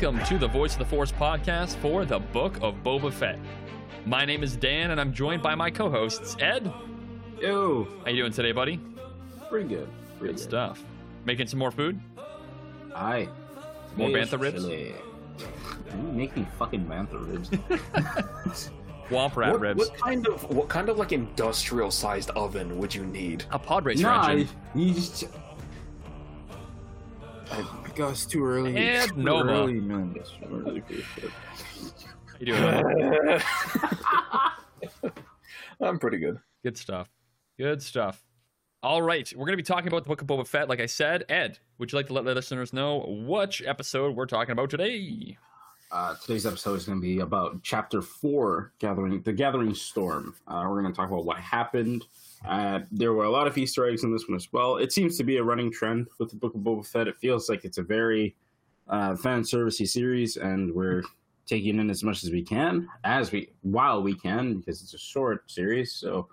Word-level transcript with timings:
welcome 0.00 0.24
to 0.24 0.38
the 0.38 0.48
Voice 0.48 0.72
of 0.72 0.78
the 0.78 0.84
Force 0.86 1.12
podcast 1.12 1.76
for 1.76 2.06
the 2.06 2.18
Book 2.18 2.56
of 2.62 2.74
Boba 2.82 3.12
Fett. 3.12 3.38
My 4.06 4.24
name 4.24 4.42
is 4.42 4.56
Dan, 4.56 4.92
and 4.92 5.00
I'm 5.00 5.12
joined 5.12 5.42
by 5.42 5.54
my 5.54 5.70
co-hosts 5.70 6.38
Ed. 6.40 6.72
Yo, 7.38 7.86
How 8.02 8.10
you 8.10 8.22
doing 8.22 8.32
today, 8.32 8.52
buddy? 8.52 8.80
pretty 9.50 9.68
good. 9.68 9.88
Pretty 10.18 10.32
Good 10.32 10.40
stuff. 10.40 10.82
Making 11.26 11.48
some 11.48 11.58
more 11.58 11.70
food? 11.70 12.00
Aye. 12.96 13.28
More 13.94 14.08
bantha 14.08 14.40
ribs? 14.40 14.62
chili. 14.62 14.94
You 15.38 16.02
make 16.12 16.34
me 16.34 16.46
fucking 16.56 16.86
bantha 16.86 17.28
ribs. 17.28 17.50
Womp 19.10 19.36
rat 19.36 19.52
what, 19.52 19.60
ribs. 19.60 19.80
what 19.80 19.98
kind 19.98 20.26
of 20.28 20.48
what 20.54 20.68
kind 20.70 20.88
of 20.88 20.96
like 20.96 21.12
industrial 21.12 21.90
sized 21.90 22.30
oven 22.30 22.78
would 22.78 22.94
you 22.94 23.04
need? 23.04 23.44
A 23.50 23.58
pod 23.58 23.84
racer 23.84 24.04
nah, 24.04 24.28
engine. 24.28 24.48
you 24.74 24.94
just. 24.94 25.24
I 27.50 27.64
guess 27.94 28.10
it's 28.10 28.26
too 28.26 28.44
early. 28.44 28.76
And 28.76 28.78
It's 28.78 29.12
too 29.12 29.16
Nova. 29.16 29.50
Early, 29.50 29.80
man. 29.80 30.14
It's 30.16 30.30
too 30.30 30.64
early 30.66 30.80
for 30.80 30.92
this. 30.94 31.04
How 32.26 32.36
you 32.38 32.46
doing? 32.46 33.40
I'm 35.80 35.98
pretty 35.98 36.18
good. 36.18 36.38
Good 36.62 36.76
stuff. 36.76 37.08
Good 37.58 37.82
stuff. 37.82 38.22
All 38.82 39.02
right, 39.02 39.30
we're 39.36 39.44
going 39.44 39.52
to 39.52 39.58
be 39.58 39.62
talking 39.62 39.88
about 39.88 40.04
the 40.04 40.08
Book 40.08 40.22
of 40.22 40.26
Boba 40.26 40.46
Fett. 40.46 40.68
Like 40.70 40.80
I 40.80 40.86
said, 40.86 41.24
Ed, 41.28 41.58
would 41.78 41.92
you 41.92 41.96
like 41.98 42.06
to 42.06 42.14
let 42.14 42.24
the 42.24 42.34
listeners 42.34 42.72
know 42.72 43.04
which 43.26 43.62
episode 43.66 44.16
we're 44.16 44.24
talking 44.24 44.52
about 44.52 44.70
today? 44.70 45.36
Uh, 45.92 46.14
today's 46.24 46.46
episode 46.46 46.76
is 46.76 46.86
going 46.86 46.96
to 46.98 47.02
be 47.02 47.18
about 47.18 47.62
Chapter 47.62 48.00
Four, 48.00 48.72
Gathering 48.78 49.20
the 49.20 49.34
Gathering 49.34 49.74
Storm. 49.74 50.34
Uh, 50.46 50.64
we're 50.66 50.80
going 50.80 50.92
to 50.92 50.96
talk 50.96 51.10
about 51.10 51.26
what 51.26 51.36
happened. 51.38 52.06
Uh, 52.46 52.80
there 52.90 53.12
were 53.12 53.24
a 53.24 53.30
lot 53.30 53.46
of 53.46 53.58
Easter 53.58 53.86
eggs 53.86 54.02
in 54.02 54.12
this 54.12 54.28
one 54.28 54.36
as 54.36 54.48
well. 54.52 54.76
It 54.76 54.92
seems 54.92 55.16
to 55.18 55.24
be 55.24 55.36
a 55.36 55.42
running 55.42 55.70
trend 55.70 56.08
with 56.18 56.30
the 56.30 56.36
Book 56.36 56.54
of 56.54 56.62
Boba 56.62 56.86
Fett. 56.86 57.08
It 57.08 57.18
feels 57.18 57.48
like 57.48 57.64
it's 57.64 57.78
a 57.78 57.82
very 57.82 58.34
uh, 58.88 59.14
fan 59.16 59.42
servicey 59.42 59.86
series, 59.86 60.36
and 60.36 60.74
we're 60.74 61.02
taking 61.46 61.78
in 61.78 61.90
as 61.90 62.02
much 62.02 62.24
as 62.24 62.30
we 62.30 62.42
can, 62.42 62.88
as 63.04 63.30
we 63.32 63.50
while 63.62 64.02
we 64.02 64.14
can, 64.14 64.58
because 64.58 64.82
it's 64.82 64.94
a 64.94 64.98
short 64.98 65.50
series. 65.50 65.92
So 65.92 66.28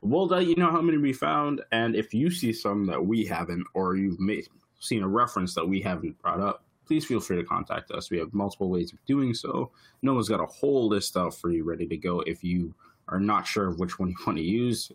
we'll 0.00 0.26
let 0.26 0.46
you 0.46 0.54
know 0.54 0.70
how 0.70 0.80
many 0.80 0.98
we 0.98 1.12
found, 1.12 1.60
and 1.72 1.96
if 1.96 2.14
you 2.14 2.30
see 2.30 2.52
some 2.52 2.86
that 2.86 3.04
we 3.04 3.24
haven't, 3.24 3.66
or 3.74 3.96
you've 3.96 4.20
made, 4.20 4.46
seen 4.78 5.02
a 5.02 5.08
reference 5.08 5.54
that 5.54 5.68
we 5.68 5.80
haven't 5.80 6.20
brought 6.22 6.40
up, 6.40 6.64
please 6.86 7.04
feel 7.04 7.20
free 7.20 7.36
to 7.36 7.44
contact 7.44 7.90
us. 7.90 8.10
We 8.10 8.18
have 8.18 8.32
multiple 8.32 8.70
ways 8.70 8.92
of 8.92 9.04
doing 9.06 9.34
so. 9.34 9.72
Noma's 10.02 10.28
got 10.28 10.40
a 10.40 10.46
whole 10.46 10.88
list 10.88 11.16
out 11.16 11.34
for 11.34 11.50
you 11.50 11.64
ready 11.64 11.86
to 11.86 11.96
go. 11.96 12.20
If 12.20 12.44
you 12.44 12.74
are 13.08 13.20
not 13.20 13.46
sure 13.46 13.68
of 13.68 13.78
which 13.78 13.98
one 13.98 14.10
you 14.10 14.16
want 14.26 14.38
to 14.38 14.44
use, 14.44 14.90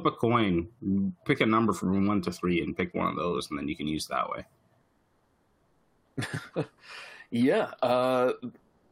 flip 0.00 0.06
a 0.06 0.16
coin, 0.16 0.68
pick 1.24 1.40
a 1.40 1.46
number 1.46 1.72
from 1.72 2.06
one 2.06 2.22
to 2.22 2.32
three, 2.32 2.62
and 2.62 2.76
pick 2.76 2.94
one 2.94 3.08
of 3.08 3.16
those, 3.16 3.50
and 3.50 3.58
then 3.58 3.68
you 3.68 3.76
can 3.76 3.86
use 3.86 4.06
that 4.06 4.28
way. 4.30 4.44
Yeah. 7.32 7.72
Uh, 7.82 8.34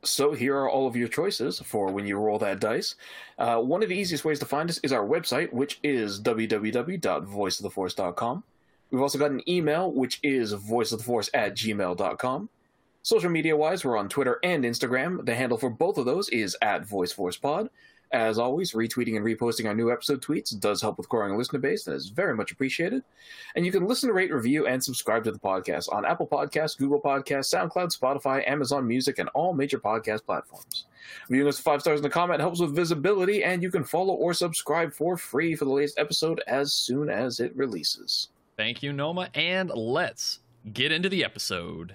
so 0.02 0.32
here 0.32 0.56
are 0.56 0.68
all 0.68 0.86
of 0.86 0.96
your 0.96 1.08
choices 1.08 1.60
for 1.60 1.92
when 1.92 2.06
you 2.06 2.16
roll 2.16 2.38
that 2.38 2.58
dice. 2.58 2.94
Uh, 3.38 3.58
one 3.58 3.82
of 3.82 3.90
the 3.90 3.96
easiest 3.96 4.24
ways 4.24 4.38
to 4.38 4.46
find 4.46 4.70
us 4.70 4.78
is 4.78 4.94
our 4.94 5.06
website, 5.06 5.52
which 5.52 5.78
is 5.82 6.22
www.voiceoftheforce.com. 6.22 8.44
We've 8.90 9.02
also 9.02 9.18
got 9.18 9.30
an 9.30 9.46
email, 9.48 9.92
which 9.92 10.18
is 10.22 10.54
voiceoftheforce 10.54 11.28
at 11.34 11.54
gmail.com. 11.54 12.48
Social 13.02 13.30
media 13.30 13.56
wise, 13.56 13.84
we're 13.84 13.98
on 13.98 14.08
Twitter 14.08 14.38
and 14.42 14.64
Instagram. 14.64 15.26
The 15.26 15.34
handle 15.34 15.58
for 15.58 15.70
both 15.70 15.98
of 15.98 16.06
those 16.06 16.30
is 16.30 16.56
at 16.62 16.88
VoiceForcePod. 16.88 17.68
As 18.12 18.38
always, 18.38 18.72
retweeting 18.72 19.16
and 19.16 19.24
reposting 19.24 19.66
our 19.66 19.74
new 19.74 19.92
episode 19.92 20.20
tweets 20.20 20.58
does 20.58 20.82
help 20.82 20.98
with 20.98 21.08
growing 21.08 21.32
a 21.32 21.36
listener 21.36 21.60
base. 21.60 21.84
That 21.84 21.94
is 21.94 22.08
very 22.08 22.34
much 22.34 22.50
appreciated. 22.50 23.04
And 23.54 23.64
you 23.64 23.70
can 23.70 23.86
listen, 23.86 24.10
rate, 24.10 24.32
review, 24.32 24.66
and 24.66 24.82
subscribe 24.82 25.22
to 25.24 25.32
the 25.32 25.38
podcast 25.38 25.92
on 25.92 26.04
Apple 26.04 26.26
Podcasts, 26.26 26.76
Google 26.76 27.00
Podcasts, 27.00 27.54
SoundCloud, 27.54 27.96
Spotify, 27.96 28.46
Amazon 28.48 28.86
Music, 28.86 29.18
and 29.20 29.28
all 29.28 29.54
major 29.54 29.78
podcast 29.78 30.24
platforms. 30.24 30.86
Viewing 31.28 31.46
us 31.46 31.60
five 31.60 31.82
stars 31.82 32.00
in 32.00 32.02
the 32.02 32.10
comment 32.10 32.40
helps 32.40 32.60
with 32.60 32.74
visibility, 32.74 33.44
and 33.44 33.62
you 33.62 33.70
can 33.70 33.84
follow 33.84 34.14
or 34.14 34.34
subscribe 34.34 34.92
for 34.92 35.16
free 35.16 35.54
for 35.54 35.64
the 35.64 35.70
latest 35.70 35.98
episode 35.98 36.42
as 36.48 36.72
soon 36.72 37.08
as 37.08 37.38
it 37.38 37.56
releases. 37.56 38.28
Thank 38.56 38.82
you, 38.82 38.92
Noma, 38.92 39.30
and 39.34 39.70
let's 39.70 40.40
get 40.72 40.90
into 40.90 41.08
the 41.08 41.24
episode. 41.24 41.94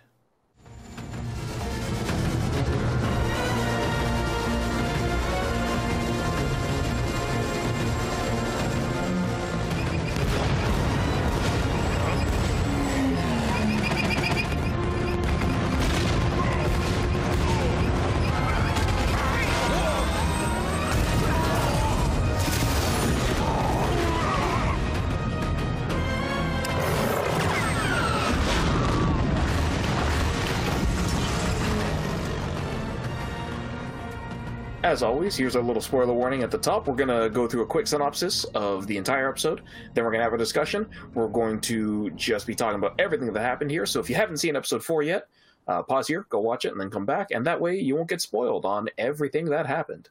As 34.96 35.04
always, 35.04 35.36
here's 35.36 35.58
our 35.58 35.62
little 35.62 35.82
spoiler 35.82 36.14
warning 36.14 36.42
at 36.42 36.52
the 36.52 36.58
top. 36.58 36.88
We're 36.88 36.96
going 36.96 37.10
to 37.10 37.30
go 37.30 37.50
through 37.50 37.64
a 37.64 37.66
quick 37.66 37.86
synopsis 37.86 38.46
of 38.56 38.88
the 38.88 38.96
entire 38.96 39.28
episode. 39.28 39.62
Then 39.94 40.06
we're 40.06 40.10
going 40.10 40.22
to 40.22 40.24
have 40.24 40.32
a 40.32 40.38
discussion. 40.38 40.88
We're 41.14 41.28
going 41.28 41.60
to 41.62 42.12
just 42.12 42.48
be 42.48 42.56
talking 42.56 42.80
about 42.80 42.98
everything 42.98 43.34
that 43.34 43.42
happened 43.42 43.72
here. 43.72 43.86
So 43.86 44.00
if 44.00 44.10
you 44.10 44.16
haven't 44.16 44.38
seen 44.38 44.56
episode 44.56 44.86
4 44.86 45.04
yet, 45.04 45.28
uh, 45.68 45.84
pause 45.84 46.08
here, 46.08 46.26
go 46.30 46.40
watch 46.40 46.64
it, 46.64 46.72
and 46.72 46.80
then 46.80 46.90
come 46.90 47.06
back. 47.06 47.32
And 47.32 47.46
that 47.46 47.60
way 47.60 47.78
you 47.78 47.98
won't 47.98 48.08
get 48.08 48.22
spoiled 48.22 48.64
on 48.64 48.88
everything 48.98 49.48
that 49.48 49.66
happened. 49.66 50.08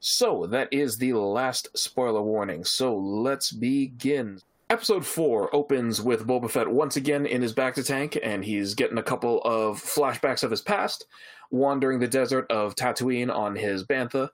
So 0.00 0.46
that 0.46 0.72
is 0.72 0.96
the 0.96 1.12
last 1.12 1.68
spoiler 1.76 2.22
warning. 2.22 2.64
So 2.64 2.96
let's 2.96 3.52
begin. 3.52 4.40
Episode 4.70 5.06
4 5.06 5.54
opens 5.56 6.02
with 6.02 6.26
Boba 6.26 6.50
Fett 6.50 6.68
once 6.68 6.96
again 6.96 7.24
in 7.24 7.40
his 7.40 7.54
bacta 7.54 7.84
tank, 7.84 8.18
and 8.22 8.44
he's 8.44 8.74
getting 8.74 8.98
a 8.98 9.02
couple 9.02 9.40
of 9.40 9.82
flashbacks 9.82 10.42
of 10.42 10.50
his 10.50 10.60
past, 10.60 11.06
wandering 11.50 11.98
the 11.98 12.06
desert 12.06 12.44
of 12.50 12.74
Tatooine 12.74 13.34
on 13.34 13.56
his 13.56 13.86
Bantha. 13.86 14.28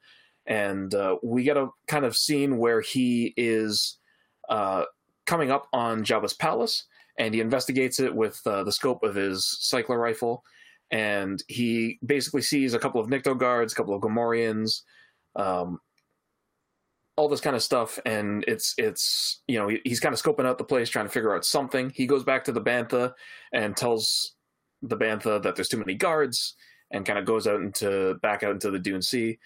And 0.44 0.92
uh, 0.92 1.18
we 1.22 1.44
get 1.44 1.56
a 1.56 1.68
kind 1.86 2.04
of 2.04 2.16
scene 2.16 2.58
where 2.58 2.80
he 2.80 3.32
is 3.36 3.98
uh, 4.48 4.86
coming 5.24 5.52
up 5.52 5.68
on 5.72 6.02
Jabba's 6.02 6.34
palace, 6.34 6.84
and 7.16 7.32
he 7.32 7.40
investigates 7.40 8.00
it 8.00 8.12
with 8.12 8.40
uh, 8.44 8.64
the 8.64 8.72
scope 8.72 9.04
of 9.04 9.14
his 9.14 9.46
cycler 9.60 10.00
rifle. 10.00 10.42
And 10.90 11.40
he 11.46 12.00
basically 12.04 12.42
sees 12.42 12.74
a 12.74 12.80
couple 12.80 13.00
of 13.00 13.08
Nikto 13.08 13.38
guards, 13.38 13.72
a 13.72 13.76
couple 13.76 13.94
of 13.94 14.02
Gamorreans, 14.02 14.82
um, 15.36 15.78
all 17.16 17.28
this 17.28 17.40
kind 17.40 17.54
of 17.54 17.62
stuff, 17.62 17.98
and 18.04 18.44
it's 18.48 18.74
it's 18.78 19.42
you 19.46 19.58
know 19.58 19.70
he's 19.84 20.00
kind 20.00 20.12
of 20.12 20.20
scoping 20.20 20.46
out 20.46 20.58
the 20.58 20.64
place, 20.64 20.88
trying 20.88 21.06
to 21.06 21.12
figure 21.12 21.34
out 21.34 21.44
something. 21.44 21.90
He 21.90 22.06
goes 22.06 22.24
back 22.24 22.44
to 22.44 22.52
the 22.52 22.60
bantha 22.60 23.12
and 23.52 23.76
tells 23.76 24.34
the 24.82 24.96
bantha 24.96 25.42
that 25.42 25.54
there's 25.56 25.68
too 25.68 25.78
many 25.78 25.94
guards, 25.94 26.54
and 26.90 27.06
kind 27.06 27.18
of 27.18 27.24
goes 27.24 27.46
out 27.46 27.60
into 27.60 28.14
back 28.22 28.42
out 28.42 28.52
into 28.52 28.70
the 28.70 28.78
Dune 28.78 29.02
Sea, 29.02 29.38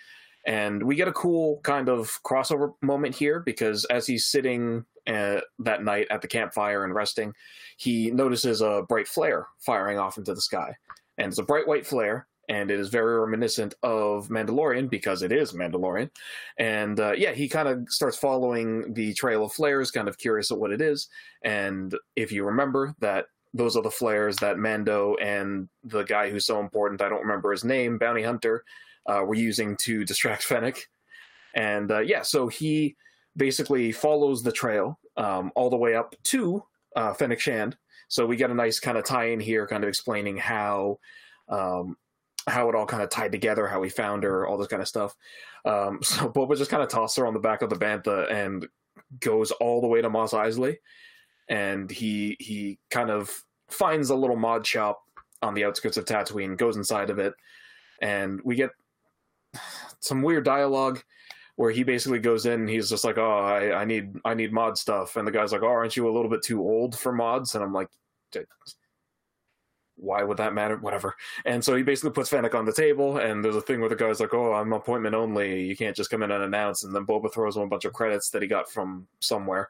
and 0.46 0.82
we 0.82 0.96
get 0.96 1.08
a 1.08 1.12
cool 1.12 1.60
kind 1.62 1.88
of 1.88 2.22
crossover 2.22 2.72
moment 2.82 3.14
here 3.14 3.40
because 3.40 3.84
as 3.86 4.06
he's 4.06 4.26
sitting 4.26 4.84
uh, 5.06 5.40
that 5.58 5.82
night 5.84 6.06
at 6.10 6.22
the 6.22 6.28
campfire 6.28 6.84
and 6.84 6.94
resting, 6.94 7.34
he 7.76 8.10
notices 8.10 8.60
a 8.60 8.82
bright 8.88 9.08
flare 9.08 9.46
firing 9.58 9.98
off 9.98 10.16
into 10.16 10.34
the 10.34 10.40
sky, 10.40 10.74
and 11.18 11.28
it's 11.28 11.38
a 11.38 11.42
bright 11.42 11.68
white 11.68 11.86
flare, 11.86 12.26
and 12.48 12.70
it 12.70 12.80
is 12.80 12.88
very 12.88 13.20
reminiscent 13.20 13.74
of 13.82 14.28
Mandalorian 14.28 14.88
because 14.88 15.22
it 15.22 15.32
is 15.32 15.52
Mandalorian. 15.52 16.10
And 16.58 16.98
uh, 16.98 17.12
yeah, 17.12 17.32
he 17.32 17.48
kind 17.48 17.68
of 17.68 17.86
starts 17.88 18.16
following 18.16 18.94
the 18.94 19.12
trail 19.14 19.44
of 19.44 19.52
flares, 19.52 19.90
kind 19.90 20.08
of 20.08 20.18
curious 20.18 20.50
at 20.50 20.58
what 20.58 20.72
it 20.72 20.80
is. 20.80 21.08
And 21.44 21.94
if 22.16 22.32
you 22.32 22.44
remember 22.44 22.94
that 23.00 23.26
those 23.52 23.76
are 23.76 23.82
the 23.82 23.90
flares 23.90 24.36
that 24.36 24.58
Mando 24.58 25.16
and 25.16 25.68
the 25.84 26.02
guy 26.04 26.30
who's 26.30 26.46
so 26.46 26.60
important, 26.60 27.02
I 27.02 27.08
don't 27.08 27.22
remember 27.22 27.52
his 27.52 27.64
name, 27.64 27.98
Bounty 27.98 28.22
Hunter, 28.22 28.64
uh, 29.06 29.22
were 29.26 29.34
using 29.34 29.76
to 29.78 30.04
distract 30.04 30.42
Fennec. 30.48 30.88
And 31.54 31.90
uh, 31.90 32.00
yeah, 32.00 32.22
so 32.22 32.48
he 32.48 32.96
basically 33.36 33.92
follows 33.92 34.42
the 34.42 34.52
trail 34.52 34.98
um, 35.16 35.52
all 35.54 35.70
the 35.70 35.76
way 35.76 35.94
up 35.94 36.14
to 36.24 36.62
uh, 36.96 37.12
Fennec 37.12 37.40
Shand. 37.40 37.76
So 38.08 38.26
we 38.26 38.36
get 38.36 38.50
a 38.50 38.54
nice 38.54 38.80
kind 38.80 38.96
of 38.96 39.04
tie 39.04 39.30
in 39.30 39.40
here, 39.40 39.66
kind 39.66 39.84
of 39.84 39.88
explaining 39.88 40.38
how 40.38 40.98
um, 41.48 41.96
how 42.48 42.68
it 42.68 42.74
all 42.74 42.86
kind 42.86 43.02
of 43.02 43.10
tied 43.10 43.32
together, 43.32 43.66
how 43.66 43.82
he 43.82 43.90
found 43.90 44.24
her, 44.24 44.46
all 44.46 44.56
this 44.56 44.68
kind 44.68 44.82
of 44.82 44.88
stuff. 44.88 45.14
Um, 45.64 45.98
so 46.02 46.28
Boba 46.28 46.56
just 46.56 46.70
kind 46.70 46.82
of 46.82 46.88
tosses 46.88 47.16
her 47.16 47.26
on 47.26 47.34
the 47.34 47.40
back 47.40 47.62
of 47.62 47.70
the 47.70 47.76
bantha 47.76 48.30
and 48.30 48.66
goes 49.20 49.50
all 49.52 49.80
the 49.80 49.86
way 49.86 50.02
to 50.02 50.10
Mos 50.10 50.32
Eisley, 50.32 50.76
and 51.48 51.90
he 51.90 52.36
he 52.40 52.78
kind 52.90 53.10
of 53.10 53.30
finds 53.68 54.10
a 54.10 54.16
little 54.16 54.36
mod 54.36 54.66
shop 54.66 55.02
on 55.42 55.54
the 55.54 55.64
outskirts 55.64 55.96
of 55.96 56.04
Tatooine, 56.04 56.56
goes 56.56 56.76
inside 56.76 57.10
of 57.10 57.18
it, 57.18 57.34
and 58.00 58.40
we 58.44 58.56
get 58.56 58.70
some 60.00 60.22
weird 60.22 60.44
dialogue 60.44 61.02
where 61.56 61.70
he 61.72 61.82
basically 61.82 62.20
goes 62.20 62.46
in 62.46 62.60
and 62.60 62.70
he's 62.70 62.88
just 62.88 63.04
like, 63.04 63.18
"Oh, 63.18 63.38
I, 63.38 63.80
I 63.80 63.84
need 63.84 64.16
I 64.24 64.34
need 64.34 64.52
mod 64.52 64.78
stuff," 64.78 65.16
and 65.16 65.26
the 65.26 65.32
guy's 65.32 65.52
like, 65.52 65.62
"Oh, 65.62 65.68
aren't 65.68 65.96
you 65.96 66.08
a 66.08 66.12
little 66.12 66.30
bit 66.30 66.42
too 66.42 66.60
old 66.60 66.98
for 66.98 67.12
mods?" 67.12 67.54
And 67.54 67.64
I'm 67.64 67.72
like, 67.72 67.88
why 69.98 70.22
would 70.22 70.36
that 70.36 70.54
matter? 70.54 70.76
Whatever. 70.76 71.16
And 71.44 71.64
so 71.64 71.74
he 71.74 71.82
basically 71.82 72.10
puts 72.10 72.30
Fennec 72.30 72.54
on 72.54 72.64
the 72.64 72.72
table, 72.72 73.18
and 73.18 73.44
there's 73.44 73.56
a 73.56 73.60
thing 73.60 73.80
where 73.80 73.88
the 73.88 73.96
guy's 73.96 74.20
like, 74.20 74.34
"Oh, 74.34 74.52
I'm 74.52 74.72
appointment 74.72 75.14
only. 75.14 75.64
You 75.64 75.76
can't 75.76 75.96
just 75.96 76.10
come 76.10 76.22
in 76.22 76.32
unannounced." 76.32 76.84
And 76.84 76.94
then 76.94 77.06
Boba 77.06 77.32
throws 77.32 77.56
him 77.56 77.62
a 77.62 77.68
bunch 77.68 77.84
of 77.84 77.92
credits 77.92 78.30
that 78.30 78.42
he 78.42 78.48
got 78.48 78.70
from 78.70 79.06
somewhere, 79.20 79.68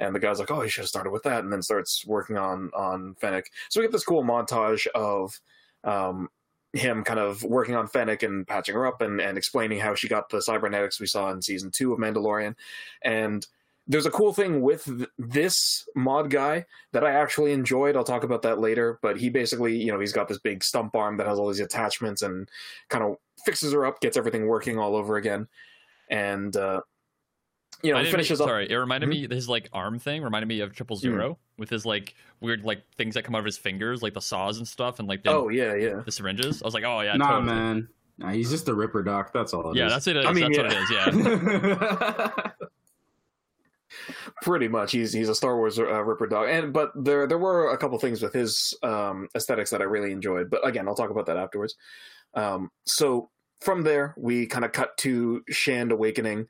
and 0.00 0.14
the 0.14 0.20
guy's 0.20 0.38
like, 0.38 0.50
"Oh, 0.50 0.60
he 0.60 0.68
should 0.68 0.82
have 0.82 0.88
started 0.88 1.10
with 1.10 1.22
that," 1.24 1.44
and 1.44 1.52
then 1.52 1.62
starts 1.62 2.04
working 2.06 2.36
on 2.36 2.70
on 2.74 3.14
Fennec. 3.20 3.50
So 3.70 3.80
we 3.80 3.86
get 3.86 3.92
this 3.92 4.04
cool 4.04 4.24
montage 4.24 4.86
of 4.88 5.38
um, 5.84 6.28
him 6.72 7.04
kind 7.04 7.20
of 7.20 7.42
working 7.44 7.76
on 7.76 7.88
Fennec 7.88 8.22
and 8.22 8.46
patching 8.46 8.74
her 8.74 8.86
up 8.86 9.00
and, 9.00 9.20
and 9.20 9.38
explaining 9.38 9.80
how 9.80 9.94
she 9.94 10.08
got 10.08 10.28
the 10.28 10.42
cybernetics 10.42 11.00
we 11.00 11.06
saw 11.06 11.30
in 11.30 11.40
season 11.40 11.70
two 11.70 11.92
of 11.92 11.98
Mandalorian, 11.98 12.54
and 13.02 13.46
there's 13.88 14.04
a 14.06 14.10
cool 14.10 14.32
thing 14.34 14.60
with 14.60 14.84
th- 14.84 15.08
this 15.18 15.88
mod 15.96 16.28
guy 16.30 16.66
that 16.92 17.02
I 17.04 17.12
actually 17.12 17.52
enjoyed. 17.52 17.96
I'll 17.96 18.04
talk 18.04 18.22
about 18.22 18.42
that 18.42 18.58
later. 18.60 18.98
But 19.02 19.18
he 19.18 19.30
basically, 19.30 19.76
you 19.76 19.90
know, 19.90 19.98
he's 19.98 20.12
got 20.12 20.28
this 20.28 20.38
big 20.38 20.62
stump 20.62 20.94
arm 20.94 21.16
that 21.16 21.26
has 21.26 21.38
all 21.38 21.48
these 21.48 21.60
attachments 21.60 22.20
and 22.22 22.48
kind 22.90 23.02
of 23.02 23.16
fixes 23.46 23.72
her 23.72 23.86
up, 23.86 24.00
gets 24.00 24.16
everything 24.18 24.46
working 24.46 24.78
all 24.78 24.94
over 24.94 25.16
again, 25.16 25.48
and 26.10 26.54
uh, 26.56 26.80
you 27.82 27.92
know, 27.92 27.98
I 27.98 28.02
didn't- 28.02 28.10
finishes 28.12 28.40
up. 28.40 28.48
Sorry, 28.48 28.70
it 28.70 28.74
reminded 28.76 29.08
Mhm. 29.08 29.28
me 29.30 29.34
his 29.34 29.48
like 29.48 29.68
arm 29.72 29.98
thing 29.98 30.22
reminded 30.22 30.48
me 30.48 30.60
of 30.60 30.74
Triple 30.74 30.96
Zero 30.96 31.38
with 31.56 31.70
his 31.70 31.86
like 31.86 32.14
weird 32.40 32.64
like 32.64 32.82
things 32.96 33.14
that 33.14 33.22
come 33.24 33.34
out 33.34 33.38
of 33.40 33.44
his 33.46 33.56
fingers, 33.56 34.02
like 34.02 34.14
the 34.14 34.20
saws 34.20 34.58
and 34.58 34.66
stuff, 34.68 34.98
and 34.98 35.08
like 35.08 35.22
the, 35.24 35.30
Oh 35.30 35.48
yeah, 35.48 35.74
yeah. 35.74 36.02
the 36.04 36.12
syringes. 36.12 36.60
I 36.62 36.66
was 36.66 36.74
like, 36.74 36.84
oh 36.84 37.00
yeah, 37.00 37.14
nah, 37.16 37.30
totally. 37.40 37.46
man. 37.54 37.88
Nah, 38.18 38.30
he's 38.30 38.50
just 38.50 38.68
a 38.68 38.74
Ripper 38.74 39.02
Doc. 39.04 39.32
That's 39.32 39.54
all. 39.54 39.70
it 39.70 39.76
Yeah, 39.76 39.86
is. 39.86 39.92
that's 39.92 40.06
it. 40.08 40.16
Is. 40.16 40.26
I 40.26 40.32
mean, 40.32 40.50
that's 40.52 40.58
what 40.58 40.72
it 40.72 40.78
is. 40.82 40.90
Yeah. 40.90 42.50
pretty 44.42 44.68
much 44.68 44.92
he's 44.92 45.12
he's 45.12 45.28
a 45.28 45.34
star 45.34 45.56
wars 45.56 45.78
uh, 45.78 46.02
ripper 46.04 46.26
doc. 46.26 46.46
And 46.48 46.72
but 46.72 46.92
there 46.94 47.26
there 47.26 47.38
were 47.38 47.70
a 47.70 47.78
couple 47.78 47.98
things 47.98 48.22
with 48.22 48.32
his 48.32 48.76
um 48.82 49.28
aesthetics 49.34 49.70
that 49.70 49.80
i 49.80 49.84
really 49.84 50.12
enjoyed 50.12 50.50
but 50.50 50.66
again 50.66 50.88
i'll 50.88 50.94
talk 50.94 51.10
about 51.10 51.26
that 51.26 51.36
afterwards. 51.36 51.74
Um 52.34 52.70
so 52.86 53.30
from 53.60 53.82
there 53.82 54.14
we 54.16 54.46
kind 54.46 54.64
of 54.64 54.72
cut 54.72 54.96
to 54.98 55.42
shand 55.48 55.92
awakening 55.92 56.46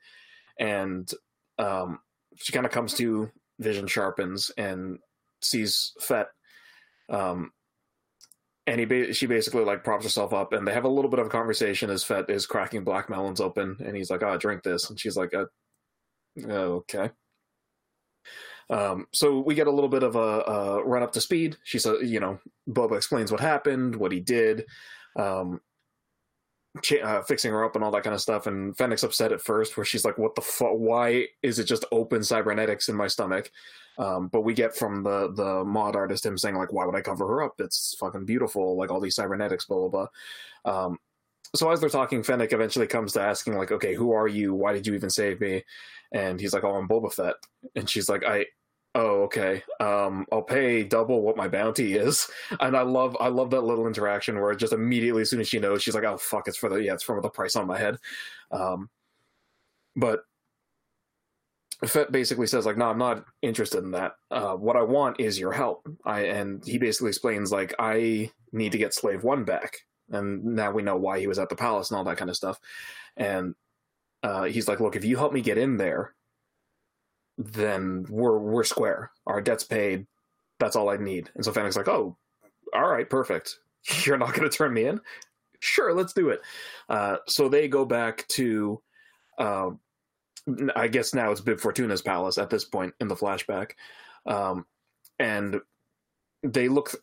and 0.59 1.09
um 1.57 1.99
she 2.37 2.51
kind 2.53 2.65
of 2.65 2.71
comes 2.71 2.93
to 2.95 3.29
vision 3.59 3.87
sharpens 3.87 4.51
and 4.57 4.99
sees 5.41 5.93
fet 5.99 6.27
um 7.09 7.51
and 8.67 8.79
he 8.79 8.85
ba- 8.85 9.13
she 9.13 9.25
basically 9.25 9.65
like 9.65 9.83
props 9.83 10.03
herself 10.03 10.31
up 10.31 10.53
and 10.53 10.67
they 10.67 10.73
have 10.73 10.83
a 10.83 10.89
little 10.89 11.09
bit 11.09 11.19
of 11.19 11.25
a 11.25 11.29
conversation 11.31 11.89
as 11.89 12.03
fet 12.03 12.29
is 12.29 12.45
cracking 12.45 12.83
black 12.83 13.09
melons 13.09 13.41
open 13.41 13.75
and 13.83 13.95
he's 13.95 14.11
like 14.11 14.21
oh 14.21 14.37
drink 14.37 14.61
this. 14.61 14.89
And 14.89 14.99
she's 14.99 15.17
like 15.17 15.33
uh, 15.33 15.45
okay 16.47 17.09
um, 18.69 19.07
so 19.11 19.39
we 19.39 19.55
get 19.55 19.67
a 19.67 19.71
little 19.71 19.89
bit 19.89 20.03
of 20.03 20.15
a, 20.15 20.19
a 20.19 20.83
run 20.83 21.03
up 21.03 21.11
to 21.13 21.21
speed. 21.21 21.57
She 21.63 21.79
said, 21.79 21.95
you 22.03 22.19
know, 22.19 22.39
Boba 22.69 22.97
explains 22.97 23.31
what 23.31 23.41
happened, 23.41 23.95
what 23.95 24.11
he 24.11 24.19
did, 24.19 24.65
um, 25.15 25.59
uh, 27.03 27.21
fixing 27.23 27.51
her 27.51 27.65
up 27.65 27.75
and 27.75 27.83
all 27.83 27.91
that 27.91 28.03
kind 28.03 28.13
of 28.13 28.21
stuff. 28.21 28.45
And 28.45 28.77
Fennec's 28.77 29.03
upset 29.03 29.31
at 29.31 29.41
first, 29.41 29.75
where 29.75 29.85
she's 29.85 30.05
like, 30.05 30.17
"What 30.19 30.35
the 30.35 30.41
fuck? 30.41 30.73
Why 30.73 31.27
is 31.41 31.57
it 31.57 31.65
just 31.65 31.85
open 31.91 32.23
cybernetics 32.23 32.89
in 32.89 32.95
my 32.95 33.07
stomach?" 33.07 33.51
Um, 33.97 34.27
but 34.27 34.41
we 34.41 34.53
get 34.53 34.75
from 34.75 35.03
the 35.03 35.33
the 35.33 35.63
mod 35.65 35.95
artist 35.95 36.25
him 36.25 36.37
saying 36.37 36.55
like, 36.55 36.71
"Why 36.71 36.85
would 36.85 36.95
I 36.95 37.01
cover 37.01 37.27
her 37.27 37.43
up? 37.43 37.59
It's 37.59 37.95
fucking 37.99 38.25
beautiful, 38.25 38.77
like 38.77 38.91
all 38.91 39.01
these 39.01 39.15
cybernetics, 39.15 39.65
blah 39.65 39.89
blah 39.89 40.07
blah." 40.63 40.85
Um, 40.85 40.99
so 41.55 41.71
as 41.71 41.81
they're 41.81 41.89
talking, 41.89 42.21
Fennec 42.21 42.53
eventually 42.53 42.87
comes 42.87 43.13
to 43.13 43.21
asking 43.21 43.57
like, 43.57 43.71
"Okay, 43.71 43.95
who 43.95 44.13
are 44.13 44.27
you? 44.27 44.53
Why 44.53 44.71
did 44.73 44.85
you 44.85 44.93
even 44.93 45.09
save 45.09 45.41
me?" 45.41 45.63
And 46.11 46.39
he's 46.39 46.53
like, 46.53 46.63
"Oh, 46.63 46.75
I'm 46.75 46.87
Boba 46.87 47.11
Fett." 47.11 47.35
And 47.75 47.89
she's 47.89 48.09
like, 48.09 48.23
"I." 48.23 48.45
Oh, 48.95 49.23
okay. 49.23 49.61
Um, 49.79 50.25
I'll 50.31 50.41
pay 50.41 50.83
double 50.83 51.21
what 51.21 51.37
my 51.37 51.47
bounty 51.47 51.93
is, 51.93 52.27
and 52.59 52.75
I 52.75 52.81
love, 52.81 53.15
I 53.19 53.27
love 53.27 53.51
that 53.51 53.61
little 53.61 53.85
interaction 53.87 54.39
where 54.39 54.53
just 54.55 54.73
immediately, 54.73 55.21
as 55.21 55.29
soon 55.29 55.39
as 55.41 55.47
she 55.47 55.59
knows, 55.59 55.83
she's 55.83 55.93
like, 55.93 56.03
"Oh, 56.05 56.17
fuck, 56.17 56.47
it's 56.47 56.57
for 56.57 56.69
the 56.69 56.77
yeah, 56.77 56.93
it's 56.93 57.03
for 57.03 57.21
the 57.21 57.29
price 57.29 57.55
on 57.55 57.67
my 57.67 57.77
head." 57.77 57.97
Um, 58.51 58.89
but 59.95 60.23
Fett 61.85 62.11
basically 62.11 62.47
says 62.47 62.65
like, 62.65 62.77
"No, 62.77 62.89
I'm 62.89 62.97
not 62.97 63.25
interested 63.41 63.83
in 63.83 63.91
that. 63.91 64.13
Uh, 64.29 64.53
what 64.55 64.75
I 64.75 64.81
want 64.81 65.19
is 65.19 65.39
your 65.39 65.53
help." 65.53 65.87
I 66.05 66.21
and 66.25 66.63
he 66.65 66.77
basically 66.77 67.09
explains 67.09 67.51
like, 67.51 67.73
"I 67.79 68.31
need 68.51 68.73
to 68.73 68.77
get 68.77 68.93
Slave 68.93 69.23
One 69.23 69.45
back," 69.45 69.77
and 70.09 70.43
now 70.43 70.71
we 70.71 70.83
know 70.83 70.97
why 70.97 71.19
he 71.19 71.27
was 71.27 71.39
at 71.39 71.47
the 71.49 71.55
palace 71.55 71.89
and 71.89 71.97
all 71.97 72.03
that 72.05 72.17
kind 72.17 72.29
of 72.29 72.35
stuff. 72.35 72.59
And 73.15 73.55
uh, 74.23 74.45
he's 74.45 74.67
like, 74.69 74.79
"Look, 74.81 74.95
if 74.97 75.05
you 75.05 75.17
help 75.17 75.33
me 75.33 75.41
get 75.41 75.57
in 75.59 75.77
there." 75.77 76.15
Then 77.39 78.05
we're 78.09 78.37
we're 78.37 78.65
square. 78.65 79.11
Our 79.25 79.41
debt's 79.41 79.63
paid. 79.63 80.05
That's 80.59 80.75
all 80.75 80.89
I 80.89 80.97
need. 80.97 81.31
And 81.35 81.43
so 81.43 81.53
Fennec's 81.53 81.77
like, 81.77 81.87
oh, 81.87 82.17
all 82.73 82.89
right, 82.89 83.09
perfect. 83.09 83.57
You're 84.03 84.17
not 84.17 84.33
going 84.33 84.47
to 84.49 84.55
turn 84.55 84.73
me 84.73 84.85
in? 84.85 84.99
Sure, 85.61 85.93
let's 85.93 86.13
do 86.13 86.29
it. 86.29 86.41
Uh, 86.89 87.17
so 87.27 87.47
they 87.47 87.67
go 87.67 87.85
back 87.85 88.27
to, 88.29 88.81
uh, 89.37 89.69
I 90.75 90.87
guess 90.89 91.13
now 91.13 91.31
it's 91.31 91.41
Bib 91.41 91.59
Fortuna's 91.59 92.01
palace 92.01 92.37
at 92.37 92.49
this 92.49 92.65
point 92.65 92.93
in 92.99 93.07
the 93.07 93.15
flashback, 93.15 93.71
um, 94.25 94.65
and 95.17 95.59
they 96.43 96.69
look 96.69 96.95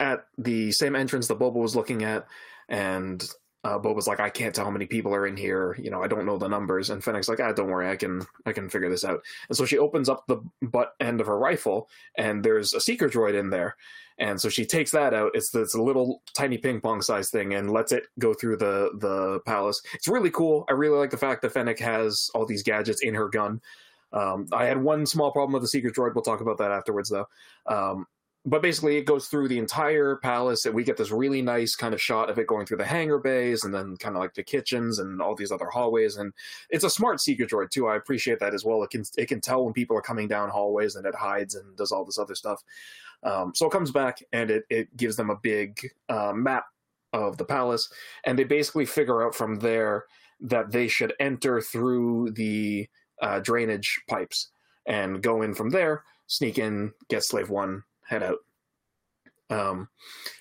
at 0.00 0.26
the 0.38 0.72
same 0.72 0.96
entrance 0.96 1.28
that 1.28 1.38
Boba 1.38 1.54
was 1.54 1.76
looking 1.76 2.04
at, 2.04 2.26
and 2.68 3.28
uh, 3.64 3.78
Boba's 3.78 4.06
like, 4.06 4.20
I 4.20 4.30
can't 4.30 4.54
tell 4.54 4.64
how 4.64 4.70
many 4.70 4.86
people 4.86 5.14
are 5.14 5.26
in 5.26 5.36
here. 5.36 5.76
You 5.78 5.90
know, 5.90 6.02
I 6.02 6.08
don't 6.08 6.24
know 6.24 6.38
the 6.38 6.48
numbers. 6.48 6.90
And 6.90 7.04
Fennec's 7.04 7.28
like, 7.28 7.40
ah, 7.40 7.52
don't 7.52 7.68
worry, 7.68 7.90
I 7.90 7.96
can, 7.96 8.22
I 8.46 8.52
can 8.52 8.70
figure 8.70 8.88
this 8.88 9.04
out. 9.04 9.22
And 9.48 9.56
so 9.56 9.66
she 9.66 9.78
opens 9.78 10.08
up 10.08 10.26
the 10.26 10.38
butt 10.62 10.94
end 11.00 11.20
of 11.20 11.26
her 11.26 11.38
rifle, 11.38 11.88
and 12.16 12.42
there's 12.42 12.72
a 12.72 12.80
seeker 12.80 13.08
droid 13.08 13.38
in 13.38 13.50
there. 13.50 13.76
And 14.18 14.38
so 14.38 14.50
she 14.50 14.66
takes 14.66 14.90
that 14.90 15.14
out. 15.14 15.32
It's 15.34 15.50
this 15.50 15.74
little 15.74 16.22
tiny 16.34 16.58
ping 16.58 16.80
pong 16.80 17.00
size 17.00 17.30
thing, 17.30 17.54
and 17.54 17.70
lets 17.70 17.92
it 17.92 18.04
go 18.18 18.34
through 18.34 18.58
the 18.58 18.90
the 18.98 19.40
palace. 19.46 19.80
It's 19.94 20.08
really 20.08 20.30
cool. 20.30 20.66
I 20.68 20.72
really 20.72 20.98
like 20.98 21.10
the 21.10 21.16
fact 21.16 21.40
that 21.42 21.52
Fennec 21.52 21.78
has 21.78 22.30
all 22.34 22.44
these 22.44 22.62
gadgets 22.62 23.02
in 23.02 23.14
her 23.14 23.28
gun. 23.28 23.62
Um, 24.12 24.46
I 24.52 24.66
had 24.66 24.82
one 24.82 25.06
small 25.06 25.30
problem 25.30 25.52
with 25.52 25.62
the 25.62 25.68
seeker 25.68 25.88
droid. 25.88 26.14
We'll 26.14 26.22
talk 26.22 26.40
about 26.42 26.58
that 26.58 26.70
afterwards, 26.70 27.08
though. 27.08 27.28
Um, 27.66 28.06
but 28.46 28.62
basically 28.62 28.96
it 28.96 29.04
goes 29.04 29.26
through 29.26 29.48
the 29.48 29.58
entire 29.58 30.16
palace 30.16 30.64
and 30.64 30.74
we 30.74 30.82
get 30.82 30.96
this 30.96 31.10
really 31.10 31.42
nice 31.42 31.76
kind 31.76 31.92
of 31.92 32.00
shot 32.00 32.30
of 32.30 32.38
it 32.38 32.46
going 32.46 32.64
through 32.64 32.78
the 32.78 32.84
hangar 32.84 33.18
bays 33.18 33.64
and 33.64 33.74
then 33.74 33.96
kind 33.98 34.16
of 34.16 34.22
like 34.22 34.32
the 34.32 34.42
kitchens 34.42 34.98
and 34.98 35.20
all 35.20 35.34
these 35.34 35.52
other 35.52 35.66
hallways 35.66 36.16
and 36.16 36.32
it's 36.70 36.84
a 36.84 36.90
smart 36.90 37.20
seeker 37.20 37.44
droid 37.44 37.70
too. 37.70 37.86
I 37.86 37.96
appreciate 37.96 38.40
that 38.40 38.54
as 38.54 38.64
well. 38.64 38.82
It 38.82 38.90
can 38.90 39.04
it 39.18 39.26
can 39.26 39.42
tell 39.42 39.64
when 39.64 39.74
people 39.74 39.96
are 39.96 40.02
coming 40.02 40.26
down 40.26 40.48
hallways 40.48 40.96
and 40.96 41.04
it 41.04 41.14
hides 41.14 41.54
and 41.54 41.76
does 41.76 41.92
all 41.92 42.04
this 42.04 42.18
other 42.18 42.34
stuff. 42.34 42.62
Um, 43.22 43.52
so 43.54 43.66
it 43.66 43.72
comes 43.72 43.90
back 43.90 44.22
and 44.32 44.50
it, 44.50 44.64
it 44.70 44.96
gives 44.96 45.16
them 45.16 45.28
a 45.28 45.36
big 45.36 45.78
uh, 46.08 46.32
map 46.34 46.64
of 47.12 47.36
the 47.36 47.44
palace 47.44 47.92
and 48.24 48.38
they 48.38 48.44
basically 48.44 48.86
figure 48.86 49.22
out 49.26 49.34
from 49.34 49.56
there 49.56 50.04
that 50.40 50.70
they 50.70 50.88
should 50.88 51.12
enter 51.20 51.60
through 51.60 52.30
the 52.30 52.88
uh, 53.20 53.40
drainage 53.40 54.00
pipes 54.08 54.48
and 54.86 55.22
go 55.22 55.42
in 55.42 55.52
from 55.52 55.68
there 55.68 56.04
sneak 56.26 56.56
in 56.58 56.90
get 57.10 57.22
slave 57.22 57.50
one 57.50 57.82
head 58.10 58.22
out. 58.22 58.38
Um, 59.48 59.88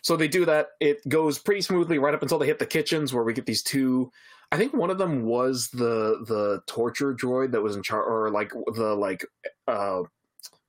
so 0.01 0.17
they 0.17 0.27
do 0.27 0.45
that. 0.45 0.67
It 0.79 1.07
goes 1.07 1.39
pretty 1.39 1.61
smoothly 1.61 1.97
right 1.99 2.13
up 2.13 2.21
until 2.21 2.37
they 2.37 2.45
hit 2.47 2.59
the 2.59 2.65
kitchens, 2.65 3.13
where 3.13 3.23
we 3.23 3.33
get 3.33 3.45
these 3.45 3.63
two. 3.63 4.11
I 4.51 4.57
think 4.57 4.73
one 4.73 4.89
of 4.89 4.97
them 4.97 5.23
was 5.23 5.69
the 5.69 6.25
the 6.27 6.61
torture 6.67 7.13
droid 7.13 7.51
that 7.51 7.61
was 7.61 7.75
in 7.75 7.83
charge, 7.83 8.05
or 8.07 8.29
like 8.31 8.51
the 8.75 8.95
like 8.95 9.25
uh, 9.67 10.01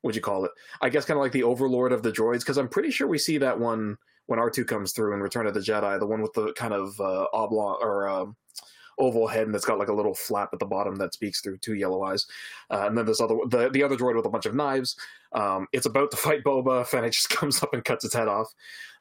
what'd 0.03 0.17
you 0.17 0.23
call 0.23 0.45
it? 0.45 0.53
I 0.81 0.89
guess 0.89 1.05
kind 1.05 1.19
of 1.19 1.23
like 1.23 1.33
the 1.33 1.43
overlord 1.43 1.93
of 1.93 2.03
the 2.03 2.13
droids, 2.13 2.41
because 2.41 2.59
I'm 2.59 2.69
pretty 2.69 2.91
sure 2.91 3.09
we 3.09 3.19
see 3.19 3.39
that 3.39 3.59
one 3.59 3.97
when 4.27 4.39
R 4.39 4.51
two 4.51 4.65
comes 4.65 4.93
through 4.93 5.15
in 5.15 5.21
Return 5.21 5.47
of 5.47 5.55
the 5.55 5.61
Jedi, 5.61 5.99
the 5.99 6.07
one 6.07 6.23
with 6.23 6.33
the 6.35 6.53
kind 6.53 6.73
of 6.73 6.99
uh, 7.01 7.27
oblong 7.33 7.79
or 7.81 8.09
um, 8.09 8.37
oval 8.99 9.27
head 9.27 9.47
and 9.47 9.55
it's 9.55 9.65
got 9.65 9.79
like 9.79 9.89
a 9.89 9.95
little 9.95 10.15
flap 10.15 10.51
at 10.53 10.59
the 10.59 10.67
bottom 10.67 10.97
that 10.97 11.15
speaks 11.15 11.41
through 11.41 11.59
two 11.59 11.75
yellow 11.75 12.03
eyes. 12.03 12.27
Uh, 12.71 12.87
and 12.87 12.97
then 12.97 13.07
this 13.07 13.21
other 13.21 13.37
the 13.49 13.71
the 13.71 13.83
other 13.83 13.97
droid 13.97 14.17
with 14.17 14.27
a 14.27 14.31
bunch 14.31 14.47
of 14.47 14.55
knives. 14.55 14.97
Um, 15.33 15.69
it's 15.73 15.87
about 15.87 16.11
to 16.11 16.17
fight 16.17 16.45
Boba. 16.45 16.87
Fennec 16.91 17.13
just 17.13 17.31
comes 17.31 17.63
up 17.63 17.73
and 17.73 17.85
cuts 17.85 18.05
its 18.05 18.15
head 18.15 18.29
off. 18.29 18.53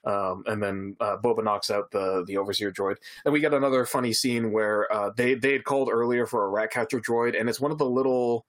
Um, 0.05 0.43
and 0.47 0.63
then 0.63 0.95
uh, 0.99 1.17
Boba 1.17 1.43
knocks 1.43 1.69
out 1.69 1.91
the 1.91 2.23
the 2.25 2.37
overseer 2.37 2.71
droid. 2.71 2.95
And 3.25 3.33
we 3.33 3.39
get 3.39 3.53
another 3.53 3.85
funny 3.85 4.13
scene 4.13 4.51
where 4.51 4.91
uh, 4.91 5.11
they 5.15 5.35
they 5.35 5.53
had 5.53 5.65
called 5.65 5.89
earlier 5.91 6.25
for 6.25 6.45
a 6.45 6.49
rat 6.49 6.71
catcher 6.71 6.99
droid, 6.99 7.39
and 7.39 7.49
it's 7.49 7.59
one 7.59 7.71
of 7.71 7.77
the 7.77 7.89
little 7.89 8.45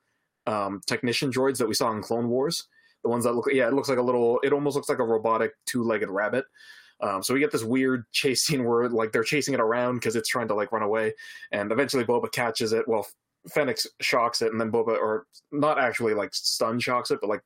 um, 0.47 0.81
technician 0.87 1.31
droids 1.31 1.59
that 1.59 1.69
we 1.69 1.75
saw 1.75 1.91
in 1.93 2.03
Clone 2.03 2.29
Wars. 2.29 2.69
The 3.03 3.09
ones 3.09 3.25
that 3.25 3.33
look, 3.33 3.49
yeah, 3.51 3.67
it 3.67 3.73
looks 3.73 3.89
like 3.89 3.99
a 3.99 4.03
little. 4.03 4.41
It 4.43 4.53
almost 4.53 4.77
looks 4.77 4.89
like 4.89 4.99
a 4.99 5.05
robotic 5.05 5.53
two 5.67 5.83
legged 5.83 6.09
rabbit. 6.11 6.45
Um, 7.03 7.23
so 7.23 7.33
we 7.33 7.41
get 7.41 7.53
this 7.53 7.65
weird 7.65 8.05
chase 8.13 8.43
scene 8.43 8.65
where 8.65 8.89
like 8.89 9.13
they're 9.13 9.25
chasing 9.25 9.55
it 9.55 9.61
around 9.61 9.97
because 9.97 10.17
it's 10.17 10.29
trying 10.29 10.49
to 10.49 10.55
like 10.55 10.73
run 10.73 10.83
away, 10.83 11.15
and 11.53 11.73
eventually 11.73 12.05
Boba 12.05 12.31
catches 12.31 12.73
it. 12.73 12.87
Well, 12.87 13.07
Fennec 13.49 13.79
shocks 14.01 14.43
it, 14.43 14.53
and 14.53 14.61
then 14.61 14.71
Boba, 14.71 14.99
or 14.99 15.27
not 15.53 15.79
actually 15.79 16.15
like 16.15 16.35
stun 16.35 16.79
shocks 16.79 17.11
it, 17.11 17.21
but 17.21 17.31
like 17.31 17.43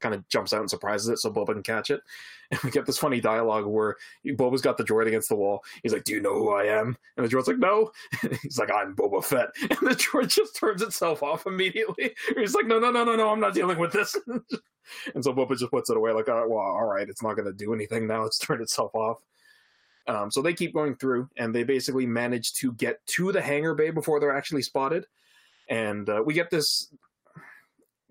kind 0.00 0.14
of 0.14 0.26
jumps 0.28 0.52
out 0.52 0.60
and 0.60 0.70
surprises 0.70 1.08
it 1.08 1.18
so 1.18 1.30
Boba 1.30 1.52
can 1.52 1.62
catch 1.62 1.90
it. 1.90 2.00
And 2.50 2.58
we 2.62 2.70
get 2.70 2.86
this 2.86 2.96
funny 2.96 3.20
dialogue 3.20 3.66
where 3.66 3.96
Boba's 4.24 4.62
got 4.62 4.78
the 4.78 4.84
droid 4.84 5.06
against 5.06 5.28
the 5.28 5.34
wall. 5.34 5.62
He's 5.82 5.92
like, 5.92 6.04
"Do 6.04 6.14
you 6.14 6.20
know 6.22 6.32
who 6.32 6.48
I 6.48 6.64
am?" 6.64 6.96
And 7.18 7.26
the 7.26 7.28
droid's 7.28 7.46
like, 7.46 7.58
"No." 7.58 7.92
He's 8.42 8.58
like, 8.58 8.70
"I'm 8.72 8.96
Boba 8.96 9.22
Fett," 9.22 9.48
and 9.60 9.78
the 9.80 9.94
droid 9.94 10.28
just 10.28 10.56
turns 10.56 10.80
itself 10.80 11.22
off 11.22 11.46
immediately. 11.46 12.14
He's 12.38 12.54
like, 12.54 12.64
"No, 12.64 12.78
no, 12.78 12.90
no, 12.90 13.04
no, 13.04 13.16
no! 13.16 13.28
I'm 13.28 13.38
not 13.38 13.52
dealing 13.52 13.78
with 13.78 13.92
this." 13.92 14.16
and 15.14 15.22
so 15.22 15.34
Boba 15.34 15.58
just 15.58 15.70
puts 15.70 15.90
it 15.90 15.98
away, 15.98 16.12
like, 16.12 16.30
oh, 16.30 16.46
"Well, 16.48 16.58
all 16.58 16.86
right, 16.86 17.06
it's 17.06 17.22
not 17.22 17.34
going 17.34 17.48
to 17.48 17.52
do 17.52 17.74
anything 17.74 18.06
now. 18.06 18.24
It's 18.24 18.38
turned 18.38 18.62
itself 18.62 18.94
off." 18.94 19.22
Um, 20.06 20.30
so 20.30 20.40
they 20.40 20.54
keep 20.54 20.72
going 20.72 20.96
through, 20.96 21.28
and 21.36 21.54
they 21.54 21.64
basically 21.64 22.06
manage 22.06 22.54
to 22.54 22.72
get 22.72 23.06
to 23.08 23.30
the 23.30 23.42
hangar 23.42 23.74
bay 23.74 23.90
before 23.90 24.20
they're 24.20 24.34
actually 24.34 24.62
spotted. 24.62 25.04
And 25.68 26.08
uh, 26.08 26.22
we 26.24 26.32
get 26.32 26.48
this 26.50 26.90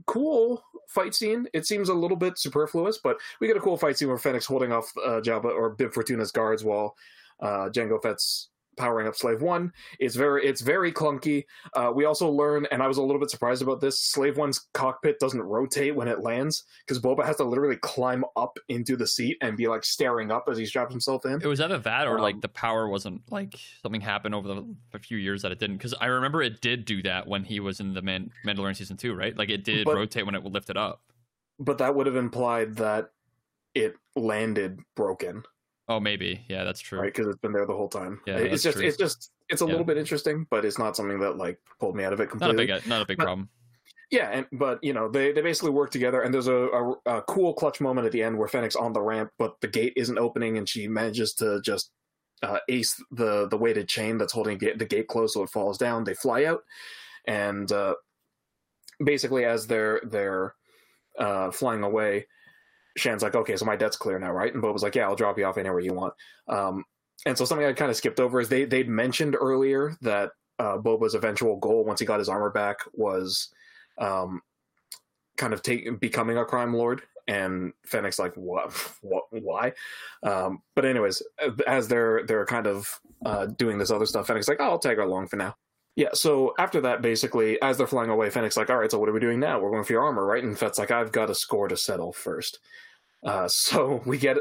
cool 0.05 0.63
fight 0.87 1.13
scene. 1.13 1.47
It 1.53 1.65
seems 1.65 1.89
a 1.89 1.93
little 1.93 2.17
bit 2.17 2.37
superfluous, 2.37 2.97
but 2.97 3.17
we 3.39 3.47
get 3.47 3.57
a 3.57 3.61
cool 3.61 3.77
fight 3.77 3.97
scene 3.97 4.07
where 4.07 4.17
Fennec's 4.17 4.45
holding 4.45 4.71
off 4.71 4.91
uh, 4.97 5.21
Jabba 5.21 5.45
or 5.45 5.69
Bib 5.69 5.93
Fortuna's 5.93 6.31
guards 6.31 6.63
while 6.63 6.95
uh, 7.39 7.69
Jango 7.69 8.01
Fett's 8.01 8.49
powering 8.77 9.07
up 9.07 9.15
Slave 9.15 9.41
One. 9.41 9.73
It's 9.99 10.15
very 10.15 10.45
it's 10.45 10.61
very 10.61 10.91
clunky. 10.91 11.45
Uh, 11.73 11.91
we 11.93 12.05
also 12.05 12.29
learn, 12.29 12.67
and 12.71 12.81
I 12.81 12.87
was 12.87 12.97
a 12.97 13.01
little 13.01 13.19
bit 13.19 13.29
surprised 13.29 13.61
about 13.61 13.81
this. 13.81 13.99
Slave 13.99 14.37
One's 14.37 14.67
cockpit 14.73 15.19
doesn't 15.19 15.41
rotate 15.41 15.95
when 15.95 16.07
it 16.07 16.21
lands 16.21 16.63
because 16.85 17.01
Boba 17.01 17.25
has 17.25 17.35
to 17.37 17.43
literally 17.43 17.77
climb 17.77 18.23
up 18.35 18.57
into 18.69 18.95
the 18.95 19.07
seat 19.07 19.37
and 19.41 19.57
be 19.57 19.67
like 19.67 19.83
staring 19.83 20.31
up 20.31 20.45
as 20.49 20.57
he 20.57 20.65
straps 20.65 20.93
himself 20.93 21.25
in. 21.25 21.41
It 21.41 21.47
was 21.47 21.59
either 21.59 21.79
that 21.79 22.07
or 22.07 22.15
Um, 22.17 22.21
like 22.21 22.39
the 22.41 22.47
power 22.49 22.87
wasn't 22.87 23.21
like 23.31 23.55
something 23.81 24.01
happened 24.01 24.35
over 24.35 24.47
the 24.47 24.75
a 24.93 24.99
few 24.99 25.17
years 25.17 25.41
that 25.41 25.51
it 25.51 25.59
didn't. 25.59 25.77
Because 25.77 25.93
I 25.99 26.05
remember 26.05 26.41
it 26.41 26.61
did 26.61 26.85
do 26.85 27.01
that 27.03 27.27
when 27.27 27.43
he 27.43 27.59
was 27.59 27.79
in 27.79 27.93
the 27.93 28.01
Man- 28.01 28.31
Mandalorian 28.45 28.75
season 28.75 28.95
two, 28.97 29.13
right? 29.15 29.35
Like 29.35 29.49
it 29.49 29.63
did 29.63 29.85
But- 29.85 29.95
rotate 29.95 30.25
when 30.25 30.35
it 30.35 30.43
lifted 30.45 30.77
up. 30.77 31.01
But 31.59 31.79
that 31.79 31.95
would 31.95 32.05
have 32.05 32.15
implied 32.15 32.75
that 32.75 33.09
it 33.73 33.95
landed 34.15 34.79
broken, 34.95 35.43
Oh, 35.89 35.99
maybe. 35.99 36.43
Yeah, 36.49 36.63
that's 36.65 36.81
true. 36.81 36.99
right? 36.99 37.13
Because 37.13 37.27
it's 37.27 37.39
been 37.39 37.53
there 37.53 37.65
the 37.65 37.75
whole 37.75 37.87
time. 37.87 38.19
Yeah, 38.27 38.37
it's 38.37 38.63
just 38.63 38.77
true. 38.77 38.85
it's 38.87 38.97
just 38.97 39.31
it's 39.49 39.61
a 39.61 39.65
Yeah. 39.65 39.71
little 39.71 39.85
bit 39.85 39.97
interesting, 39.97 40.45
but 40.49 40.65
it's 40.65 40.77
not 40.77 40.95
something 40.97 41.19
that 41.21 41.37
like 41.37 41.59
pulled 41.79 41.95
me 41.95 42.03
out 42.03 42.11
of 42.13 42.19
it 42.19 42.23
Not 42.23 42.27
a 42.27 42.31
completely. 42.53 42.65
big, 42.67 42.87
not 42.87 43.01
a 43.01 43.05
big 43.05 43.17
But- 43.17 43.23
problem. 43.23 43.49
Yeah, 44.09 44.29
and 44.29 44.45
but 44.53 44.81
you 44.81 44.93
know 44.93 45.09
they 45.09 45.33
they 45.33 45.41
basically 45.41 45.71
work 45.71 45.91
together, 45.91 46.21
and 46.21 46.33
there's 46.33 46.47
a, 46.47 46.53
a, 46.55 46.91
a 47.17 47.21
cool 47.23 47.53
clutch 47.53 47.81
moment 47.81 48.05
at 48.05 48.13
the 48.13 48.23
end 48.23 48.37
where 48.37 48.47
Fennec's 48.47 48.75
on 48.77 48.93
the 48.93 49.01
ramp, 49.01 49.31
but 49.37 49.59
the 49.59 49.67
gate 49.67 49.91
isn't 49.97 50.17
opening, 50.17 50.57
and 50.57 50.67
she 50.69 50.87
manages 50.87 51.33
to 51.35 51.59
just 51.61 51.91
uh, 52.41 52.59
ace 52.69 53.01
the 53.11 53.49
the 53.49 53.57
weighted 53.57 53.89
chain 53.89 54.17
that's 54.17 54.31
holding 54.31 54.59
the, 54.59 54.73
the 54.77 54.85
gate 54.85 55.07
closed, 55.09 55.33
so 55.33 55.43
it 55.43 55.49
falls 55.49 55.77
down. 55.77 56.05
They 56.05 56.13
fly 56.13 56.45
out, 56.45 56.63
and 57.25 57.69
uh, 57.69 57.95
basically 59.03 59.43
as 59.43 59.67
they're 59.67 59.99
they're 60.05 60.55
uh, 61.19 61.51
flying 61.51 61.83
away, 61.83 62.27
Shan's 62.97 63.23
like, 63.23 63.35
"Okay, 63.35 63.55
so 63.55 63.65
my 63.65 63.75
debt's 63.75 63.97
clear 63.97 64.19
now, 64.19 64.31
right?" 64.31 64.53
And 64.53 64.61
Boba's 64.61 64.83
like, 64.83 64.95
"Yeah, 64.95 65.07
I'll 65.07 65.15
drop 65.15 65.37
you 65.37 65.45
off 65.45 65.57
anywhere 65.57 65.79
you 65.79 65.93
want." 65.93 66.13
Um, 66.47 66.83
and 67.25 67.37
so 67.37 67.45
something 67.45 67.65
I 67.65 67.73
kind 67.73 67.91
of 67.91 67.97
skipped 67.97 68.19
over 68.19 68.39
is 68.39 68.49
they 68.49 68.65
they'd 68.65 68.89
mentioned 68.89 69.35
earlier 69.39 69.97
that 70.01 70.31
uh, 70.59 70.77
Boba's 70.77 71.15
eventual 71.15 71.57
goal 71.57 71.85
once 71.85 71.99
he 71.99 72.05
got 72.05 72.19
his 72.19 72.29
armor 72.29 72.49
back 72.49 72.77
was 72.93 73.49
um, 73.97 74.41
kind 75.37 75.53
of 75.53 75.61
take, 75.61 75.99
becoming 75.99 76.37
a 76.37 76.45
crime 76.45 76.73
lord. 76.73 77.03
And 77.27 77.73
Fennec's 77.85 78.19
like, 78.19 78.33
what? 78.35 78.71
What? 79.01 79.25
Why? 79.31 79.73
Um, 80.23 80.59
but 80.75 80.85
anyways, 80.85 81.21
as 81.67 81.87
they're 81.87 82.25
they're 82.25 82.45
kind 82.45 82.67
of 82.67 82.99
uh, 83.25 83.47
doing 83.47 83.77
this 83.77 83.91
other 83.91 84.05
stuff, 84.05 84.27
Fennec's 84.27 84.47
like, 84.47 84.61
oh, 84.61 84.71
I'll 84.71 84.79
tag 84.79 84.99
along 84.99 85.27
for 85.27 85.35
now. 85.35 85.55
Yeah. 85.97 86.09
So 86.13 86.53
after 86.59 86.79
that, 86.81 87.01
basically, 87.01 87.59
as 87.61 87.77
they're 87.77 87.87
flying 87.87 88.11
away, 88.11 88.29
Fennec's 88.29 88.55
like, 88.55 88.69
all 88.69 88.77
right, 88.77 88.89
so 88.89 88.99
what 88.99 89.09
are 89.09 89.13
we 89.13 89.19
doing 89.19 89.39
now? 89.39 89.59
We're 89.59 89.71
going 89.71 89.83
for 89.83 89.93
your 89.93 90.05
armor, 90.05 90.25
right? 90.25 90.43
And 90.43 90.57
Fett's 90.57 90.77
like, 90.77 90.91
I've 90.91 91.11
got 91.11 91.31
a 91.31 91.35
score 91.35 91.67
to 91.67 91.75
settle 91.75 92.13
first. 92.13 92.59
Uh, 93.23 93.47
so 93.51 94.01
we 94.05 94.17
get 94.17 94.37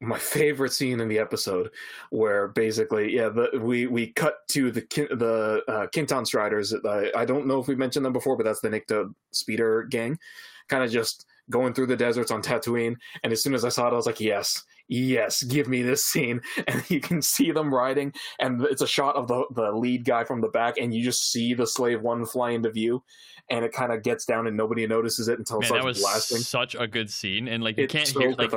my 0.00 0.18
favorite 0.18 0.72
scene 0.72 1.00
in 1.00 1.08
the 1.08 1.18
episode 1.18 1.70
where 2.10 2.48
basically 2.48 3.14
yeah 3.14 3.30
the, 3.30 3.58
we 3.58 3.86
we 3.86 4.08
cut 4.08 4.46
to 4.48 4.70
the 4.70 4.82
the 4.90 5.62
uh, 5.68 5.86
Kintan 5.86 6.26
Striders. 6.26 6.74
I, 6.84 7.10
I 7.16 7.24
don't 7.24 7.46
know 7.46 7.60
if 7.60 7.66
we 7.66 7.74
mentioned 7.74 8.04
them 8.04 8.12
before 8.12 8.36
but 8.36 8.44
that's 8.44 8.60
the 8.60 8.68
Nikto 8.68 9.14
speeder 9.32 9.84
gang 9.84 10.18
kind 10.68 10.84
of 10.84 10.90
just 10.90 11.24
going 11.48 11.72
through 11.72 11.86
the 11.86 11.96
deserts 11.96 12.30
on 12.30 12.42
Tatooine. 12.42 12.96
And 13.22 13.32
as 13.32 13.42
soon 13.42 13.54
as 13.54 13.64
I 13.64 13.70
saw 13.70 13.86
it 13.86 13.92
I 13.92 13.96
was 13.96 14.06
like 14.06 14.20
yes 14.20 14.62
yes 14.88 15.42
give 15.42 15.68
me 15.68 15.82
this 15.82 16.04
scene 16.04 16.40
and 16.66 16.88
you 16.88 17.00
can 17.00 17.20
see 17.20 17.50
them 17.50 17.74
riding 17.74 18.12
and 18.38 18.62
it's 18.62 18.82
a 18.82 18.86
shot 18.86 19.16
of 19.16 19.26
the 19.28 19.44
the 19.54 19.72
lead 19.72 20.04
guy 20.04 20.24
from 20.24 20.40
the 20.40 20.48
back 20.48 20.76
and 20.78 20.94
you 20.94 21.02
just 21.02 21.30
see 21.30 21.54
the 21.54 21.66
slave 21.66 22.02
one 22.02 22.24
fly 22.24 22.50
into 22.50 22.70
view 22.70 23.02
and 23.50 23.64
it 23.64 23.72
kind 23.72 23.92
of 23.92 24.02
gets 24.02 24.24
down 24.24 24.46
and 24.46 24.56
nobody 24.56 24.86
notices 24.86 25.28
it 25.28 25.38
until 25.38 25.60
it 25.60 25.66
starts 25.66 25.82
that 25.82 25.86
was 25.86 26.00
blasting 26.00 26.38
such 26.38 26.74
a 26.74 26.86
good 26.86 27.10
scene, 27.10 27.48
and 27.48 27.62
like 27.62 27.76
you 27.76 27.84
it's 27.84 27.92
can't 27.92 28.08
so 28.08 28.20
hear 28.20 28.32
like 28.32 28.50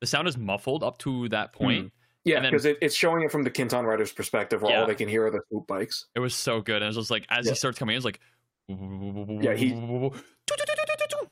the 0.00 0.06
sound 0.06 0.28
is 0.28 0.36
muffled 0.36 0.82
up 0.82 0.98
to 0.98 1.28
that 1.30 1.54
hmm. 1.56 1.64
point. 1.64 1.92
Yeah, 2.24 2.40
because 2.40 2.64
it, 2.64 2.76
it's 2.82 2.96
showing 2.96 3.22
it 3.22 3.30
from 3.30 3.44
the 3.44 3.50
Kintan 3.52 3.84
Riders' 3.84 4.10
perspective, 4.10 4.60
where 4.60 4.72
Yeah. 4.72 4.80
all 4.80 4.86
they 4.88 4.96
can 4.96 5.08
hear 5.08 5.26
are 5.26 5.30
the 5.30 5.40
swoop 5.48 5.68
bikes. 5.68 6.06
It 6.16 6.18
was 6.18 6.34
so 6.34 6.60
good, 6.60 6.76
and 6.76 6.84
it 6.84 6.88
was 6.88 6.96
just 6.96 7.10
like 7.10 7.24
as 7.30 7.46
Yeah. 7.46 7.52
he 7.52 7.56
starts 7.56 7.78
coming 7.78 7.94
in, 7.94 7.98
it's 7.98 8.04
like 8.04 8.20
Yeah, 8.68 9.54
he- 9.54 9.70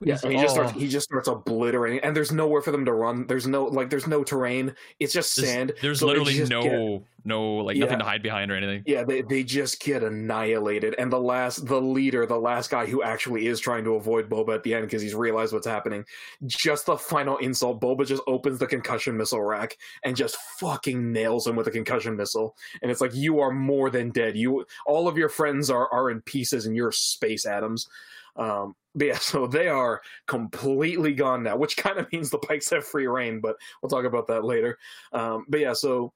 Yeah, 0.01 0.19
he 0.23 0.37
just 0.41 0.55
starts 0.55 0.73
Oh. 0.75 0.79
he 0.79 0.89
just 0.89 1.05
starts 1.05 1.29
obliterating, 1.29 2.01
and 2.01 2.15
there's 2.17 2.33
nowhere 2.33 2.63
for 2.63 2.71
them 2.73 2.85
to 2.87 2.93
run. 2.93 3.27
There's 3.27 3.47
no 3.47 3.65
like 3.65 3.91
there's 3.91 4.07
no 4.07 4.25
terrain. 4.25 4.75
It's 5.01 5.13
just 5.13 5.37
There's- 5.37 5.51
sand. 5.53 5.73
There's 5.83 6.01
so 6.01 6.07
literally 6.07 6.43
no 6.45 6.63
get- 6.63 7.03
no 7.27 7.55
like 7.57 7.77
Yeah. 7.77 7.85
nothing 7.87 8.01
to 8.01 8.05
hide 8.05 8.23
behind 8.23 8.51
or 8.51 8.55
anything. 8.57 8.83
yeah, 8.87 9.03
they 9.05 9.23
they 9.23 9.43
just 9.45 9.81
get 9.81 10.03
annihilated, 10.03 10.95
and 10.99 11.11
the 11.13 11.19
last 11.21 11.67
the 11.67 11.81
leader, 11.81 12.27
the 12.27 12.39
last 12.39 12.71
guy 12.71 12.87
who 12.87 13.03
actually 13.03 13.47
is 13.47 13.61
trying 13.61 13.85
to 13.85 13.95
avoid 13.95 14.29
Boba 14.29 14.55
at 14.55 14.63
the 14.63 14.75
end 14.75 14.87
because 14.87 15.01
he's 15.01 15.15
realized 15.15 15.53
what's 15.53 15.67
happening. 15.67 16.05
Just 16.47 16.87
the 16.87 16.99
final 16.99 17.39
insult, 17.39 17.81
Boba 17.81 18.07
just 18.07 18.23
opens 18.27 18.59
the 18.59 18.67
concussion 18.67 19.17
missile 19.17 19.43
rack 19.43 19.77
and 20.03 20.17
just 20.17 20.37
fucking 20.59 21.13
nails 21.13 21.47
him 21.47 21.57
with 21.57 21.67
a 21.67 21.71
concussion 21.71 22.17
missile, 22.17 22.57
and 22.83 22.91
it's 22.91 23.01
like 23.01 23.15
you 23.15 23.41
are 23.41 23.51
more 23.53 23.89
than 23.91 24.11
dead. 24.11 24.37
You 24.37 24.67
all 24.87 25.09
of 25.09 25.17
your 25.17 25.29
friends 25.31 25.71
are 25.71 25.91
are 25.93 26.11
in 26.11 26.21
pieces, 26.23 26.67
and 26.67 26.77
you're 26.77 26.93
space 26.93 27.47
atoms. 27.47 27.89
Um, 28.37 28.75
but 28.95 29.07
yeah, 29.07 29.19
so 29.19 29.47
they 29.47 29.69
are 29.69 30.01
completely 30.27 31.13
gone 31.13 31.43
now, 31.43 31.57
which 31.57 31.77
kind 31.77 31.99
of 31.99 32.11
means 32.13 32.31
the 32.31 32.39
Pikes 32.39 32.71
have 32.71 32.87
free 32.87 33.07
reign, 33.07 33.41
but 33.41 33.57
we'll 33.83 33.91
talk 33.91 34.05
about 34.05 34.27
that 34.29 34.45
later. 34.45 34.79
Um, 35.13 35.47
but 35.49 35.61
yeah, 35.61 35.73
so 35.73 36.13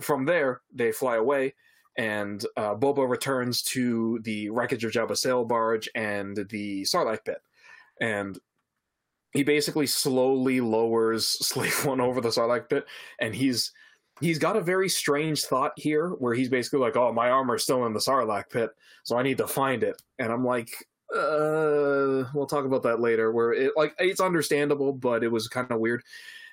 from 0.00 0.24
there 0.24 0.62
they 0.72 0.92
fly 0.92 1.16
away, 1.16 1.54
and 1.96 2.44
uh, 2.56 2.74
Boba 2.74 3.08
returns 3.08 3.62
to 3.62 4.20
the 4.22 4.48
wreckage 4.50 4.84
of 4.84 4.92
Jabba's 4.92 5.20
sail 5.20 5.44
barge 5.44 5.88
and 5.94 6.36
the 6.50 6.82
Sarlacc 6.82 7.24
pit, 7.24 7.42
and 8.00 8.38
he 9.32 9.42
basically 9.42 9.86
slowly 9.86 10.60
lowers 10.60 11.26
Slave 11.46 11.84
One 11.84 12.00
over 12.00 12.20
the 12.20 12.30
Sarlacc 12.30 12.68
pit, 12.68 12.86
and 13.20 13.34
he's 13.34 13.72
he's 14.20 14.38
got 14.38 14.56
a 14.56 14.60
very 14.60 14.88
strange 14.88 15.42
thought 15.44 15.72
here, 15.76 16.10
where 16.10 16.34
he's 16.34 16.48
basically 16.48 16.80
like, 16.80 16.96
"Oh, 16.96 17.12
my 17.12 17.30
armor's 17.30 17.64
still 17.64 17.86
in 17.86 17.92
the 17.92 18.00
Sarlacc 18.00 18.50
pit, 18.50 18.70
so 19.04 19.16
I 19.16 19.22
need 19.22 19.38
to 19.38 19.46
find 19.46 19.82
it," 19.82 20.00
and 20.18 20.32
I'm 20.32 20.44
like. 20.44 20.70
Uh, 21.14 22.28
we'll 22.34 22.46
talk 22.46 22.64
about 22.64 22.82
that 22.84 23.00
later. 23.00 23.32
Where 23.32 23.52
it 23.52 23.72
like 23.76 23.94
it's 23.98 24.20
understandable, 24.20 24.92
but 24.92 25.22
it 25.22 25.28
was 25.30 25.48
kind 25.48 25.70
of 25.70 25.80
weird. 25.80 26.02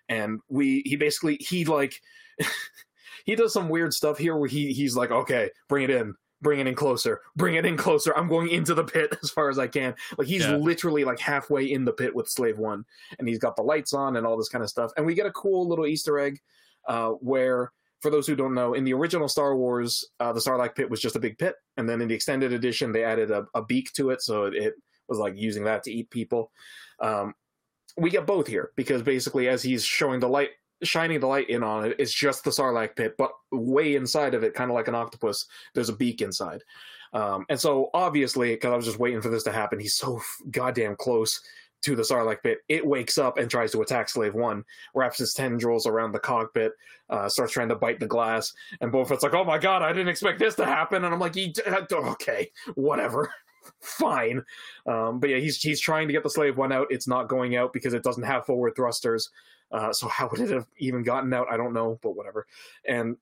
And 0.10 0.40
we 0.50 0.82
he 0.86 0.96
basically 0.96 1.38
he 1.40 1.66
like 1.66 2.02
he 3.26 3.36
does 3.36 3.54
some 3.54 3.70
weird 3.70 3.94
stuff 3.94 4.18
here 4.18 4.36
where 4.36 4.50
he 4.50 4.74
he's 4.74 4.96
like, 4.96 5.12
okay, 5.12 5.50
bring 5.68 5.84
it 5.84 5.90
in, 5.92 6.16
bring 6.42 6.60
it 6.60 6.68
in 6.68 6.76
closer, 6.76 7.22
bring 7.36 7.56
it 7.56 7.66
in 7.66 7.78
closer. 7.78 8.16
I'm 8.18 8.28
going 8.28 8.50
into 8.50 8.74
the 8.74 8.84
pit 8.84 9.16
as 9.24 9.30
far 9.30 9.50
as 9.50 9.60
I 9.60 9.68
can. 9.68 9.96
Like 10.18 10.28
he's 10.28 10.44
Yeah. 10.46 10.56
literally 10.58 11.06
like 11.06 11.20
halfway 11.20 11.72
in 11.72 11.86
the 11.86 11.94
pit 11.94 12.14
with 12.14 12.28
Slave 12.28 12.58
One, 12.58 12.86
and 13.20 13.28
he's 13.28 13.40
got 13.40 13.56
the 13.56 13.64
lights 13.64 13.94
on 13.94 14.18
and 14.18 14.26
all 14.26 14.38
this 14.38 14.50
kind 14.50 14.64
of 14.64 14.70
stuff. 14.70 14.92
And 14.98 15.06
we 15.06 15.14
get 15.14 15.26
a 15.26 15.32
cool 15.32 15.68
little 15.68 15.86
Easter 15.86 16.20
egg 16.20 16.40
uh, 16.88 17.10
where. 17.12 17.72
For 18.02 18.10
those 18.10 18.26
who 18.28 18.36
don't 18.36 18.54
know, 18.54 18.74
in 18.74 18.86
the 18.86 18.94
original 18.94 19.28
Star 19.28 19.56
Wars, 19.56 20.06
uh, 20.20 20.32
the 20.32 20.40
Sarlacc 20.40 20.76
pit 20.76 20.90
was 20.90 21.02
just 21.02 21.16
a 21.16 21.20
big 21.20 21.38
pit, 21.38 21.56
and 21.78 21.88
then 21.90 22.02
in 22.02 22.08
the 22.08 22.16
extended 22.16 22.54
edition, 22.54 22.92
they 22.92 23.04
added 23.04 23.30
a, 23.30 23.46
a 23.54 23.64
beak 23.64 23.92
to 23.94 24.12
it, 24.12 24.22
so 24.22 24.46
it, 24.46 24.74
was 25.10 25.20
like 25.20 25.34
using 25.36 25.64
that 25.66 25.84
to 25.84 25.92
eat 25.92 26.10
people. 26.10 26.52
Um, 27.00 27.34
we 27.98 28.10
get 28.10 28.28
both 28.28 28.48
here 28.48 28.72
because 28.76 29.02
basically, 29.02 29.50
as 29.50 29.64
he's 29.64 29.84
showing 29.84 30.20
the 30.20 30.30
light, 30.30 30.52
shining 30.84 31.20
the 31.20 31.28
light 31.28 31.50
in 31.50 31.64
on 31.64 31.86
it, 31.86 31.96
it's 32.00 32.14
just 32.14 32.44
the 32.44 32.52
Sarlacc 32.52 32.96
pit, 32.96 33.16
but 33.18 33.32
way 33.52 33.96
inside 33.96 34.34
of 34.34 34.44
it, 34.44 34.54
kind 34.54 34.70
of 34.70 34.76
like 34.76 34.88
an 34.88 34.96
octopus, 34.96 35.48
there's 35.74 35.90
a 35.90 35.96
beak 35.96 36.22
inside. 36.22 36.64
Um, 37.12 37.46
and 37.50 37.60
so, 37.60 37.90
obviously, 37.94 38.54
because 38.54 38.72
I 38.72 38.76
was 38.76 38.86
just 38.86 39.00
waiting 39.00 39.22
for 39.22 39.30
this 39.30 39.44
to 39.44 39.52
happen, 39.52 39.80
he's 39.80 39.96
so 39.96 40.18
f- 40.18 40.38
goddamn 40.52 40.96
close 40.96 41.42
to 41.82 41.96
the 41.96 42.04
Sarlacc 42.04 42.44
pit. 42.44 42.60
It 42.68 42.86
wakes 42.86 43.18
up 43.18 43.38
and 43.38 43.50
tries 43.50 43.72
to 43.72 43.82
attack 43.82 44.10
Slave 44.10 44.36
One, 44.36 44.64
wraps 44.94 45.20
its 45.20 45.34
tendrils 45.34 45.88
around 45.88 46.12
the 46.12 46.20
cockpit, 46.20 46.74
uh, 47.10 47.30
starts 47.30 47.54
trying 47.54 47.70
to 47.70 47.76
bite 47.76 48.00
the 48.00 48.08
glass, 48.08 48.54
and 48.82 48.92
Boba 48.92 49.08
Fett's 49.08 49.24
like, 49.24 49.34
"Oh 49.34 49.44
my 49.44 49.58
god, 49.58 49.82
I 49.82 49.90
didn't 49.94 50.10
expect 50.10 50.40
this 50.40 50.56
to 50.56 50.66
happen," 50.66 51.04
and 51.04 51.14
I'm 51.14 51.20
like, 51.20 51.36
"Okay, 51.92 52.52
whatever." 52.76 53.34
Fine, 53.82 54.44
um, 54.88 55.20
but 55.20 55.30
yeah, 55.30 55.38
he's 55.38 55.62
he's 55.62 55.80
trying 55.80 56.08
to 56.08 56.14
get 56.14 56.24
the 56.24 56.30
slave 56.30 56.58
one 56.58 56.72
out. 56.72 56.88
It's 56.90 57.08
not 57.08 57.28
going 57.28 57.56
out 57.56 57.72
because 57.72 57.94
it 57.94 58.04
doesn't 58.04 58.24
have 58.24 58.46
forward 58.46 58.74
thrusters. 58.76 59.30
Uh, 59.72 59.94
so 59.94 60.08
how 60.08 60.28
would 60.30 60.40
it 60.40 60.50
have 60.50 60.66
even 60.78 61.04
gotten 61.04 61.32
out? 61.34 61.48
I 61.52 61.58
don't 61.58 61.74
know, 61.74 62.00
but 62.02 62.16
whatever. 62.16 62.48
And 62.88 63.16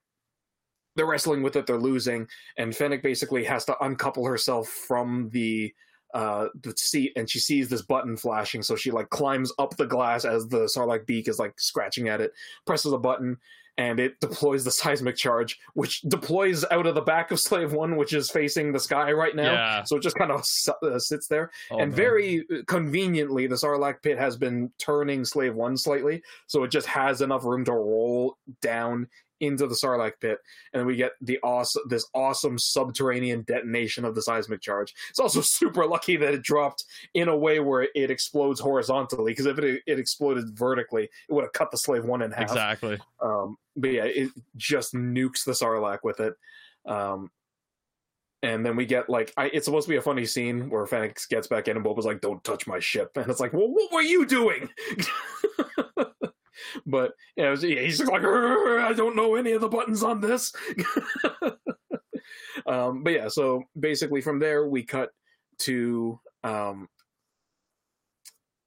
they're 0.95 1.05
wrestling 1.05 1.43
with 1.43 1.57
it. 1.57 1.67
They're 1.67 1.77
losing, 1.77 2.27
and 2.57 2.75
Fennec 2.75 3.03
basically 3.03 3.43
has 3.43 3.65
to 3.65 3.83
uncouple 3.83 4.25
herself 4.25 4.69
from 4.69 5.29
the 5.31 5.73
uh 6.17 6.47
the 6.63 6.73
seat 6.77 7.11
and 7.15 7.29
she 7.29 7.39
sees 7.39 7.69
this 7.69 7.83
button 7.83 8.17
flashing 8.17 8.63
so 8.63 8.75
she 8.75 8.89
like 8.91 9.09
climbs 9.09 9.51
up 9.59 9.75
the 9.77 9.85
glass 9.85 10.25
as 10.25 10.47
the 10.47 10.65
sarlacc 10.73 11.05
beak 11.05 11.27
is 11.27 11.37
like 11.37 11.53
scratching 11.59 12.07
at 12.09 12.19
it 12.21 12.31
presses 12.65 12.91
a 12.93 12.97
button 12.97 13.37
and 13.79 13.99
it 13.99 14.19
deploys 14.19 14.63
the 14.63 14.71
seismic 14.71 15.15
charge 15.15 15.59
which 15.75 16.01
deploys 16.01 16.65
out 16.71 16.87
of 16.87 16.95
the 16.95 17.01
back 17.01 17.29
of 17.29 17.39
slave 17.39 17.73
one 17.73 17.95
which 17.95 18.11
is 18.13 18.31
facing 18.31 18.71
the 18.71 18.79
sky 18.79 19.11
right 19.11 19.35
now 19.35 19.51
Yeah. 19.53 19.83
so 19.83 19.97
it 19.97 20.01
just 20.01 20.15
kind 20.15 20.31
of 20.31 20.43
uh, 20.81 20.97
sits 20.97 21.27
there 21.27 21.51
Oh, 21.69 21.77
and 21.77 21.91
man. 21.91 21.95
very 21.95 22.45
conveniently 22.65 23.45
the 23.45 23.55
sarlacc 23.55 24.01
pit 24.01 24.17
has 24.17 24.35
been 24.37 24.71
turning 24.79 25.23
slave 25.25 25.53
one 25.55 25.77
slightly 25.77 26.23
so 26.47 26.63
it 26.63 26.71
just 26.71 26.87
has 26.87 27.21
enough 27.21 27.43
room 27.45 27.63
to 27.65 27.73
roll 27.73 28.37
down 28.61 29.07
into 29.39 29.67
the 29.67 29.75
sarlacc 29.75 30.13
pit 30.19 30.39
and 30.73 30.85
we 30.85 30.95
get 30.95 31.11
the 31.21 31.39
awesome 31.43 31.83
this 31.87 32.07
awesome 32.13 32.57
subterranean 32.57 33.43
detonation 33.43 34.05
of 34.05 34.15
the 34.15 34.21
seismic 34.21 34.61
charge 34.61 34.93
it's 35.09 35.19
also 35.19 35.41
super 35.43 35.85
lucky 35.85 36.17
that 36.17 36.33
it 36.33 36.41
dropped 36.41 36.85
in 37.13 37.27
a 37.27 37.37
way 37.37 37.59
where 37.59 37.87
it 37.95 38.11
explodes 38.11 38.59
horizontally 38.59 39.31
because 39.31 39.45
if 39.45 39.59
it, 39.59 39.81
it 39.85 39.99
exploded 39.99 40.45
vertically 40.57 41.03
it 41.03 41.33
would 41.33 41.43
have 41.43 41.53
cut 41.53 41.71
the 41.71 41.77
slave 41.77 42.05
one 42.05 42.21
in 42.21 42.31
half 42.31 42.43
exactly. 42.49 42.97
um, 43.21 43.57
but 43.77 43.91
yeah, 43.91 44.05
it 44.05 44.31
just 44.55 44.93
nukes 44.93 45.45
the 45.45 45.51
Sarlacc 45.51 45.99
with 46.03 46.19
it. 46.19 46.33
Um, 46.85 47.29
and 48.43 48.65
then 48.65 48.75
we 48.75 48.85
get 48.85 49.09
like, 49.09 49.33
I, 49.37 49.45
it's 49.45 49.65
supposed 49.65 49.87
to 49.87 49.91
be 49.91 49.97
a 49.97 50.01
funny 50.01 50.25
scene 50.25 50.69
where 50.69 50.85
Fennec 50.85 51.19
gets 51.29 51.47
back 51.47 51.67
in 51.67 51.75
and 51.75 51.85
Boba's 51.85 52.05
like, 52.05 52.21
"Don't 52.21 52.43
touch 52.43 52.67
my 52.67 52.79
ship," 52.79 53.11
and 53.15 53.29
it's 53.29 53.39
like, 53.39 53.53
"Well, 53.53 53.69
what 53.69 53.91
were 53.91 54.01
you 54.01 54.25
doing?" 54.25 54.69
but 56.85 57.13
yeah, 57.35 57.49
was, 57.49 57.63
yeah, 57.63 57.81
he's 57.81 58.01
like, 58.03 58.23
"I 58.23 58.93
don't 58.93 59.15
know 59.15 59.35
any 59.35 59.51
of 59.51 59.61
the 59.61 59.69
buttons 59.69 60.03
on 60.03 60.21
this." 60.21 60.53
um, 62.67 63.03
but 63.03 63.13
yeah, 63.13 63.27
so 63.27 63.63
basically 63.79 64.21
from 64.21 64.39
there 64.39 64.67
we 64.67 64.83
cut 64.83 65.09
to 65.59 66.19
um, 66.43 66.87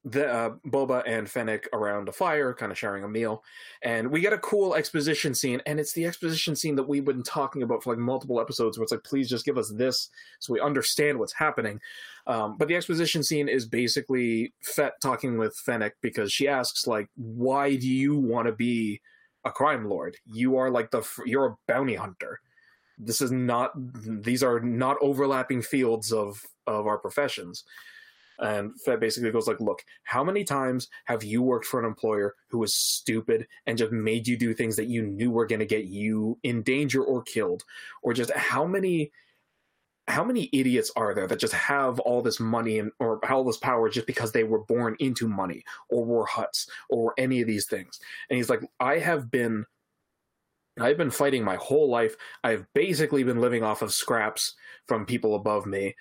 the 0.04 0.26
uh, 0.26 0.50
Boba 0.66 1.02
and 1.07 1.28
Fennec 1.28 1.69
around 1.73 2.09
a 2.09 2.12
fire, 2.12 2.54
kind 2.54 2.73
of 2.73 2.78
sharing 2.78 3.04
a 3.04 3.09
meal, 3.09 3.45
and 3.83 4.11
we 4.11 4.21
get 4.21 4.33
a 4.33 4.38
cool 4.38 4.75
exposition 4.75 5.35
scene. 5.35 5.61
And 5.66 5.78
it's 5.78 5.92
the 5.92 6.07
exposition 6.07 6.57
scene 6.57 6.75
that 6.76 6.88
we've 6.88 7.04
been 7.04 7.23
talking 7.23 7.62
about 7.62 7.83
for 7.83 7.90
like 7.90 7.99
multiple 7.99 8.40
episodes, 8.40 8.78
where 8.78 8.83
it's 8.83 8.92
like, 8.92 9.04
please 9.04 9.28
just 9.28 9.45
give 9.45 9.59
us 9.59 9.71
this 9.71 10.09
so 10.38 10.52
we 10.54 10.61
understand 10.61 11.19
what's 11.19 11.35
happening. 11.35 11.80
Um, 12.26 12.57
but 12.57 12.69
the 12.69 12.76
exposition 12.76 13.23
scene 13.23 13.49
is 13.49 13.66
basically 13.66 14.52
Fett 14.62 14.95
talking 15.02 15.37
with 15.37 15.54
Fennec 15.57 15.95
because 16.00 16.33
she 16.33 16.49
asks, 16.49 16.87
like, 16.87 17.09
why 17.16 17.76
do 17.76 17.88
you 17.88 18.16
want 18.16 18.47
to 18.47 18.52
be 18.52 19.00
a 19.45 19.50
crime 19.50 19.88
lord? 19.88 20.16
You 20.25 20.57
are 20.57 20.71
like 20.71 20.90
the 20.90 21.02
you're 21.26 21.47
a 21.47 21.57
bounty 21.66 21.95
hunter. 21.95 22.40
This 22.99 23.21
is 23.21 23.33
not; 23.33 23.73
these 23.76 24.42
are 24.42 24.61
not 24.61 24.97
overlapping 25.00 25.62
fields 25.62 26.12
of 26.12 26.42
of 26.66 26.87
our 26.87 26.99
professions. 26.99 27.64
And 28.40 28.80
Fett 28.80 29.00
basically 29.00 29.30
goes 29.30 29.47
like, 29.47 29.61
"Look, 29.61 29.85
how 30.04 30.25
many 30.25 30.44
times 30.44 30.88
have 31.04 31.23
you 31.23 31.42
worked 31.42 31.66
for 31.66 31.78
an 31.78 31.87
employer 31.87 32.35
who 32.49 32.59
was 32.59 32.75
stupid 32.75 33.47
and 33.66 33.76
just 33.76 33.92
made 33.92 34.26
you 34.26 34.37
do 34.37 34.54
things 34.54 34.76
that 34.76 34.87
you 34.87 35.02
knew 35.02 35.30
were 35.30 35.47
going 35.47 35.59
to 35.59 35.66
get 35.66 35.85
you 35.85 36.38
in 36.42 36.62
danger 36.62 37.04
or 37.04 37.23
killed, 37.23 37.64
or 38.02 38.14
just 38.14 38.32
how 38.32 38.64
many, 38.64 39.12
how 40.09 40.25
many 40.25 40.49
idiots 40.54 40.90
are 40.97 41.12
there 41.14 41.26
that 41.26 41.38
just 41.38 41.52
have 41.52 42.00
all 42.00 42.23
this 42.23 42.40
money 42.40 42.78
and 42.78 42.90
or 42.99 43.20
all 43.30 43.44
this 43.44 43.59
power 43.59 43.90
just 43.90 44.06
because 44.06 44.32
they 44.32 44.44
were 44.44 44.64
born 44.64 44.97
into 45.00 45.28
money 45.28 45.62
or 45.90 46.04
were 46.04 46.26
Hutts 46.26 46.66
or 46.88 47.12
any 47.18 47.42
of 47.42 47.47
these 47.47 47.66
things?" 47.66 48.00
And 48.30 48.38
he's 48.38 48.50
like, 48.50 48.62
"I 48.80 48.99
have 48.99 49.30
been." 49.30 49.66
I've 50.78 50.97
been 50.97 51.11
fighting 51.11 51.44
my 51.44 51.56
whole 51.56 51.90
life. 51.90 52.16
I've 52.42 52.66
basically 52.75 53.23
been 53.23 53.40
living 53.40 53.62
off 53.62 53.82
of 53.82 53.92
scraps 53.92 54.54
from 54.87 55.04
people 55.04 55.35
above 55.35 55.66
me. 55.66 55.94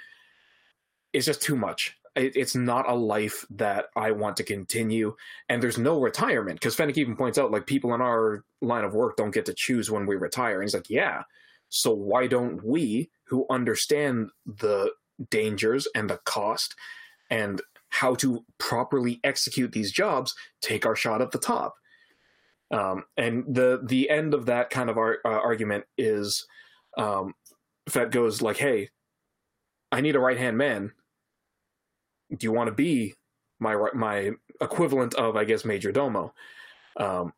It's 1.12 1.26
just 1.26 1.42
too 1.42 1.58
much 1.58 1.99
it, 2.20 2.36
it's 2.36 2.56
not 2.56 2.90
a 2.90 2.94
life 2.94 3.46
that 3.50 3.86
I 3.96 4.12
want 4.12 4.38
to 4.38 4.44
continue. 4.44 5.16
And 5.48 5.64
there's 5.64 5.78
no 5.78 6.00
retirement 6.00 6.60
because 6.60 6.76
Fennec 6.76 6.98
even 6.98 7.16
points 7.16 7.38
out 7.38 7.52
like 7.52 7.66
people 7.66 7.94
in 7.94 8.02
our 8.02 8.44
line 8.62 8.84
of 8.84 8.94
work 8.94 9.16
don't 9.16 9.34
get 9.34 9.46
to 9.46 9.54
choose 9.54 9.90
when 9.90 10.06
we 10.06 10.16
retire. 10.18 10.56
And 10.56 10.64
he's 10.64 10.74
like, 10.74 10.90
yeah. 10.90 11.24
So 11.70 11.94
why 11.94 12.28
don't 12.28 12.64
we, 12.64 13.10
who 13.28 13.46
understand 13.50 14.32
the 14.46 14.92
dangers 15.30 15.88
and 15.96 16.10
the 16.10 16.20
cost 16.26 16.76
and 17.30 17.62
how 17.90 18.16
to 18.16 18.44
properly 18.58 19.22
execute 19.24 19.72
these 19.72 19.92
jobs, 19.92 20.36
take 20.62 20.86
our 20.86 20.96
shot 20.96 21.22
at 21.22 21.32
the 21.32 21.40
top? 21.40 21.76
Um, 22.72 23.06
and 23.18 23.46
the 23.48 23.82
the 23.84 24.12
end 24.12 24.36
of 24.36 24.46
that 24.46 24.70
kind 24.70 24.92
of 24.92 24.98
ar- 24.98 25.20
uh, 25.26 25.30
argument 25.30 25.86
is, 25.98 26.46
um, 27.00 27.34
Fett 27.88 28.12
goes 28.12 28.44
like, 28.44 28.58
"Hey, 28.58 28.90
I 29.92 30.02
need 30.02 30.16
a 30.16 30.20
right 30.20 30.38
hand 30.38 30.56
man 30.56 30.92
do 32.30 32.46
you 32.46 32.52
want 32.52 32.68
to 32.68 32.74
be 32.74 33.16
my 33.60 33.76
my 33.94 34.32
equivalent 34.62 35.16
of 35.16 35.36
I 35.36 35.44
guess 35.44 35.66
Major 35.66 35.92
Domo? 35.92 36.34
Um, 36.98 37.34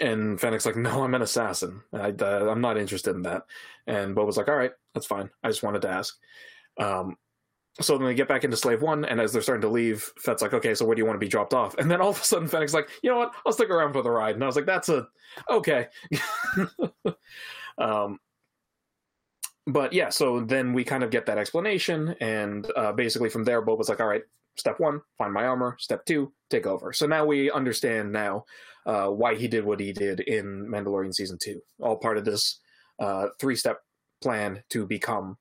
and 0.00 0.40
Fennec's 0.40 0.66
like, 0.66 0.76
no, 0.76 1.04
I'm 1.04 1.14
an 1.14 1.22
assassin. 1.22 1.82
I, 1.92 2.10
uh, 2.10 2.48
I'm 2.50 2.60
not 2.60 2.78
interested 2.78 3.14
in 3.14 3.22
that. 3.22 3.42
And 3.86 4.16
Boba's 4.16 4.36
like, 4.36 4.48
all 4.48 4.56
right, 4.56 4.72
that's 4.94 5.06
fine. 5.06 5.28
I 5.42 5.48
just 5.48 5.62
wanted 5.62 5.82
to 5.82 5.90
ask. 5.90 6.16
Um, 6.78 7.16
so 7.80 7.96
then 7.96 8.06
they 8.06 8.14
get 8.14 8.28
back 8.28 8.44
into 8.44 8.56
Slave 8.56 8.82
One, 8.82 9.04
and 9.04 9.20
as 9.20 9.32
they're 9.32 9.42
starting 9.42 9.62
to 9.62 9.68
leave, 9.68 10.12
Fett's 10.18 10.42
like, 10.42 10.52
okay, 10.52 10.74
so 10.74 10.84
where 10.84 10.94
do 10.94 11.00
you 11.00 11.06
want 11.06 11.16
to 11.16 11.24
be 11.24 11.28
dropped 11.28 11.54
off? 11.54 11.74
And 11.78 11.90
then 11.90 12.00
all 12.00 12.10
of 12.10 12.20
a 12.20 12.24
sudden, 12.24 12.48
Fennec's 12.48 12.74
like, 12.74 12.88
you 13.02 13.10
know 13.10 13.16
what? 13.16 13.34
I'll 13.46 13.52
stick 13.52 13.70
around 13.70 13.94
for 13.94 14.02
the 14.02 14.10
ride. 14.10 14.34
And 14.34 14.44
I 14.44 14.46
was 14.46 14.56
like, 14.56 14.66
that's 14.66 14.90
a 14.90 15.08
okay. 15.50 15.86
um, 17.78 18.18
but 19.66 19.92
yeah, 19.92 20.08
so 20.08 20.40
then 20.40 20.72
we 20.72 20.84
kind 20.84 21.02
of 21.04 21.10
get 21.10 21.26
that 21.26 21.38
explanation, 21.38 22.14
and 22.20 22.70
uh, 22.76 22.92
basically 22.92 23.28
from 23.28 23.44
there, 23.44 23.62
Boba's 23.62 23.88
like, 23.88 24.00
"All 24.00 24.06
right, 24.06 24.22
step 24.56 24.80
one, 24.80 25.00
find 25.18 25.32
my 25.32 25.44
armor. 25.44 25.76
Step 25.78 26.04
two, 26.04 26.32
take 26.50 26.66
over." 26.66 26.92
So 26.92 27.06
now 27.06 27.24
we 27.24 27.50
understand 27.50 28.12
now 28.12 28.44
uh, 28.86 29.08
why 29.08 29.34
he 29.36 29.48
did 29.48 29.64
what 29.64 29.80
he 29.80 29.92
did 29.92 30.20
in 30.20 30.66
Mandalorian 30.68 31.14
season 31.14 31.38
two, 31.40 31.60
all 31.80 31.96
part 31.96 32.18
of 32.18 32.24
this 32.24 32.60
uh, 32.98 33.28
three-step 33.40 33.78
plan 34.22 34.62
to 34.70 34.86
become 34.86 35.36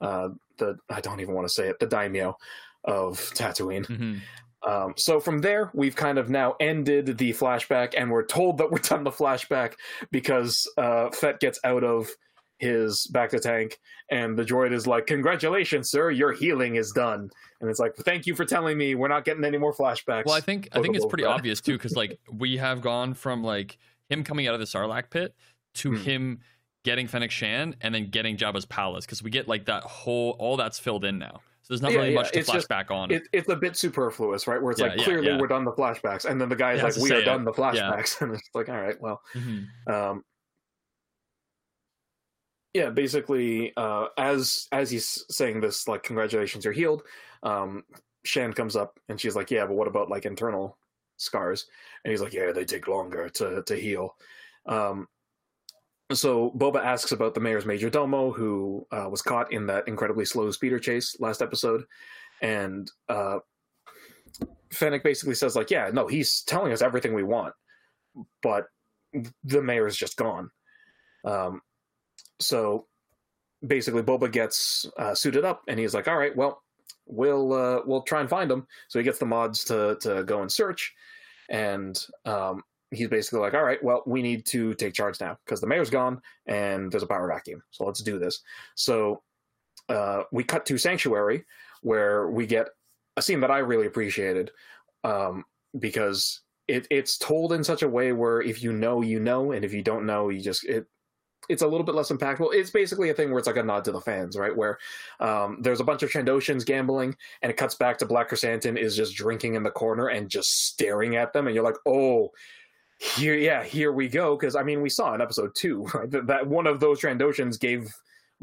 uh, 0.00 0.28
the 0.58 0.76
I 0.90 1.00
don't 1.00 1.20
even 1.20 1.34
want 1.34 1.46
to 1.46 1.52
say 1.52 1.68
it, 1.68 1.78
the 1.78 1.86
daimyo 1.86 2.36
of 2.84 3.18
Tatooine. 3.34 3.86
Mhm. 3.86 4.20
Um, 4.66 4.94
so 4.96 5.20
from 5.20 5.38
there, 5.38 5.70
we've 5.72 5.94
kind 5.94 6.18
of 6.18 6.30
now 6.30 6.56
ended 6.58 7.18
the 7.18 7.32
flashback, 7.32 7.94
and 7.96 8.10
we're 8.10 8.26
told 8.26 8.58
that 8.58 8.70
we're 8.70 8.78
done 8.78 9.04
the 9.04 9.10
flashback 9.10 9.74
because 10.10 10.68
uh, 10.76 11.10
Fett 11.10 11.40
gets 11.40 11.60
out 11.64 11.84
of 11.84 12.08
his 12.58 13.08
bacta 13.12 13.40
tank, 13.40 13.78
and 14.10 14.36
the 14.38 14.44
droid 14.44 14.72
is 14.72 14.86
like, 14.86 15.06
"Congratulations, 15.06 15.90
sir, 15.90 16.10
your 16.10 16.32
healing 16.32 16.76
is 16.76 16.92
done." 16.92 17.30
And 17.60 17.70
it's 17.70 17.78
like, 17.80 17.94
"Thank 17.96 18.26
you 18.26 18.34
for 18.34 18.44
telling 18.44 18.76
me 18.78 18.94
we're 18.94 19.08
not 19.08 19.24
getting 19.24 19.44
any 19.44 19.58
more 19.58 19.72
flashbacks." 19.72 20.24
Well, 20.26 20.34
I 20.34 20.40
think 20.40 20.68
I 20.72 20.80
think 20.82 20.96
it's 20.96 21.06
pretty 21.06 21.24
obvious 21.24 21.60
too, 21.60 21.74
because 21.74 21.96
like 21.96 22.18
we 22.32 22.56
have 22.56 22.80
gone 22.80 23.14
from 23.14 23.42
like 23.42 23.78
him 24.08 24.24
coming 24.24 24.46
out 24.48 24.54
of 24.54 24.60
the 24.60 24.66
Sarlacc 24.66 25.10
pit 25.10 25.34
to 25.74 25.90
Hmm. 25.92 25.96
him 26.02 26.40
getting 26.84 27.06
Fennec 27.06 27.30
Shan 27.30 27.74
and 27.82 27.94
then 27.94 28.08
getting 28.10 28.36
Jabba's 28.36 28.64
palace, 28.64 29.04
because 29.04 29.22
we 29.22 29.30
get 29.30 29.46
like 29.48 29.66
that 29.66 29.82
whole 29.84 30.36
all 30.38 30.56
that's 30.56 30.78
filled 30.78 31.04
in 31.04 31.18
now. 31.18 31.40
So 31.62 31.74
there's 31.74 31.82
not 31.82 31.92
Yeah, 31.92 31.98
really 31.98 32.10
yeah, 32.10 32.20
much 32.20 32.32
to 32.32 32.38
it's 32.38 32.46
flash 32.48 32.56
just- 32.60 32.68
back 32.68 32.90
on. 32.90 33.10
it, 33.10 33.24
it's 33.32 33.48
a 33.50 33.56
bit 33.56 33.76
superfluous, 33.76 34.46
right? 34.46 34.60
Where 34.62 34.70
it's 34.72 34.80
Yeah, 34.80 34.86
like 34.86 35.00
clearly 35.00 35.36
we're 35.36 35.48
done 35.48 35.64
the 35.64 35.72
flashbacks, 35.72 36.24
and 36.24 36.40
then 36.40 36.48
the 36.48 36.56
guy's 36.56 36.82
like, 36.82 36.96
"We 36.96 37.12
are 37.14 37.20
it. 37.20 37.24
done 37.24 37.44
the 37.44 37.52
flashbacks," 37.52 38.18
and 38.22 38.32
it's 38.34 38.48
like, 38.54 38.68
"All 38.70 38.80
right, 38.80 38.98
well." 39.00 39.20
Mhm. 39.34 39.66
um, 39.86 40.24
yeah 42.74 42.90
basically 42.90 43.72
uh, 43.76 44.06
as 44.16 44.68
as 44.72 44.90
he's 44.90 45.24
saying 45.30 45.60
this 45.60 45.88
like 45.88 46.02
congratulations 46.02 46.64
you're 46.64 46.74
healed 46.74 47.02
um, 47.42 47.84
shan 48.24 48.52
comes 48.52 48.76
up 48.76 48.98
and 49.08 49.20
she's 49.20 49.36
like 49.36 49.50
yeah 49.50 49.66
but 49.66 49.74
what 49.74 49.88
about 49.88 50.10
like 50.10 50.26
internal 50.26 50.78
scars? 51.18 51.66
And 52.04 52.10
he's 52.10 52.22
like 52.22 52.32
yeah 52.32 52.52
they 52.52 52.64
take 52.64 52.88
longer 52.88 53.28
to 53.28 53.62
to 53.64 53.76
heal. 53.76 54.16
Um, 54.66 55.08
so 56.12 56.50
boba 56.56 56.82
asks 56.82 57.12
about 57.12 57.34
the 57.34 57.40
mayor's 57.40 57.66
major 57.66 57.90
domo 57.90 58.32
who 58.32 58.86
uh, 58.90 59.08
was 59.10 59.20
caught 59.20 59.52
in 59.52 59.66
that 59.66 59.86
incredibly 59.86 60.24
slow 60.24 60.50
speeder 60.50 60.78
chase 60.78 61.16
last 61.20 61.42
episode. 61.42 61.84
And 62.40 62.90
uh, 63.08 63.40
fennec 64.72 65.02
basically 65.02 65.34
says 65.34 65.56
like 65.56 65.70
yeah 65.70 65.90
no 65.92 66.06
he's 66.06 66.42
telling 66.42 66.72
us 66.72 66.82
everything 66.82 67.14
we 67.14 67.22
want 67.22 67.54
but 68.42 68.66
the 69.42 69.62
mayor 69.62 69.86
is 69.86 69.96
just 69.96 70.16
gone. 70.16 70.50
Um, 71.24 71.62
so 72.40 72.86
basically, 73.66 74.02
Boba 74.02 74.30
gets 74.30 74.86
uh, 74.98 75.14
suited 75.14 75.44
up, 75.44 75.62
and 75.68 75.78
he's 75.78 75.94
like, 75.94 76.08
"All 76.08 76.16
right, 76.16 76.36
well, 76.36 76.62
we'll 77.06 77.52
uh, 77.52 77.80
we'll 77.86 78.02
try 78.02 78.20
and 78.20 78.30
find 78.30 78.50
him." 78.50 78.66
So 78.88 78.98
he 78.98 79.04
gets 79.04 79.18
the 79.18 79.26
mods 79.26 79.64
to 79.64 79.96
to 80.00 80.24
go 80.24 80.42
and 80.42 80.50
search, 80.50 80.94
and 81.48 81.98
um, 82.24 82.62
he's 82.90 83.08
basically 83.08 83.40
like, 83.40 83.54
"All 83.54 83.64
right, 83.64 83.82
well, 83.82 84.02
we 84.06 84.22
need 84.22 84.46
to 84.46 84.74
take 84.74 84.94
charge 84.94 85.20
now 85.20 85.38
because 85.44 85.60
the 85.60 85.66
mayor's 85.66 85.90
gone 85.90 86.20
and 86.46 86.90
there's 86.90 87.02
a 87.02 87.06
power 87.06 87.28
vacuum. 87.28 87.62
So 87.70 87.84
let's 87.84 88.02
do 88.02 88.18
this." 88.18 88.40
So 88.74 89.22
uh, 89.88 90.22
we 90.32 90.44
cut 90.44 90.66
to 90.66 90.78
Sanctuary, 90.78 91.44
where 91.82 92.28
we 92.28 92.46
get 92.46 92.68
a 93.16 93.22
scene 93.22 93.40
that 93.40 93.50
I 93.50 93.58
really 93.58 93.86
appreciated 93.86 94.50
um, 95.04 95.44
because 95.78 96.42
it, 96.68 96.86
it's 96.90 97.18
told 97.18 97.52
in 97.52 97.64
such 97.64 97.82
a 97.82 97.88
way 97.88 98.12
where 98.12 98.40
if 98.40 98.62
you 98.62 98.72
know, 98.72 99.02
you 99.02 99.18
know, 99.20 99.52
and 99.52 99.64
if 99.64 99.72
you 99.72 99.82
don't 99.82 100.06
know, 100.06 100.28
you 100.28 100.40
just 100.40 100.64
it 100.64 100.86
it's 101.48 101.62
a 101.62 101.66
little 101.66 101.84
bit 101.84 101.94
less 101.94 102.10
impactful. 102.10 102.48
It's 102.52 102.70
basically 102.70 103.10
a 103.10 103.14
thing 103.14 103.30
where 103.30 103.38
it's 103.38 103.46
like 103.46 103.56
a 103.56 103.62
nod 103.62 103.84
to 103.84 103.92
the 103.92 104.00
fans, 104.00 104.36
right? 104.36 104.54
Where 104.54 104.78
um, 105.20 105.58
there's 105.60 105.80
a 105.80 105.84
bunch 105.84 106.02
of 106.02 106.10
Trandoshans 106.10 106.66
gambling, 106.66 107.16
and 107.42 107.50
it 107.50 107.56
cuts 107.56 107.74
back 107.74 107.98
to 107.98 108.06
Black 108.06 108.30
Krrsantan 108.30 108.78
is 108.78 108.96
just 108.96 109.16
drinking 109.16 109.54
in 109.54 109.62
the 109.62 109.70
corner 109.70 110.08
and 110.08 110.28
just 110.28 110.66
staring 110.66 111.16
at 111.16 111.32
them, 111.32 111.46
and 111.46 111.54
you're 111.54 111.64
like, 111.64 111.78
oh, 111.86 112.30
here, 112.98 113.36
yeah, 113.36 113.62
here 113.62 113.92
we 113.92 114.08
go. 114.08 114.36
Because 114.36 114.56
I 114.56 114.62
mean, 114.62 114.82
we 114.82 114.90
saw 114.90 115.14
in 115.14 115.20
episode 115.20 115.54
two 115.54 115.84
right, 115.94 116.10
that, 116.10 116.26
that 116.26 116.46
one 116.46 116.66
of 116.66 116.80
those 116.80 117.00
Trandoshans 117.00 117.58
gave 117.58 117.94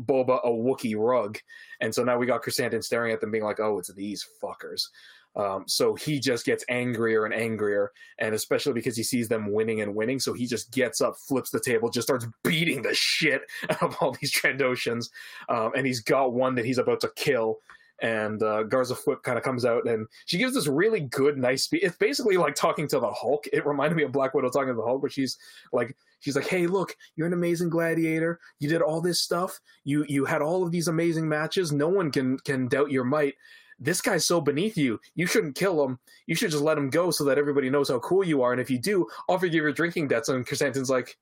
Boba 0.04 0.40
a 0.44 0.50
Wookiee 0.50 0.98
rug, 0.98 1.38
and 1.82 1.94
so 1.94 2.04
now 2.04 2.18
we 2.18 2.26
got 2.26 2.44
Krrsantan 2.44 2.84
staring 2.84 3.14
at 3.14 3.22
them, 3.22 3.32
being 3.32 3.44
like, 3.44 3.60
oh, 3.60 3.78
it's 3.78 3.94
these 3.94 4.26
fuckers. 4.42 4.88
Um, 5.36 5.66
so 5.68 5.96
he 5.96 6.20
just 6.20 6.46
gets 6.46 6.64
angrier 6.70 7.26
and 7.26 7.34
angrier, 7.34 7.92
and 8.20 8.34
especially 8.34 8.74
because 8.74 8.96
he 8.96 9.04
sees 9.04 9.28
them 9.28 9.52
winning 9.52 9.82
and 9.82 9.94
winning, 9.94 10.20
so 10.20 10.34
he 10.34 10.46
just 10.46 10.72
gets 10.72 11.02
up, 11.02 11.18
flips 11.18 11.50
the 11.50 11.60
table, 11.60 11.90
just 11.90 12.08
starts 12.08 12.26
beating 12.44 12.82
the 12.82 12.94
shit 12.94 13.42
out 13.70 13.84
of 13.84 13.98
all 14.00 14.16
these 14.20 14.34
Trandoshans, 14.34 15.10
um, 15.50 15.72
and 15.76 15.86
he's 15.86 16.00
got 16.00 16.34
one 16.34 16.56
that 16.56 16.66
he's 16.66 16.78
about 16.78 17.02
to 17.02 17.12
kill. 17.16 17.60
And 18.02 18.44
uh, 18.44 18.66
Garsa 18.66 18.92
Fwip 18.92 19.24
kind 19.24 19.38
of 19.38 19.44
comes 19.44 19.64
out, 19.64 19.88
and 19.88 20.06
she 20.26 20.38
gives 20.38 20.54
this 20.54 20.68
really 20.68 21.00
good, 21.00 21.38
nice 21.38 21.64
speech. 21.64 21.82
It's 21.82 21.96
basically 21.96 22.36
like 22.36 22.54
talking 22.54 22.90
to 22.90 23.00
the 23.00 23.10
Hulk. 23.10 23.46
It 23.54 23.66
reminded 23.66 23.96
me 23.96 24.04
of 24.04 24.12
Black 24.12 24.34
Widow 24.34 24.50
talking 24.50 24.68
to 24.68 24.74
the 24.74 24.84
Hulk, 24.84 25.02
where 25.02 25.10
she's 25.10 25.38
like, 25.72 25.96
she's 26.20 26.36
like, 26.36 26.48
"Hey, 26.48 26.68
look, 26.68 26.98
you're 27.16 27.28
an 27.28 27.32
amazing 27.32 27.70
gladiator. 27.70 28.42
You 28.60 28.68
did 28.68 28.82
all 28.82 29.00
this 29.00 29.22
stuff. 29.22 29.62
You 29.86 30.06
you 30.10 30.26
had 30.26 30.42
all 30.42 30.62
of 30.62 30.72
these 30.72 30.90
amazing 30.90 31.30
matches. 31.30 31.72
No 31.72 31.88
one 31.88 32.12
can 32.12 32.38
can 32.40 32.68
doubt 32.68 32.92
your 32.92 33.06
might." 33.06 33.36
This 33.80 34.02
guy's 34.02 34.26
so 34.26 34.40
beneath 34.40 34.78
you. 34.78 35.00
You 35.16 35.28
shouldn't 35.28 35.56
kill 35.56 35.84
him. 35.84 36.00
You 36.28 36.36
should 36.36 36.52
just 36.52 36.64
let 36.64 36.78
him 36.78 36.90
go 36.90 37.12
so 37.12 37.24
that 37.26 37.38
everybody 37.38 37.70
knows 37.70 37.90
how 37.90 38.00
cool 38.00 38.24
you 38.24 38.42
are. 38.42 38.52
And 38.52 38.62
if 38.62 38.70
you 38.70 38.80
do, 38.80 39.06
I'll 39.28 39.40
forgive 39.40 39.64
your 39.64 39.74
drinking 39.74 40.08
debts. 40.08 40.30
And 40.30 40.48
Krrsantan's 40.48 40.90
like, 40.90 41.18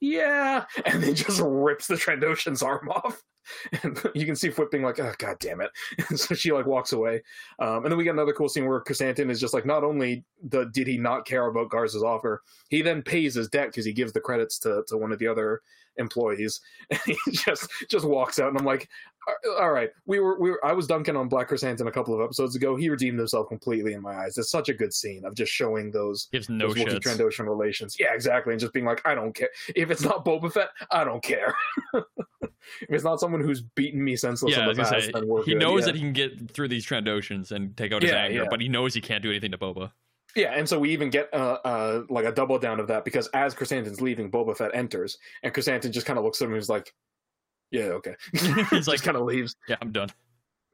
yeah, 0.00 0.64
and 0.86 1.02
then 1.02 1.14
just 1.14 1.40
rips 1.42 1.86
the 1.86 1.94
Trandoshan's 1.94 2.62
arm 2.62 2.88
off. 2.88 3.22
And 3.82 4.00
you 4.14 4.24
can 4.24 4.36
see 4.36 4.48
Fwip 4.48 4.72
like, 4.82 4.98
oh, 4.98 5.12
god 5.18 5.36
damn 5.38 5.60
it. 5.60 5.70
And 6.08 6.18
so 6.18 6.34
she 6.34 6.50
like 6.50 6.64
walks 6.64 6.94
away. 6.94 7.22
Um, 7.58 7.84
and 7.84 7.86
then 7.86 7.98
we 7.98 8.04
get 8.04 8.14
another 8.14 8.32
cool 8.32 8.48
scene 8.48 8.66
where 8.66 8.80
Krrsantan 8.80 9.30
is 9.30 9.38
just 9.38 9.52
like, 9.52 9.66
not 9.66 9.84
only 9.84 10.24
the, 10.42 10.70
did 10.72 10.86
he 10.86 10.96
not 10.96 11.26
care 11.26 11.46
about 11.46 11.68
Garsa's 11.68 12.02
offer, 12.02 12.42
he 12.70 12.80
then 12.80 13.02
pays 13.02 13.34
his 13.34 13.50
debt 13.50 13.66
because 13.66 13.84
he 13.84 13.92
gives 13.92 14.14
the 14.14 14.20
credits 14.20 14.58
to, 14.60 14.82
to 14.88 14.96
one 14.96 15.12
of 15.12 15.18
the 15.18 15.26
other 15.26 15.60
employees. 15.96 16.60
And 16.90 17.00
he 17.04 17.16
just 17.32 17.68
just 17.88 18.06
walks 18.06 18.38
out, 18.38 18.48
and 18.48 18.58
I'm 18.58 18.64
like, 18.64 18.88
all 19.60 19.72
right, 19.72 19.90
we 20.06 20.20
were 20.20 20.38
we 20.38 20.50
were, 20.50 20.64
I 20.64 20.72
was 20.72 20.86
dunking 20.86 21.16
on 21.16 21.28
Black 21.28 21.48
Krrsantan 21.48 21.86
a 21.86 21.90
couple 21.90 22.14
of 22.14 22.20
episodes 22.20 22.56
ago. 22.56 22.76
He 22.76 22.88
redeemed 22.88 23.18
himself 23.18 23.48
completely 23.48 23.94
in 23.94 24.02
my 24.02 24.14
eyes. 24.14 24.36
It's 24.38 24.50
such 24.50 24.68
a 24.68 24.74
good 24.74 24.92
scene 24.92 25.24
of 25.24 25.34
just 25.34 25.52
showing 25.52 25.90
those 25.90 26.28
Gives 26.32 26.48
no 26.48 26.68
those 26.68 26.76
shits. 26.76 27.00
Trandoshan 27.00 27.48
relations. 27.48 27.96
Yeah, 27.98 28.14
exactly, 28.14 28.52
and 28.52 28.60
just 28.60 28.72
being 28.72 28.86
like, 28.86 29.00
I 29.04 29.14
don't 29.14 29.34
care 29.34 29.50
if 29.74 29.90
it's 29.90 30.02
not 30.02 30.24
Boba 30.24 30.52
Fett. 30.52 30.68
I 30.90 31.04
don't 31.04 31.22
care. 31.22 31.54
if 31.94 32.88
it's 32.88 33.04
not 33.04 33.20
someone 33.20 33.40
who's 33.40 33.60
beaten 33.60 34.02
me 34.02 34.16
senseless 34.16 34.52
Yeah, 34.52 34.68
in 34.68 34.76
the 34.76 34.82
past, 34.82 34.90
say 34.90 35.12
he 35.44 35.52
good. 35.52 35.58
knows 35.58 35.80
yeah. 35.80 35.86
that 35.86 35.94
he 35.94 36.00
can 36.00 36.12
get 36.12 36.50
through 36.50 36.68
these 36.68 36.86
Trandoshans 36.86 37.52
and 37.52 37.76
take 37.76 37.92
out 37.92 38.02
his 38.02 38.10
Yeah, 38.10 38.18
anger, 38.18 38.46
but 38.50 38.60
he 38.60 38.68
knows 38.68 38.94
he 38.94 39.00
can't 39.00 39.22
do 39.22 39.30
anything 39.30 39.50
to 39.52 39.58
Boba. 39.58 39.92
Yeah, 40.36 40.52
and 40.54 40.68
so 40.68 40.80
we 40.80 40.90
even 40.90 41.10
get 41.10 41.32
uh, 41.32 41.58
uh, 41.64 42.02
like 42.10 42.24
a 42.24 42.32
double 42.32 42.58
down 42.58 42.80
of 42.80 42.88
that 42.88 43.04
because 43.04 43.28
as 43.28 43.54
Krrsantan's 43.54 44.00
leaving, 44.00 44.30
Boba 44.30 44.56
Fett 44.56 44.72
enters, 44.74 45.18
and 45.42 45.54
Krrsantan 45.54 45.92
just 45.92 46.06
kind 46.06 46.18
of 46.18 46.24
looks 46.24 46.40
at 46.42 46.46
him 46.46 46.52
and 46.52 46.60
is 46.60 46.68
like, 46.68 46.92
"Yeah, 47.74 47.98
okay." 47.98 48.14
He's 48.70 48.88
like, 48.88 49.02
kind 49.02 49.16
of 49.16 49.24
leaves. 49.24 49.56
yeah, 49.68 49.76
I'm 49.82 49.92
done. 49.92 50.08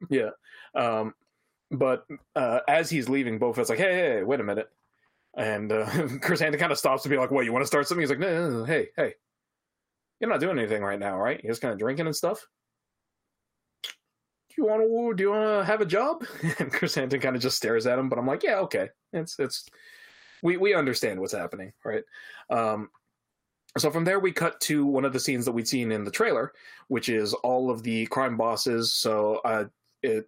Yeah. 0.09 0.31
Um, 0.75 1.15
but 1.71 2.07
uh, 2.35 2.61
as 2.69 2.91
he's 2.91 3.09
leaving, 3.09 3.39
Boba 3.39 3.69
like, 3.69 3.79
"Hey, 3.79 3.93
hey, 3.93 4.09
hey, 4.17 4.23
wait 4.23 4.41
a 4.41 4.45
minute," 4.45 4.69
and 5.37 5.71
uh, 5.71 5.87
Krrsantan 6.21 6.59
kind 6.59 6.73
of 6.73 6.79
stops 6.79 7.05
to 7.05 7.09
be 7.09 7.17
like, 7.17 7.31
"What? 7.31 7.45
You 7.45 7.53
want 7.53 7.63
to 7.63 7.67
start 7.67 7.87
something?" 7.87 8.03
He's 8.03 8.11
like, 8.11 8.19
no, 8.19 8.49
no, 8.49 8.59
no, 8.59 8.65
"Hey, 8.65 8.89
hey, 8.97 9.15
you're 10.21 10.31
not 10.31 10.41
doing 10.41 10.59
anything 10.59 10.83
right 10.83 10.99
now, 10.99 11.19
right? 11.19 11.41
You're 11.43 11.53
just 11.53 11.63
kind 11.63 11.73
of 11.73 11.79
drinking 11.79 12.07
and 12.07 12.17
stuff." 12.17 12.47
Do 13.85 14.55
you 14.59 14.67
want 14.67 14.83
to? 14.83 15.15
Do 15.17 15.23
you 15.23 15.31
want 15.31 15.61
to 15.61 15.65
have 15.65 15.81
a 15.81 15.87
job? 15.87 16.25
And 16.59 16.73
Chris 16.73 16.97
Krrsantan 16.97 17.23
kind 17.23 17.37
of 17.37 17.43
just 17.43 17.57
stares 17.57 17.87
at 17.87 17.99
him, 17.99 18.09
but 18.09 18.19
I'm 18.19 18.27
like, 18.27 18.43
"Yeah, 18.43 18.59
okay. 18.61 18.89
It's 19.13 19.39
it's 19.39 19.69
we 20.43 20.57
we 20.57 20.75
understand 20.75 21.21
what's 21.21 21.33
happening, 21.33 21.73
right?" 21.85 22.03
Um, 22.51 22.91
so 23.79 23.91
from 23.91 24.05
there, 24.05 24.19
we 24.19 24.33
cut 24.33 24.61
to 24.63 24.85
one 24.85 25.05
of 25.05 25.13
the 25.13 25.21
scenes 25.21 25.45
that 25.45 25.53
we'd 25.53 25.69
seen 25.69 25.93
in 25.93 26.05
the 26.05 26.11
trailer, 26.11 26.53
which 26.89 27.09
is 27.09 27.35
all 27.35 27.71
of 27.71 27.83
the 27.83 28.07
crime 28.07 28.37
bosses. 28.37 28.93
So, 28.93 29.41
uh, 29.45 29.65
it, 30.03 30.27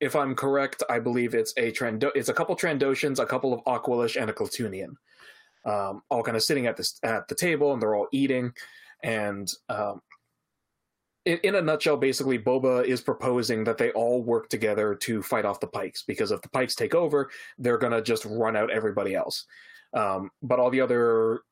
if 0.00 0.16
I'm 0.16 0.34
correct, 0.34 0.82
I 0.90 0.98
believe 0.98 1.34
it's 1.34 1.54
a 1.56 1.70
Trando- 1.70 2.10
it's 2.14 2.28
a 2.28 2.34
couple 2.34 2.56
Trandoshans, 2.56 3.20
a 3.20 3.26
couple 3.26 3.54
of 3.54 3.64
Aqualish, 3.64 4.20
and 4.20 4.28
a 4.28 4.32
Klatooinian, 4.32 4.96
um, 5.64 6.02
all 6.10 6.24
kind 6.24 6.36
of 6.36 6.42
sitting 6.42 6.66
at 6.66 6.76
this 6.76 6.98
at 7.04 7.28
the 7.28 7.36
table, 7.36 7.72
and 7.72 7.80
they're 7.80 7.94
all 7.94 8.08
eating. 8.12 8.52
And 9.04 9.48
um, 9.68 10.02
in, 11.24 11.38
in 11.44 11.54
a 11.54 11.62
nutshell, 11.62 11.96
basically, 11.96 12.38
Boba 12.38 12.84
is 12.84 13.00
proposing 13.00 13.62
that 13.64 13.78
they 13.78 13.92
all 13.92 14.22
work 14.22 14.48
together 14.48 14.94
to 14.96 15.22
fight 15.22 15.44
off 15.44 15.60
the 15.60 15.68
Pikes, 15.68 16.02
because 16.02 16.32
if 16.32 16.42
the 16.42 16.48
Pikes 16.48 16.74
take 16.74 16.96
over, 16.96 17.30
they're 17.58 17.78
gonna 17.78 18.02
just 18.02 18.24
run 18.24 18.56
out 18.56 18.72
everybody 18.72 19.14
else. 19.14 19.46
Um, 19.94 20.30
but 20.42 20.58
all 20.58 20.70
the 20.70 20.80
other 20.80 21.42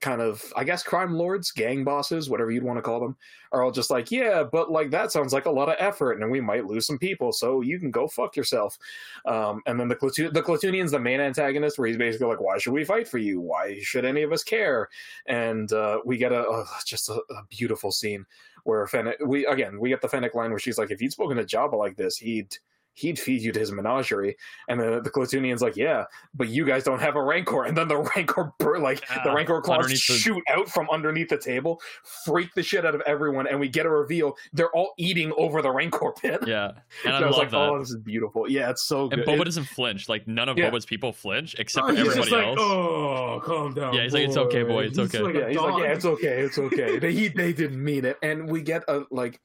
kind 0.00 0.20
of 0.20 0.52
i 0.56 0.64
guess 0.64 0.82
crime 0.82 1.14
lords 1.14 1.50
gang 1.50 1.82
bosses 1.82 2.28
whatever 2.28 2.50
you'd 2.50 2.62
want 2.62 2.76
to 2.76 2.82
call 2.82 3.00
them 3.00 3.16
are 3.52 3.62
all 3.62 3.70
just 3.70 3.90
like 3.90 4.10
yeah 4.10 4.42
but 4.42 4.70
like 4.70 4.90
that 4.90 5.10
sounds 5.10 5.32
like 5.32 5.46
a 5.46 5.50
lot 5.50 5.68
of 5.68 5.76
effort 5.78 6.20
and 6.20 6.30
we 6.30 6.40
might 6.40 6.66
lose 6.66 6.86
some 6.86 6.98
people 6.98 7.32
so 7.32 7.60
you 7.60 7.78
can 7.78 7.90
go 7.90 8.08
fuck 8.08 8.36
yourself. 8.36 8.78
Um, 9.24 9.62
and 9.66 9.78
then 9.78 9.88
the 9.88 9.96
Clatu- 9.96 10.32
the 10.32 10.42
Klatooinian's 10.42 10.90
the 10.90 10.98
main 10.98 11.20
antagonist 11.20 11.78
where 11.78 11.88
he's 11.88 11.96
basically 11.96 12.28
like 12.28 12.40
why 12.40 12.58
should 12.58 12.72
we 12.72 12.84
fight 12.84 13.08
for 13.08 13.18
you? 13.18 13.40
Why 13.40 13.78
should 13.80 14.04
any 14.04 14.22
of 14.22 14.32
us 14.32 14.42
care? 14.42 14.88
And 15.26 15.72
uh, 15.72 16.00
we 16.04 16.18
get 16.18 16.32
a, 16.32 16.48
a 16.48 16.66
just 16.84 17.08
a, 17.08 17.14
a 17.30 17.44
beautiful 17.48 17.92
scene 17.92 18.26
where 18.64 18.86
Fennec 18.86 19.18
we 19.24 19.46
again 19.46 19.78
we 19.78 19.88
get 19.88 20.00
the 20.00 20.08
Fennec 20.08 20.34
line 20.34 20.50
where 20.50 20.58
she's 20.58 20.78
like 20.78 20.90
if 20.90 21.00
you'd 21.00 21.12
spoken 21.12 21.36
to 21.36 21.44
Jabba 21.44 21.78
like 21.78 21.96
this 21.96 22.16
he'd 22.16 22.56
he'd 22.94 23.18
feed 23.18 23.42
you 23.42 23.52
to 23.52 23.58
his 23.60 23.72
menagerie. 23.72 24.36
And 24.68 24.78
the, 24.80 25.00
the 25.02 25.10
Klatooinian's 25.10 25.60
like, 25.62 25.76
yeah, 25.76 26.04
but 26.34 26.48
you 26.48 26.64
guys 26.64 26.84
don't 26.84 27.00
have 27.00 27.16
a 27.16 27.22
Rancor. 27.22 27.64
And 27.64 27.76
then 27.76 27.88
the 27.88 27.98
Rancor, 28.16 28.52
bur- 28.58 28.78
like, 28.78 29.00
the 29.08 29.22
Yeah, 29.26 29.34
Rancor 29.34 29.60
claws 29.60 29.88
the- 29.88 29.96
shoot 29.96 30.42
out 30.48 30.68
from 30.68 30.88
underneath 30.90 31.28
the 31.28 31.36
table, 31.38 31.80
freak 32.24 32.54
the 32.54 32.62
shit 32.62 32.86
out 32.86 32.94
of 32.94 33.00
everyone, 33.02 33.46
and 33.48 33.58
we 33.58 33.68
get 33.68 33.84
a 33.86 33.90
reveal. 33.90 34.36
They're 34.52 34.70
all 34.70 34.94
eating 34.96 35.32
over 35.36 35.60
the 35.60 35.70
Rancor 35.70 36.12
pit. 36.12 36.40
Yeah, 36.46 36.72
and 37.04 37.14
I, 37.14 37.18
So 37.18 37.24
I 37.24 37.26
was 37.26 37.36
love 37.36 37.38
like, 37.38 37.50
that. 37.50 37.56
oh, 37.58 37.78
this 37.78 37.90
is 37.90 37.96
beautiful. 37.96 38.48
Yeah, 38.48 38.70
it's 38.70 38.84
so 38.84 39.10
and. 39.10 39.22
Boba 39.22 39.40
It- 39.40 39.44
doesn't 39.46 39.64
flinch. 39.64 40.08
Like 40.08 40.28
none 40.28 40.48
of 40.48 40.56
Yeah. 40.56 40.70
Boba's 40.70 40.86
people 40.86 41.12
flinch 41.12 41.56
except 41.58 41.86
Oh, 41.88 41.94
for 41.94 42.00
everybody 42.00 42.30
like, 42.30 42.44
else. 42.46 42.58
oh, 42.60 43.40
calm 43.44 43.74
down. 43.74 43.94
Yeah, 43.94 44.02
he's 44.04 44.12
like, 44.14 44.24
"It's 44.28 44.36
okay, 44.36 44.62
boy, 44.62 44.84
it's 44.84 44.96
He's 44.98 45.12
okay." 45.14 45.22
like 45.24 45.34
yeah, 45.34 45.48
he's 45.48 45.56
like, 45.58 45.82
yeah, 45.82 45.92
it's 45.92 46.04
okay, 46.14 46.40
it's 46.42 46.58
okay. 46.58 46.98
they 46.98 47.12
he, 47.12 47.28
they 47.28 47.52
didn't 47.52 47.82
mean 47.82 48.04
it, 48.04 48.18
and 48.22 48.48
we 48.48 48.62
get 48.62 48.84
a 48.88 49.02
like 49.10 49.40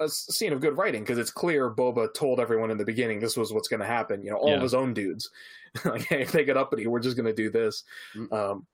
a 0.00 0.08
scene 0.08 0.52
of 0.52 0.60
good 0.60 0.76
writing 0.76 1.02
because 1.02 1.18
it's 1.18 1.30
clear 1.30 1.70
Boba 1.70 2.12
told 2.14 2.40
everyone 2.40 2.70
in 2.70 2.78
the 2.78 2.84
beginning 2.84 3.20
this 3.20 3.36
was 3.36 3.52
what's 3.52 3.68
going 3.68 3.80
to 3.80 3.86
happen. 3.86 4.22
You 4.22 4.30
know, 4.30 4.36
all 4.36 4.48
Yeah. 4.50 4.56
of 4.56 4.62
his 4.62 4.74
own 4.74 4.92
dudes, 4.94 5.30
like, 5.84 6.02
hey, 6.02 6.22
if 6.22 6.32
they 6.32 6.44
get 6.44 6.56
uppity, 6.56 6.86
we're 6.86 7.00
just 7.00 7.16
going 7.16 7.26
to 7.26 7.32
do 7.32 7.50
this. 7.50 7.84
Mm. 8.16 8.32
Um, 8.32 8.66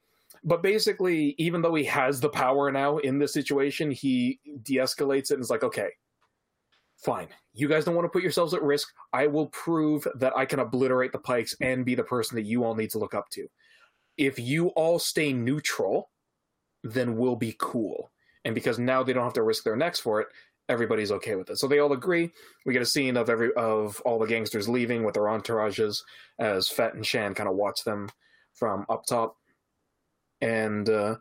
but 0.44 0.62
basically, 0.62 1.34
even 1.38 1.60
though 1.60 1.74
he 1.74 1.84
has 1.84 2.20
the 2.20 2.28
power 2.30 2.70
now 2.72 2.98
in 2.98 3.18
this 3.18 3.32
situation, 3.34 3.90
he 3.90 4.38
de-escalates 4.62 5.30
it 5.30 5.34
and 5.34 5.42
is 5.42 5.50
like, 5.50 5.64
okay. 5.64 5.90
Fine. 6.96 7.28
You 7.54 7.66
guys 7.68 7.84
don't 7.84 7.94
want 7.94 8.04
to 8.04 8.10
put 8.10 8.22
yourselves 8.22 8.52
at 8.52 8.62
risk. 8.62 8.88
I 9.12 9.26
will 9.26 9.46
prove 9.48 10.06
that 10.16 10.36
I 10.36 10.44
can 10.44 10.58
obliterate 10.60 11.12
the 11.12 11.18
pikes 11.18 11.54
and 11.60 11.84
be 11.84 11.94
the 11.94 12.04
person 12.04 12.36
that 12.36 12.44
you 12.44 12.62
all 12.64 12.74
need 12.74 12.90
to 12.90 12.98
look 12.98 13.14
up 13.14 13.28
to. 13.30 13.46
If 14.18 14.38
you 14.38 14.68
all 14.68 14.98
stay 14.98 15.32
neutral, 15.32 16.10
then 16.84 17.16
we'll 17.16 17.36
be 17.36 17.56
cool. 17.58 18.10
And 18.44 18.54
because 18.54 18.78
now 18.78 19.02
they 19.02 19.12
don't 19.14 19.24
have 19.24 19.32
to 19.34 19.42
risk 19.42 19.64
their 19.64 19.76
necks 19.76 19.98
for 19.98 20.20
it, 20.20 20.28
everybody's 20.70 21.12
okay 21.12 21.34
with 21.34 21.50
it. 21.50 21.58
So 21.58 21.66
they 21.66 21.80
all 21.80 21.92
agree. 21.92 22.30
We 22.64 22.72
get 22.72 22.82
a 22.82 22.86
scene 22.86 23.16
of 23.16 23.28
every 23.28 23.52
of 23.54 24.00
all 24.06 24.18
the 24.18 24.26
gangsters 24.26 24.68
leaving 24.68 25.04
with 25.04 25.14
their 25.14 25.24
entourages 25.24 25.98
as 26.38 26.68
Fett 26.68 26.94
and 26.94 27.04
Shan 27.04 27.34
kind 27.34 27.48
of 27.48 27.56
watch 27.56 27.84
them 27.84 28.08
from 28.54 28.86
up 28.88 29.04
top. 29.06 29.36
And 30.40 30.88
uh 30.88 31.16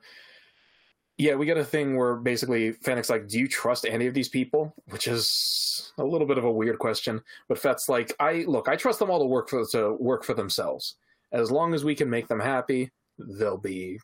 yeah, 1.18 1.36
we 1.36 1.46
get 1.46 1.58
a 1.58 1.66
thing 1.66 1.98
where 1.98 2.16
basically 2.16 2.72
Fennec's 2.72 3.10
like, 3.10 3.28
"Do 3.28 3.38
you 3.38 3.50
trust 3.50 3.86
any 3.86 4.08
of 4.08 4.14
these 4.14 4.30
people?" 4.30 4.74
Which 4.86 5.06
is 5.06 5.92
a 5.98 6.04
little 6.04 6.26
bit 6.26 6.38
of 6.38 6.46
a 6.46 6.52
weird 6.52 6.80
question, 6.80 7.22
but 7.50 7.60
Fett's 7.60 7.90
like, 7.90 8.16
"I 8.22 8.46
look, 8.48 8.70
I 8.70 8.78
trust 8.78 9.00
them 9.00 9.10
all 9.12 9.20
to 9.20 9.26
work 9.26 9.50
for 9.50 9.66
to 9.72 9.98
work 10.00 10.24
for 10.24 10.34
themselves. 10.34 10.96
As 11.34 11.52
long 11.52 11.74
as 11.74 11.84
we 11.84 11.94
can 11.94 12.10
make 12.10 12.30
them 12.30 12.40
happy, 12.40 12.92
they'll 13.18 13.58
be, 13.58 14.00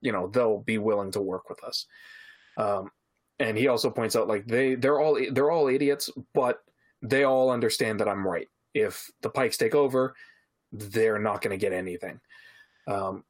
you 0.00 0.12
know, 0.12 0.28
they'll 0.28 0.60
be 0.60 0.78
willing 0.78 1.10
to 1.12 1.20
work 1.20 1.50
with 1.50 1.62
us." 1.64 1.86
Um, 2.56 2.92
and 3.38 3.58
he 3.58 3.68
also 3.68 3.90
points 3.90 4.16
out 4.16 4.28
like 4.28 4.46
they 4.46 4.74
they're 4.74 5.00
all 5.00 5.18
they're 5.32 5.50
all 5.50 5.68
idiots, 5.68 6.10
but 6.32 6.62
they 7.02 7.24
all 7.24 7.50
understand 7.50 8.00
that 8.00 8.08
I'm 8.08 8.26
right. 8.26 8.48
If 8.74 9.10
the 9.22 9.30
Pikes 9.30 9.56
take 9.56 9.74
over, 9.74 10.14
they're 10.72 11.18
not 11.18 11.42
going 11.42 11.50
to 11.50 11.60
get 11.60 11.72
anything. 11.72 12.20
Um, 12.86 13.24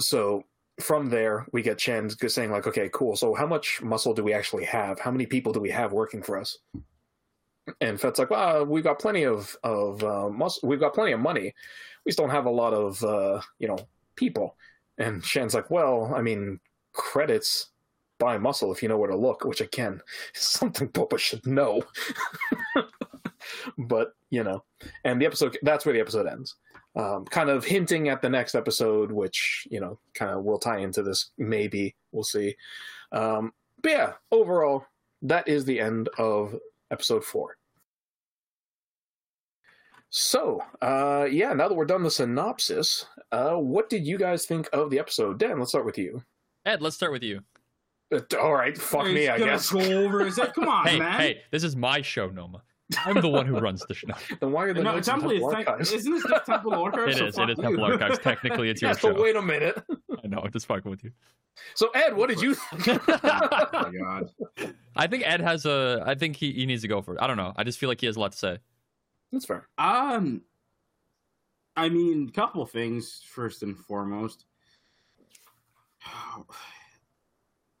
so 0.00 0.44
from 0.80 1.10
there, 1.10 1.46
we 1.52 1.62
get 1.62 1.78
Chen 1.78 2.10
saying 2.10 2.50
like, 2.50 2.66
"Okay, 2.66 2.90
cool. 2.92 3.16
So 3.16 3.34
how 3.34 3.46
much 3.46 3.82
muscle 3.82 4.14
do 4.14 4.24
we 4.24 4.32
actually 4.32 4.64
have? 4.64 4.98
How 4.98 5.10
many 5.10 5.26
people 5.26 5.52
do 5.52 5.60
we 5.60 5.70
have 5.70 5.92
working 5.92 6.22
for 6.22 6.38
us?" 6.38 6.58
And 7.80 8.00
Fett's 8.00 8.18
like, 8.18 8.30
"Well, 8.30 8.64
we've 8.64 8.84
got 8.84 8.98
plenty 8.98 9.24
of 9.24 9.56
of 9.62 10.02
uh, 10.02 10.30
muscle. 10.30 10.68
We've 10.68 10.80
got 10.80 10.94
plenty 10.94 11.12
of 11.12 11.20
money. 11.20 11.54
We 12.04 12.10
just 12.10 12.18
don't 12.18 12.30
have 12.30 12.46
a 12.46 12.50
lot 12.50 12.72
of 12.72 13.02
uh, 13.04 13.40
you 13.58 13.68
know 13.68 13.78
people." 14.16 14.56
And 14.96 15.24
Shen's 15.24 15.54
like, 15.54 15.70
"Well, 15.70 16.12
I 16.14 16.22
mean, 16.22 16.60
credits 16.92 17.70
by 18.20 18.38
muscle 18.38 18.70
if 18.70 18.82
you 18.82 18.88
know 18.88 18.98
where 18.98 19.10
to 19.10 19.16
look, 19.16 19.44
which 19.44 19.60
again 19.60 20.00
is 20.34 20.42
something 20.42 20.88
Boba 20.90 21.18
should 21.18 21.44
know. 21.44 21.82
but 23.78 24.14
you 24.30 24.44
know, 24.44 24.62
and 25.04 25.20
the 25.20 25.26
episode 25.26 25.58
that's 25.62 25.84
where 25.84 25.92
the 25.92 26.00
episode 26.00 26.28
ends. 26.28 26.54
Um, 26.96 27.24
kind 27.24 27.50
of 27.50 27.64
hinting 27.64 28.08
at 28.08 28.20
the 28.20 28.28
next 28.28 28.54
episode, 28.54 29.10
which 29.10 29.66
you 29.70 29.80
know, 29.80 29.98
kind 30.14 30.30
of 30.30 30.44
will 30.44 30.58
tie 30.58 30.78
into 30.78 31.02
this. 31.02 31.30
Maybe 31.38 31.96
we'll 32.12 32.24
see. 32.24 32.54
Um, 33.10 33.52
but 33.82 33.90
yeah, 33.90 34.12
overall, 34.30 34.86
that 35.22 35.48
is 35.48 35.64
the 35.64 35.80
end 35.80 36.08
of 36.18 36.54
episode 36.90 37.24
four. 37.24 37.56
So, 40.12 40.60
uh, 40.82 41.28
yeah, 41.30 41.52
now 41.52 41.68
that 41.68 41.74
we're 41.74 41.84
done 41.84 42.02
the 42.02 42.10
synopsis, 42.10 43.06
uh, 43.30 43.54
what 43.54 43.88
did 43.88 44.04
you 44.04 44.18
guys 44.18 44.44
think 44.44 44.68
of 44.72 44.90
the 44.90 44.98
episode? 44.98 45.38
Dan, 45.38 45.60
let's 45.60 45.70
start 45.70 45.86
with 45.86 45.98
you. 45.98 46.24
Ed, 46.66 46.82
let's 46.82 46.96
start 46.96 47.12
with 47.12 47.22
you. 47.22 47.40
Uh, 48.12 48.20
all 48.40 48.52
right, 48.54 48.76
fuck 48.76 49.06
He's 49.06 49.14
me, 49.14 49.28
I 49.28 49.38
gonna 49.38 49.52
guess. 49.52 49.70
Go 49.70 49.80
over 49.80 50.24
his 50.24 50.36
head. 50.36 50.52
Come 50.54 50.68
on, 50.68 50.86
hey, 50.86 50.98
man. 50.98 51.20
hey, 51.20 51.42
this 51.50 51.62
is 51.64 51.76
my 51.76 52.02
show, 52.02 52.28
Noma. 52.28 52.62
I'm 53.06 53.20
the 53.20 53.28
one 53.28 53.46
who 53.46 53.56
runs 53.60 53.84
the 53.86 53.94
show. 53.94 54.08
Then 54.40 54.50
why 54.50 54.64
are 54.64 54.74
the 54.74 54.82
no, 54.82 54.94
notes 54.94 55.06
in 55.06 55.14
Temple, 55.14 55.30
Temple 55.30 55.48
is 55.50 55.54
Archives? 55.54 55.92
isn't 55.92 56.12
this 56.12 56.24
just 56.24 56.46
Temple 56.46 56.74
Archives? 56.82 57.14
It 57.14 57.18
So 57.18 57.26
is. 57.26 57.34
fuck 57.36 57.48
It 57.48 57.52
is 57.52 57.58
you. 57.58 57.62
Temple 57.64 57.84
Archives. 57.84 58.18
Technically, 58.22 58.68
it's 58.70 58.82
your 58.82 58.90
Yes, 58.90 58.98
show. 58.98 59.12
but 59.12 59.22
wait 59.22 59.36
a 59.36 59.42
minute. 59.42 59.80
I 60.24 60.26
know. 60.26 60.40
I'm 60.44 60.50
just 60.50 60.66
fucking 60.66 60.90
with 60.90 61.04
you. 61.04 61.12
So, 61.74 61.90
Ed, 61.94 62.16
what 62.16 62.28
did 62.30 62.40
you 62.40 62.54
think? 62.54 62.88
oh 63.08 63.68
my 63.72 63.92
god. 63.96 64.30
I 64.96 65.06
think 65.06 65.22
Ed 65.24 65.40
has 65.40 65.66
a. 65.66 66.02
I 66.04 66.16
think 66.16 66.34
he, 66.34 66.50
he 66.52 66.66
needs 66.66 66.82
to 66.82 66.88
go 66.88 67.00
for 67.02 67.14
it. 67.14 67.20
I 67.22 67.28
don't 67.28 67.36
know. 67.36 67.52
I 67.56 67.62
just 67.62 67.78
feel 67.78 67.88
like 67.88 68.00
he 68.00 68.06
has 68.06 68.16
a 68.16 68.20
lot 68.20 68.32
to 68.32 68.38
say. 68.38 68.58
That's 69.30 69.44
fair. 69.46 69.68
Um, 69.78 70.42
I 71.76 71.88
mean, 71.90 72.28
couple 72.30 72.66
things. 72.66 73.22
First 73.24 73.62
and 73.62 73.76
foremost, 73.78 74.46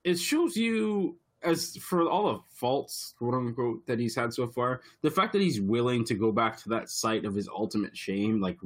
it 0.04 0.18
shows 0.18 0.56
you 0.56 1.16
as 1.42 1.76
for 1.78 2.08
all 2.08 2.32
the 2.34 2.38
faults, 2.54 3.14
quote 3.18 3.34
unquote, 3.34 3.86
that 3.86 3.98
he's 3.98 4.14
had 4.14 4.32
so 4.32 4.46
far. 4.46 4.82
The 5.02 5.10
fact 5.10 5.32
that 5.32 5.40
he's 5.40 5.60
willing 5.60 6.04
to 6.04 6.14
go 6.14 6.30
back 6.32 6.58
to 6.62 6.68
that 6.70 6.90
site 6.90 7.24
of 7.24 7.34
his 7.34 7.48
ultimate 7.48 7.96
shame, 7.96 8.40
like 8.40 8.58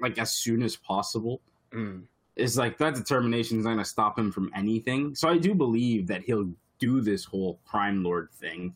like 0.00 0.18
as 0.18 0.32
soon 0.32 0.62
as 0.62 0.76
possible, 0.76 1.40
Mm. 1.72 2.02
is 2.36 2.58
like 2.58 2.76
that 2.78 2.94
determination 2.94 3.58
is 3.58 3.64
not 3.64 3.72
going 3.72 3.84
to 3.84 3.90
stop 3.90 4.18
him 4.18 4.30
from 4.30 4.50
anything. 4.54 5.14
So 5.14 5.28
I 5.28 5.38
do 5.38 5.54
believe 5.54 6.06
that 6.08 6.22
he'll 6.22 6.50
do 6.78 7.00
this 7.00 7.24
whole 7.24 7.60
crime 7.64 8.02
lord 8.02 8.30
thing 8.32 8.74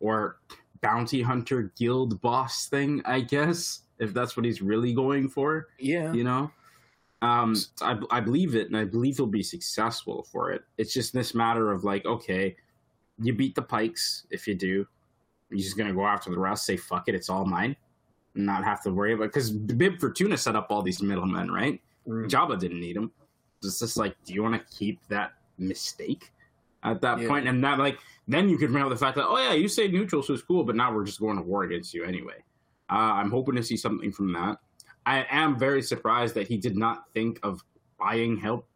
or 0.00 0.38
bounty 0.80 1.20
hunter 1.20 1.72
guild 1.78 2.20
boss 2.22 2.66
thing, 2.68 3.02
I 3.04 3.20
guess, 3.20 3.82
if 3.98 4.14
that's 4.14 4.36
what 4.36 4.46
he's 4.46 4.62
really 4.62 4.94
going 4.94 5.28
for, 5.28 5.68
Yeah. 5.78 6.12
you 6.14 6.24
know? 6.24 6.50
Um, 7.22 7.54
I, 7.82 7.98
I 8.10 8.20
believe 8.20 8.54
it, 8.54 8.68
and 8.68 8.76
I 8.76 8.84
believe 8.84 9.16
he'll 9.16 9.26
be 9.26 9.42
successful 9.42 10.26
for 10.32 10.52
it. 10.52 10.62
It's 10.78 10.92
just 10.92 11.12
this 11.12 11.34
matter 11.34 11.70
of 11.70 11.84
like, 11.84 12.06
okay, 12.06 12.56
you 13.18 13.34
beat 13.34 13.54
the 13.54 13.62
pikes. 13.62 14.26
If 14.30 14.46
you 14.48 14.54
do, 14.54 14.86
you're 15.50 15.58
just 15.58 15.76
gonna 15.76 15.92
go 15.92 16.06
after 16.06 16.30
the 16.30 16.38
rest. 16.38 16.64
Say 16.64 16.76
fuck 16.76 17.08
it, 17.08 17.14
it's 17.14 17.28
all 17.28 17.44
mine, 17.44 17.76
and 18.34 18.46
not 18.46 18.64
have 18.64 18.82
to 18.84 18.90
worry 18.90 19.12
about. 19.12 19.24
Because 19.24 19.50
Bib 19.50 20.00
Fortuna 20.00 20.36
set 20.38 20.56
up 20.56 20.68
all 20.70 20.82
these 20.82 21.02
middlemen, 21.02 21.50
right? 21.50 21.80
Mm. 22.08 22.28
Jabba 22.28 22.58
didn't 22.58 22.80
need 22.80 22.96
them. 22.96 23.12
It's 23.62 23.78
just 23.80 23.96
like, 23.96 24.16
do 24.24 24.32
you 24.32 24.42
want 24.42 24.54
to 24.54 24.76
keep 24.76 25.06
that 25.08 25.32
mistake 25.58 26.32
at 26.82 27.02
that 27.02 27.20
Yeah. 27.20 27.28
point? 27.28 27.46
And 27.46 27.62
that, 27.62 27.78
like, 27.78 27.98
then 28.26 28.48
you 28.48 28.56
could 28.56 28.74
up 28.74 28.88
the 28.88 28.96
fact 28.96 29.16
that, 29.16 29.26
oh 29.26 29.36
yeah, 29.36 29.52
you 29.52 29.68
say 29.68 29.88
neutral, 29.88 30.22
so 30.22 30.32
it's 30.32 30.42
cool, 30.42 30.64
but 30.64 30.76
now 30.76 30.94
we're 30.94 31.04
just 31.04 31.20
going 31.20 31.36
to 31.36 31.42
war 31.42 31.64
against 31.64 31.92
you 31.92 32.04
anyway. 32.04 32.42
Uh, 32.90 32.94
I'm 33.20 33.30
hoping 33.30 33.54
to 33.56 33.62
see 33.62 33.76
something 33.76 34.10
from 34.12 34.32
that. 34.32 34.58
I 35.06 35.26
am 35.30 35.58
very 35.58 35.82
surprised 35.82 36.34
that 36.34 36.46
he 36.46 36.56
did 36.56 36.76
not 36.76 37.04
think 37.14 37.40
of 37.42 37.62
buying 37.98 38.36
help 38.36 38.66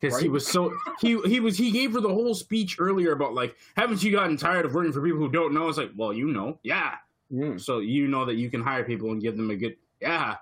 because 0.00 0.20
he 0.20 0.28
was 0.28 0.46
so 0.46 0.72
he 1.00 1.20
he 1.22 1.40
was 1.40 1.56
he 1.56 1.70
gave 1.70 1.92
her 1.94 2.00
the 2.00 2.08
whole 2.08 2.34
speech 2.34 2.76
earlier 2.78 3.12
about 3.12 3.34
like, 3.34 3.56
haven't 3.76 4.02
you 4.02 4.12
gotten 4.12 4.36
tired 4.36 4.66
of 4.66 4.74
working 4.74 4.92
for 4.92 5.02
people 5.02 5.18
who 5.18 5.30
don't 5.30 5.54
know? 5.54 5.68
It's 5.68 5.78
like, 5.78 5.92
well, 5.96 6.12
you 6.12 6.28
know, 6.32 6.58
yeah. 6.62 6.94
Mm. 7.32 7.60
So 7.60 7.78
you 7.78 8.06
know 8.08 8.24
that 8.24 8.34
you 8.34 8.50
can 8.50 8.62
hire 8.62 8.84
people 8.84 9.10
and 9.10 9.20
give 9.20 9.36
them 9.36 9.50
a 9.50 9.56
good 9.56 9.76
yeah. 10.00 10.36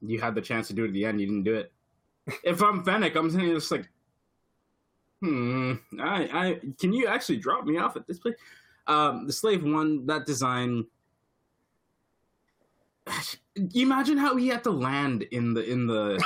You 0.00 0.20
had 0.20 0.34
the 0.34 0.40
chance 0.40 0.68
to 0.68 0.74
do 0.74 0.84
it 0.84 0.88
at 0.88 0.94
the 0.94 1.04
end, 1.04 1.20
you 1.20 1.26
didn't 1.26 1.42
do 1.42 1.54
it. 1.54 1.72
if 2.44 2.62
I'm 2.62 2.84
Fennec, 2.84 3.16
I'm 3.16 3.30
saying 3.30 3.56
it's 3.56 3.70
like, 3.70 3.88
hmm, 5.20 5.74
I, 6.00 6.22
I 6.32 6.60
can 6.78 6.92
you 6.92 7.06
actually 7.06 7.38
drop 7.38 7.64
me 7.64 7.78
off 7.78 7.96
at 7.96 8.06
this 8.06 8.18
place? 8.18 8.36
Um, 8.86 9.26
the 9.26 9.32
slave 9.32 9.64
one, 9.64 10.06
that 10.06 10.24
design. 10.24 10.86
Imagine 13.74 14.16
how 14.18 14.36
he 14.36 14.48
had 14.48 14.62
to 14.64 14.70
land 14.70 15.22
in 15.24 15.54
the 15.54 15.64
in 15.68 15.86
the 15.86 16.22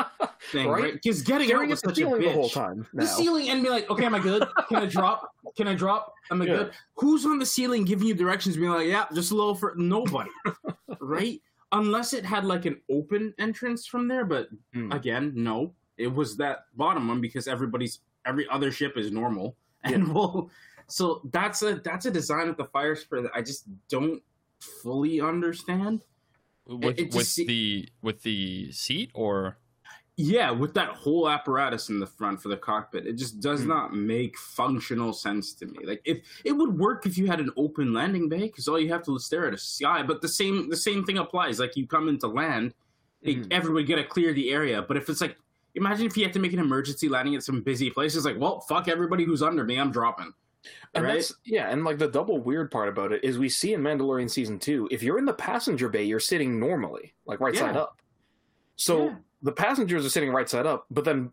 thing, 0.52 0.68
Right? 0.68 0.82
right? 0.94 1.02
Getting 1.02 1.14
Staring 1.48 1.50
out 1.52 1.68
was 1.68 1.80
the 1.80 1.88
such 1.88 1.98
a 1.98 2.06
bitch. 2.06 2.18
the 2.24 2.30
whole 2.32 2.48
time. 2.50 2.86
The 2.94 3.06
ceiling 3.06 3.48
and 3.48 3.62
be 3.62 3.68
like, 3.70 3.90
okay, 3.90 4.04
am 4.04 4.14
I 4.14 4.20
good? 4.20 4.46
Can 4.68 4.78
I 4.78 4.86
drop? 4.86 5.28
Can 5.56 5.66
I 5.68 5.74
drop? 5.74 6.12
Am 6.30 6.40
I 6.42 6.44
Yeah. 6.44 6.54
good? 6.54 6.72
Who's 6.96 7.26
on 7.26 7.38
the 7.38 7.46
ceiling 7.46 7.84
giving 7.84 8.06
you 8.06 8.14
directions, 8.14 8.56
being 8.56 8.70
like, 8.70 8.86
yeah, 8.86 9.06
just 9.14 9.32
a 9.32 9.34
little 9.34 9.54
for 9.54 9.74
nobody, 9.76 10.30
right? 11.00 11.40
Unless 11.72 12.12
it 12.12 12.24
had 12.24 12.44
like 12.44 12.64
an 12.66 12.80
open 12.90 13.34
entrance 13.38 13.86
from 13.86 14.06
there, 14.08 14.24
but 14.24 14.48
Mm. 14.74 14.94
again, 14.94 15.32
no, 15.34 15.74
it 15.98 16.06
was 16.08 16.36
that 16.36 16.66
bottom 16.74 17.08
one 17.08 17.20
because 17.20 17.48
everybody's 17.48 18.00
every 18.26 18.46
other 18.48 18.70
ship 18.70 18.96
is 18.96 19.10
normal, 19.10 19.56
and 19.82 20.06
well, 20.14 20.50
so 20.88 21.22
that's 21.32 21.62
a 21.62 21.76
that's 21.76 22.06
a 22.06 22.10
design 22.10 22.48
of 22.48 22.56
the 22.56 22.66
Firespray 22.66 23.22
that 23.22 23.32
I 23.34 23.42
just 23.42 23.64
don't 23.88 24.22
fully 24.60 25.20
understand. 25.20 26.04
With 26.66 26.98
it 26.98 27.14
with 27.14 27.26
se- 27.26 27.44
the 27.46 27.88
with 28.02 28.22
the 28.22 28.72
seat 28.72 29.10
or 29.14 29.58
Yeah, 30.18 30.50
with 30.50 30.72
that 30.74 30.88
whole 30.90 31.28
apparatus 31.28 31.90
in 31.90 32.00
the 32.00 32.06
front 32.06 32.40
for 32.42 32.48
the 32.48 32.56
cockpit, 32.56 33.06
it 33.06 33.14
just 33.16 33.38
does 33.40 33.62
Hmm. 33.62 33.68
not 33.68 33.94
make 33.94 34.38
functional 34.38 35.12
sense 35.12 35.52
to 35.54 35.66
me. 35.66 35.84
Like 35.84 36.00
if 36.04 36.22
it 36.44 36.52
would 36.52 36.78
work 36.78 37.04
if 37.06 37.18
you 37.18 37.26
had 37.26 37.38
an 37.38 37.50
open 37.56 37.92
landing 37.92 38.28
bay, 38.28 38.44
because 38.46 38.66
all 38.66 38.80
you 38.80 38.88
have 38.92 39.02
to 39.02 39.10
do 39.12 39.16
is 39.16 39.26
stare 39.26 39.46
at 39.46 39.54
a 39.54 39.58
sky. 39.58 40.02
But 40.02 40.22
the 40.22 40.28
same 40.28 40.70
the 40.70 40.76
same 40.76 41.04
thing 41.04 41.18
applies. 41.18 41.60
Like 41.60 41.76
you 41.76 41.86
come 41.86 42.08
into 42.08 42.28
land, 42.28 42.74
Mhm. 43.24 43.46
everybody 43.50 43.84
got 43.84 43.96
to 43.96 44.04
clear 44.04 44.32
the 44.32 44.50
area. 44.50 44.80
But 44.82 44.96
if 44.96 45.08
it's 45.10 45.20
like, 45.20 45.36
imagine 45.74 46.06
if 46.06 46.16
you 46.16 46.24
had 46.24 46.32
to 46.32 46.38
make 46.38 46.52
an 46.54 46.58
emergency 46.60 47.08
landing 47.08 47.34
at 47.34 47.42
some 47.42 47.60
busy 47.60 47.90
place. 47.90 48.16
It's 48.16 48.24
like, 48.24 48.38
well, 48.40 48.60
fuck 48.60 48.88
everybody 48.88 49.24
who's 49.24 49.42
under 49.42 49.64
me. 49.64 49.76
I'm 49.78 49.92
dropping. 49.92 50.32
And 50.94 51.04
right? 51.04 51.14
that's 51.14 51.34
yeah, 51.44 51.68
and 51.70 51.84
like 51.84 51.98
the 51.98 52.08
double 52.08 52.38
weird 52.38 52.70
part 52.70 52.88
about 52.88 53.12
it 53.12 53.22
is 53.24 53.38
we 53.38 53.48
see 53.48 53.74
in 53.74 53.82
Mandalorian 53.82 54.30
season 54.30 54.58
two, 54.58 54.88
if 54.90 55.02
you're 55.02 55.18
in 55.18 55.24
the 55.26 55.32
passenger 55.34 55.88
bay, 55.88 56.04
you're 56.04 56.20
sitting 56.20 56.58
normally, 56.58 57.14
like 57.26 57.40
right 57.40 57.54
side 57.54 57.76
up. 57.76 58.00
So 58.76 59.06
Yeah. 59.06 59.14
the 59.42 59.52
passengers 59.52 60.04
are 60.06 60.10
sitting 60.10 60.30
right 60.30 60.48
side 60.48 60.66
up, 60.66 60.86
but 60.90 61.04
then 61.04 61.30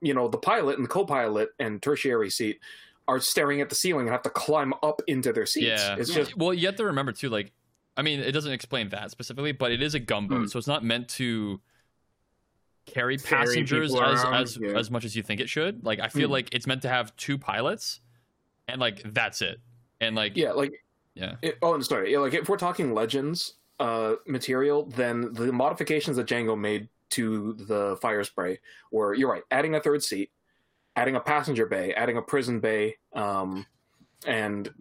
you 0.00 0.14
know 0.14 0.28
the 0.28 0.38
pilot 0.38 0.76
and 0.76 0.84
the 0.84 0.88
co-pilot 0.88 1.50
and 1.58 1.80
tertiary 1.82 2.30
seat 2.30 2.60
are 3.08 3.18
staring 3.18 3.60
at 3.60 3.68
the 3.68 3.74
ceiling 3.74 4.02
and 4.06 4.10
have 4.10 4.22
to 4.22 4.30
climb 4.30 4.72
up 4.82 5.02
into 5.08 5.32
their 5.32 5.46
seats. 5.46 5.66
yeah, 5.66 5.96
it's 5.98 6.12
just 6.14 6.36
well, 6.36 6.54
you 6.54 6.66
have 6.66 6.76
to 6.76 6.84
remember 6.84 7.10
too. 7.12 7.28
Like, 7.28 7.52
I 7.96 8.02
mean, 8.02 8.20
it 8.20 8.30
doesn't 8.32 8.52
explain 8.52 8.88
that 8.90 9.10
specifically, 9.10 9.50
but 9.52 9.72
it 9.72 9.82
is 9.82 9.94
a 9.96 10.00
gumbo, 10.00 10.36
Mm. 10.44 10.50
so 10.50 10.58
it's 10.58 10.68
not 10.68 10.84
meant 10.84 11.08
to 11.10 11.60
carry 12.86 13.16
Ferry 13.18 13.44
passengers 13.44 13.92
as 13.94 14.00
around, 14.24 14.34
as 14.34 14.58
yeah. 14.60 14.70
as 14.78 14.90
much 14.90 15.04
as 15.04 15.14
you 15.16 15.22
think 15.22 15.40
it 15.40 15.48
should. 15.48 15.84
Like, 15.84 16.00
I 16.00 16.08
feel 16.08 16.28
Mm. 16.28 16.32
like 16.32 16.54
it's 16.54 16.66
meant 16.66 16.82
to 16.82 16.88
have 16.88 17.14
two 17.16 17.38
pilots, 17.38 18.00
and 18.72 18.80
like 18.80 19.02
that's 19.12 19.42
it. 19.42 19.60
And 20.00 20.16
like, 20.16 20.36
yeah, 20.36 20.50
like 20.52 20.72
yeah, 21.14 21.36
It, 21.42 21.58
oh, 21.62 21.74
and 21.74 21.84
sorry. 21.84 22.12
Yeah, 22.12 22.18
like 22.18 22.34
if 22.34 22.48
we're 22.48 22.56
talking 22.56 22.92
Legends 22.92 23.54
uh, 23.78 24.14
material, 24.26 24.86
then 24.86 25.32
the 25.34 25.52
modifications 25.52 26.16
that 26.16 26.26
Jango 26.26 26.58
made 26.58 26.88
to 27.10 27.52
the 27.52 27.96
Firespray 28.02 28.58
were 28.90 29.14
you're 29.14 29.30
right, 29.30 29.42
adding 29.50 29.74
a 29.74 29.80
third 29.80 30.02
seat, 30.02 30.30
adding 30.96 31.14
a 31.14 31.20
passenger 31.20 31.66
bay, 31.66 31.94
adding 31.94 32.16
a 32.16 32.22
prison 32.22 32.58
bay, 32.58 32.96
um, 33.12 33.64
and 34.26 34.72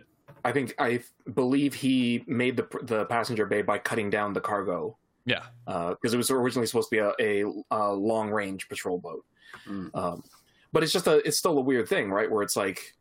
I 0.43 0.51
think 0.51 0.73
I 0.80 1.01
believe 1.34 1.73
he 1.73 2.23
made 2.25 2.58
the 2.58 2.67
the 2.84 3.06
passenger 3.06 3.45
bay 3.45 3.62
by 3.62 3.77
cutting 3.77 4.10
down 4.10 4.34
the 4.34 4.41
cargo 4.41 4.97
yeah. 5.25 5.43
because 5.65 6.13
it 6.13 6.17
was 6.17 6.32
originally 6.32 6.67
supposed 6.67 6.89
to 6.89 6.95
be 6.95 6.99
a, 6.99 7.43
a, 7.43 7.63
a 7.71 7.93
long 7.93 8.30
range 8.30 8.67
patrol 8.69 8.97
boat. 8.97 9.25
Mm. 9.67 9.93
Um, 9.95 10.23
but 10.73 10.84
it's 10.84 10.93
just 10.93 11.08
a 11.08 11.17
it's 11.27 11.38
still 11.38 11.58
a 11.58 11.62
weird 11.62 11.88
thing, 11.88 12.10
right? 12.10 12.30
Where 12.30 12.43
it's 12.43 12.56
like, 12.56 12.95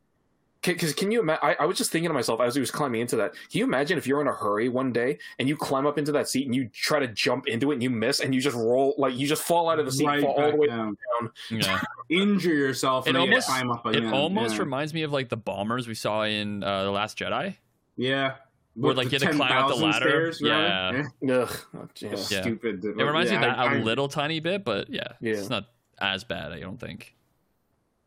because 0.62 0.92
can 0.92 1.10
you 1.10 1.20
imagine? 1.20 1.40
I, 1.42 1.56
I 1.60 1.64
was 1.66 1.78
just 1.78 1.90
thinking 1.90 2.08
to 2.10 2.14
myself 2.14 2.40
as 2.40 2.54
he 2.54 2.60
was 2.60 2.70
climbing 2.70 3.00
into 3.00 3.16
that. 3.16 3.32
Can 3.32 3.58
you 3.60 3.64
imagine 3.64 3.96
if 3.98 4.06
you're 4.06 4.20
in 4.20 4.26
a 4.26 4.32
hurry 4.34 4.68
one 4.68 4.92
day 4.92 5.18
and 5.38 5.48
you 5.48 5.56
climb 5.56 5.86
up 5.86 5.96
into 5.98 6.12
that 6.12 6.28
seat 6.28 6.46
and 6.46 6.54
you 6.54 6.68
try 6.68 6.98
to 6.98 7.06
jump 7.08 7.46
into 7.46 7.70
it 7.70 7.74
and 7.74 7.82
you 7.82 7.88
miss 7.90 8.20
and 8.20 8.34
you 8.34 8.40
just 8.40 8.56
roll 8.56 8.94
like 8.98 9.16
you 9.16 9.26
just 9.26 9.42
fall 9.42 9.70
out 9.70 9.78
of 9.78 9.86
the 9.86 9.92
seat, 9.92 10.06
Right 10.06 10.20
fall 10.22 10.32
all 10.40 10.50
the 10.50 10.56
way 10.56 10.66
down. 10.66 10.96
down. 11.20 11.30
Yeah, 11.50 11.80
Injure 12.10 12.52
yourself. 12.54 13.06
It 13.06 13.10
and 13.10 13.16
then 13.16 13.22
you 13.24 13.30
almost- 13.30 13.48
climb 13.48 13.70
up 13.70 13.86
it 13.86 14.04
almost 14.12 14.54
yeah. 14.54 14.60
reminds 14.60 14.92
me 14.92 15.02
of 15.02 15.12
like 15.12 15.28
the 15.30 15.36
bombers 15.36 15.88
we 15.88 15.94
saw 15.94 16.24
in 16.24 16.62
uh, 16.62 16.84
the 16.84 16.90
Last 16.90 17.16
Jedi, 17.18 17.56
yeah. 17.96 18.34
where 18.74 18.88
With 18.90 18.98
like 18.98 19.08
the 19.10 19.16
you 19.18 19.24
had 19.24 19.32
to 19.32 19.36
climb 19.38 19.52
up 19.64 19.68
the 19.70 19.76
ladder. 19.76 20.32
stairs, 20.32 20.42
rather. 20.42 21.10
yeah, 21.22 21.34
Ugh, 21.36 21.56
oh, 21.74 21.88
yeah. 22.00 22.10
Yeah. 22.10 22.16
Stupid. 22.16 22.84
it 22.84 22.96
reminds 23.02 23.30
me 23.30 23.36
of 23.36 23.42
that 23.42 23.58
a 23.58 23.78
a 23.78 23.82
little 23.82 24.08
tiny 24.08 24.40
bit, 24.40 24.64
but 24.64 24.90
yeah, 24.90 25.08
Yeah. 25.20 25.34
it's 25.34 25.48
not 25.48 25.64
as 25.98 26.24
bad. 26.24 26.52
I 26.52 26.60
don't 26.60 26.78
think. 26.78 27.14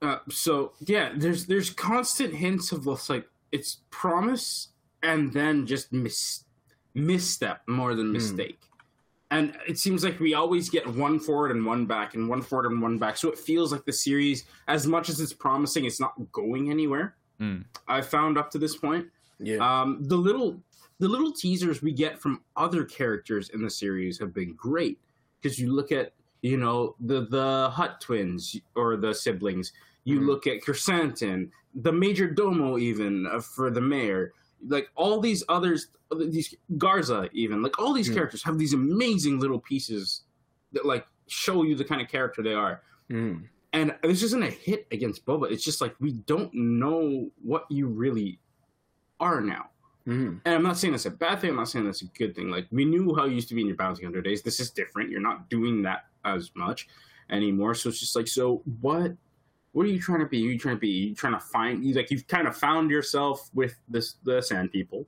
Uh, 0.03 0.19
so 0.29 0.73
yeah, 0.81 1.11
there's 1.15 1.45
there's 1.45 1.69
constant 1.69 2.33
hints 2.35 2.71
of 2.71 2.83
this, 2.83 3.09
like 3.09 3.25
it's 3.51 3.79
promise 3.89 4.67
and 5.01 5.31
then 5.33 5.65
just 5.65 5.91
mis 5.93 6.43
misstep 6.93 7.61
more 7.67 7.95
than 7.95 8.07
Hmm. 8.07 8.13
mistake. 8.13 8.59
and 9.31 9.57
it 9.67 9.79
seems 9.79 10.03
like 10.03 10.19
we 10.19 10.35
always 10.35 10.69
get 10.69 10.85
one 10.85 11.19
forward 11.19 11.49
and 11.49 11.65
one 11.65 11.87
back, 11.87 12.13
and 12.13 12.29
one 12.29 12.43
forward 12.43 12.71
and 12.71 12.79
one 12.79 12.99
back. 12.99 13.17
So 13.17 13.29
it 13.31 13.39
feels 13.39 13.71
like 13.71 13.83
the 13.83 13.91
series, 13.93 14.45
as 14.67 14.85
much 14.85 15.09
as 15.09 15.19
it's 15.19 15.33
promising, 15.33 15.85
it's 15.85 15.99
not 15.99 16.13
going 16.31 16.69
anywhere. 16.69 17.15
Mm. 17.41 17.65
I 17.87 18.01
found 18.01 18.37
up 18.37 18.51
to 18.51 18.59
this 18.59 18.75
point. 18.77 19.07
Yeah. 19.39 19.57
Um, 19.57 20.03
the 20.03 20.17
little 20.17 20.61
the 20.99 21.07
little 21.09 21.31
teasers 21.31 21.81
we 21.81 21.93
get 21.93 22.21
from 22.21 22.41
other 22.55 22.83
characters 22.85 23.49
in 23.49 23.63
the 23.63 23.69
series 23.71 24.19
have 24.19 24.33
been 24.35 24.53
great 24.53 24.99
because 25.41 25.57
you 25.57 25.73
look 25.73 25.91
at 25.91 26.13
you 26.43 26.57
know 26.57 26.95
the 26.99 27.25
the 27.25 27.71
Hutt 27.73 27.99
twins 28.01 28.55
or 28.75 28.97
the 28.97 29.13
siblings. 29.15 29.71
You 30.05 30.19
Mhm. 30.19 30.25
look 30.27 30.47
at 30.47 30.61
Krrsantan, 30.61 31.49
the 31.75 31.91
Major 31.91 32.29
Domo, 32.29 32.77
even 32.77 33.25
uh, 33.27 33.39
for 33.39 33.69
the 33.71 33.81
mayor. 33.81 34.33
Like 34.67 34.89
all 34.95 35.19
these 35.19 35.43
others, 35.49 35.87
these 36.29 36.55
Garsa, 36.73 37.29
even 37.33 37.61
like 37.61 37.79
all 37.79 37.93
these 37.93 38.09
Mhm. 38.09 38.13
characters 38.15 38.43
have 38.43 38.57
these 38.57 38.73
amazing 38.73 39.39
little 39.39 39.59
pieces 39.59 40.21
that 40.71 40.85
like 40.85 41.05
show 41.27 41.63
you 41.63 41.75
the 41.75 41.83
kind 41.85 42.01
of 42.01 42.07
character 42.09 42.41
they 42.43 42.53
are 42.53 42.81
Mm. 43.09 43.47
and 43.73 43.95
this 44.03 44.23
isn't 44.23 44.43
a 44.43 44.49
hit 44.49 44.87
against 44.91 45.25
Boba. 45.25 45.51
It's 45.51 45.63
just 45.63 45.81
like 45.81 45.95
we 45.99 46.11
don't 46.13 46.53
know 46.53 47.31
what 47.41 47.65
you 47.69 47.87
really 47.87 48.39
are 49.19 49.41
now. 49.41 49.69
Mm. 50.07 50.41
And 50.45 50.55
I'm 50.55 50.63
not 50.63 50.77
saying 50.77 50.91
that's 50.91 51.05
a 51.05 51.11
bad 51.11 51.39
thing. 51.39 51.51
I'm 51.51 51.55
not 51.57 51.69
saying 51.69 51.85
that's 51.85 52.01
a 52.01 52.07
good 52.07 52.35
thing. 52.35 52.49
Like 52.49 52.67
we 52.71 52.83
knew 52.85 53.15
how 53.15 53.25
you 53.25 53.35
used 53.35 53.47
to 53.49 53.55
be 53.55 53.61
in 53.61 53.67
your 53.67 53.77
bounty 53.77 54.03
hunter 54.03 54.21
days. 54.21 54.41
This 54.41 54.59
is 54.59 54.69
different. 54.69 55.09
You're 55.09 55.21
not 55.21 55.49
doing 55.49 55.81
that 55.83 56.07
as 56.25 56.51
much 56.55 56.87
anymore. 57.29 57.73
So 57.73 57.89
it's 57.89 57.99
just 57.99 58.15
like, 58.15 58.27
so 58.27 58.61
what? 58.81 59.15
What 59.73 59.85
are 59.85 59.89
you 59.89 59.99
trying 59.99 60.19
to 60.19 60.25
be? 60.25 60.47
Are 60.47 60.51
you 60.51 60.57
trying 60.57 60.75
to 60.75 60.79
be? 60.79 60.87
You 60.87 61.15
trying 61.15 61.33
to 61.33 61.39
find? 61.39 61.83
You 61.83 61.93
like 61.93 62.09
you've 62.11 62.27
kind 62.27 62.47
of 62.47 62.55
found 62.55 62.89
yourself 62.91 63.49
with 63.53 63.75
this 63.89 64.15
the 64.23 64.41
Sand 64.41 64.71
People, 64.71 65.05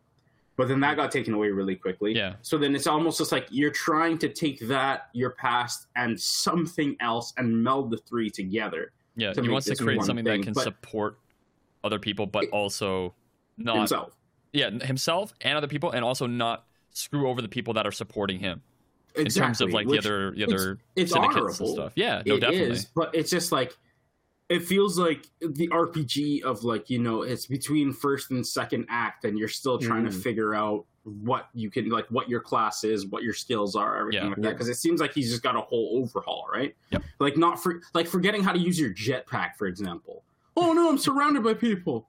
but 0.58 0.68
then 0.68 0.80
that 0.82 0.96
got 0.98 1.12
taken 1.12 1.34
away 1.34 1.50
really 1.50 1.76
quickly. 1.76 2.16
Yeah. 2.16 2.34
So 2.42 2.58
then 2.58 2.76
it's 2.76 2.88
almost 2.88 3.20
just 3.20 3.32
like 3.32 3.48
you're 3.52 3.72
trying 3.72 4.18
to 4.20 4.30
take 4.30 4.60
that 4.68 5.10
your 5.14 5.32
past 5.32 5.88
and 5.96 6.20
something 6.20 6.96
else 7.00 7.32
and 7.38 7.64
meld 7.64 7.92
the 7.92 7.98
three 7.98 8.30
together. 8.30 8.92
Yeah, 9.16 9.34
to 9.34 9.42
he 9.42 9.50
wants 9.50 9.68
to 9.68 9.76
create 9.76 10.02
something 10.04 10.26
thing, 10.26 10.42
that 10.42 10.46
can 10.46 10.56
support 10.56 11.20
other 11.84 12.00
people, 12.00 12.26
but 12.26 12.46
It- 12.46 12.50
also 12.50 13.14
not 13.58 13.78
himself. 13.78 14.18
yeah 14.52 14.70
himself 14.84 15.34
and 15.42 15.56
other 15.58 15.68
people, 15.68 15.92
and 15.92 16.04
also 16.04 16.26
not 16.28 16.66
screw 16.90 17.30
over 17.30 17.42
the 17.42 17.48
people 17.48 17.74
that 17.76 17.86
are 17.86 17.92
supporting 17.92 18.40
him 18.40 18.62
in 19.16 19.26
terms 19.28 19.62
of 19.62 19.70
Exactly, 19.70 19.74
like 19.74 19.88
the 19.88 19.98
other 20.00 20.32
the 20.32 20.42
it's- 20.44 20.54
other 20.62 20.80
it's 20.96 21.12
syndicates 21.12 21.38
honorable. 21.38 21.66
and 21.68 21.76
stuff. 21.76 21.94
Yeah, 21.96 22.24
no, 22.26 22.36
It 22.36 22.40
definitely. 22.40 22.72
is, 22.76 22.86
but 22.86 23.14
it's 23.14 23.30
just 23.30 23.52
like 23.54 23.78
it 24.50 24.62
feels 24.64 24.98
like 25.00 25.26
the 25.42 25.68
RPG 25.70 26.44
of 26.44 26.64
like 26.64 26.90
you 26.90 27.00
know 27.00 27.24
it's 27.24 27.46
between 27.48 27.92
first 27.94 28.32
and 28.32 28.46
second 28.46 28.86
act, 28.90 29.26
and 29.26 29.38
you're 29.38 29.48
still 29.48 29.78
trying 29.80 30.04
to 30.06 30.12
Mhm. 30.12 30.22
figure 30.24 30.54
out 30.54 30.86
what 31.04 31.50
you 31.54 31.70
can 31.70 31.90
like 31.90 32.06
what 32.10 32.30
your 32.30 32.40
class 32.40 32.84
is, 32.84 33.06
what 33.08 33.24
your 33.24 33.34
skills 33.34 33.76
are, 33.76 33.98
everything 33.98 34.24
Yeah. 34.24 34.30
like 34.30 34.42
that. 34.42 34.52
Because 34.54 34.70
it 34.70 34.76
seems 34.76 35.00
like 35.02 35.14
he's 35.14 35.30
just 35.30 35.44
got 35.44 35.56
a 35.56 35.62
whole 35.62 36.00
overhaul, 36.02 36.48
right? 36.52 36.76
Yep. 36.92 37.04
Like 37.20 37.38
not 37.38 37.62
for 37.62 37.82
like 37.94 38.08
forgetting 38.08 38.44
how 38.44 38.52
to 38.54 38.60
use 38.60 38.80
your 38.80 38.92
jetpack, 38.92 39.56
for 39.58 39.68
example. 39.68 40.24
Oh 40.58 40.74
no, 40.74 40.90
I'm 40.90 40.98
surrounded 40.98 41.44
by 41.44 41.54
people. 41.54 42.08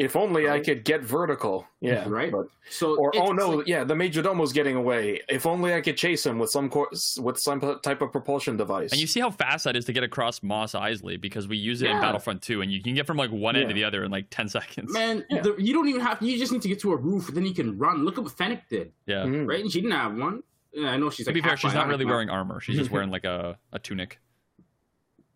If 0.00 0.16
only 0.16 0.48
I 0.48 0.60
could 0.60 0.84
get 0.84 1.02
vertical. 1.02 1.66
Yeah. 1.80 2.08
Right. 2.08 2.32
But, 2.32 2.46
So 2.70 2.96
or 2.96 3.12
oh 3.16 3.32
no, 3.32 3.50
like- 3.50 3.66
yeah, 3.66 3.84
the 3.84 3.94
major 3.94 4.22
domo's 4.22 4.52
getting 4.52 4.74
away. 4.76 5.20
If 5.28 5.44
only 5.44 5.74
I 5.74 5.80
could 5.82 5.96
chase 5.96 6.24
him 6.24 6.38
with 6.38 6.48
some 6.50 6.70
cor- 6.70 6.88
with 7.20 7.38
some 7.38 7.60
type 7.82 8.00
of 8.00 8.10
propulsion 8.10 8.56
device. 8.56 8.92
And 8.92 9.00
you 9.00 9.06
see 9.06 9.20
how 9.20 9.30
fast 9.30 9.64
that 9.64 9.76
is 9.76 9.84
to 9.84 9.92
get 9.92 10.02
across 10.02 10.42
Mos 10.42 10.72
Eisley 10.72 11.20
because 11.20 11.46
we 11.48 11.56
use 11.58 11.82
it 11.82 11.90
in 11.90 12.00
Battlefront 12.00 12.40
2, 12.42 12.62
and 12.62 12.72
you 12.72 12.82
can 12.82 12.94
get 12.94 13.06
from 13.06 13.18
like 13.18 13.30
one 13.30 13.56
end 13.56 13.68
to 13.68 13.74
the 13.74 13.84
other 13.84 14.02
in 14.04 14.10
like 14.10 14.26
10 14.30 14.48
seconds. 14.48 14.92
man, 14.92 15.24
Yeah. 15.28 15.42
the, 15.42 15.54
you 15.58 15.74
don't 15.74 15.88
even 15.88 16.00
have. 16.00 16.22
You 16.22 16.38
just 16.38 16.50
need 16.52 16.62
to 16.62 16.68
get 16.68 16.80
to 16.80 16.92
a 16.92 16.96
roof, 16.96 17.28
then 17.34 17.44
you 17.44 17.52
can 17.54 17.76
run. 17.76 18.04
Look 18.04 18.16
at 18.16 18.24
what 18.24 18.32
Fennec 18.32 18.68
did, 18.70 18.92
Yeah. 19.06 19.24
Mhm. 19.24 19.46
right? 19.46 19.60
And 19.60 19.70
she 19.70 19.80
didn't 19.82 19.92
have 19.96 20.14
one. 20.16 20.42
Yeah, 20.72 20.90
I 20.92 20.96
know 20.96 21.10
she's 21.10 21.26
To 21.26 21.30
like. 21.30 21.34
be 21.34 21.46
fair, 21.46 21.56
she's 21.56 21.74
not 21.74 21.88
really 21.88 22.04
wearing 22.06 22.30
armor. 22.30 22.60
She's 22.60 22.78
just 22.78 22.90
wearing 22.94 23.10
like 23.10 23.24
a, 23.24 23.58
a 23.72 23.78
tunic. 23.78 24.18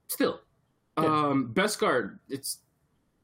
still 0.08 0.40
Yeah. 0.98 1.04
um 1.06 1.46
best 1.52 1.80
guard 1.80 2.20
it's 2.28 2.60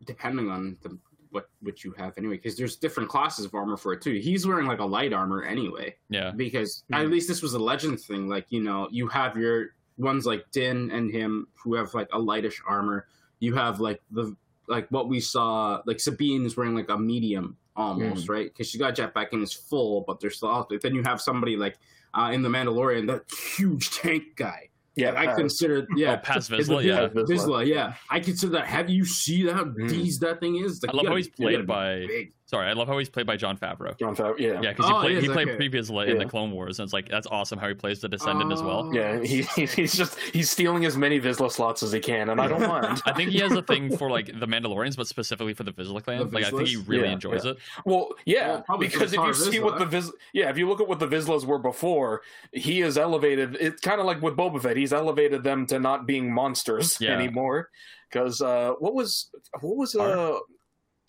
depending 0.04 0.50
on 0.50 0.76
the 0.82 0.98
what 1.30 1.48
what 1.60 1.84
you 1.84 1.92
have 1.96 2.16
anyway 2.18 2.34
because 2.36 2.56
there's 2.56 2.76
different 2.76 3.08
classes 3.08 3.44
of 3.44 3.54
armor 3.54 3.76
for 3.76 3.92
it 3.92 4.00
too. 4.02 4.14
He's 4.22 4.46
wearing 4.46 4.66
like 4.66 4.80
a 4.80 4.84
light 4.84 5.12
armor 5.12 5.42
anyway. 5.44 5.94
Yeah. 6.08 6.30
because 6.32 6.84
Mhm. 6.90 6.96
at 6.98 7.08
least 7.10 7.28
this 7.28 7.42
was 7.42 7.54
a 7.54 7.58
legend 7.58 8.00
thing 8.00 8.28
like 8.28 8.46
you 8.50 8.62
know 8.62 8.88
you 8.90 9.06
have 9.08 9.36
your 9.36 9.70
ones 9.98 10.24
like 10.26 10.50
din 10.50 10.90
and 10.90 11.10
him 11.12 11.46
who 11.62 11.74
have 11.74 11.92
like 11.94 12.08
a 12.12 12.18
lightish 12.18 12.60
armor. 12.66 13.06
You 13.38 13.54
have 13.54 13.80
like 13.80 14.00
the 14.10 14.34
like 14.66 14.88
what 14.90 15.08
we 15.08 15.20
saw 15.20 15.82
like 15.86 16.00
sabine 16.00 16.44
is 16.46 16.56
wearing 16.56 16.74
like 16.74 16.88
a 16.90 16.98
medium 16.98 17.56
almost 17.76 18.28
right? 18.28 18.46
Because 18.52 18.68
she 18.70 18.78
got 18.78 18.94
jetpack 18.96 19.28
and 19.32 19.42
is 19.42 19.52
full 19.52 20.02
but 20.06 20.20
they're 20.20 20.30
still 20.30 20.50
out 20.50 20.68
there 20.68 20.78
then 20.78 20.94
you 20.94 21.02
have 21.02 21.20
somebody 21.20 21.56
like 21.56 21.76
uh, 22.14 22.30
in 22.32 22.42
the 22.42 22.48
mandalorian 22.48 23.06
that 23.06 23.22
huge 23.56 23.90
tank 23.90 24.24
guy 24.36 24.68
yeah, 24.96 25.14
I 25.16 25.34
consider 25.34 25.86
yeah 25.96 26.14
Oh, 26.14 26.16
Paz 26.18 26.50
is 26.50 26.68
Vizsla, 26.68 26.82
yeah. 26.84 27.08
Vizsla. 27.08 27.26
Vizsla, 27.28 27.66
yeah. 27.66 27.94
I 28.10 28.20
consider 28.20 28.52
that. 28.52 28.66
Have 28.66 28.90
you 28.90 29.04
see 29.04 29.46
how 29.46 29.64
Mm. 29.64 29.88
tease 29.90 30.18
that 30.20 30.40
thing 30.40 30.56
is? 30.64 30.82
Like, 30.82 30.92
I 30.92 30.96
love 30.96 31.04
how 31.06 31.10
gotta- 31.10 31.16
he's 31.18 31.28
played 31.28 31.66
by- 31.66 32.06
big. 32.06 32.32
Sorry, 32.50 32.66
I 32.68 32.72
love 32.72 32.88
how 32.88 32.98
he's 32.98 33.08
played 33.08 33.26
by 33.28 33.36
Jon 33.36 33.56
Favreau. 33.56 33.96
Jon 33.96 34.16
Favreau. 34.16 34.34
Yeah. 34.36 34.60
Yeah, 34.60 34.70
because 34.72 34.86
he 34.86 34.92
Oh, 34.92 34.98
played 35.02 35.14
he 35.18 35.20
he 35.22 35.28
played 35.28 35.46
okay. 35.46 35.56
previously 35.56 36.10
in 36.10 36.18
the 36.18 36.24
Clone 36.26 36.50
Wars, 36.50 36.80
and 36.80 36.84
it's 36.84 36.92
like 36.92 37.08
that's 37.08 37.28
awesome 37.28 37.60
how 37.60 37.68
he 37.68 37.74
plays 37.74 38.00
the 38.00 38.08
Descendant 38.08 38.52
as 38.52 38.60
well. 38.60 38.88
Oh. 38.88 38.92
Yeah, 38.92 39.22
he, 39.22 39.42
he's 39.42 39.94
just 39.94 40.18
he's 40.18 40.50
stealing 40.50 40.84
as 40.84 40.96
many 40.96 41.20
Vizsla 41.20 41.48
slots 41.52 41.84
as 41.84 41.92
he 41.92 42.00
can, 42.00 42.28
and 42.28 42.40
I 42.40 42.48
don't 42.48 42.60
mind. 42.66 43.00
I 43.06 43.12
think 43.12 43.30
he 43.30 43.38
has 43.38 43.52
a 43.52 43.62
thing 43.62 43.96
for 43.96 44.10
like 44.10 44.26
the 44.26 44.46
Mandalorians, 44.46 44.96
but 44.96 45.06
specifically 45.06 45.54
for 45.54 45.62
the 45.62 45.70
Vizsla 45.72 46.02
clan. 46.02 46.18
The 46.18 46.24
like 46.34 46.42
I 46.44 46.50
think 46.50 46.66
he 46.66 46.76
really 46.78 47.06
Yeah, 47.06 47.12
enjoys 47.12 47.44
it. 47.44 47.56
Well, 47.84 48.08
yeah, 48.24 48.62
Well, 48.68 48.78
because 48.78 49.12
if 49.12 49.20
you 49.20 49.32
see 49.34 49.58
Vizsla. 49.58 49.62
what 49.64 49.78
the 49.78 49.86
Viz, 49.86 50.10
yeah, 50.32 50.50
if 50.50 50.58
you 50.58 50.68
look 50.68 50.80
at 50.80 50.88
what 50.88 50.98
the 50.98 51.06
Vizslas 51.06 51.44
were 51.44 51.60
before, 51.60 52.22
he 52.52 52.80
is 52.82 52.98
elevated. 52.98 53.56
It's 53.60 53.80
kind 53.80 54.00
of 54.00 54.06
like 54.06 54.20
with 54.22 54.36
Boba 54.36 54.60
Fett. 54.60 54.76
He's 54.76 54.92
elevated 54.92 55.44
them 55.44 55.66
to 55.66 55.78
not 55.78 56.04
being 56.04 56.34
monsters 56.34 56.96
Yeah. 57.00 57.12
anymore. 57.16 57.68
Because 58.10 58.40
uh, 58.42 58.72
what 58.80 58.94
was 58.94 59.30
what 59.60 59.76
was 59.76 59.94
uh 59.94 60.36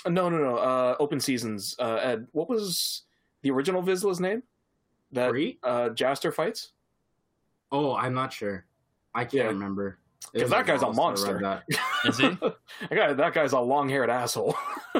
no 0.07 0.29
no 0.29 0.37
no 0.37 0.57
uh 0.57 0.95
open 0.99 1.19
seasons 1.19 1.75
uh 1.79 1.95
Ed 2.01 2.27
what 2.31 2.49
was 2.49 3.03
the 3.43 3.51
original 3.51 3.81
Vizsla's 3.83 4.19
name 4.19 4.43
that 5.11 5.29
Free? 5.29 5.59
uh 5.63 5.89
Jaster 5.89 6.33
fights 6.33 6.71
Oh, 7.73 7.95
I'm 7.95 8.13
not 8.13 8.33
sure. 8.33 8.65
I 9.15 9.21
can't 9.23 9.33
Yeah. 9.33 9.43
remember. 9.45 9.97
Because 10.33 10.49
was 10.49 10.51
that 10.51 10.65
guy's 10.67 10.81
a 10.81 10.87
while 10.87 11.15
since 11.15 11.29
I 11.29 11.31
monster. 11.39 11.63
that. 11.69 11.79
Is 12.09 12.17
he? 12.17 12.27
that 12.27 12.55
guy 12.89 13.13
that 13.13 13.33
guy's 13.33 13.53
a 13.53 13.59
long 13.59 13.87
haired 13.87 14.09
asshole. 14.09 14.55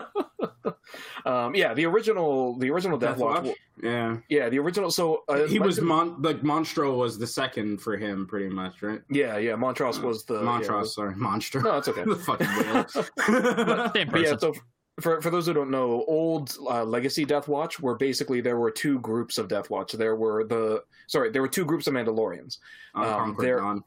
um, 1.26 1.54
yeah, 1.56 1.74
the 1.74 1.86
original 1.86 2.58
the 2.58 2.70
original 2.72 2.98
Death, 2.98 3.18
Watch. 3.18 3.46
Watch? 3.46 3.56
Yeah, 3.84 4.18
Yeah, 4.30 4.50
the 4.50 4.60
original. 4.60 4.90
So 4.92 5.24
uh, 5.28 5.46
he 5.48 5.60
was 5.60 5.82
Mon- 5.82 6.22
like 6.22 6.42
Monstro 6.42 6.98
was 6.98 7.18
the 7.20 7.28
second 7.28 7.80
for 7.82 7.98
him, 7.98 8.26
pretty 8.28 8.50
much, 8.50 8.82
right? 8.82 9.02
Yeah, 9.10 9.38
yeah. 9.38 9.54
Montross 9.54 10.02
was 10.02 10.24
the 10.24 10.42
Monstro, 10.42 10.82
yeah, 10.82 10.84
sorry, 10.84 11.16
Monstro. 11.16 11.64
No, 11.64 11.78
it's 11.78 11.88
okay. 11.88 12.04
the 12.08 12.16
fucking 12.16 12.48
whale. 12.48 13.92
Same 13.94 14.10
But 14.10 14.22
yeah, 14.22 14.38
so 14.38 14.54
for 15.00 15.22
for 15.22 15.30
those 15.30 15.46
who 15.48 15.54
don't 15.54 15.72
know, 15.72 16.04
old 16.08 16.56
uh, 16.70 16.84
Legacy 16.84 17.24
Death 17.26 17.48
Watch 17.48 17.80
were 17.80 17.96
basically 17.96 18.42
there 18.42 18.58
were 18.58 18.72
two 18.72 19.00
groups 19.00 19.38
of 19.38 19.48
Death 19.48 19.70
Watch. 19.70 19.94
There 19.94 20.16
were 20.16 20.44
the 20.44 20.84
sorry, 21.08 21.32
there 21.32 21.42
were 21.42 21.48
two 21.48 21.66
groups 21.66 21.88
of 21.88 21.94
Mandalorians. 21.94 22.58
On 22.96 23.04
Um, 23.06 23.14
Concord 23.14 23.46
there- 23.48 23.60
Dawn. 23.60 23.84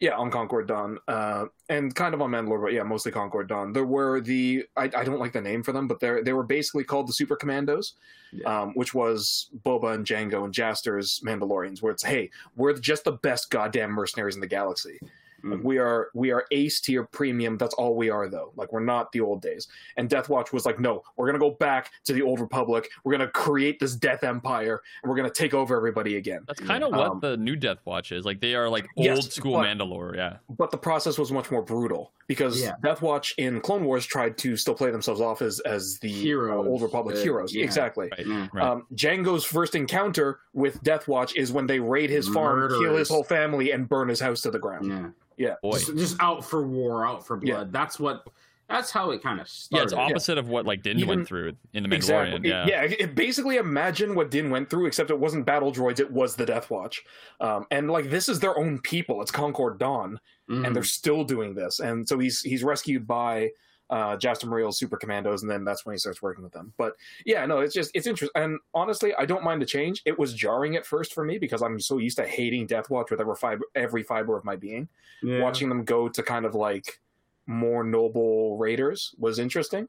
Yeah, 0.00 0.16
on 0.16 0.32
Concord 0.32 0.66
Dawn, 0.66 0.98
uh, 1.06 1.44
and 1.68 1.94
kind 1.94 2.12
of 2.12 2.20
on 2.20 2.32
Mandalore, 2.32 2.60
but 2.60 2.72
yeah, 2.72 2.82
mostly 2.82 3.12
Concord 3.12 3.46
Dawn. 3.48 3.72
There 3.72 3.84
were 3.84 4.20
the 4.20 4.64
I, 4.76 4.84
I 4.96 5.04
don't 5.04 5.20
like 5.20 5.32
the 5.32 5.40
name 5.40 5.62
for 5.62 5.70
them, 5.70 5.86
but 5.86 6.00
they 6.00 6.20
they 6.22 6.32
were 6.32 6.42
basically 6.42 6.82
called 6.82 7.06
the 7.06 7.12
Super 7.12 7.36
Commandos, 7.36 7.94
Yeah. 8.32 8.62
um, 8.62 8.72
which 8.74 8.94
was 8.94 9.48
Boba 9.64 9.94
and 9.94 10.04
Jango 10.04 10.44
and 10.44 10.52
Jaster's 10.52 11.20
Mandalorians. 11.24 11.82
Where 11.82 11.92
it's 11.92 12.02
hey, 12.02 12.30
we're 12.56 12.72
just 12.76 13.04
the 13.04 13.12
best 13.12 13.48
goddamn 13.50 13.92
mercenaries 13.92 14.34
in 14.34 14.40
the 14.40 14.48
galaxy. 14.48 14.98
Like, 15.44 15.60
Mm. 15.60 15.64
we 15.64 15.78
are 15.78 16.08
we 16.14 16.30
are 16.30 16.44
ace 16.50 16.80
tier 16.80 17.04
premium. 17.04 17.56
That's 17.58 17.74
all 17.74 17.94
we 17.96 18.10
are 18.10 18.28
though. 18.28 18.52
Like 18.56 18.72
we're 18.72 18.80
not 18.80 19.10
the 19.12 19.20
old 19.20 19.42
days. 19.42 19.68
And 19.96 20.08
Death 20.08 20.28
Watch 20.28 20.52
was 20.52 20.64
like, 20.66 20.78
no, 20.78 21.02
we're 21.16 21.26
gonna 21.26 21.38
go 21.38 21.50
back 21.52 21.90
to 22.04 22.12
the 22.12 22.22
old 22.22 22.40
Republic. 22.40 22.88
We're 23.04 23.12
gonna 23.12 23.28
create 23.28 23.80
this 23.80 23.94
Death 23.96 24.22
Empire, 24.24 24.82
and 25.02 25.10
we're 25.10 25.16
gonna 25.16 25.30
take 25.30 25.54
over 25.54 25.76
everybody 25.76 26.16
again. 26.16 26.42
That's 26.46 26.60
kind 26.60 26.84
of 26.84 26.90
what 26.92 27.10
Um, 27.10 27.20
the 27.20 27.36
new 27.36 27.56
Death 27.56 27.78
Watch 27.84 28.12
is. 28.12 28.24
Like 28.24 28.40
they 28.40 28.54
are 28.54 28.68
like 28.68 28.86
Yes, 28.96 29.16
old 29.18 29.32
school 29.32 29.54
but- 29.58 29.66
Mandalore. 29.66 30.16
Yeah. 30.16 30.36
But 30.48 30.70
the 30.70 30.78
process 30.78 31.18
was 31.18 31.32
much 31.32 31.50
more 31.50 31.62
brutal 31.62 32.12
because 32.28 32.60
Yeah. 32.62 32.74
Death 32.82 33.02
Watch 33.02 33.34
in 33.38 33.60
Clone 33.60 33.84
Wars 33.84 34.06
tried 34.06 34.38
to 34.38 34.56
still 34.56 34.74
play 34.74 34.90
themselves 34.90 35.20
off 35.20 35.42
as 35.42 35.60
as 35.60 35.98
the 35.98 36.08
Heroes, 36.08 36.66
uh, 36.66 36.68
old 36.70 36.82
Republic 36.82 37.16
uh, 37.16 37.20
heroes. 37.20 37.54
yeah. 37.54 37.64
Exactly. 37.64 38.08
Right. 38.16 38.26
Yeah. 38.26 38.48
Right. 38.52 38.64
Um, 38.66 38.86
Jango's 38.94 39.44
first 39.44 39.74
encounter 39.74 40.40
with 40.52 40.82
Death 40.82 41.08
Watch 41.08 41.34
is 41.36 41.52
when 41.52 41.66
they 41.66 41.80
raid 41.80 42.10
his 42.10 42.28
farm, 42.28 42.68
kill 42.80 42.96
his 42.96 43.08
whole 43.08 43.24
family, 43.24 43.72
and 43.72 43.88
burn 43.88 44.08
his 44.08 44.20
house 44.20 44.40
to 44.42 44.50
the 44.50 44.58
ground. 44.58 44.86
Yeah. 44.86 45.08
Yeah. 45.36 45.54
Boy. 45.62 45.72
Just, 45.72 45.96
just 45.96 46.16
out 46.20 46.44
for 46.44 46.66
war, 46.66 47.06
out 47.06 47.26
for 47.26 47.36
blood. 47.36 47.66
Yeah. 47.66 47.70
That's 47.70 47.98
what. 48.00 48.26
That's 48.68 48.90
how 48.90 49.10
it 49.10 49.22
kind 49.22 49.38
of 49.38 49.48
started. 49.48 49.76
Yeah, 49.80 49.84
it's 49.84 49.92
opposite 49.92 50.38
of 50.38 50.48
what 50.48 50.64
like 50.64 50.82
Din 50.82 50.96
Even- 50.98 51.08
went 51.08 51.28
through 51.28 51.52
in 51.74 51.82
the 51.82 51.90
Mandalorian. 51.90 52.36
Exactly. 52.36 52.48
Yeah. 52.48 52.66
yeah. 52.66 52.82
it- 52.84 53.14
basically, 53.14 53.56
imagine 53.56 54.14
what 54.14 54.30
Din 54.30 54.48
went 54.48 54.70
through, 54.70 54.86
except 54.86 55.10
it 55.10 55.18
wasn't 55.18 55.44
battle 55.44 55.70
droids; 55.72 56.00
it 56.00 56.10
was 56.10 56.36
the 56.36 56.46
Death 56.46 56.70
Watch. 56.70 57.02
Um, 57.40 57.66
and 57.70 57.90
like, 57.90 58.08
this 58.08 58.30
is 58.30 58.40
their 58.40 58.56
own 58.56 58.78
people. 58.80 59.20
It's 59.20 59.30
Concord 59.30 59.78
Dawn, 59.78 60.18
Mhm. 60.48 60.66
and 60.66 60.74
they're 60.74 60.84
still 60.84 61.22
doing 61.24 61.54
this. 61.54 61.80
And 61.80 62.08
so 62.08 62.18
he's 62.18 62.40
he's 62.40 62.64
rescued 62.64 63.06
by 63.06 63.50
uh, 63.92 64.16
Jaster 64.16 64.46
Mereel's 64.46 64.78
Super 64.78 64.96
Commandos, 64.96 65.42
and 65.42 65.50
then 65.50 65.64
that's 65.64 65.84
when 65.84 65.92
he 65.92 65.98
starts 65.98 66.22
working 66.22 66.42
with 66.42 66.54
them. 66.54 66.72
But 66.78 66.96
yeah, 67.26 67.44
no, 67.44 67.60
it's 67.60 67.74
just 67.74 67.90
it's 67.92 68.06
interesting. 68.06 68.42
And 68.42 68.58
honestly, 68.72 69.14
I 69.16 69.26
don't 69.26 69.44
mind 69.44 69.60
the 69.60 69.66
change. 69.66 70.00
It 70.06 70.18
was 70.18 70.32
jarring 70.32 70.76
at 70.76 70.86
first 70.86 71.12
for 71.12 71.24
me 71.24 71.36
because 71.36 71.60
I'm 71.60 71.78
so 71.78 71.98
used 71.98 72.16
to 72.16 72.26
hating 72.26 72.66
Death 72.66 72.88
Watch 72.88 73.10
with 73.10 73.20
every 73.20 73.36
fiber, 73.36 73.64
every 73.74 74.02
fiber 74.02 74.34
of 74.34 74.46
my 74.46 74.56
being. 74.56 74.88
Yeah. 75.22 75.40
Watching 75.40 75.68
them 75.68 75.84
go 75.84 76.08
to 76.08 76.22
kind 76.22 76.46
of 76.46 76.54
like 76.54 77.00
more 77.46 77.84
noble 77.84 78.56
raiders 78.56 79.14
was 79.18 79.38
interesting. 79.38 79.86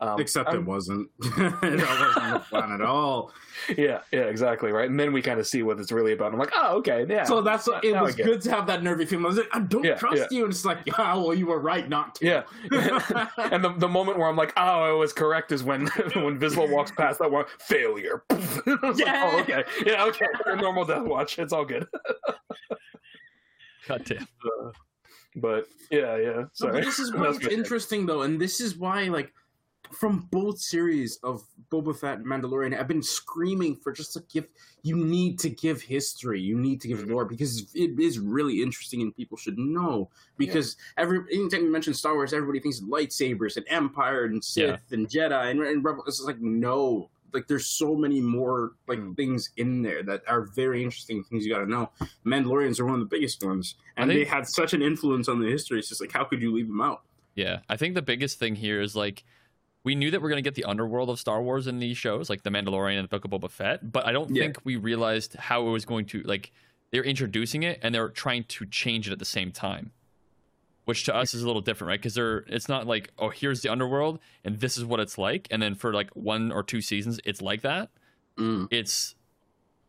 Um, 0.00 0.20
Except 0.20 0.48
I'm- 0.48 0.58
it 0.62 0.64
wasn't. 0.66 1.08
that 1.20 1.62
wasn't 1.62 2.34
the 2.34 2.42
plan 2.50 2.72
at 2.72 2.80
all. 2.82 3.32
yeah, 3.78 4.00
yeah, 4.12 4.22
exactly 4.22 4.72
right. 4.72 4.90
And 4.90 4.98
then 4.98 5.12
we 5.12 5.22
kind 5.22 5.38
of 5.38 5.46
see 5.46 5.62
what 5.62 5.78
it's 5.78 5.92
really 5.92 6.12
about. 6.12 6.32
I'm 6.32 6.38
like, 6.38 6.52
oh, 6.54 6.78
okay, 6.78 7.06
yeah. 7.08 7.22
So 7.24 7.40
that's 7.40 7.66
what, 7.68 7.84
it 7.84 7.92
was 7.98 8.14
get 8.16 8.26
good 8.26 8.42
to 8.42 8.50
have 8.50 8.66
that 8.66 8.82
nervy 8.82 9.06
feeling. 9.06 9.24
I 9.24 9.28
was 9.28 9.36
like, 9.38 9.48
I 9.52 9.60
don't 9.60 9.84
Yeah, 9.84 9.94
trust 9.94 10.16
yeah. 10.18 10.26
you. 10.30 10.44
And 10.44 10.52
it's 10.52 10.64
like, 10.64 10.78
yeah, 10.84 11.14
well, 11.14 11.32
you 11.32 11.46
were 11.46 11.60
right 11.60 11.88
not 11.88 12.16
to. 12.16 12.26
Yeah, 12.26 12.42
and 13.38 13.64
the, 13.64 13.72
the 13.78 13.88
moment 13.88 14.18
where 14.18 14.28
I'm 14.28 14.36
like, 14.36 14.52
oh, 14.56 14.82
I 14.82 14.92
was 14.92 15.12
correct 15.12 15.52
is 15.52 15.62
when 15.62 15.86
when 15.86 16.38
Vizsla 16.40 16.68
walks 16.68 16.90
past 16.90 17.20
that 17.20 17.30
one 17.30 17.44
failure. 17.60 18.24
I 18.30 18.34
was 18.34 18.82
like, 18.82 18.98
Yeah. 18.98 19.30
oh, 19.32 19.40
okay, 19.40 19.64
yeah, 19.86 20.04
okay, 20.06 20.26
normal 20.56 20.84
death 20.84 21.04
watch. 21.04 21.38
It's 21.38 21.52
all 21.52 21.64
good. 21.64 21.86
God 23.86 24.02
damn. 24.04 24.26
But 25.36 25.66
yeah, 25.90 26.16
yeah. 26.16 26.32
No, 26.32 26.48
Sorry. 26.52 26.72
but 26.74 26.84
this 26.84 26.98
is 26.98 27.12
why 27.12 27.28
it's 27.30 27.46
interesting, 27.46 28.06
though, 28.06 28.22
and 28.22 28.40
this 28.40 28.60
is 28.60 28.76
why, 28.76 29.04
like, 29.04 29.32
from 29.94 30.28
both 30.30 30.58
series 30.60 31.16
of 31.22 31.42
Boba 31.70 31.96
Fett 31.96 32.18
and 32.18 32.26
Mandalorian, 32.26 32.78
I've 32.78 32.88
been 32.88 33.02
screaming 33.02 33.76
for 33.76 33.92
just 33.92 34.12
to 34.14 34.22
give. 34.32 34.46
You 34.82 34.96
need 34.96 35.38
to 35.40 35.48
give 35.50 35.80
history. 35.80 36.40
You 36.40 36.58
need 36.58 36.80
to 36.82 36.88
give 36.88 37.06
lore 37.06 37.24
because 37.24 37.66
it 37.74 37.98
is 37.98 38.18
really 38.18 38.62
interesting, 38.62 39.00
and 39.02 39.16
people 39.16 39.36
should 39.38 39.58
know. 39.58 40.10
Because 40.36 40.76
every 40.98 41.20
anytime 41.32 41.62
you 41.62 41.72
mention 41.72 41.94
Star 41.94 42.14
Wars, 42.14 42.32
everybody 42.32 42.60
thinks 42.60 42.80
lightsabers 42.80 43.56
and 43.56 43.64
Empire 43.68 44.24
and 44.24 44.44
Sith 44.44 44.80
and 44.92 45.08
Jedi 45.08 45.50
and, 45.50 45.60
and 45.60 45.84
Rebel. 45.84 46.04
It's 46.06 46.20
like 46.22 46.40
no. 46.40 47.08
Like 47.32 47.48
there's 47.48 47.66
so 47.66 47.96
many 47.96 48.20
more 48.20 48.74
like 48.86 49.00
Mm. 49.00 49.16
things 49.16 49.50
in 49.56 49.82
there 49.82 50.04
that 50.04 50.22
are 50.28 50.42
very 50.42 50.84
interesting 50.84 51.24
things 51.24 51.44
you 51.44 51.52
got 51.52 51.64
to 51.64 51.68
know. 51.68 51.90
Mandalorians 52.24 52.78
are 52.78 52.84
one 52.84 52.94
of 52.94 53.00
the 53.00 53.06
biggest 53.06 53.42
ones, 53.44 53.74
and 53.96 54.08
think- 54.08 54.20
they 54.20 54.30
had 54.30 54.46
such 54.46 54.72
an 54.72 54.82
influence 54.82 55.28
on 55.28 55.40
the 55.40 55.48
history. 55.50 55.78
It's 55.80 55.88
just 55.88 56.00
like 56.00 56.12
how 56.12 56.22
could 56.24 56.40
you 56.40 56.52
leave 56.54 56.68
them 56.68 56.80
out? 56.80 57.02
Yeah, 57.34 57.60
I 57.68 57.76
think 57.76 57.94
the 57.96 58.02
biggest 58.02 58.38
thing 58.38 58.54
here 58.54 58.80
is 58.80 58.94
like 58.94 59.24
we 59.84 59.94
knew 59.94 60.10
that 60.10 60.20
we're 60.22 60.30
gonna 60.30 60.42
get 60.42 60.54
the 60.54 60.64
underworld 60.64 61.10
of 61.10 61.20
Star 61.20 61.42
Wars 61.42 61.66
in 61.66 61.78
these 61.78 61.96
shows, 61.96 62.28
like 62.30 62.42
the 62.42 62.50
Mandalorian 62.50 62.96
and 62.98 63.04
the 63.04 63.08
Book 63.08 63.24
of 63.24 63.30
Boba 63.30 63.50
Fett, 63.50 63.92
but 63.92 64.06
I 64.06 64.12
don't 64.12 64.34
Yeah. 64.34 64.44
think 64.44 64.58
we 64.64 64.76
realized 64.76 65.34
how 65.34 65.66
it 65.66 65.70
was 65.70 65.84
going 65.84 66.06
to 66.06 66.22
like 66.22 66.50
they're 66.90 67.04
introducing 67.04 67.62
it 67.64 67.78
and 67.82 67.94
they're 67.94 68.08
trying 68.08 68.44
to 68.44 68.64
change 68.66 69.08
it 69.08 69.12
at 69.12 69.18
the 69.18 69.24
same 69.24 69.50
time. 69.52 69.92
Which 70.86 71.04
to 71.04 71.14
us 71.14 71.32
is 71.34 71.42
a 71.42 71.46
little 71.46 71.62
different, 71.62 71.88
right? 71.88 71.98
Because 72.00 72.14
they're 72.14 72.38
it's 72.48 72.68
not 72.68 72.86
like, 72.86 73.10
oh, 73.18 73.28
here's 73.30 73.62
the 73.62 73.68
underworld 73.70 74.18
and 74.44 74.58
this 74.60 74.76
is 74.78 74.84
what 74.84 75.00
it's 75.00 75.18
like, 75.18 75.48
and 75.50 75.60
then 75.62 75.74
for 75.74 75.92
like 75.92 76.10
one 76.14 76.50
or 76.52 76.62
two 76.62 76.80
seasons 76.80 77.20
it's 77.24 77.42
like 77.42 77.62
that. 77.62 77.90
Mm. 78.38 78.68
It's 78.70 79.14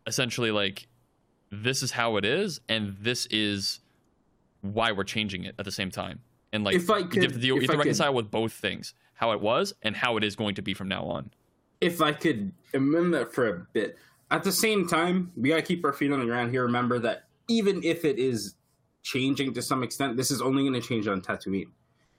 essentially 0.07 0.51
like 0.51 0.87
this 1.51 1.81
is 1.83 1.91
how 1.91 2.17
it 2.17 2.25
is, 2.25 2.59
and 2.67 2.95
this 2.99 3.27
is 3.27 3.79
why 4.61 4.91
we're 4.91 5.03
changing 5.03 5.43
it 5.45 5.55
at 5.59 5.63
the 5.65 5.71
same 5.71 5.91
time. 5.91 6.19
And 6.51 6.63
like 6.63 6.75
If 6.75 6.89
I 6.89 6.97
you 6.99 7.03
have 7.03 7.11
to, 7.11 7.27
deal, 7.39 7.55
you 7.55 7.61
have 7.61 7.61
to 7.61 7.67
could- 7.67 7.77
reconcile 7.79 8.13
with 8.13 8.31
both 8.31 8.51
things 8.53 8.93
how 9.15 9.31
it 9.31 9.41
was 9.41 9.73
and 9.81 9.95
how 9.95 10.17
it 10.17 10.23
is 10.23 10.35
going 10.35 10.55
to 10.55 10.61
be 10.61 10.73
from 10.73 10.87
now 10.87 11.03
on. 11.05 11.31
if 11.81 12.01
I 12.01 12.13
could 12.13 12.51
amend 12.73 13.13
that 13.13 13.33
for 13.33 13.47
a 13.47 13.67
bit. 13.73 13.97
At 14.31 14.43
the 14.43 14.51
same 14.51 14.87
time, 14.87 15.31
we 15.35 15.49
gotta 15.49 15.61
keep 15.61 15.83
our 15.85 15.93
feet 15.93 16.11
on 16.11 16.19
the 16.19 16.25
ground 16.25 16.51
here. 16.51 16.63
Remember 16.63 16.99
that 16.99 17.25
even 17.47 17.83
if 17.83 18.05
it 18.05 18.17
is 18.17 18.55
changing 19.03 19.53
to 19.53 19.61
some 19.61 19.83
extent, 19.83 20.17
this 20.17 20.31
is 20.31 20.41
only 20.41 20.63
going 20.63 20.73
to 20.73 20.85
change 20.85 21.07
on 21.07 21.21
Tatooine. 21.21 21.69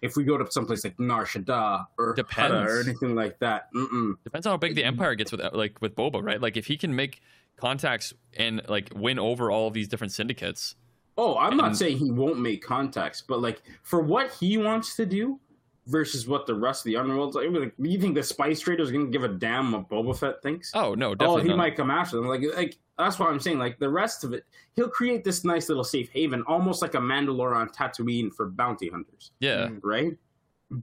If 0.03 0.15
we 0.15 0.25
go 0.25 0.39
to 0.39 0.51
someplace 0.53 0.85
like 0.85 1.01
Nar 1.01 1.25
Shaddaa 1.25 1.87
or 1.99 2.15
Depends. 2.15 2.55
Or 2.55 2.81
anything 2.81 3.17
like 3.17 3.39
that, 3.41 3.73
mm-mm. 3.75 4.15
Depends 4.23 4.47
on 4.47 4.53
how 4.53 4.57
big 4.57 4.77
the 4.77 4.85
empire 4.85 5.15
gets 5.15 5.33
with 5.33 5.41
uh, 5.41 5.51
like 5.53 5.81
with 5.81 5.97
Boba, 5.97 6.23
right? 6.23 6.41
Like 6.41 6.57
if 6.57 6.67
he 6.67 6.77
can 6.77 6.95
make 6.95 7.21
contacts 7.57 8.15
and 8.37 8.63
like 8.69 8.93
win 8.95 9.19
over 9.19 9.51
all 9.51 9.67
of 9.69 9.75
these 9.75 9.89
different 9.89 10.13
syndicates. 10.13 10.77
Oh, 11.19 11.39
I'm 11.39 11.57
not 11.57 11.77
saying 11.77 11.97
he 11.97 12.11
won't 12.11 12.39
make 12.39 12.63
contacts, 12.63 13.23
but 13.27 13.41
like 13.41 13.63
for 13.83 14.01
what 14.01 14.31
he 14.33 14.59
wants 14.59 14.97
to 14.97 15.07
do 15.07 15.41
versus 15.87 16.27
what 16.27 16.47
the 16.47 16.55
rest 16.55 16.81
of 16.81 16.85
the 16.91 16.97
underworld's 16.97 17.37
like, 17.37 17.49
like 17.51 17.73
you 17.79 18.01
think 18.01 18.15
the 18.15 18.23
Spice 18.23 18.61
trader 18.61 18.83
is 18.83 18.91
going 18.91 19.07
to 19.07 19.11
give 19.11 19.23
a 19.23 19.29
damn 19.35 19.71
what 19.73 19.89
Boba 19.89 20.19
Fett 20.19 20.43
thinks? 20.43 20.73
Oh 20.75 20.95
no, 20.95 21.15
definitely. 21.15 21.41
oh, 21.41 21.45
he 21.45 21.49
not. 21.51 21.59
might 21.59 21.77
come 21.77 21.91
after 21.91 22.17
them. 22.17 22.27
Like, 22.27 22.43
like 22.57 22.77
that's 22.99 23.19
what 23.19 23.29
I'm 23.31 23.39
saying. 23.41 23.59
Like 23.59 23.79
the 23.79 23.89
rest 23.89 24.25
of 24.25 24.33
it, 24.33 24.45
he'll 24.75 24.89
create 24.89 25.23
this 25.23 25.45
nice 25.45 25.69
little 25.69 25.85
safe 25.85 26.11
haven, 26.11 26.43
almost 26.49 26.83
like 26.83 26.95
a 26.95 26.99
Mandalore 26.99 27.55
on 27.55 27.69
Tatooine 27.69 28.33
for 28.33 28.47
bounty 28.49 28.89
hunters, 28.89 29.31
Yeah, 29.41 29.69
Mm. 29.69 29.81
right? 29.83 30.13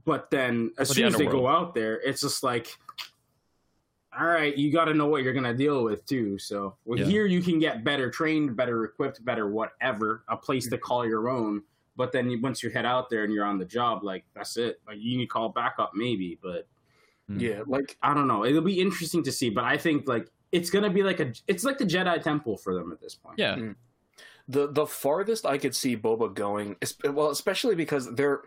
But 0.06 0.30
then 0.30 0.72
as 0.78 0.88
For 0.88 0.94
the 0.94 0.98
soon 1.00 1.06
as 1.08 1.16
they 1.16 1.26
go 1.26 1.46
out 1.46 1.74
there, 1.74 2.00
it's 2.00 2.22
just 2.22 2.42
like, 2.42 2.68
all 4.18 4.26
right, 4.26 4.56
you 4.56 4.72
got 4.72 4.84
to 4.86 4.94
know 4.94 5.06
what 5.08 5.22
you're 5.22 5.34
gonna 5.34 5.52
deal 5.54 5.82
with 5.84 6.06
too. 6.06 6.38
So 6.38 6.76
well, 6.84 6.98
Yeah. 6.98 7.04
here 7.06 7.26
you 7.26 7.42
can 7.42 7.58
get 7.58 7.84
better 7.84 8.10
trained, 8.10 8.56
better 8.56 8.84
equipped, 8.84 9.22
better 9.24 9.48
whatever, 9.50 10.24
a 10.28 10.36
place 10.36 10.68
to 10.70 10.78
call 10.78 11.04
your 11.06 11.28
own. 11.28 11.62
But 11.96 12.10
then 12.12 12.28
you, 12.30 12.40
once 12.40 12.62
you 12.62 12.70
head 12.70 12.84
out 12.86 13.08
there 13.10 13.24
and 13.24 13.32
you're 13.32 13.44
on 13.44 13.58
the 13.58 13.64
job, 13.64 14.02
like 14.02 14.24
that's 14.34 14.56
it. 14.56 14.80
Like 14.86 14.98
you 14.98 15.16
need 15.16 15.24
to 15.24 15.28
call 15.28 15.48
backup 15.50 15.92
maybe, 15.94 16.38
but 16.42 16.66
hmm. 17.28 17.38
Yeah, 17.38 17.62
like 17.66 17.96
I 18.02 18.14
don't 18.14 18.26
know. 18.28 18.44
It'll 18.44 18.62
be 18.62 18.80
interesting 18.80 19.22
to 19.24 19.32
see, 19.32 19.50
but 19.50 19.64
I 19.64 19.76
think 19.76 20.08
like 20.08 20.28
it's 20.52 20.70
gonna 20.70 20.90
be 20.90 21.02
like 21.02 21.20
a 21.20 21.32
it's 21.46 21.64
like 21.64 21.78
the 21.78 21.84
Jedi 21.84 22.20
Temple 22.22 22.56
for 22.56 22.74
them 22.74 22.90
at 22.92 23.00
this 23.00 23.14
point. 23.14 23.38
yeah. 23.38 23.56
Hmm. 23.56 23.72
the 24.48 24.70
the 24.72 24.86
farthest 24.86 25.46
I 25.46 25.56
could 25.58 25.74
see 25.74 25.96
Boba 25.96 26.32
going, 26.34 26.76
es- 26.82 26.96
well, 27.04 27.30
especially 27.30 27.74
because 27.76 28.12
they're, 28.14 28.42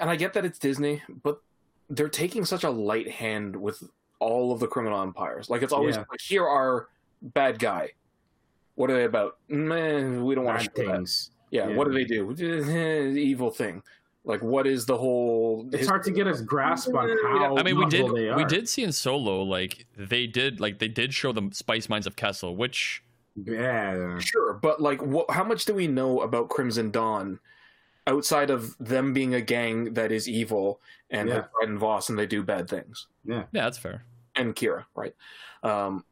and 0.00 0.08
I 0.10 0.16
get 0.16 0.32
that 0.34 0.44
it's 0.44 0.58
Disney, 0.58 1.02
but 1.22 1.40
they're 1.88 2.08
taking 2.08 2.44
such 2.44 2.64
a 2.64 2.70
light 2.70 3.10
hand 3.10 3.56
with 3.56 3.82
all 4.20 4.52
of 4.52 4.60
the 4.60 4.66
criminal 4.68 5.00
empires. 5.02 5.48
Like 5.50 5.62
it's 5.62 5.72
always 5.72 5.96
Yeah. 5.96 6.04
like, 6.10 6.20
here 6.20 6.46
are 6.46 6.88
bad 7.22 7.58
guy. 7.58 7.90
What 8.76 8.90
are 8.90 8.94
they 8.94 9.04
about? 9.04 9.38
Man, 9.48 10.24
we 10.24 10.34
don't 10.34 10.44
want 10.44 10.60
to 10.60 10.70
Bad 10.70 10.76
show 10.86 10.92
that. 10.92 11.08
Things. 11.50 11.62
Yeah, 11.64 11.68
Yeah. 11.68 11.76
what 11.76 11.86
do 11.86 11.92
they 11.94 12.04
do? 12.04 12.32
evil 13.18 13.50
thing. 13.50 13.82
Like 14.24 14.42
what 14.42 14.66
is 14.66 14.84
the 14.86 14.96
whole? 14.98 15.66
It's 15.72 15.88
hard 15.88 16.02
to 16.04 16.10
get 16.10 16.26
a 16.26 16.34
grasp 16.42 16.94
on 16.94 17.08
how. 17.24 17.56
I 17.56 17.62
mean, 17.62 17.78
we 17.78 17.86
did 17.86 18.00
evil 18.04 18.14
they 18.14 18.32
we 18.34 18.44
did 18.44 18.68
see 18.68 18.82
in 18.82 18.92
Solo 18.92 19.42
like 19.42 19.86
they 19.96 20.26
did 20.26 20.60
like 20.60 20.78
they 20.78 20.88
did 20.88 21.14
show 21.14 21.32
the 21.32 21.48
spice 21.52 21.88
mines 21.88 22.06
of 22.06 22.16
Kessel, 22.16 22.54
which 22.54 23.02
Yeah. 23.34 24.18
Sure, 24.18 24.52
but 24.54 24.80
like, 24.82 25.00
what, 25.02 25.30
how 25.30 25.42
much 25.44 25.64
do 25.64 25.72
we 25.72 25.86
know 25.86 26.20
about 26.20 26.50
Crimson 26.50 26.90
Dawn 26.90 27.38
outside 28.06 28.50
of 28.50 28.76
them 28.78 29.12
being 29.14 29.34
a 29.34 29.40
gang 29.40 29.94
that 29.94 30.12
is 30.12 30.28
evil 30.28 30.80
and 31.10 31.28
Yeah. 31.30 31.44
and 31.62 31.78
Vos 31.78 32.10
and 32.10 32.18
they 32.18 32.26
do 32.26 32.42
bad 32.42 32.68
things 32.68 33.06
yeah, 33.24 33.44
yeah, 33.52 33.62
that's 33.62 33.78
fair. 33.78 34.04
and 34.36 34.54
Qi'ra, 34.54 34.84
right? 34.94 35.14
Um, 35.62 35.96
it- 35.98 36.09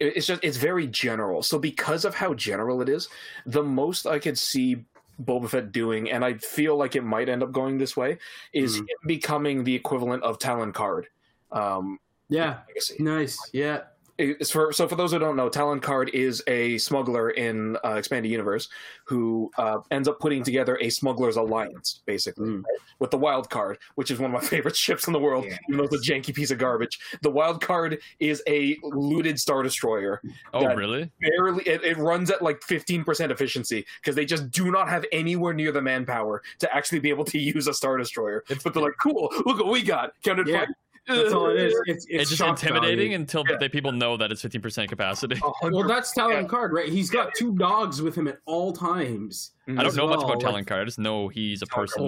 it's 0.00 0.26
just 0.26 0.42
it's 0.42 0.56
very 0.56 0.86
general. 0.86 1.42
So 1.42 1.58
because 1.58 2.04
of 2.04 2.14
how 2.14 2.34
general 2.34 2.80
it 2.82 2.88
is, 2.88 3.08
the 3.46 3.62
most 3.62 4.06
I 4.06 4.18
could 4.18 4.38
see 4.38 4.84
Boba 5.22 5.48
Fett 5.50 5.70
doing, 5.72 6.10
and 6.10 6.24
I 6.24 6.34
feel 6.34 6.76
like 6.76 6.96
it 6.96 7.04
might 7.04 7.28
end 7.28 7.42
up 7.42 7.52
going 7.52 7.76
this 7.78 7.96
way, 7.96 8.18
is 8.54 8.76
Mhm. 8.76 8.80
him 8.80 8.98
becoming 9.06 9.64
the 9.64 9.74
equivalent 9.74 10.22
of 10.22 10.38
Talon 10.38 10.72
Karrde. 10.72 11.06
Um, 11.52 12.00
Yeah. 12.30 12.60
Nice. 12.98 13.38
Yeah. 13.52 13.82
It's 14.20 14.50
for 14.50 14.72
so 14.72 14.86
for 14.86 14.96
those 14.96 15.12
who 15.12 15.18
don't 15.18 15.36
know, 15.36 15.48
Talon 15.48 15.80
Karrde 15.80 16.10
is 16.10 16.42
a 16.46 16.76
smuggler 16.78 17.30
in 17.30 17.76
uh, 17.84 17.94
Expanded 17.94 18.30
Universe 18.30 18.68
who 19.06 19.50
uh, 19.56 19.78
ends 19.90 20.08
up 20.08 20.20
putting 20.20 20.42
together 20.42 20.76
a 20.80 20.90
smugglers 20.90 21.36
alliance, 21.36 22.02
basically, 22.06 22.48
Mm. 22.50 22.56
right? 22.64 22.78
with 22.98 23.10
the 23.10 23.16
Wild 23.18 23.48
Karrde, 23.48 23.76
which 23.94 24.10
is 24.10 24.18
one 24.18 24.34
of 24.34 24.42
my 24.42 24.46
favorite 24.46 24.76
ships 24.76 25.06
in 25.06 25.12
the 25.14 25.18
world, 25.18 25.46
Yeah. 25.48 25.56
even 25.68 25.78
though 25.78 25.84
it's 25.84 25.94
a 26.08 26.12
janky 26.12 26.34
piece 26.34 26.50
of 26.50 26.58
garbage. 26.58 26.98
The 27.22 27.30
Wild 27.30 27.62
Karrde 27.62 27.98
is 28.18 28.42
a 28.46 28.76
looted 28.82 29.40
Star 29.40 29.62
Destroyer. 29.62 30.20
Oh 30.52 30.66
really? 30.74 31.10
Barely, 31.20 31.64
it, 31.64 31.82
it 31.82 31.96
runs 31.96 32.30
at 32.30 32.42
like 32.42 32.62
fifteen 32.62 33.04
percent 33.04 33.32
efficiency 33.32 33.86
because 34.02 34.14
they 34.16 34.26
just 34.26 34.50
do 34.50 34.70
not 34.70 34.88
have 34.88 35.04
anywhere 35.12 35.54
near 35.54 35.72
the 35.72 35.80
manpower 35.82 36.42
to 36.58 36.74
actually 36.74 36.98
be 36.98 37.08
able 37.08 37.24
to 37.24 37.38
use 37.54 37.66
a 37.68 37.72
Star 37.74 37.96
Destroyer. 37.96 38.44
It's- 38.50 38.62
but 38.62 38.74
they're 38.74 38.82
like, 38.82 38.98
cool, 39.02 39.32
look 39.46 39.58
what 39.58 39.68
we 39.68 39.82
got. 39.82 40.12
Counted 40.22 40.46
Yeah. 40.46 40.60
five. 40.60 40.68
That's 41.16 41.32
all 41.32 41.50
it 41.50 41.56
is. 41.56 41.72
It's, 41.86 42.06
it's, 42.06 42.06
It's, 42.08 42.30
just 42.30 42.42
intimidating 42.42 42.96
value. 43.10 43.14
until 43.16 43.44
Yeah. 43.48 43.56
they, 43.58 43.68
people 43.68 43.92
know 43.92 44.16
that 44.16 44.30
it's 44.32 44.42
fifteen 44.42 44.60
percent 44.62 44.88
capacity. 44.88 45.36
A 45.36 45.50
hundred- 45.60 45.76
Well, 45.76 45.88
that's 45.88 46.12
Talon 46.12 46.42
Yeah. 46.42 46.48
Card, 46.48 46.72
right? 46.72 46.88
He's 46.88 47.10
got 47.10 47.34
two 47.34 47.54
dogs 47.56 48.00
with 48.02 48.14
him 48.14 48.28
at 48.28 48.38
all 48.46 48.72
times. 48.72 49.52
I 49.68 49.72
don't 49.72 49.86
as 49.86 49.96
know 49.96 50.06
much 50.08 50.18
well, 50.18 50.26
about 50.26 50.36
like- 50.42 50.46
Talon 50.46 50.64
Karrde. 50.64 50.82
I 50.82 50.84
just 50.84 50.98
know 50.98 51.28
he's 51.28 51.62
a 51.62 51.66
person. 51.66 52.02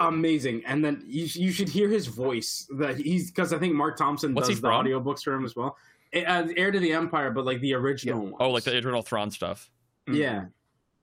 Oh, 0.00 0.06
amazing! 0.06 0.62
And 0.66 0.84
then 0.84 1.02
you, 1.06 1.26
you 1.32 1.50
should 1.52 1.68
hear 1.68 1.88
his 1.88 2.06
voice. 2.06 2.66
That 2.78 2.96
he's 2.96 3.30
because 3.30 3.52
I 3.52 3.58
think 3.58 3.74
Marc 3.74 3.96
Thompson 3.96 4.34
What's 4.34 4.48
does 4.48 4.58
he 4.58 4.60
the 4.62 4.68
from? 4.68 4.86
audiobooks 4.86 5.22
for 5.22 5.34
him 5.34 5.44
as 5.44 5.54
well. 5.56 5.76
Uh, 6.14 6.46
Heir 6.56 6.70
to 6.70 6.78
the 6.80 6.92
Empire, 6.92 7.30
but 7.30 7.44
like 7.44 7.60
the 7.60 7.74
original 7.74 8.20
one. 8.20 8.34
Oh, 8.40 8.50
like 8.50 8.64
the 8.64 8.76
Adrenal 8.76 9.02
Thrawn 9.02 9.30
stuff. 9.30 9.70
yeah. 10.10 10.46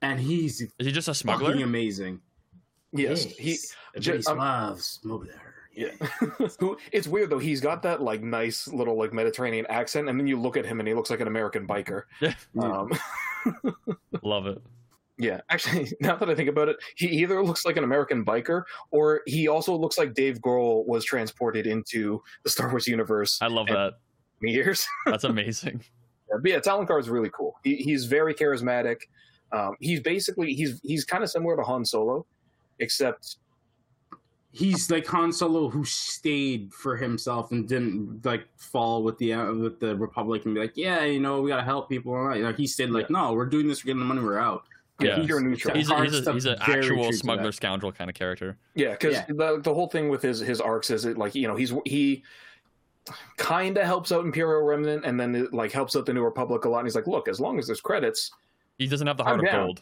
And 0.01 0.19
he's 0.19 0.61
Is 0.61 0.69
he 0.79 0.91
just 0.91 1.07
a 1.07 1.13
fucking 1.13 1.39
smuggler? 1.45 1.63
amazing. 1.63 2.19
Yes, 2.91 3.23
he 3.25 3.57
Everybody 3.95 4.21
ju- 4.23 4.31
um, 4.31 4.37
loves 4.37 4.85
smuggler. 5.01 5.44
Yeah. 5.75 5.91
It's 6.91 7.07
weird 7.07 7.29
though, 7.29 7.39
he's 7.39 7.61
got 7.61 7.81
that 7.83 8.01
like 8.01 8.21
nice 8.23 8.67
little 8.67 8.97
like 8.97 9.13
Mediterranean 9.13 9.65
accent, 9.67 10.09
and 10.09 10.19
then 10.19 10.27
you 10.27 10.39
look 10.39 10.57
at 10.57 10.65
him 10.65 10.79
and 10.79 10.87
he 10.87 10.93
looks 10.93 11.09
like 11.09 11.19
an 11.19 11.27
American 11.27 11.67
biker. 11.67 12.03
Yeah. 12.21 12.33
Yeah. 12.55 12.63
Um, 12.63 12.91
Love 14.23 14.47
it. 14.47 14.61
Yeah, 15.17 15.39
actually, 15.49 15.91
now 16.01 16.15
that 16.17 16.29
I 16.29 16.35
think 16.35 16.49
about 16.49 16.67
it, 16.67 16.77
he 16.97 17.07
either 17.07 17.41
looks 17.43 17.65
like 17.65 17.77
an 17.77 17.83
American 17.83 18.25
biker 18.25 18.63
or 18.91 19.21
he 19.27 19.47
also 19.47 19.75
looks 19.75 19.97
like 19.97 20.13
Dave 20.13 20.39
Grohl 20.39 20.85
was 20.87 21.05
transported 21.05 21.67
into 21.67 22.21
the 22.43 22.49
Star 22.49 22.69
Wars 22.69 22.87
universe. 22.87 23.39
I 23.41 23.47
love 23.47 23.67
And- 23.67 23.75
that. 23.77 23.93
Years. 24.41 24.85
That's 25.05 25.23
amazing. 25.23 25.81
Yeah, 26.29 26.37
but 26.41 26.51
yeah, 26.51 26.59
Talon 26.59 26.85
Karrde 26.85 26.99
is 26.99 27.09
really 27.09 27.29
cool. 27.33 27.55
He, 27.63 27.77
he's 27.77 28.05
very 28.05 28.33
charismatic. 28.33 28.97
Um, 29.53 29.75
he's 29.79 30.01
basically 30.01 30.53
he's 30.53 30.81
he's 30.83 31.05
kind 31.05 31.23
of 31.23 31.29
similar 31.29 31.55
to 31.55 31.63
Han 31.63 31.85
Solo, 31.85 32.25
except 32.79 33.37
He's 34.55 34.89
like 34.89 35.05
Han 35.07 35.33
Solo 35.33 35.67
who 35.69 35.83
stayed 35.83 36.73
for 36.73 36.95
himself 36.95 37.51
and 37.51 37.67
didn't 37.67 38.25
like 38.25 38.45
fall 38.57 39.03
with 39.03 39.17
the 39.17 39.33
uh, 39.33 39.53
with 39.53 39.79
the 39.81 39.95
Republic 39.97 40.45
and 40.45 40.55
be 40.55 40.61
like, 40.61 40.77
yeah, 40.77 41.03
you 41.03 41.19
know, 41.19 41.41
we 41.41 41.49
gotta 41.49 41.63
help 41.63 41.89
people. 41.89 42.13
And 42.15 42.21
all 42.27 42.33
that. 42.33 42.39
Like, 42.41 42.57
he 42.57 42.65
stayed 42.67 42.89
like, 42.91 43.09
no, 43.09 43.33
we're 43.33 43.45
doing 43.47 43.67
this, 43.67 43.83
we're 43.83 43.87
getting 43.87 43.99
the 43.99 44.05
money, 44.05 44.21
we're 44.21 44.39
out. 44.39 44.63
Yeah. 45.01 45.19
pure 45.25 45.41
neutral. 45.41 45.75
He's 45.75 45.89
a, 45.91 46.01
he's, 46.05 46.25
a, 46.25 46.31
he's 46.31 46.45
an 46.45 46.55
actual 46.61 47.11
smuggler 47.11 47.51
scoundrel 47.51 47.91
kind 47.91 48.09
of 48.09 48.15
character. 48.15 48.57
yeah, 48.75 48.91
because 48.91 49.15
Yeah. 49.15 49.25
the 49.27 49.59
the 49.61 49.73
whole 49.73 49.87
thing 49.87 50.07
with 50.07 50.21
his 50.21 50.39
his 50.39 50.61
arcs 50.61 50.89
is 50.89 51.03
it 51.03 51.17
like 51.17 51.35
you 51.35 51.49
know 51.49 51.55
he's 51.57 51.73
he 51.85 52.23
kind 53.37 53.77
of 53.77 53.85
helps 53.85 54.11
out 54.11 54.23
Imperial 54.25 54.63
Remnant 54.63 55.05
and 55.05 55.19
then 55.19 55.35
it, 55.35 55.53
like 55.53 55.71
helps 55.71 55.95
out 55.95 56.05
the 56.05 56.13
New 56.13 56.23
Republic 56.23 56.65
a 56.65 56.69
lot. 56.69 56.79
And 56.79 56.87
he's 56.87 56.95
like, 56.95 57.07
look, 57.07 57.27
as 57.27 57.39
long 57.39 57.59
as 57.59 57.67
there's 57.67 57.81
credits, 57.81 58.31
He 58.77 58.87
doesn't 58.87 59.05
have 59.05 59.17
the 59.17 59.23
heart 59.23 59.39
I'm 59.39 59.45
of 59.45 59.51
down. 59.51 59.65
gold. 59.67 59.81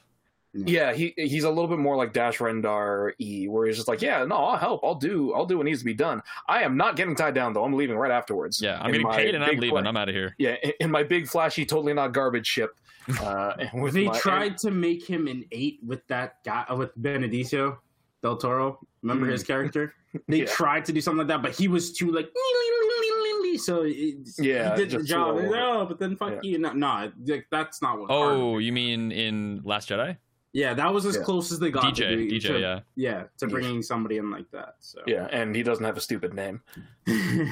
Yeah, 0.54 0.94
he 0.94 1.14
he's 1.18 1.46
a 1.46 1.50
little 1.50 1.68
bit 1.68 1.80
more 1.80 1.96
like 1.96 2.14
Dash 2.14 2.38
Rendar 2.38 3.14
E, 3.20 3.48
where 3.48 3.66
he's 3.66 3.76
just 3.76 3.88
like, 3.88 4.02
yeah, 4.04 4.24
no, 4.24 4.36
I'll 4.36 4.58
help, 4.58 4.82
I'll 4.84 4.94
do, 4.96 5.34
I'll 5.34 5.48
do 5.48 5.58
what 5.58 5.66
needs 5.66 5.80
to 5.80 5.86
be 5.86 5.96
done. 5.96 6.22
I 6.48 6.62
am 6.62 6.78
not 6.78 6.96
getting 6.96 7.16
tied 7.16 7.34
down 7.34 7.54
though. 7.54 7.64
I'm 7.64 7.74
leaving 7.74 7.96
right 7.98 8.12
afterwards. 8.12 8.62
Yeah, 8.62 8.78
I'm 8.80 8.94
In 8.94 9.02
getting 9.02 9.08
paid 9.18 9.34
and 9.36 9.44
I'm 9.44 9.52
leaving. 9.56 9.70
fla- 9.72 9.82
I'm 9.90 9.98
out 9.98 10.10
of 10.10 10.16
here. 10.16 10.36
yeah, 10.38 10.56
in, 10.64 10.74
in 10.82 10.92
my 10.92 11.02
big 11.04 11.28
flashy, 11.28 11.66
totally 11.66 11.94
not 11.94 12.12
garbage 12.14 12.46
ship. 12.46 12.78
Uh, 13.20 13.54
with 13.74 13.94
They 13.96 14.06
my- 14.06 14.18
tried 14.20 14.58
to 14.60 14.70
make 14.72 15.04
him 15.10 15.28
an 15.28 15.44
eight 15.52 15.80
with 15.86 16.06
that 16.08 16.44
guy 16.46 16.66
uh, 16.70 16.76
with 16.76 16.96
Benicio 17.02 17.78
del 18.22 18.38
Toro. 18.38 18.80
Remember 19.02 19.26
Mhm. 19.28 19.32
his 19.32 19.44
character? 19.44 19.94
They 20.28 20.42
Yeah. 20.42 20.46
tried 20.46 20.86
to 20.86 20.94
do 20.94 21.02
something 21.02 21.18
like 21.18 21.28
that, 21.30 21.42
but 21.42 21.54
he 21.56 21.68
was 21.68 21.92
too 21.94 22.12
like 22.12 22.30
so 23.58 23.82
it, 23.84 24.16
Yeah, 24.40 24.76
he 24.76 24.86
did 24.86 25.00
the 25.00 25.04
job. 25.04 25.36
too 25.40 25.46
over. 25.48 25.56
No, 25.56 25.86
but 25.88 25.98
then 26.00 26.16
fuck 26.16 26.34
Yeah. 26.34 26.40
you. 26.44 26.58
No, 26.60 26.74
no, 26.74 27.12
like, 27.26 27.48
that's 27.52 27.82
not 27.82 28.00
what. 28.00 28.12
Hard- 28.12 28.34
Oh, 28.36 28.58
you 28.60 28.72
mean 28.72 29.12
in 29.12 29.62
Last 29.64 29.90
Jedi? 29.90 30.18
Yeah, 30.54 30.74
that 30.76 30.94
was 30.94 31.06
as 31.06 31.16
Yeah. 31.18 31.24
close 31.24 31.52
as 31.52 31.60
they 31.60 31.70
got. 31.72 31.82
to 31.96 32.02
DJ, 32.04 32.10
doing- 32.16 32.30
DJ, 32.30 32.48
to- 32.48 32.60
yeah. 32.60 32.80
yeah, 32.96 33.24
to 33.38 33.48
bringing 33.48 33.82
somebody 33.82 34.18
in 34.18 34.32
like 34.32 34.50
that. 34.52 34.76
So 34.80 35.02
Yeah, 35.06 35.28
and 35.32 35.56
he 35.56 35.64
doesn't 35.64 35.84
have 35.84 35.98
a 35.98 36.02
stupid 36.02 36.34
name. 36.34 36.62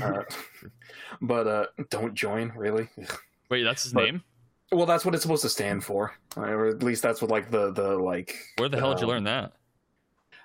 Uh, 0.03 0.23
but 1.21 1.47
uh, 1.47 1.65
don't 1.89 2.13
join, 2.13 2.51
really. 2.55 2.87
Wait, 3.49 3.63
that's 3.63 3.83
his 3.83 3.93
But- 3.93 4.03
name? 4.05 4.23
Well, 4.73 4.85
that's 4.85 5.03
what 5.03 5.13
it's 5.13 5.21
supposed 5.23 5.41
to 5.41 5.49
stand 5.49 5.83
for, 5.83 6.13
Uh, 6.37 6.41
or 6.43 6.67
at 6.67 6.81
least 6.81 7.01
that's 7.03 7.21
what 7.21 7.29
like 7.29 7.51
the 7.51 7.71
the 7.73 7.97
like. 7.97 8.37
Where 8.57 8.69
the 8.69 8.77
hell 8.79 8.93
did 8.93 9.01
you 9.01 9.07
um, 9.07 9.11
learn 9.15 9.23
that? 9.25 9.51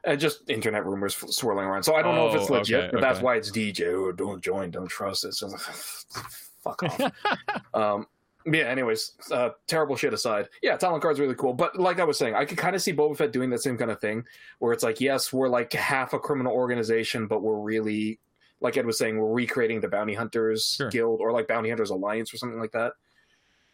Uh, 0.04 0.16
just 0.16 0.50
internet 0.50 0.84
rumors 0.84 1.16
f- 1.22 1.30
swirling 1.30 1.64
around. 1.64 1.84
So 1.84 1.94
I 1.94 2.02
don't 2.02 2.16
know 2.16 2.28
if 2.28 2.34
it's 2.34 2.50
Oh, 2.50 2.54
legit, 2.54 2.84
okay, 2.86 2.90
but 2.92 3.00
that's 3.00 3.20
why 3.20 3.36
it's 3.36 3.50
DJ. 3.52 3.86
Oh, 3.94 4.10
don't 4.10 4.40
join, 4.42 4.72
don't 4.72 4.88
trust. 4.88 5.24
it. 5.24 5.34
just 5.38 6.12
fuck 6.64 6.82
off. 6.82 7.00
um, 7.74 8.06
yeah. 8.46 8.64
Anyways, 8.64 9.12
uh, 9.30 9.50
terrible 9.66 9.96
shit 9.96 10.14
aside, 10.14 10.48
yeah, 10.62 10.76
Talon 10.76 11.00
Karrde's 11.00 11.20
really 11.20 11.34
cool. 11.34 11.52
But 11.52 11.78
like 11.78 12.00
I 12.00 12.04
was 12.04 12.18
saying, 12.18 12.34
I 12.34 12.44
could 12.44 12.58
kind 12.58 12.74
of 12.74 12.82
see 12.82 12.92
Boba 12.92 13.16
Fett 13.16 13.32
doing 13.32 13.50
that 13.50 13.62
same 13.62 13.76
kind 13.76 13.90
of 13.90 14.00
thing, 14.00 14.24
where 14.58 14.72
it's 14.72 14.82
like, 14.82 15.00
yes, 15.00 15.32
we're 15.32 15.48
like 15.48 15.72
half 15.72 16.12
a 16.12 16.18
criminal 16.18 16.52
organization, 16.52 17.26
but 17.26 17.42
we're 17.42 17.58
really, 17.58 18.18
like 18.60 18.76
Ed 18.76 18.86
was 18.86 18.98
saying, 18.98 19.18
we're 19.18 19.32
recreating 19.32 19.80
the 19.80 19.88
Bounty 19.88 20.14
Hunters 20.14 20.74
Sure. 20.76 20.90
Guild 20.90 21.20
or 21.20 21.32
like 21.32 21.48
Bounty 21.48 21.68
Hunters 21.68 21.90
Alliance 21.90 22.32
or 22.32 22.36
something 22.38 22.60
like 22.60 22.72
that. 22.72 22.92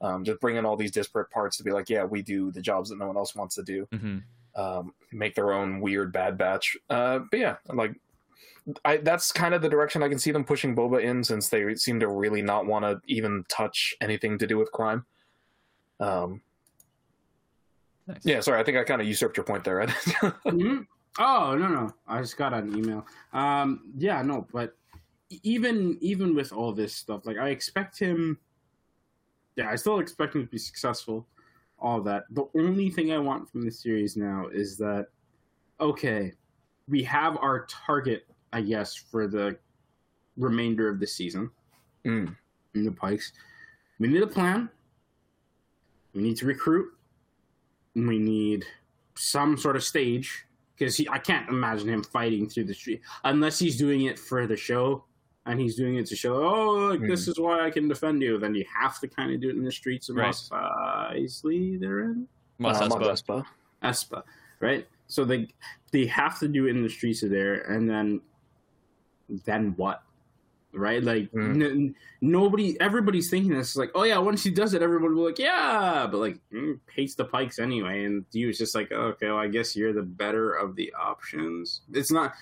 Um, 0.00 0.24
just 0.24 0.40
bringing 0.40 0.64
all 0.64 0.76
these 0.76 0.90
disparate 0.90 1.30
parts 1.30 1.56
to 1.58 1.62
be 1.62 1.70
like, 1.70 1.88
yeah, 1.88 2.04
we 2.04 2.22
do 2.22 2.50
the 2.50 2.60
jobs 2.60 2.90
that 2.90 2.98
no 2.98 3.06
one 3.06 3.16
else 3.16 3.36
wants 3.36 3.54
to 3.54 3.62
do 3.62 3.86
hmm 3.92 4.18
um, 4.54 4.92
make 5.12 5.34
their 5.34 5.52
own 5.52 5.80
weird 5.80 6.12
bad 6.12 6.36
batch. 6.36 6.76
Uh, 6.90 7.20
but 7.30 7.40
yeah, 7.40 7.56
like 7.72 7.98
I, 8.84 8.98
that's 8.98 9.32
kind 9.32 9.54
of 9.54 9.62
the 9.62 9.68
direction 9.68 10.02
I 10.02 10.08
can 10.08 10.18
see 10.18 10.30
them 10.30 10.44
pushing 10.44 10.76
Boba 10.76 11.02
in, 11.02 11.24
since 11.24 11.48
they 11.48 11.74
seem 11.74 11.98
to 12.00 12.08
really 12.08 12.42
not 12.42 12.66
want 12.66 12.84
to 12.84 13.00
even 13.06 13.44
touch 13.48 13.94
anything 14.00 14.38
to 14.38 14.46
do 14.46 14.56
with 14.58 14.70
crime. 14.72 15.04
Um, 16.00 16.40
Nice. 18.06 18.18
yeah, 18.24 18.40
sorry, 18.40 18.60
I 18.60 18.64
think 18.64 18.76
I 18.78 18.82
kind 18.84 19.00
of 19.00 19.06
usurped 19.06 19.36
your 19.36 19.44
point 19.44 19.62
there. 19.64 19.80
Ed. 19.80 19.90
Mhm. 20.46 20.86
Oh 21.18 21.54
no 21.54 21.68
no! 21.68 21.90
I 22.08 22.20
just 22.22 22.38
got 22.38 22.54
an 22.54 22.74
email. 22.76 23.06
Um, 23.34 23.92
yeah, 23.98 24.22
no, 24.22 24.46
but 24.50 24.74
even 25.42 25.98
even 26.00 26.34
with 26.34 26.52
all 26.54 26.72
this 26.72 26.94
stuff, 26.94 27.26
like 27.26 27.36
I 27.36 27.50
expect 27.50 27.98
him. 27.98 28.38
Yeah, 29.56 29.68
I 29.68 29.76
still 29.76 29.98
expect 30.00 30.34
him 30.34 30.42
to 30.46 30.50
be 30.50 30.56
successful. 30.58 31.28
All 31.78 32.00
that. 32.02 32.24
The 32.30 32.48
only 32.56 32.88
thing 32.90 33.12
I 33.12 33.18
want 33.18 33.50
from 33.50 33.60
the 33.62 33.70
series 33.70 34.16
now 34.16 34.46
is 34.52 34.78
that 34.78 35.08
okay, 35.80 36.32
we 36.88 37.02
have 37.04 37.36
our 37.36 37.66
target, 37.66 38.24
I 38.52 38.60
guess, 38.62 38.94
for 38.94 39.26
the 39.26 39.56
remainder 40.36 40.88
of 40.88 40.98
the 41.00 41.06
season 41.06 41.50
Mm. 42.04 42.34
in 42.74 42.84
the 42.84 42.90
Pikes. 42.92 43.32
We 43.98 44.08
need 44.08 44.22
a 44.22 44.26
plan. 44.26 44.68
We 46.14 46.22
need 46.22 46.36
to 46.38 46.46
recruit. 46.46 46.92
We 47.94 48.18
need 48.18 48.64
some 49.14 49.56
sort 49.56 49.76
of 49.76 49.84
stage 49.84 50.44
because 50.76 51.00
I 51.10 51.18
can't 51.18 51.48
imagine 51.48 51.88
him 51.88 52.02
fighting 52.02 52.48
through 52.48 52.64
the 52.64 52.74
street 52.74 53.02
unless 53.24 53.58
he's 53.58 53.76
doing 53.76 54.02
it 54.02 54.18
for 54.18 54.46
the 54.46 54.56
show 54.56 55.04
and 55.46 55.60
he's 55.60 55.76
doing 55.76 55.96
it 55.96 56.06
to 56.06 56.16
show, 56.16 56.34
oh, 56.42 56.86
like, 56.90 57.00
this 57.00 57.28
is 57.28 57.38
why 57.38 57.64
I 57.66 57.70
can 57.70 57.88
defend 57.88 58.22
you. 58.22 58.38
Then 58.38 58.54
you 58.54 58.64
have 58.74 58.98
to 59.00 59.08
kind 59.08 59.32
of 59.34 59.40
do 59.40 59.48
it 59.50 59.56
in 59.56 59.64
the 59.64 59.72
streets 59.72 60.08
of 60.08 60.16
Right. 60.16 60.26
Mos 60.28 60.48
Eisley. 60.50 61.78
They're 61.78 62.00
in 62.00 62.28
Mos 62.58 62.80
Uh, 62.80 62.88
Espa. 62.88 63.44
Espa, 63.82 64.22
right? 64.60 64.86
So 65.08 65.24
they 65.24 65.48
they 65.90 66.06
have 66.06 66.38
to 66.40 66.48
do 66.48 66.66
it 66.66 66.70
in 66.70 66.82
the 66.82 66.88
streets 66.88 67.22
of 67.22 67.30
there, 67.30 67.62
and 67.70 67.88
then 67.88 68.20
then 69.28 69.74
what? 69.76 70.02
Right? 70.74 71.02
Like 71.02 71.30
Mm. 71.32 71.62
n- 71.62 71.94
nobody, 72.22 72.80
everybody's 72.80 73.28
thinking 73.28 73.52
this 73.52 73.70
is 73.70 73.76
like, 73.76 73.90
oh 73.94 74.04
yeah, 74.04 74.16
once 74.18 74.42
he 74.42 74.50
does 74.50 74.72
it, 74.72 74.80
everyone 74.82 75.14
will 75.14 75.24
be 75.24 75.30
like, 75.32 75.38
yeah, 75.38 76.06
but 76.10 76.18
like 76.18 76.38
mm, 76.52 76.78
hates 76.94 77.14
the 77.14 77.24
Pikes 77.26 77.58
anyway, 77.58 78.04
and 78.04 78.24
you 78.32 78.46
was 78.46 78.56
just 78.58 78.74
like, 78.74 78.90
okay, 78.90 79.26
well, 79.26 79.36
I 79.36 79.48
guess 79.48 79.76
you're 79.76 79.92
the 79.92 80.02
better 80.02 80.54
of 80.54 80.74
the 80.76 80.92
options. 80.98 81.82
It's 81.92 82.10
not. 82.10 82.32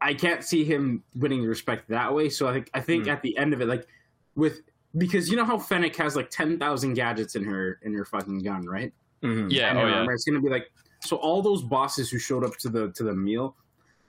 I 0.00 0.12
can't 0.14 0.42
see 0.44 0.64
him 0.64 1.02
winning 1.14 1.44
respect 1.44 1.88
that 1.88 2.12
way. 2.12 2.28
So 2.28 2.48
I 2.48 2.52
think 2.54 2.70
I 2.74 2.80
think 2.80 3.04
Mm. 3.06 3.12
at 3.12 3.22
the 3.22 3.36
end 3.38 3.52
of 3.54 3.60
it, 3.60 3.66
like 3.68 3.86
with 4.34 4.62
because 4.98 5.28
you 5.30 5.36
know 5.36 5.44
how 5.44 5.56
Fennec 5.58 5.94
has 5.96 6.16
like 6.16 6.30
ten 6.30 6.58
thousand 6.58 6.94
gadgets 6.94 7.36
in 7.36 7.44
her 7.44 7.78
in 7.82 7.94
her 7.94 8.04
fucking 8.04 8.40
gun, 8.42 8.66
right? 8.66 8.92
Mhm. 9.22 9.50
Yeah, 9.50 9.70
and 9.70 9.78
oh 9.78 9.86
yeah. 9.86 10.06
It's 10.12 10.24
gonna 10.24 10.40
be 10.40 10.50
like 10.50 10.70
so. 11.00 11.16
All 11.16 11.40
those 11.40 11.62
bosses 11.62 12.10
who 12.10 12.18
showed 12.18 12.44
up 12.44 12.56
to 12.58 12.68
the 12.68 12.90
to 12.92 13.04
the 13.04 13.14
meal, 13.14 13.56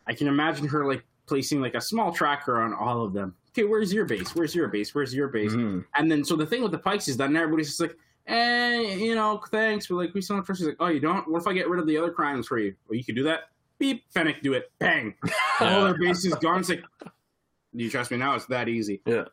I 0.08 0.14
can 0.16 0.28
imagine 0.28 0.68
her 0.68 0.86
like 0.88 1.06
placing 1.28 1.62
like 1.62 1.76
a 1.76 1.82
small 1.82 2.12
tracker 2.12 2.62
on 2.62 2.74
all 2.74 3.04
of 3.04 3.14
them. 3.14 3.36
Okay, 3.52 3.64
where's 3.64 3.94
your 3.94 4.06
base? 4.06 4.36
Where's 4.36 4.54
your 4.54 4.68
base? 4.68 4.94
Where's 4.94 5.14
your 5.14 5.28
base? 5.30 5.54
Mhm. 5.54 5.86
And 5.96 6.12
then 6.12 6.24
so 6.26 6.36
the 6.36 6.46
thing 6.46 6.62
with 6.62 6.72
the 6.72 6.78
pikes 6.80 7.08
is 7.08 7.18
that 7.18 7.34
everybody's 7.34 7.68
just 7.68 7.80
like, 7.80 7.98
eh, 8.28 8.96
you 8.96 9.16
know, 9.16 9.42
thanks, 9.50 9.88
but 9.88 9.96
like 9.96 10.14
we 10.14 10.22
still 10.22 10.36
don't 10.36 10.46
trust 10.46 10.62
you. 10.62 10.68
Like, 10.68 10.78
oh, 10.80 10.88
you 10.88 11.00
don't? 11.00 11.28
What 11.30 11.42
if 11.42 11.48
I 11.48 11.54
get 11.54 11.70
rid 11.70 11.80
of 11.80 11.88
the 11.88 11.98
other 11.98 12.12
crimes 12.12 12.48
for 12.48 12.58
you? 12.60 12.76
Well, 12.88 12.98
you 12.98 13.04
could 13.04 13.16
do 13.16 13.24
that. 13.24 13.50
Beep, 13.78 14.04
Fennec, 14.14 14.42
do 14.42 14.54
it. 14.54 14.72
Bang, 14.80 15.16
all 15.60 15.86
their 15.86 15.98
base 15.98 16.26
is 16.26 16.34
gone. 16.36 16.62
It's 16.62 16.70
like, 16.70 16.84
do 17.04 17.84
you 17.84 17.90
trust 17.90 18.12
me 18.12 18.18
now? 18.18 18.36
It's 18.36 18.46
that 18.48 18.68
easy. 18.70 19.02
Yeah. 19.06 19.26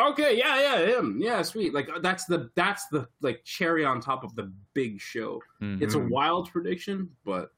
Okay, 0.00 0.38
yeah, 0.38 0.60
yeah, 0.60 0.98
him, 0.98 1.18
yeah, 1.20 1.42
sweet. 1.42 1.74
Like 1.74 1.88
that's 2.02 2.24
the 2.26 2.50
that's 2.54 2.86
the 2.88 3.08
like 3.22 3.42
cherry 3.44 3.84
on 3.84 4.00
top 4.00 4.22
of 4.22 4.34
the 4.36 4.52
big 4.74 5.00
show. 5.00 5.42
Mhm. 5.60 5.82
It's 5.82 5.94
a 5.94 5.98
Mhm. 5.98 6.10
wild 6.10 6.50
prediction, 6.52 7.10
but 7.24 7.50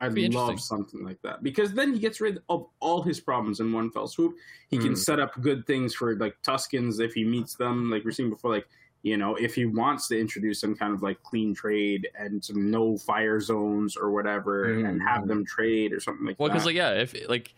I'd 0.00 0.16
love 0.32 0.60
something 0.60 1.04
like 1.04 1.20
that 1.22 1.42
because 1.42 1.72
then 1.74 1.92
he 1.92 1.98
gets 1.98 2.20
rid 2.20 2.38
of 2.48 2.66
all 2.80 3.02
his 3.02 3.20
problems 3.20 3.60
in 3.60 3.70
one 3.72 3.90
fell 3.90 4.06
swoop. 4.08 4.34
He 4.68 4.78
can 4.78 4.92
Mm. 4.92 4.98
set 4.98 5.20
up 5.20 5.38
good 5.42 5.66
things 5.66 5.94
for 5.94 6.16
like 6.16 6.40
Tuskens 6.42 7.00
if 7.00 7.12
he 7.12 7.24
meets 7.24 7.54
them, 7.54 7.90
like 7.90 8.04
we're 8.04 8.10
seeing 8.12 8.30
before. 8.30 8.50
Like 8.50 8.68
you 9.02 9.16
know, 9.16 9.34
if 9.36 9.54
he 9.54 9.64
wants 9.64 10.08
to 10.08 10.18
introduce 10.20 10.60
some 10.60 10.74
kind 10.74 10.92
of 10.92 11.02
like 11.02 11.22
clean 11.22 11.54
trade 11.54 12.06
and 12.18 12.44
some 12.44 12.70
no 12.70 12.98
fire 12.98 13.40
zones 13.40 13.96
or 13.96 14.10
whatever, 14.10 14.66
Mm. 14.74 14.88
and 14.88 15.02
have 15.02 15.26
them 15.26 15.44
trade 15.44 15.92
or 15.92 16.00
something 16.00 16.26
like 16.26 16.38
Well, 16.38 16.48
that. 16.48 16.54
Well, 16.54 16.64
because 16.64 16.66
like 16.66 16.76
yeah, 16.76 16.92
if 17.00 17.28
like 17.28 17.54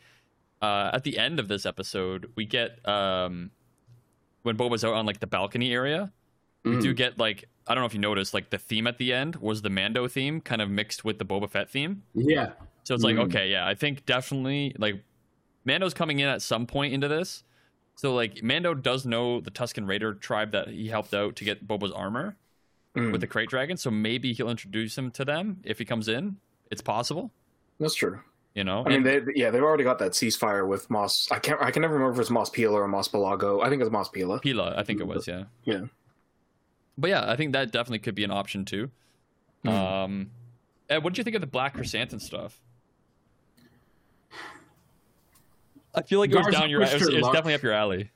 uh, 0.60 0.90
at 0.92 1.02
the 1.04 1.18
end 1.18 1.40
of 1.40 1.48
this 1.48 1.66
episode, 1.66 2.30
we 2.36 2.44
get 2.46 2.78
um 2.88 3.50
when 4.42 4.56
Boba's 4.56 4.84
out 4.84 4.94
on 4.94 5.06
like 5.06 5.20
the 5.20 5.26
balcony 5.26 5.72
area, 5.72 6.12
we 6.64 6.72
Mm. 6.72 6.82
do 6.82 6.94
get 6.94 7.18
like 7.18 7.48
I 7.66 7.74
don't 7.74 7.82
know 7.82 7.86
if 7.86 7.94
you 7.94 8.00
noticed, 8.00 8.34
like 8.34 8.50
the 8.50 8.58
theme 8.58 8.86
at 8.86 8.98
the 8.98 9.12
end 9.12 9.36
was 9.36 9.62
the 9.62 9.70
Mando 9.70 10.08
theme, 10.08 10.40
kind 10.40 10.60
of 10.60 10.68
mixed 10.70 11.04
with 11.04 11.18
the 11.18 11.24
Boba 11.24 11.48
Fett 11.50 11.70
theme. 11.70 12.02
yeah, 12.14 12.52
So 12.84 12.94
it's 12.94 13.04
like 13.04 13.16
Mm. 13.16 13.24
okay, 13.26 13.50
yeah, 13.50 13.66
I 13.66 13.74
think 13.74 14.04
definitely 14.06 14.74
like 14.78 15.02
Mando's 15.64 15.94
coming 15.94 16.18
in 16.18 16.28
at 16.28 16.42
some 16.42 16.66
point 16.66 16.92
into 16.92 17.06
this. 17.08 17.44
So 17.94 18.14
like 18.14 18.42
Mando 18.42 18.74
does 18.74 19.06
know 19.06 19.40
the 19.40 19.50
Tusken 19.50 19.86
Raider 19.86 20.14
tribe 20.14 20.50
that 20.52 20.68
he 20.68 20.88
helped 20.88 21.14
out 21.14 21.36
to 21.36 21.44
get 21.44 21.66
Boba's 21.68 21.92
armor 21.92 22.36
Mm. 22.96 23.10
with 23.12 23.20
the 23.22 23.26
Krayt 23.28 23.46
Dragon. 23.48 23.76
So 23.78 23.90
maybe 23.90 24.32
he'll 24.34 24.50
introduce 24.50 24.98
him 24.98 25.10
to 25.12 25.24
them 25.24 25.60
if 25.64 25.78
he 25.78 25.84
comes 25.84 26.08
in. 26.08 26.36
It's 26.70 26.82
possible, 26.82 27.30
That's 27.80 27.94
true. 27.94 28.20
you 28.54 28.64
know. 28.64 28.82
I 28.84 28.88
mean, 28.88 29.06
And- 29.06 29.28
they, 29.28 29.32
yeah, 29.34 29.50
they've 29.50 29.62
already 29.62 29.84
got 29.84 29.98
that 30.00 30.12
ceasefire 30.12 30.66
with 30.66 30.90
Moss. 30.90 31.28
I 31.30 31.38
can't. 31.38 31.60
I 31.62 31.70
can 31.70 31.80
never 31.82 31.94
remember 31.94 32.14
if 32.14 32.20
it's 32.20 32.28
Mos 32.30 32.50
Pila 32.50 32.80
or 32.80 32.88
Mos 32.88 33.08
Pelgo. 33.08 33.62
I 33.64 33.68
think 33.70 33.80
it's 33.82 33.90
Mos 33.90 34.08
Pila. 34.08 34.40
Pila, 34.40 34.74
I 34.76 34.82
think 34.82 35.00
it 35.00 35.06
was, 35.06 35.26
yeah. 35.28 35.44
Yeah. 35.64 35.82
But 36.98 37.10
yeah, 37.10 37.30
I 37.30 37.36
think 37.36 37.52
that 37.52 37.72
definitely 37.72 38.00
could 38.00 38.14
be 38.14 38.24
an 38.24 38.30
option 38.30 38.64
too. 38.64 38.90
Mhm. 39.64 39.70
Um, 39.70 40.30
Ed, 40.90 40.98
what 41.04 41.12
did 41.12 41.18
you 41.18 41.24
think 41.24 41.36
of 41.36 41.40
the 41.40 41.46
Black 41.46 41.74
Krrsantan 41.76 42.20
stuff? 42.20 42.58
I 45.94 46.02
feel 46.02 46.18
like 46.20 46.30
it 46.30 46.36
was 46.36 46.46
down 46.48 46.70
your. 46.70 46.82
It 46.82 46.92
was, 46.94 47.08
it 47.08 47.14
was 47.14 47.26
definitely 47.26 47.54
up 47.54 47.62
your 47.62 47.72
alley. 47.72 48.10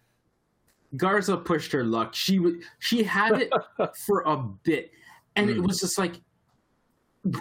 Garsa 0.94 1.42
pushed 1.44 1.72
her 1.72 1.84
luck. 1.84 2.14
She 2.14 2.38
would 2.38 2.62
she 2.78 3.02
had 3.02 3.40
it 3.42 3.52
for 4.06 4.22
a 4.22 4.36
bit, 4.36 4.92
and 5.36 5.50
it 5.50 5.58
Mm. 5.58 5.66
was 5.66 5.80
just 5.80 5.98
like 5.98 6.14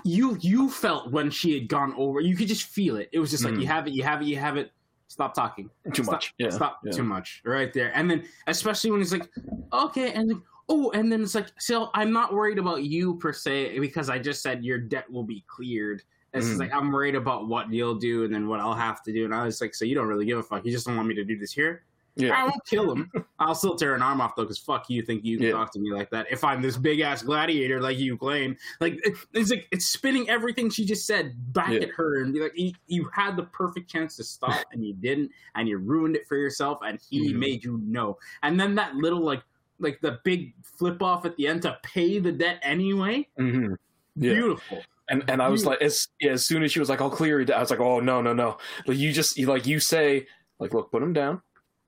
you 0.04 0.38
you 0.42 0.70
felt 0.70 1.12
when 1.12 1.30
she 1.30 1.54
had 1.54 1.70
gone 1.70 1.94
over. 1.96 2.20
You 2.20 2.36
could 2.36 2.48
just 2.48 2.64
feel 2.64 2.98
it. 2.98 3.10
It 3.14 3.20
was 3.20 3.32
just 3.32 3.46
like 3.46 3.54
Mm. 3.54 3.62
you 3.62 3.68
have 3.68 3.88
it, 3.88 3.94
you 3.94 4.04
have 4.04 4.22
it, 4.22 4.26
you 4.26 4.36
have 4.38 4.58
it. 4.58 4.72
Stop 5.08 5.34
talking. 5.36 5.70
Too 5.94 6.04
Stop- 6.04 6.14
much. 6.16 6.34
Yeah. 6.38 6.50
Stop 6.50 6.80
yeah. 6.84 6.92
too 6.92 7.04
much 7.04 7.42
right 7.46 7.72
there. 7.72 7.92
And 7.96 8.10
then 8.10 8.24
especially 8.48 8.92
when 8.92 9.02
it's 9.02 9.12
like 9.14 9.30
okay, 9.72 10.12
and 10.14 10.30
like, 10.30 10.42
oh, 10.70 10.92
and 10.92 11.12
then 11.12 11.22
it's 11.24 11.36
like 11.36 11.48
so 11.60 11.90
I'm 11.94 12.12
not 12.12 12.34
worried 12.34 12.58
about 12.60 12.84
you 12.84 13.16
per 13.18 13.34
se 13.34 13.80
because 13.80 14.10
I 14.10 14.20
just 14.20 14.42
said 14.42 14.64
your 14.64 14.78
debt 14.80 15.10
will 15.12 15.24
be 15.24 15.44
cleared. 15.48 16.04
It's 16.34 16.46
just 16.48 16.58
Mhm. 16.58 16.60
like 16.62 16.74
I'm 16.74 16.92
worried 16.92 17.16
about 17.16 17.48
what 17.48 17.72
you'll 17.72 17.96
do 17.96 18.26
and 18.26 18.34
then 18.34 18.48
what 18.48 18.60
I'll 18.60 18.74
have 18.74 19.02
to 19.04 19.14
do. 19.14 19.24
And 19.26 19.34
I 19.34 19.46
was 19.46 19.62
like, 19.62 19.74
so 19.74 19.86
you 19.86 19.96
don't 19.96 20.08
really 20.08 20.26
give 20.26 20.38
a 20.38 20.44
fuck. 20.44 20.66
You 20.66 20.72
just 20.72 20.86
don't 20.86 20.96
want 20.98 21.08
me 21.08 21.16
to 21.16 21.24
do 21.24 21.38
this 21.38 21.54
here. 21.54 21.84
Yeah. 22.18 22.34
I 22.34 22.44
won't 22.44 22.66
kill 22.66 22.92
him. 22.94 23.12
I'll 23.40 23.56
still 23.56 23.76
tear 23.76 23.94
an 23.94 24.02
arm 24.02 24.22
off 24.22 24.36
though, 24.36 24.44
because 24.44 24.58
fuck 24.58 24.90
you 24.90 25.02
think 25.02 25.24
you 25.26 25.38
can 25.38 25.48
Yeah. 25.48 25.52
talk 25.54 25.72
to 25.74 25.80
me 25.80 25.92
like 25.92 26.10
that. 26.12 26.28
If 26.32 26.44
I'm 26.46 26.62
this 26.62 26.78
big 26.78 27.02
ass 27.02 27.22
gladiator 27.24 27.80
like 27.82 27.98
you 27.98 28.18
claim, 28.18 28.56
like 28.80 28.94
it- 29.06 29.18
it's 29.34 29.50
like 29.50 29.68
it's 29.72 29.86
spinning 29.88 30.30
everything 30.30 30.70
she 30.70 30.86
just 30.86 31.06
said 31.06 31.36
back 31.54 31.72
Yeah. 31.74 31.82
at 31.82 31.90
her, 31.92 32.22
and 32.22 32.34
be 32.34 32.40
like, 32.42 32.54
you, 32.58 32.72
you 32.88 33.10
had 33.14 33.36
the 33.36 33.44
perfect 33.44 33.90
chance 33.90 34.16
to 34.18 34.24
stop, 34.24 34.66
and 34.72 34.86
you 34.86 34.94
didn't, 34.94 35.32
and 35.56 35.68
you 35.70 35.78
ruined 35.78 36.16
it 36.16 36.26
for 36.28 36.38
yourself, 36.38 36.80
and 36.86 37.00
he 37.10 37.34
Mhm. 37.34 37.36
made 37.38 37.64
you 37.66 37.78
know. 37.84 38.18
And 38.44 38.58
then 38.60 38.76
that 38.76 38.96
little 38.96 39.22
like 39.22 39.44
like 39.80 40.00
the 40.02 40.20
big 40.24 40.54
flip 40.64 41.02
off 41.02 41.26
at 41.26 41.36
the 41.38 41.48
end 41.48 41.64
to 41.64 41.78
pay 41.84 42.20
the 42.20 42.32
debt 42.32 42.60
anyway. 42.62 43.28
hmm 43.38 43.74
Yeah. 44.16 44.34
Beautiful. 44.34 44.84
And 45.08 45.24
and 45.30 45.42
I 45.42 45.50
was 45.50 45.66
like, 45.66 45.82
as 45.82 46.08
yeah, 46.20 46.32
as 46.32 46.48
soon 46.48 46.64
as 46.64 46.72
she 46.72 46.80
was 46.80 46.90
like, 46.90 47.00
"I'll 47.00 47.12
clear 47.12 47.40
you," 47.40 47.54
I 47.54 47.60
was 47.60 47.70
like, 47.70 47.80
"Oh 47.80 48.00
no, 48.00 48.22
no, 48.22 48.34
no!" 48.34 48.58
Like 48.88 48.98
you 48.98 49.12
just 49.12 49.38
you, 49.38 49.46
like 49.46 49.68
you 49.68 49.80
say, 49.80 50.26
like, 50.58 50.74
look, 50.74 50.92
put 50.92 51.04
him 51.04 51.14
down, 51.14 51.42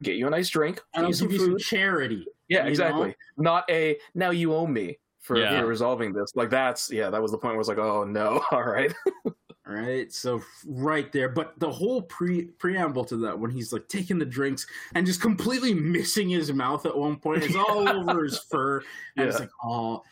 get 0.04 0.18
you 0.18 0.28
a 0.28 0.30
nice 0.30 0.50
drink, 0.50 0.82
And 0.94 1.06
I'll 1.06 1.12
give 1.12 1.32
you 1.32 1.40
some 1.40 1.58
charity. 1.58 2.28
Yeah, 2.48 2.68
exactly. 2.68 3.08
know? 3.08 3.14
Not 3.38 3.70
a 3.72 3.98
now 4.14 4.30
you 4.30 4.54
owe 4.54 4.68
me 4.68 5.00
for, 5.28 5.38
Yeah. 5.38 5.60
for 5.60 5.68
resolving 5.68 6.14
this. 6.14 6.36
Like 6.36 6.50
that's 6.50 6.90
yeah, 6.92 7.10
that 7.10 7.22
was 7.22 7.32
the 7.32 7.38
point. 7.38 7.52
Where 7.52 7.56
I 7.56 7.58
was 7.58 7.68
like, 7.68 7.78
"Oh 7.78 8.04
no, 8.04 8.42
all 8.52 8.64
right." 8.64 8.94
Right, 9.70 10.14
so 10.14 10.42
right 10.66 11.12
there, 11.12 11.28
but 11.28 11.60
the 11.60 11.70
whole 11.70 12.02
pre 12.04 12.46
preamble 12.46 13.04
to 13.04 13.18
that 13.18 13.38
when 13.38 13.52
he's 13.52 13.74
like 13.74 13.90
taking 13.90 14.18
the 14.18 14.26
drinks 14.26 14.66
and 14.96 15.06
just 15.06 15.20
completely 15.22 15.74
missing 15.74 16.30
his 16.30 16.54
mouth 16.54 16.86
at 16.86 16.98
one 16.98 17.18
point, 17.18 17.44
it's 17.44 17.54
all 17.54 17.88
over 18.10 18.24
his 18.24 18.40
fur, 18.40 18.82
and 19.18 19.28
it's 19.28 19.42
like, 19.42 19.50
oh, 19.66 20.04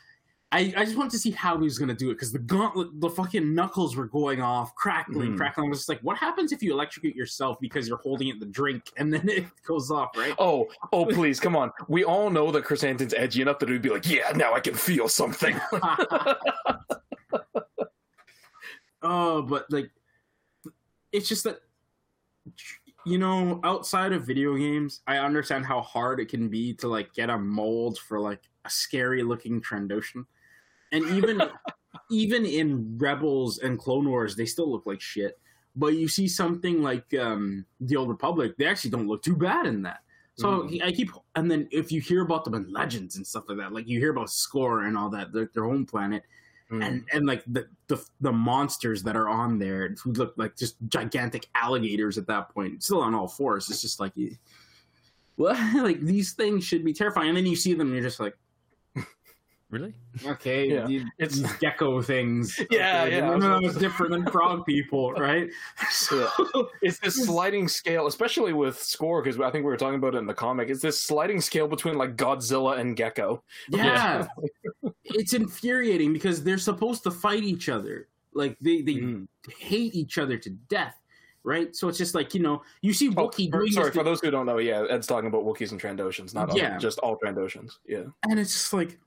I, 0.52 0.74
I 0.78 0.86
just 0.86 0.96
wanted 0.96 1.12
to 1.12 1.20
see 1.20 1.32
how 1.32 1.58
he 1.58 1.64
was 1.64 1.78
gonna 1.80 1.96
do 1.96 2.12
it 2.12 2.14
because 2.14 2.32
the 2.32 2.40
gauntlet, 2.40 3.02
the 3.02 3.10
fucking 3.10 3.54
knuckles 3.54 3.96
were 3.96 4.06
going 4.06 4.42
off, 4.42 4.74
crackling, 4.76 5.34
Mhm. 5.34 5.38
crackling. 5.38 5.68
I 5.68 5.70
was 5.70 5.80
just 5.80 5.90
like, 5.90 6.00
what 6.02 6.18
happens 6.18 6.52
if 6.52 6.64
you 6.64 6.72
electrocute 6.72 7.16
yourself 7.16 7.58
because 7.60 7.88
you're 7.88 7.98
holding 7.98 8.30
it 8.30 8.40
the 8.40 8.46
drink 8.46 8.84
and 8.96 9.12
then 9.12 9.24
it 9.30 9.46
goes 9.68 9.92
off, 9.92 10.16
right? 10.16 10.36
Oh, 10.38 10.68
oh, 10.94 11.06
please, 11.08 11.40
come 11.40 11.56
on. 11.56 11.72
We 11.88 12.04
all 12.06 12.30
know 12.30 12.52
that 12.52 12.64
Krrsantan's 12.64 13.14
edgy 13.14 13.42
enough 13.42 13.60
that 13.60 13.70
he'd 13.70 13.82
be 13.82 13.90
like, 13.90 14.08
"Yeah, 14.10 14.32
now 14.36 14.54
I 14.54 14.60
can 14.62 14.76
feel 14.76 15.10
something." 15.10 15.60
oh, 19.02 19.42
but 19.42 19.66
like, 19.72 19.90
it's 21.12 21.28
just 21.28 21.44
that 21.46 21.60
you 23.08 23.20
know, 23.20 23.60
outside 23.64 24.14
of 24.14 24.26
video 24.26 24.56
games, 24.56 25.02
I 25.06 25.18
understand 25.18 25.64
how 25.64 25.82
hard 25.82 26.20
it 26.20 26.28
can 26.28 26.50
be 26.50 26.74
to 26.76 26.88
like 26.88 27.14
get 27.14 27.30
a 27.30 27.38
mold 27.38 28.00
for 28.00 28.20
like 28.20 28.42
a 28.66 28.70
scary 28.70 29.22
looking 29.22 29.62
Trandoshan, 29.62 30.26
and 30.92 31.06
even 31.12 31.42
even 32.12 32.46
in 32.46 32.98
Rebels 32.98 33.60
and 33.60 33.80
Clone 33.80 34.08
Wars, 34.08 34.36
they 34.36 34.46
still 34.46 34.70
look 34.72 34.86
like 34.86 35.02
shit. 35.02 35.40
But 35.76 35.96
you 35.96 36.08
see 36.08 36.28
something 36.28 36.82
like 36.82 37.14
um, 37.16 37.66
the 37.82 37.96
Old 37.96 38.10
Republic, 38.10 38.54
they 38.58 38.66
actually 38.66 38.92
don't 38.92 39.08
look 39.08 39.24
too 39.24 39.36
bad 39.36 39.66
in 39.66 39.82
that. 39.84 40.02
So 40.38 40.64
Mm. 40.64 40.84
I 40.84 40.92
keep, 40.92 41.10
and 41.36 41.50
then 41.50 41.68
if 41.72 41.92
you 41.92 42.02
hear 42.02 42.22
about 42.22 42.44
them 42.44 42.56
in 42.56 42.72
Legends 42.72 43.16
and 43.16 43.26
stuff 43.26 43.46
like 43.48 43.58
that, 43.58 43.74
like 43.74 43.88
you 43.88 44.00
hear 44.00 44.12
about 44.12 44.30
Score 44.30 44.84
and 44.84 44.98
all 44.98 45.10
that, 45.10 45.32
their, 45.34 45.50
their 45.54 45.64
home 45.64 45.86
planet, 45.86 46.24
Mm. 46.72 46.84
and 46.84 47.06
and 47.14 47.26
like 47.28 47.44
the, 47.46 47.68
the 47.88 48.04
the 48.22 48.32
monsters 48.32 49.04
that 49.04 49.16
are 49.16 49.30
on 49.30 49.60
there 49.60 49.96
who 50.04 50.14
look 50.14 50.34
like 50.36 50.56
just 50.58 50.78
gigantic 50.88 51.48
alligators 51.54 52.18
at 52.18 52.26
that 52.26 52.50
point, 52.50 52.82
still 52.82 53.02
on 53.02 53.14
all 53.14 53.28
fours. 53.28 53.70
It's 53.70 53.82
just 53.82 54.00
like, 54.00 54.14
well, 55.38 55.54
like 55.84 56.02
these 56.02 56.34
things 56.34 56.64
should 56.64 56.84
be 56.84 56.92
terrifying. 56.94 57.30
And 57.30 57.38
then 57.38 57.46
you 57.46 57.56
see 57.56 57.74
them, 57.74 57.88
and 57.88 57.94
you're 57.94 58.04
just 58.04 58.20
like, 58.20 58.36
Really? 59.72 59.94
okay, 60.26 60.70
Yeah. 60.72 60.86
these, 60.86 61.04
It's- 61.18 61.54
gecko 61.60 62.02
things. 62.02 62.58
Yeah, 62.70 63.04
okay, 63.04 63.18
yeah, 63.18 63.26
I 63.26 63.28
no, 63.30 63.36
was 63.36 63.44
no, 63.44 63.58
it's 63.70 63.78
different 63.78 64.12
than 64.12 64.26
frog 64.28 64.66
people, 64.66 65.12
right? 65.18 65.50
So, 65.90 66.30
it's 66.82 67.00
this 67.00 67.16
sliding 67.26 67.68
scale, 67.68 68.08
especially 68.08 68.54
with 68.54 68.82
Score, 68.82 69.22
because 69.24 69.40
I 69.40 69.50
think 69.50 69.66
we 69.66 69.72
were 69.72 69.78
talking 69.78 69.96
about 69.98 70.14
it 70.16 70.20
in 70.20 70.28
the 70.28 70.34
comic. 70.36 70.70
It's 70.70 70.82
this 70.82 71.02
sliding 71.02 71.42
scale 71.42 71.68
between 71.68 71.98
like 71.98 72.16
Godzilla 72.16 72.80
and 72.80 72.96
Gecko. 72.96 73.44
yeah, 73.70 74.28
it's 75.04 75.34
infuriating 75.34 76.14
because 76.14 76.44
they're 76.44 76.58
supposed 76.60 77.04
to 77.04 77.12
fight 77.12 77.44
each 77.44 77.68
other. 77.68 78.08
Like 78.34 78.58
they 78.60 78.82
they 78.82 78.96
Mm. 78.96 79.28
hate 79.58 79.96
each 79.96 80.18
other 80.18 80.38
to 80.38 80.50
death, 80.70 80.96
right? 81.44 81.76
So 81.76 81.88
it's 81.88 81.98
just 81.98 82.14
like 82.16 82.34
you 82.36 82.42
know, 82.42 82.62
you 82.82 82.94
see 82.94 83.10
Oh, 83.10 83.30
Wookiee 83.30 83.50
for- 83.50 83.60
doing 83.60 83.72
sorry, 83.72 83.88
this 83.88 83.96
for 83.96 84.04
those 84.04 84.20
who 84.22 84.30
don't 84.30 84.46
know, 84.46 84.58
yeah, 84.60 84.86
Ed's 84.90 85.08
talking 85.08 85.28
about 85.28 85.44
Wookiees 85.46 85.72
and 85.72 85.82
Trandoshans, 85.82 86.34
not 86.36 86.50
all- 86.52 86.58
Yeah. 86.58 86.78
just 86.78 87.00
all 87.00 87.18
Trandoshans. 87.18 87.78
Yeah. 87.88 88.04
and 88.30 88.40
it's 88.40 88.52
just 88.52 88.74
like 88.74 89.00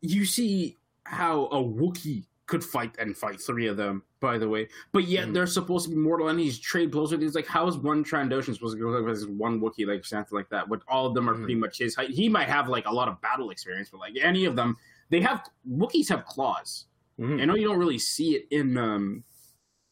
you 0.00 0.24
see 0.24 0.76
how 1.04 1.46
a 1.46 1.56
Wookiee 1.62 2.24
could 2.46 2.64
fight 2.64 2.94
and 2.98 3.16
fight 3.16 3.40
three 3.40 3.66
of 3.66 3.76
them, 3.76 4.02
by 4.20 4.38
the 4.38 4.48
way, 4.48 4.68
but 4.92 5.04
yet 5.06 5.28
Mhm. 5.28 5.34
they're 5.34 5.46
supposed 5.46 5.84
to 5.84 5.90
be 5.94 6.00
mortal 6.00 6.28
and 6.28 6.40
he's 6.40 6.58
trade 6.58 6.90
blows 6.90 7.12
with. 7.12 7.20
He's 7.20 7.34
like, 7.34 7.46
how 7.46 7.66
is 7.66 7.76
one 7.76 8.02
Trandoshan 8.04 8.54
supposed 8.54 8.76
to 8.76 8.82
go 8.82 8.94
up 8.94 9.06
as 9.08 9.26
one 9.26 9.60
Wookiee 9.60 9.86
like 9.86 10.04
something 10.04 10.34
like 10.36 10.48
that? 10.48 10.68
But 10.68 10.80
all 10.88 11.06
of 11.06 11.14
them 11.14 11.28
are 11.28 11.34
Mhm. 11.34 11.38
pretty 11.40 11.54
much 11.56 11.78
his 11.78 11.94
height. 11.94 12.10
He 12.10 12.28
might 12.28 12.48
have 12.48 12.68
like 12.68 12.86
a 12.86 12.92
lot 12.92 13.08
of 13.08 13.20
battle 13.20 13.50
experience, 13.50 13.90
but 13.90 14.00
like 14.00 14.16
any 14.16 14.46
of 14.46 14.56
them, 14.56 14.76
they 15.10 15.20
have 15.20 15.46
Wookiees 15.68 16.08
have 16.08 16.24
claws. 16.24 16.86
Mhm. 17.18 17.42
I 17.42 17.44
know 17.44 17.54
you 17.54 17.66
don't 17.68 17.78
really 17.78 17.98
see 17.98 18.34
it 18.36 18.46
in 18.50 18.76
um 18.78 19.24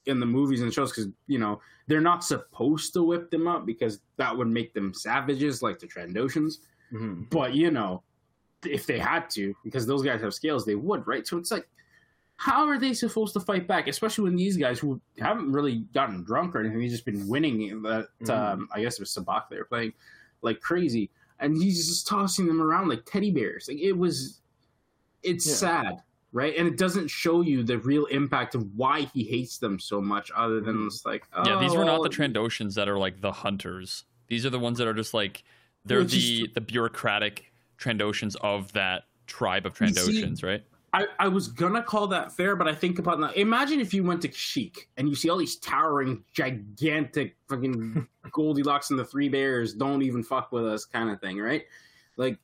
in 0.06 0.20
the 0.20 0.26
movies 0.26 0.62
and 0.62 0.72
shows 0.72 0.92
because 0.92 1.08
you 1.26 1.38
know 1.38 1.60
they're 1.88 2.00
not 2.00 2.22
supposed 2.24 2.92
to 2.94 3.02
whip 3.02 3.28
them 3.30 3.46
up 3.48 3.66
because 3.66 4.00
that 4.16 4.36
would 4.36 4.46
make 4.48 4.72
them 4.72 4.94
savages 4.94 5.62
like 5.62 5.78
the 5.80 5.86
Trandoshans. 5.86 6.60
Mhm. 6.92 7.28
But 7.28 7.54
you 7.54 7.70
know, 7.70 8.02
if 8.64 8.86
they 8.86 8.98
had 8.98 9.28
to, 9.30 9.54
because 9.64 9.86
those 9.86 10.02
guys 10.02 10.20
have 10.22 10.34
scales, 10.34 10.64
they 10.64 10.74
would, 10.74 11.06
right? 11.06 11.26
So 11.26 11.36
it's 11.38 11.50
like, 11.50 11.68
how 12.36 12.66
are 12.68 12.78
they 12.78 12.92
supposed 12.94 13.32
to 13.34 13.40
fight 13.40 13.66
back? 13.66 13.88
Especially 13.88 14.24
when 14.24 14.36
these 14.36 14.56
guys 14.56 14.78
who 14.78 15.00
haven't 15.18 15.52
really 15.52 15.84
gotten 15.94 16.22
drunk 16.22 16.54
or 16.54 16.60
anything, 16.60 16.78
they've 16.80 16.90
just 16.90 17.04
been 17.06 17.26
winning. 17.28 17.82
That 17.82 18.08
Mhm. 18.22 18.30
um, 18.30 18.68
I 18.72 18.82
guess 18.82 18.94
it 18.94 19.00
was 19.00 19.10
sabacc 19.14 19.48
they 19.48 19.56
were 19.58 19.64
playing 19.64 19.92
like 20.42 20.60
crazy, 20.60 21.10
and 21.40 21.56
he's 21.56 21.86
just 21.86 22.06
tossing 22.06 22.46
them 22.46 22.60
around 22.60 22.88
like 22.88 23.04
teddy 23.06 23.30
bears. 23.30 23.68
Like 23.68 23.78
it 23.78 23.92
was, 23.92 24.40
it's 25.22 25.46
Yeah. 25.46 25.54
sad, 25.54 26.02
right? 26.32 26.54
And 26.56 26.68
it 26.68 26.76
doesn't 26.76 27.08
show 27.08 27.40
you 27.40 27.62
the 27.62 27.78
real 27.78 28.04
impact 28.06 28.54
of 28.54 28.76
why 28.76 29.02
he 29.14 29.24
hates 29.24 29.56
them 29.58 29.78
so 29.78 30.00
much, 30.02 30.30
other 30.36 30.60
than 30.60 30.76
Mhm. 30.76 30.90
just 30.90 31.06
like, 31.06 31.26
Yeah, 31.46 31.58
these 31.58 31.74
were 31.74 31.84
not 31.86 32.02
the 32.02 32.08
oh, 32.08 32.12
Trandoshans 32.12 32.74
that 32.74 32.88
are 32.88 32.98
like 32.98 33.22
the 33.22 33.32
hunters. 33.32 34.04
These 34.28 34.44
are 34.44 34.50
the 34.50 34.58
ones 34.58 34.76
that 34.78 34.86
are 34.86 34.94
just 34.94 35.14
like 35.14 35.42
they're 35.86 36.00
Which 36.00 36.14
is- 36.14 36.22
the 36.22 36.46
the 36.54 36.60
bureaucratic 36.60 37.50
Trandoshans 37.78 38.36
of 38.36 38.72
that 38.72 39.04
tribe 39.26 39.66
of 39.66 39.76
see- 39.76 39.84
Trandoshans, 39.86 40.42
right? 40.44 40.64
I, 40.92 41.06
I 41.18 41.28
was 41.28 41.48
gonna 41.48 41.82
call 41.82 42.06
that 42.06 42.32
fair, 42.32 42.56
but 42.56 42.66
I 42.66 42.74
think 42.74 42.98
about 42.98 43.20
now. 43.20 43.30
Imagine 43.32 43.80
if 43.80 43.92
you 43.92 44.02
went 44.02 44.22
to 44.22 44.32
Chic 44.32 44.88
and 44.96 45.08
you 45.08 45.14
see 45.14 45.28
all 45.28 45.36
these 45.36 45.56
towering, 45.56 46.24
gigantic, 46.32 47.36
fucking 47.50 48.06
Goldilocks 48.32 48.88
and 48.90 48.98
the 48.98 49.04
Three 49.04 49.28
Bears 49.28 49.74
don't 49.74 50.00
even 50.02 50.22
fuck 50.22 50.52
with 50.52 50.66
us 50.66 50.86
kind 50.86 51.10
of 51.10 51.20
thing, 51.20 51.38
right? 51.38 51.64
Like, 52.16 52.38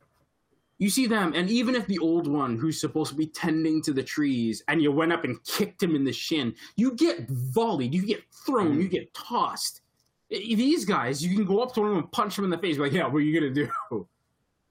you 0.79 0.91
see 0.91 1.07
them, 1.07 1.33
and 1.35 1.49
even 1.49 1.75
if 1.75 1.87
the 1.87 1.99
old 2.01 2.27
one 2.27 2.59
who's 2.59 2.79
supposed 2.79 3.11
to 3.13 3.17
be 3.17 3.27
tending 3.29 3.81
to 3.83 3.93
the 3.93 4.03
trees, 4.03 4.63
and 4.69 4.83
you 4.83 4.93
went 4.93 5.13
up 5.13 5.25
and 5.25 5.43
kicked 5.45 5.83
him 5.83 5.95
in 5.95 6.05
the 6.05 6.13
shin, 6.13 6.55
you 6.77 6.95
get 6.95 7.29
volleyed, 7.29 7.95
you 7.95 8.05
get 8.05 8.23
thrown, 8.45 8.77
Mhm. 8.77 8.83
you 8.83 8.89
get 8.89 9.15
tossed. 9.15 9.81
These 10.29 10.85
guys, 10.85 11.25
you 11.25 11.35
can 11.37 11.47
go 11.47 11.61
up 11.61 11.73
to 11.75 11.81
them 11.81 11.97
and 11.97 12.11
punch 12.13 12.37
them 12.37 12.45
in 12.45 12.51
the 12.51 12.59
face, 12.59 12.77
like, 12.77 12.93
yeah, 12.93 13.07
what 13.07 13.19
are 13.19 13.21
you 13.21 13.39
gonna 13.41 13.55
do? 13.55 14.07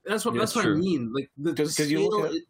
That's 0.05 0.25
what 0.25 0.33
Yeah, 0.33 0.39
that's 0.41 0.51
it's 0.55 0.65
what 0.65 0.65
I 0.65 0.75
mean. 0.75 1.11
Like 1.13 1.29
the, 1.37 1.51
the 1.53 1.63
'Cause- 1.63 1.75
'cause 1.75 1.91
you 1.91 2.07
look 2.09 2.25
at- 2.29 2.35
is- 2.35 2.41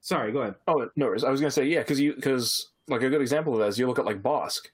Sorry, 0.00 0.32
go 0.32 0.40
ahead. 0.42 0.56
Oh 0.68 0.88
no, 0.96 1.06
worries. 1.06 1.24
I 1.24 1.30
was 1.30 1.40
gonna 1.40 1.50
say 1.50 1.64
yeah, 1.64 1.80
because 1.80 1.98
you 2.00 2.14
because 2.14 2.70
like 2.88 3.02
a 3.02 3.08
good 3.08 3.22
example 3.22 3.54
of 3.54 3.60
that 3.60 3.68
is 3.68 3.78
you 3.78 3.86
look 3.86 3.98
at 3.98 4.04
like 4.04 4.22
Bossk, 4.22 4.66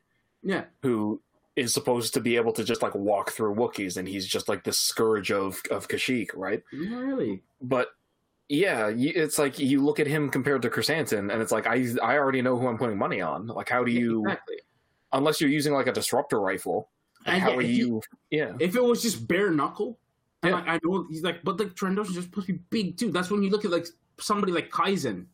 Yeah. 0.42 0.64
who 0.82 1.20
is 1.56 1.72
supposed 1.72 2.14
to 2.14 2.20
be 2.20 2.34
able 2.36 2.52
to 2.54 2.64
just 2.64 2.82
like 2.82 2.94
walk 2.96 3.30
through 3.30 3.54
Wookiees, 3.54 3.96
and 3.96 4.08
he's 4.08 4.26
just 4.26 4.48
like 4.48 4.64
the 4.64 4.72
scourge 4.72 5.30
of 5.30 5.60
of 5.70 5.86
Kashyyyk, 5.88 6.30
right? 6.34 6.62
Not 6.72 7.02
really. 7.04 7.42
But 7.62 7.88
yeah, 8.48 8.88
it's 8.92 9.38
like 9.38 9.60
you 9.60 9.80
look 9.84 10.00
at 10.00 10.08
him 10.08 10.28
compared 10.30 10.62
to 10.62 10.70
Krrsantan, 10.70 11.32
and 11.32 11.40
it's 11.42 11.52
like 11.52 11.66
I 11.68 11.86
I 12.02 12.18
already 12.18 12.42
know 12.42 12.58
who 12.58 12.66
I'm 12.66 12.78
putting 12.78 12.98
money 12.98 13.20
on. 13.20 13.46
Like, 13.46 13.68
how 13.68 13.84
do 13.84 13.92
you 13.92 14.22
exactly? 14.24 14.56
unless 15.12 15.40
you're 15.40 15.50
using 15.50 15.72
like 15.72 15.86
a 15.86 15.92
disruptor 15.92 16.40
rifle? 16.40 16.88
Like, 17.24 17.34
And 17.34 17.42
how 17.42 17.56
are 17.56 17.62
you- 17.62 17.86
you? 17.86 18.02
Yeah, 18.30 18.56
If 18.58 18.74
it 18.74 18.82
was 18.82 19.00
just 19.02 19.28
bare 19.28 19.50
knuckle, 19.50 19.98
and 20.42 20.50
Yeah. 20.50 20.56
like, 20.56 20.68
I 20.68 20.80
know 20.82 21.06
he's 21.08 21.22
like, 21.22 21.42
but 21.44 21.58
like 21.58 21.74
Trandoshan's 21.74 22.14
just 22.14 22.28
supposed 22.28 22.46
to 22.48 22.54
be 22.54 22.60
big 22.70 22.96
too. 22.96 23.10
That's 23.12 23.30
when 23.30 23.42
you 23.42 23.50
look 23.50 23.64
at 23.64 23.70
like 23.70 23.86
somebody 24.18 24.52
like 24.52 24.70
Qyzen, 24.70 25.26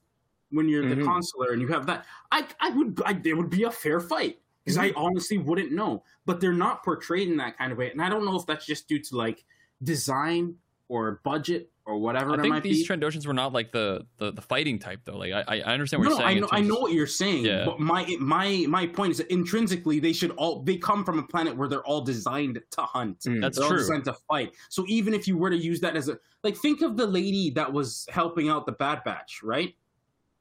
when 0.51 0.69
you're 0.69 0.89
the 0.89 0.97
Mhm. 0.97 1.05
consular 1.05 1.53
and 1.53 1.61
you 1.61 1.69
have 1.69 1.87
that. 1.87 2.07
I 2.33 2.47
I 2.61 2.71
would 2.71 3.01
I, 3.05 3.21
it 3.25 3.37
would 3.37 3.51
be 3.51 3.65
a 3.65 3.71
fair 3.71 4.01
fight 4.01 4.41
because 4.65 4.79
I 4.79 4.93
honestly 4.97 5.39
wouldn't 5.39 5.73
know. 5.73 6.03
But 6.25 6.41
they're 6.41 6.53
not 6.53 6.85
portrayed 6.85 7.29
in 7.29 7.37
that 7.39 7.57
kind 7.59 7.73
of 7.73 7.79
way, 7.79 7.91
and 7.91 8.03
I 8.03 8.09
don't 8.09 8.25
know 8.25 8.37
if 8.37 8.47
that's 8.47 8.67
just 8.67 8.89
due 8.89 8.99
to 9.01 9.17
like 9.17 9.45
design 9.83 10.57
or 10.89 11.21
budget 11.25 11.71
or 11.87 11.99
whatever 11.99 12.33
I 12.33 12.37
think 12.43 12.49
might 12.53 12.63
these 12.65 12.87
be. 12.87 12.95
Trandoshans 12.95 13.27
were 13.27 13.33
not 13.33 13.53
like 13.53 13.71
the, 13.71 14.05
the, 14.19 14.33
the 14.33 14.43
fighting 14.43 14.79
type 14.79 15.01
though. 15.05 15.17
Like 15.19 15.33
I, 15.33 15.61
I 15.61 15.73
understand 15.73 16.03
what 16.03 16.11
no, 16.11 16.17
you're 16.19 16.21
no, 16.21 16.27
I 16.27 16.35
know, 16.41 16.49
I 16.51 16.61
know 16.61 16.75
of- 16.77 16.83
what 16.83 16.93
you're 16.93 17.07
saying, 17.07 17.45
Yeah. 17.45 17.65
but 17.65 17.79
my 17.79 18.05
my 18.21 18.67
my 18.69 18.87
point 18.89 19.13
is 19.13 19.19
that 19.19 19.31
intrinsically 19.33 20.01
they 20.01 20.13
should 20.13 20.33
all 20.33 20.63
they 20.63 20.77
come 20.77 21.05
from 21.05 21.19
a 21.21 21.23
planet 21.23 21.57
where 21.57 21.69
they're 21.69 21.85
all 21.87 22.01
designed 22.01 22.61
to 22.73 22.81
hunt. 22.83 23.21
Mm. 23.21 23.41
That's 23.41 23.57
they're 23.57 23.65
all 23.65 23.71
true. 23.71 23.79
designed 23.79 24.05
to 24.07 24.15
fight. 24.29 24.53
So 24.69 24.85
even 24.89 25.15
if 25.15 25.29
you 25.29 25.39
were 25.39 25.51
to 25.51 25.57
use 25.57 25.81
that 25.81 25.97
as 25.97 26.09
a 26.09 26.19
like, 26.43 26.57
think 26.57 26.83
of 26.83 26.97
the 26.97 27.07
lady 27.07 27.51
that 27.51 27.73
was 27.73 28.07
helping 28.11 28.49
out 28.49 28.67
the 28.67 28.73
Bad 28.73 29.03
Batch, 29.05 29.41
right? 29.43 29.75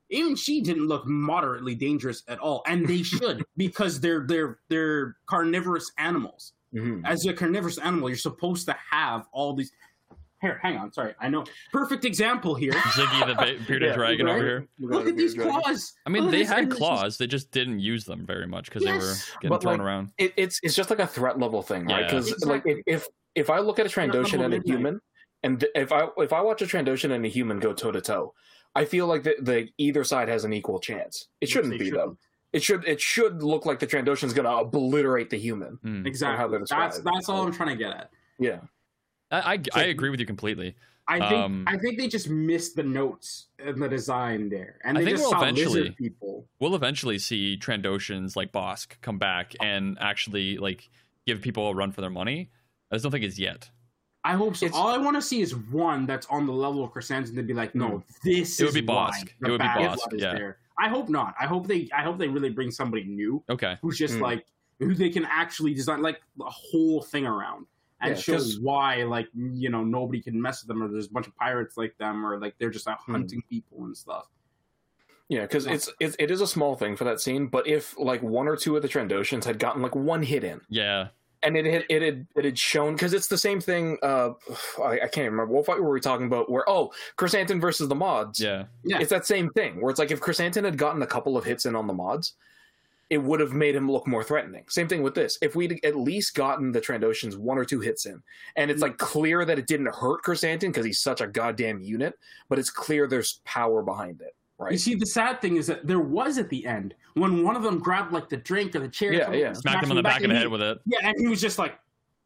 Even 0.09 0.35
she 0.35 0.61
didn't 0.61 0.87
look 0.87 1.05
moderately 1.07 1.73
dangerous 1.73 2.21
at 2.27 2.37
all, 2.39 2.63
and 2.67 2.87
they 2.87 3.01
should 3.03 3.43
because 3.57 3.99
they're 3.99 4.25
they're 4.27 4.59
they're 4.69 5.15
carnivorous 5.27 5.91
animals. 5.97 6.53
Mhm. 6.73 7.01
As 7.05 7.25
a 7.25 7.33
carnivorous 7.33 7.77
animal, 7.77 8.09
you're 8.09 8.17
supposed 8.17 8.65
to 8.67 8.75
have 8.91 9.27
all 9.31 9.53
these. 9.55 9.71
Here, 10.45 10.59
hang 10.61 10.77
on. 10.77 10.91
Sorry, 10.93 11.13
I 11.19 11.27
know. 11.29 11.43
Perfect 11.71 12.05
example 12.05 12.53
here. 12.55 12.71
Ziggy 12.95 13.27
the 13.27 13.33
ba- 13.35 13.63
bearded 13.67 13.89
Yeah, 13.89 13.95
dragon 13.95 14.25
right? 14.27 14.35
over 14.35 14.43
here. 14.45 14.67
Look 14.79 15.07
at 15.07 15.17
these 15.17 15.33
claws. 15.33 15.93
I 16.05 16.09
mean, 16.09 16.23
Look 16.23 16.31
they 16.31 16.43
had 16.43 16.59
it's 16.65 16.67
just- 16.69 16.77
claws. 16.77 17.17
They 17.17 17.27
just 17.27 17.51
didn't 17.51 17.79
use 17.79 18.05
them 18.05 18.25
very 18.25 18.47
much 18.47 18.65
because 18.65 18.83
Yes, 18.83 18.93
they 19.01 19.07
were 19.07 19.15
getting 19.41 19.49
but, 19.49 19.61
thrown 19.61 19.77
like, 19.79 19.85
around. 19.87 20.11
it, 20.17 20.33
it's 20.37 20.59
it's 20.63 20.75
just 20.75 20.89
like 20.89 20.99
a 20.99 21.07
threat 21.07 21.39
level 21.39 21.61
thing, 21.61 21.85
right? 21.87 22.01
Yeah. 22.01 22.07
Because 22.07 22.31
Exactly. 22.31 22.73
like 22.75 22.83
if, 22.87 23.01
if 23.03 23.07
if 23.35 23.49
I 23.49 23.59
look 23.59 23.79
at 23.79 23.85
a 23.85 23.89
Threat 23.89 24.09
Trandoshan 24.09 24.43
and 24.45 24.53
a 24.53 24.61
human, 24.65 25.01
and 25.43 25.59
th- 25.59 25.71
if 25.75 25.91
I 25.91 26.07
if 26.17 26.31
I 26.31 26.41
watch 26.41 26.61
a 26.61 26.65
Trandoshan 26.65 27.11
and 27.11 27.25
a 27.25 27.29
human 27.29 27.59
go 27.59 27.73
toe 27.73 27.91
to 27.91 28.01
toe, 28.01 28.33
I 28.75 28.85
feel 28.85 29.07
like 29.07 29.23
the, 29.23 29.35
the 29.41 29.67
either 29.77 30.03
side 30.03 30.29
has 30.29 30.45
an 30.45 30.53
equal 30.53 30.79
chance. 30.79 31.27
It 31.41 31.49
shouldn't 31.49 31.71
They 31.71 31.77
be 31.79 31.85
shouldn't. 31.85 32.05
though. 32.11 32.17
It 32.53 32.63
should 32.63 32.87
it 32.87 33.01
should 33.01 33.43
look 33.43 33.65
like 33.65 33.79
the 33.79 33.87
Trandoshan's 33.87 34.33
going 34.33 34.45
to 34.45 34.55
obliterate 34.55 35.29
the 35.29 35.37
human. 35.37 35.77
Mm. 35.83 36.07
Exactly. 36.07 36.49
they're 36.51 36.65
That's 36.69 36.99
that's 36.99 37.27
all 37.29 37.41
I'm 37.45 37.51
trying 37.51 37.69
to 37.69 37.83
get 37.83 37.91
at. 37.91 38.09
Yeah, 38.39 38.59
I, 39.41 39.53
I, 39.53 39.59
I 39.73 39.83
agree 39.86 40.09
with 40.09 40.19
you 40.19 40.25
completely. 40.25 40.75
I 41.07 41.19
think 41.19 41.31
Um, 41.33 41.63
I 41.67 41.77
think 41.77 41.99
they 41.99 42.07
just 42.07 42.29
missed 42.29 42.75
the 42.75 42.81
notes 42.83 43.47
in 43.63 43.79
the 43.79 43.88
design 43.88 44.49
there, 44.49 44.79
and 44.83 44.97
I 44.97 45.01
think 45.01 45.11
just 45.17 45.23
we'll 45.23 45.31
saw 45.31 45.41
eventually- 45.43 45.81
lizard 45.81 45.97
people. 45.97 46.47
We'll 46.59 46.75
eventually 46.75 47.19
see 47.19 47.57
Trandoshans 47.61 48.36
like 48.36 48.51
Bossk 48.51 48.99
come 49.01 49.19
back 49.19 49.53
and 49.61 49.97
actually 50.01 50.57
like 50.57 50.89
give 51.27 51.41
people 51.41 51.67
a 51.67 51.75
run 51.75 51.91
for 51.91 52.01
their 52.01 52.09
money. 52.09 52.49
I 52.91 52.95
just 52.95 53.03
don't 53.03 53.11
think 53.11 53.23
it's 53.23 53.38
yet. 53.38 53.69
I 54.23 54.33
hope 54.33 54.55
so. 54.55 54.65
It's- 54.65 54.79
All 54.79 54.88
I 54.88 54.97
want 54.97 55.15
to 55.15 55.21
see 55.21 55.41
is 55.41 55.55
one 55.55 56.07
that's 56.07 56.25
on 56.31 56.47
the 56.47 56.53
level 56.53 56.83
of 56.83 56.91
Krrsantan 56.91 57.36
to 57.36 57.43
be 57.43 57.53
like, 57.53 57.75
no, 57.75 58.03
this 58.23 58.59
It 58.59 58.63
would 58.63 58.69
is 58.69 58.73
be 58.75 58.81
Bossk. 58.81 59.29
the 59.39 59.47
It 59.47 59.51
would 59.51 59.61
be 59.61 59.67
bad 59.67 59.77
Bossk, 59.91 59.95
blood 60.09 60.13
is 60.13 60.21
yeah. 60.23 60.33
there. 60.33 60.57
I 60.79 60.89
hope 60.89 61.07
not. 61.09 61.36
I 61.39 61.45
hope 61.45 61.67
they. 61.67 61.88
I 61.95 62.01
hope 62.01 62.17
they 62.17 62.27
really 62.27 62.49
bring 62.49 62.71
somebody 62.71 63.03
new 63.03 63.43
Okay. 63.49 63.77
who's 63.83 63.97
just 63.99 64.15
Mm. 64.15 64.21
like 64.21 64.45
who 64.79 64.93
they 64.95 65.09
can 65.11 65.25
actually 65.25 65.73
design 65.75 66.01
like 66.01 66.19
a 66.41 66.49
whole 66.49 67.01
thing 67.03 67.25
around 67.27 67.67
and 68.07 68.15
Yeah, 68.15 68.21
show 68.21 68.33
'cause- 68.33 68.59
why 68.59 69.03
like 69.03 69.27
you 69.35 69.69
know 69.69 69.83
nobody 69.83 70.21
can 70.21 70.41
mess 70.41 70.61
with 70.63 70.67
them 70.69 70.81
or 70.83 70.87
there's 70.87 71.07
a 71.07 71.11
bunch 71.11 71.27
of 71.27 71.35
pirates 71.35 71.77
like 71.77 71.97
them 71.97 72.25
or 72.25 72.39
like 72.39 72.55
they're 72.57 72.69
just 72.69 72.87
out 72.87 72.99
Mm. 73.07 73.11
hunting 73.13 73.43
people 73.49 73.83
and 73.85 73.95
stuff. 73.97 74.27
yeah, 75.27 75.41
because 75.41 75.65
it's, 75.65 75.89
it's 75.99 76.15
it 76.19 76.29
is 76.29 76.39
a 76.41 76.47
small 76.47 76.75
thing 76.75 76.95
for 76.95 77.03
that 77.05 77.19
scene, 77.19 77.47
but 77.47 77.65
if 77.67 77.97
like 77.97 78.21
one 78.21 78.47
or 78.47 78.55
two 78.55 78.75
of 78.75 78.81
the 78.83 78.87
Trandoshans 78.87 79.43
had 79.43 79.57
gotten 79.59 79.81
like 79.81 79.95
one 79.95 80.21
hit 80.21 80.43
in, 80.43 80.61
Yeah. 80.69 81.07
and 81.41 81.57
it 81.57 81.65
had 81.65 81.85
it 81.89 82.01
had 82.03 82.27
it 82.35 82.45
had 82.45 82.59
shown 82.59 82.93
because 82.93 83.11
it's 83.13 83.27
the 83.27 83.37
same 83.37 83.59
thing. 83.59 83.97
Uh, 84.03 84.33
I, 84.83 84.99
I 85.03 85.07
can't 85.07 85.31
remember 85.31 85.47
what 85.47 85.65
fight 85.65 85.81
were 85.81 85.91
we 85.91 85.99
talking 85.99 86.27
about. 86.27 86.51
Where 86.51 86.63
oh, 86.69 86.91
Krrsantan 87.17 87.59
versus 87.59 87.87
the 87.89 87.95
mods. 87.95 88.39
Yeah. 88.39 88.65
Yeah. 88.83 88.99
it's 88.99 89.09
that 89.09 89.25
same 89.25 89.49
thing 89.51 89.81
where 89.81 89.89
it's 89.89 89.97
like 89.99 90.11
if 90.11 90.21
Krrsantan 90.21 90.63
had 90.63 90.77
gotten 90.77 91.01
a 91.01 91.07
couple 91.07 91.37
of 91.37 91.43
hits 91.43 91.65
in 91.65 91.75
on 91.75 91.87
the 91.87 91.93
mods, 91.93 92.33
it 93.09 93.19
would 93.19 93.39
have 93.39 93.53
made 93.53 93.75
him 93.75 93.91
look 93.91 94.07
more 94.07 94.23
threatening. 94.23 94.63
Same 94.67 94.87
thing 94.87 95.03
with 95.03 95.13
this. 95.13 95.37
If 95.41 95.55
we'd 95.55 95.79
at 95.85 95.95
least 95.95 96.33
gotten 96.35 96.71
the 96.71 96.81
Trandoshans 96.81 97.37
one 97.37 97.57
or 97.57 97.65
two 97.65 97.79
hits 97.79 98.05
in, 98.05 98.21
and 98.55 98.71
it's 98.71 98.81
like 98.81 98.97
clear 98.97 99.45
that 99.45 99.59
it 99.59 99.67
didn't 99.67 99.93
hurt 99.93 100.23
Krrsantan 100.23 100.59
because 100.61 100.85
he's 100.85 100.99
such 100.99 101.21
a 101.21 101.27
goddamn 101.27 101.81
unit, 101.81 102.17
but 102.49 102.57
it's 102.57 102.69
clear 102.71 103.05
there's 103.07 103.41
power 103.45 103.83
behind 103.83 104.21
it, 104.21 104.35
Right. 104.57 104.71
You 104.71 104.77
see, 104.77 104.95
the 104.95 105.05
sad 105.05 105.41
thing 105.41 105.57
is 105.57 105.67
that 105.67 105.85
there 105.85 105.99
was 105.99 106.37
at 106.37 106.49
the 106.49 106.65
end 106.65 106.95
when 107.15 107.43
one 107.43 107.55
of 107.55 107.61
them 107.63 107.77
grabbed 107.77 108.11
like 108.13 108.29
the 108.29 108.37
drink 108.37 108.75
or 108.75 108.79
the 108.79 108.87
chair, 108.87 109.13
Yeah, 109.13 109.31
yeah. 109.33 109.47
and 109.47 109.57
Smack 109.57 109.83
him 109.83 109.91
on 109.91 109.97
the 109.97 110.03
back 110.03 110.19
of 110.19 110.23
and 110.23 110.31
the 110.31 110.35
he- 110.35 110.41
head 110.41 110.49
with 110.49 110.61
it. 110.61 110.79
Yeah, 110.85 110.99
and 111.03 111.13
he 111.19 111.27
was 111.27 111.41
just 111.41 111.59
like, 111.59 111.77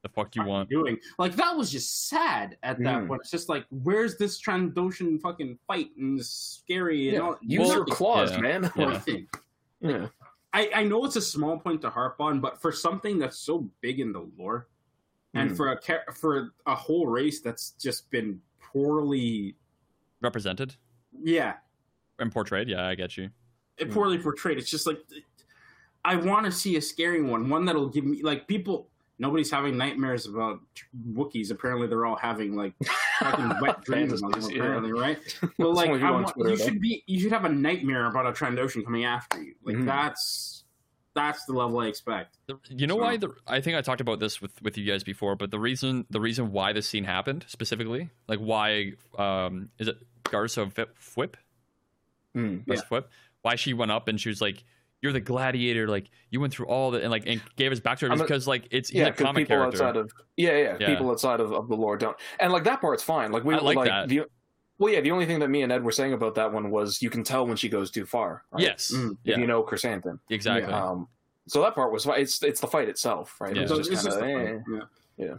The 0.04 0.10
fuck 0.10 0.34
you 0.36 0.44
"What 0.44 0.48
are 0.48 0.50
want? 0.60 0.70
doing?" 0.70 0.98
Like 1.18 1.36
that 1.36 1.58
was 1.58 1.70
just 1.72 2.08
sad 2.08 2.56
at 2.64 2.78
that 2.84 3.04
Mm. 3.04 3.08
point. 3.10 3.22
It's 3.24 3.32
just 3.32 3.50
like, 3.50 3.66
where's 3.70 4.16
this 4.18 4.40
Trandoshan 4.42 5.20
fucking 5.20 5.60
fight 5.68 5.90
and 5.98 6.18
this 6.20 6.30
scary 6.64 7.10
and 7.10 7.14
Yeah. 7.18 7.20
all? 7.22 7.38
Use 7.42 7.60
Well, 7.68 7.76
your 7.78 7.86
claws, 7.86 8.32
yeah. 8.32 8.40
man. 8.40 8.72
Yeah. 8.78 9.02
Yeah. 9.82 10.08
I, 10.54 10.70
I 10.76 10.84
know 10.84 11.06
it's 11.06 11.16
a 11.16 11.22
small 11.22 11.58
point 11.60 11.82
to 11.82 11.90
harp 11.90 12.20
on, 12.20 12.40
but 12.40 12.60
for 12.62 12.72
something 12.72 13.20
that's 13.20 13.38
so 13.38 13.70
big 13.82 14.00
in 14.00 14.12
the 14.12 14.28
lore, 14.38 14.68
and 15.36 15.52
Mm. 15.52 15.56
for 15.58 15.72
a 15.74 16.14
for 16.14 16.54
a 16.66 16.76
whole 16.76 17.06
race 17.08 17.40
that's 17.40 17.72
just 17.72 18.10
been 18.10 18.42
poorly, 18.60 19.56
Represented 20.22 20.76
yeah, 21.24 21.54
and 22.18 22.32
portrayed. 22.32 22.68
Yeah, 22.68 22.88
I 22.88 22.96
get 22.96 23.16
you. 23.18 23.30
Hmm. 23.80 23.92
poorly 23.92 24.18
portrayed. 24.18 24.58
It's 24.58 24.70
just 24.72 24.88
like 24.88 25.00
I 26.04 26.16
want 26.16 26.46
to 26.46 26.52
see 26.52 26.76
a 26.78 26.82
scary 26.82 27.22
one, 27.22 27.48
one 27.50 27.66
that'll 27.66 27.88
give 27.90 28.06
me 28.06 28.22
like 28.24 28.48
people. 28.48 28.90
Nobody's 29.20 29.52
having 29.52 29.78
nightmares 29.78 30.26
about 30.26 30.60
Wookiees. 31.12 31.52
Apparently, 31.52 31.88
they're 31.88 32.06
all 32.06 32.16
having 32.16 32.56
like 32.56 32.74
fucking 33.20 33.52
wet 33.62 33.84
dreams. 33.84 34.24
on 34.24 34.32
them, 34.32 34.42
Fantasies, 34.42 34.56
yeah. 34.56 34.64
apparently, 34.64 34.94
right? 34.94 35.20
But 35.58 35.70
like, 35.72 35.90
you 35.90 36.00
want, 36.00 36.28
Twitter, 36.30 36.52
you 36.52 36.58
should 36.58 36.80
be, 36.80 37.04
you 37.06 37.20
should 37.20 37.32
have 37.34 37.44
a 37.46 37.50
nightmare 37.50 38.06
about 38.06 38.26
a 38.26 38.32
Trandoshan 38.32 38.86
coming 38.86 39.04
after 39.04 39.42
you. 39.44 39.56
Like 39.64 39.76
Mhm. 39.76 39.86
that's 39.86 40.64
that's 41.16 41.44
the 41.46 41.54
level 41.54 41.80
I 41.80 41.88
expect. 41.88 42.38
You 42.70 42.88
know 42.88 42.96
So- 42.96 43.02
why? 43.02 43.18
The, 43.18 43.30
I 43.46 43.60
think 43.60 43.76
I 43.76 43.82
talked 43.82 44.00
about 44.00 44.20
this 44.20 44.42
with, 44.42 44.62
with 44.62 44.78
you 44.78 44.86
guys 44.90 45.04
before, 45.04 45.36
but 45.36 45.52
the 45.52 45.60
reason 45.60 46.06
the 46.10 46.22
reason 46.22 46.52
why 46.54 46.72
this 46.72 46.88
scene 46.88 47.04
happened 47.04 47.44
specifically, 47.50 48.10
like 48.30 48.40
why 48.40 48.94
um 49.18 49.70
is 49.80 49.90
it 49.90 49.98
Garsa 50.24 50.72
Fwip? 50.74 50.88
Fwip? 50.98 51.34
Mm. 52.38 52.66
Garsa 52.66 52.88
Fwip? 52.88 53.04
Why 53.42 53.56
she 53.56 53.74
went 53.74 53.92
up 53.92 54.08
and 54.08 54.20
she 54.22 54.30
was 54.30 54.40
like, 54.42 54.64
"You're 55.02 55.14
the 55.14 55.20
gladiator. 55.22 55.88
Like 55.88 56.10
you 56.30 56.40
went 56.40 56.54
through 56.54 56.68
all 56.68 56.92
the 56.92 57.02
and 57.02 57.12
like 57.12 57.24
and 57.28 57.42
gave 57.56 57.72
us 57.72 57.80
backstory 57.80 58.12
I'm 58.12 58.18
because 58.20 58.48
like 58.48 58.68
it's 58.72 58.90
he's 58.90 59.00
Yeah, 59.00 59.08
a 59.08 59.12
because 59.12 59.26
comic 59.26 59.42
people 59.48 59.58
character. 59.58 59.84
outside 59.84 59.98
of 59.98 60.12
yeah, 60.38 60.52
yeah, 60.58 60.78
Yeah. 60.80 60.88
people 60.88 61.10
outside 61.12 61.40
of, 61.40 61.52
of 61.54 61.68
the 61.68 61.76
lore 61.76 61.98
don't, 61.98 62.18
and 62.40 62.52
like 62.52 62.64
that 62.66 62.82
part's 62.82 63.04
fine. 63.04 63.32
Like 63.32 63.44
we 63.44 63.56
I 63.56 63.60
like 63.60 63.84
that. 63.88 64.10
The, 64.10 64.24
well, 64.78 64.94
yeah, 64.94 65.02
the 65.02 65.12
only 65.12 65.26
thing 65.26 65.40
that 65.40 65.50
me 65.50 65.62
and 65.64 65.72
Ed 65.74 65.84
were 65.84 65.92
saying 65.92 66.14
about 66.14 66.36
that 66.36 66.54
one 66.54 66.72
was 66.72 67.02
you 67.02 67.10
can 67.10 67.24
tell 67.24 67.46
when 67.46 67.58
she 67.58 67.68
goes 67.68 67.92
too 67.92 68.06
far. 68.06 68.44
Right? 68.52 68.64
Yes. 68.64 68.94
Mm. 68.96 69.18
if 69.26 69.38
you 69.38 69.46
know 69.48 69.62
Krrsantan. 69.64 70.20
exactly. 70.30 70.72
Um, 70.72 71.08
so 71.48 71.62
that 71.64 71.76
part 71.76 71.92
was. 71.92 72.06
It's 72.08 72.42
it's 72.44 72.62
the 72.62 72.68
fight 72.68 72.88
itself, 72.90 73.36
right? 73.42 73.56
Yeah. 73.56 73.64
It 73.64 73.70
was 73.70 73.80
it's 73.80 73.90
just 73.90 74.06
just 74.06 74.20
kind 74.20 74.32
a 74.32 74.36
of 74.56 74.64
fun- 74.66 74.88
yeah. 75.18 75.26
yeah, 75.26 75.34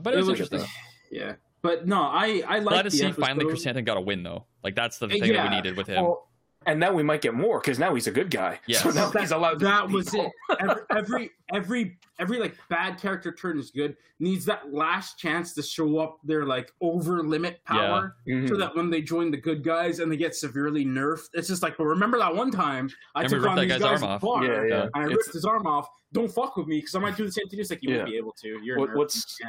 but 0.00 0.14
it 0.14 0.18
it's 0.20 0.28
was- 0.28 0.40
interesting. 0.40 0.68
Yeah, 1.10 1.34
but 1.62 1.86
no, 1.88 2.02
I 2.02 2.42
I 2.46 2.58
like 2.58 2.68
Glad 2.68 2.82
to 2.82 2.90
see 2.90 3.10
finally 3.12 3.46
Krrsantan 3.46 3.84
got 3.84 3.96
a 3.96 4.00
win 4.00 4.22
though. 4.22 4.44
Like 4.62 4.74
that's 4.76 4.98
the 4.98 5.08
thing 5.08 5.32
that 5.32 5.50
we 5.50 5.56
needed 5.56 5.76
with 5.76 5.86
him. 5.86 6.02
well, 6.04 6.28
and 6.66 6.78
now 6.80 6.92
we 6.92 7.02
might 7.02 7.20
get 7.20 7.34
more 7.34 7.60
because 7.60 7.78
now 7.78 7.94
he's 7.94 8.06
a 8.06 8.10
good 8.10 8.30
guy. 8.30 8.60
Yes. 8.66 8.82
So 8.82 8.90
now 8.90 9.10
that, 9.10 9.20
he's 9.20 9.30
allowed. 9.30 9.58
To 9.60 9.64
that 9.66 9.88
was 9.88 10.10
people. 10.10 10.30
it. 10.50 10.56
Every, 10.60 10.82
every 10.90 11.30
every 11.52 11.98
every 12.18 12.38
like 12.38 12.54
bad 12.68 12.98
character 12.98 13.32
turn 13.32 13.58
is 13.58 13.70
good. 13.70 13.96
Needs 14.20 14.44
that 14.46 14.72
last 14.72 15.18
chance 15.18 15.52
to 15.54 15.62
show 15.62 15.98
up 15.98 16.18
their 16.24 16.44
like 16.44 16.70
over 16.80 17.22
limit 17.22 17.60
power, 17.64 18.16
Mhm. 18.28 18.48
so 18.48 18.56
that 18.56 18.74
when 18.76 18.90
they 18.90 19.02
join 19.02 19.30
the 19.30 19.36
good 19.36 19.62
guys 19.64 19.98
and 20.00 20.10
they 20.10 20.16
get 20.16 20.34
severely 20.34 20.84
nerfed, 20.84 21.28
it's 21.34 21.48
just 21.48 21.62
like, 21.62 21.76
but 21.76 21.84
remember 21.84 22.18
that 22.18 22.34
one 22.34 22.50
time 22.50 22.88
I 23.14 23.22
And 23.22 23.30
took 23.30 23.46
on 23.46 23.56
these 23.56 23.68
guy's 23.68 23.80
guys 23.80 24.02
arm 24.02 24.10
off. 24.12 24.20
the 24.20 24.26
bar, 24.26 24.44
Yeah, 24.44 24.64
yeah. 24.64 24.82
and 24.82 24.90
I 24.94 25.00
It's- 25.04 25.16
ripped 25.16 25.32
his 25.32 25.44
arm 25.44 25.66
off. 25.66 25.88
Don't 26.12 26.30
fuck 26.32 26.56
with 26.56 26.66
me 26.68 26.78
because 26.78 26.94
I 26.94 27.00
might 27.00 27.16
do 27.16 27.24
the 27.26 27.32
same 27.32 27.48
thing. 27.48 27.58
It's 27.60 27.70
like 27.70 27.82
you 27.82 27.94
won't 27.96 28.06
be 28.06 28.16
able 28.16 28.32
to. 28.42 28.60
You're 28.62 28.78
What- 28.78 28.94
what's- 28.94 29.36
You 29.40 29.48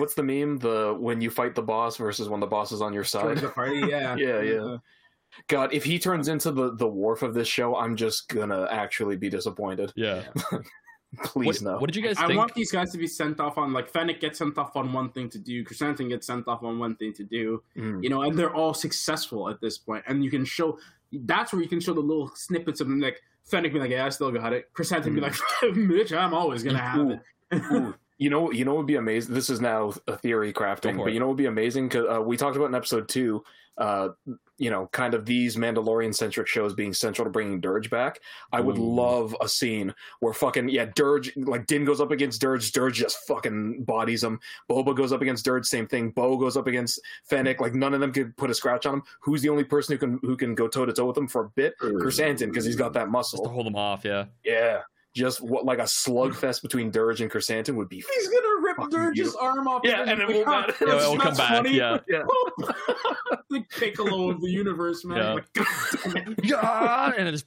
What's 0.00 0.12
the 0.12 0.22
meme? 0.22 0.58
The 0.58 0.94
when 1.00 1.22
you 1.22 1.30
fight 1.30 1.54
the 1.54 1.62
boss 1.62 1.96
versus 1.96 2.28
when 2.28 2.40
the 2.40 2.46
boss 2.46 2.72
is 2.72 2.82
on 2.82 2.92
your 2.92 3.04
side. 3.04 3.38
the 3.38 3.48
party? 3.48 3.78
Yeah, 3.88 4.14
Yeah, 4.18 4.42
yeah. 4.42 4.76
God, 5.46 5.72
if 5.72 5.84
he 5.84 5.98
turns 5.98 6.28
into 6.28 6.50
the 6.50 6.74
the 6.74 6.88
Worf 6.88 7.22
of 7.22 7.32
this 7.34 7.48
show, 7.48 7.76
I'm 7.76 7.96
just 7.96 8.28
gonna 8.28 8.66
actually 8.70 9.16
be 9.16 9.28
disappointed. 9.30 9.92
yeah. 9.96 10.22
Please 11.24 11.46
What, 11.46 11.72
no. 11.72 11.78
what 11.78 11.86
did 11.86 11.96
you 11.96 12.02
guys 12.02 12.18
I 12.18 12.26
think? 12.26 12.36
want 12.38 12.52
these 12.54 12.70
guys 12.70 12.92
to 12.92 12.98
be 12.98 13.06
sent 13.06 13.40
off 13.40 13.56
on 13.56 13.72
like 13.72 13.88
Fennec 13.88 14.20
gets 14.20 14.38
sent 14.40 14.58
off 14.58 14.76
on 14.76 14.92
one 14.92 15.08
thing 15.10 15.30
to 15.30 15.38
do, 15.38 15.64
Krrsantan 15.64 16.10
gets 16.10 16.26
sent 16.26 16.46
off 16.46 16.62
on 16.62 16.78
one 16.78 16.96
thing 16.96 17.14
to 17.14 17.24
do, 17.24 17.62
Mm. 17.78 18.02
you 18.04 18.10
know, 18.10 18.22
and 18.22 18.38
they're 18.38 18.52
all 18.54 18.74
successful 18.74 19.48
at 19.48 19.58
this 19.62 19.78
point. 19.78 20.04
And 20.06 20.22
you 20.22 20.30
can 20.30 20.44
show 20.44 20.78
that's 21.12 21.54
where 21.54 21.62
you 21.62 21.68
can 21.68 21.80
show 21.80 21.94
the 21.94 22.00
little 22.02 22.30
snippets 22.34 22.82
of 22.82 22.88
them 22.88 23.00
like 23.00 23.22
Fennec 23.44 23.72
being 23.72 23.80
like, 23.84 23.90
Yeah, 23.90 24.04
I 24.04 24.10
still 24.10 24.30
got 24.30 24.52
it. 24.52 24.70
Krrsantan 24.74 25.14
be 25.14 25.22
like, 25.22 25.32
Bitch, 25.62 26.14
I'm 26.14 26.34
always 26.34 26.62
gonna 26.62 26.76
have 26.78 26.98
Ooh. 27.00 27.12
it. 27.12 27.94
You 28.18 28.30
know, 28.30 28.50
you 28.50 28.64
know, 28.64 28.72
what 28.72 28.78
would 28.78 28.86
be 28.86 28.96
amazing. 28.96 29.34
This 29.34 29.48
is 29.48 29.60
now 29.60 29.94
a 30.06 30.16
theory 30.16 30.52
crafting, 30.52 31.02
but 31.02 31.12
you 31.12 31.20
know, 31.20 31.26
what 31.26 31.36
would 31.36 31.42
be 31.42 31.46
amazing 31.46 31.88
because 31.88 32.06
uh, 32.18 32.20
we 32.20 32.36
talked 32.36 32.56
about 32.56 32.66
in 32.66 32.74
episode 32.74 33.08
two. 33.08 33.44
Uh, 33.76 34.08
you 34.58 34.70
know, 34.70 34.88
kind 34.88 35.14
of 35.14 35.24
these 35.24 35.54
Mandalorian 35.54 36.12
centric 36.12 36.48
shows 36.48 36.74
being 36.74 36.92
central 36.92 37.24
to 37.24 37.30
bringing 37.30 37.60
Dirge 37.60 37.88
back. 37.88 38.18
I 38.52 38.60
would 38.60 38.76
Ooh. 38.76 38.94
love 38.94 39.36
a 39.40 39.48
scene 39.48 39.94
where 40.18 40.32
fucking 40.32 40.68
yeah, 40.68 40.86
Dirge 40.96 41.32
like 41.36 41.66
Din 41.66 41.84
goes 41.84 42.00
up 42.00 42.10
against 42.10 42.40
Dirge, 42.40 42.72
Dirge 42.72 42.96
just 42.96 43.18
fucking 43.28 43.84
bodies 43.84 44.24
him. 44.24 44.40
Boba 44.68 44.96
goes 44.96 45.12
up 45.12 45.22
against 45.22 45.44
Dirge, 45.44 45.64
same 45.64 45.86
thing. 45.86 46.10
Bo 46.10 46.36
goes 46.36 46.56
up 46.56 46.66
against 46.66 47.00
Fennec. 47.30 47.60
Like 47.60 47.74
none 47.74 47.94
of 47.94 48.00
them 48.00 48.12
could 48.12 48.36
put 48.36 48.50
a 48.50 48.54
scratch 48.54 48.84
on 48.84 48.94
him. 48.94 49.02
Who's 49.20 49.42
the 49.42 49.48
only 49.48 49.64
person 49.64 49.94
who 49.94 49.98
can 49.98 50.18
who 50.22 50.36
can 50.36 50.56
go 50.56 50.66
toe 50.66 50.84
to 50.84 50.92
toe 50.92 51.06
with 51.06 51.16
him 51.16 51.28
for 51.28 51.44
a 51.44 51.48
bit? 51.50 51.78
Krrsantan 51.78 52.48
because 52.48 52.64
he's 52.64 52.76
got 52.76 52.92
that 52.94 53.08
Just 53.12 53.44
to 53.44 53.48
hold 53.48 53.66
them 53.66 53.76
off. 53.76 54.04
Yeah. 54.04 54.24
Yeah, 54.42 54.80
just 55.18 55.40
what 55.42 55.64
like 55.64 55.78
a 55.78 55.82
slugfest 55.82 56.62
between 56.62 56.90
Dirge 56.90 57.20
and 57.20 57.30
Krrsantan 57.30 57.74
would 57.74 57.88
be. 57.88 57.96
He's 57.96 58.28
gonna 58.28 58.60
rip 58.62 58.90
Dirge's 58.90 59.14
beautiful. 59.14 59.40
arm 59.40 59.68
off. 59.68 59.82
Yeah, 59.84 60.04
and 60.04 60.20
it 60.22 60.28
will 60.28 60.44
not- 60.44 60.70
it 60.70 60.80
will 60.80 61.18
come 61.18 61.34
back. 61.34 61.48
funny. 61.56 61.74
Yeah. 61.74 61.98
Yeah. 62.08 62.22
the 63.50 63.64
Piccolo 63.78 64.30
of 64.30 64.40
the 64.40 64.48
universe, 64.50 65.04
man. 65.04 65.42
Yeah. 65.56 65.64
Like, 66.14 66.48
God. 66.48 67.14
And 67.18 67.28
it 67.28 67.32
just 67.32 67.46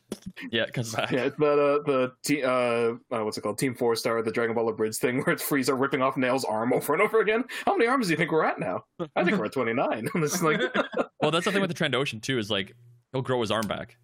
yeah, 0.51 0.63
it 0.63 0.73
comes 0.73 0.93
back. 0.93 1.11
Yeah, 1.11 1.29
that 1.29 1.35
uh, 1.39 1.83
the 1.85 2.11
te- 2.23 2.43
uh, 2.43 2.49
uh, 2.49 3.23
what's 3.23 3.37
it 3.37 3.41
called? 3.41 3.57
Team 3.57 3.73
Four 3.75 3.95
Star, 3.95 4.21
the 4.21 4.31
Dragon 4.31 4.55
Ball 4.55 4.69
Abridged 4.69 4.99
thing, 4.99 5.21
where 5.23 5.33
it's 5.33 5.43
Frieza 5.47 5.79
ripping 5.79 6.01
off 6.01 6.17
Nail's 6.17 6.43
arm 6.45 6.73
over 6.73 6.93
and 6.93 7.01
over 7.01 7.21
again. 7.21 7.43
How 7.65 7.75
many 7.75 7.89
arms 7.89 8.07
do 8.07 8.11
you 8.11 8.17
think 8.17 8.31
we're 8.31 8.45
at 8.45 8.59
now? 8.59 8.83
I 9.15 9.23
think 9.23 9.37
we're 9.37 9.45
at 9.45 9.53
twenty 9.53 9.73
nine. 9.73 10.09
it's 10.15 10.41
like, 10.43 10.59
Well, 11.21 11.31
that's 11.31 11.45
the 11.45 11.51
thing 11.51 11.61
with 11.61 11.75
the 11.75 11.83
Trandoshan 11.83 12.21
too. 12.21 12.37
Is 12.37 12.51
like 12.51 12.73
he'll 13.13 13.21
grow 13.21 13.41
his 13.41 13.51
arm 13.51 13.67
back. 13.67 13.97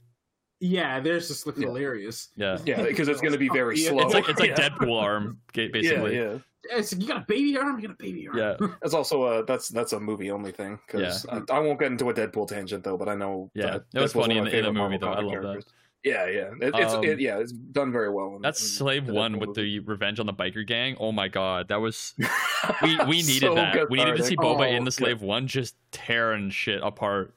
Yeah, 0.59 0.99
there's 0.99 1.27
just 1.27 1.45
like 1.47 1.57
Yeah. 1.57 1.67
hilarious. 1.67 2.29
Yeah. 2.35 2.57
yeah, 2.65 2.81
because 2.83 3.07
it's 3.07 3.21
going 3.21 3.33
to 3.33 3.39
be 3.39 3.49
very 3.49 3.77
Yeah, 3.79 3.89
slow. 3.89 3.99
It's 4.05 4.13
like 4.13 4.29
it's 4.29 4.39
like 4.39 4.49
yeah. 4.57 4.69
Deadpool 4.69 5.01
arm, 5.01 5.39
ga- 5.53 5.63
Yeah, 5.63 5.69
basically. 5.71 6.15
yeah. 6.17 6.37
It's, 6.69 6.91
you 6.93 7.07
got 7.07 7.17
a 7.17 7.25
baby 7.27 7.57
arm. 7.57 7.79
You 7.79 7.87
got 7.87 7.93
a 7.93 8.03
baby 8.03 8.27
arm. 8.27 8.37
Yeah. 8.37 8.55
That's 8.81 8.93
also 8.93 9.23
a 9.25 9.45
that's 9.45 9.69
that's 9.69 9.93
a 9.93 9.99
movie 9.99 10.31
only 10.31 10.51
thing. 10.51 10.77
Because 10.85 11.25
I, 11.29 11.41
I 11.49 11.59
won't 11.59 11.79
get 11.79 11.91
into 11.91 12.09
a 12.09 12.13
Deadpool 12.13 12.47
tangent 12.49 12.83
though, 12.83 12.97
but 12.97 13.07
I 13.07 13.15
know. 13.15 13.49
Yeah, 13.53 13.77
that 13.93 14.01
was 14.01 14.13
funny 14.13 14.37
in 14.37 14.43
the- 14.45 14.51
my 14.51 14.57
in 14.57 14.65
the 14.65 14.73
movie, 14.73 14.97
though. 14.97 15.13
I 15.13 15.21
Marvel 15.21 15.43
love 15.43 15.55
that. 15.55 15.63
Yeah, 16.03 16.25
yeah, 16.27 16.51
it, 16.61 16.73
it's 16.75 16.93
Um, 16.93 17.03
it, 17.03 17.19
yeah, 17.19 17.37
it's 17.39 17.51
done 17.51 17.91
very 17.91 18.09
well. 18.09 18.35
In, 18.35 18.41
That's 18.41 18.61
in 18.61 18.67
Slave 18.67 19.07
One 19.07 19.35
Deadpool 19.35 19.39
with 19.39 19.47
movie. 19.57 19.79
the 19.79 19.85
Revenge 19.85 20.19
on 20.19 20.25
the 20.25 20.33
Biker 20.33 20.65
Gang. 20.65 20.95
Oh 20.99 21.11
my 21.11 21.27
god, 21.27 21.67
that 21.69 21.79
was 21.81 22.13
we 22.81 22.97
we 23.07 23.17
needed 23.23 23.41
So 23.41 23.55
that. 23.55 23.89
We 23.89 23.97
needed 23.99 24.17
to 24.17 24.23
see. 24.23 24.35
Boba 24.35 24.59
Oh, 24.59 24.63
in 24.63 24.83
the 24.83 24.89
yeah. 24.91 24.95
Slave 24.95 25.21
One 25.21 25.47
just 25.47 25.75
tearing 25.91 26.49
shit 26.49 26.81
apart. 26.83 27.33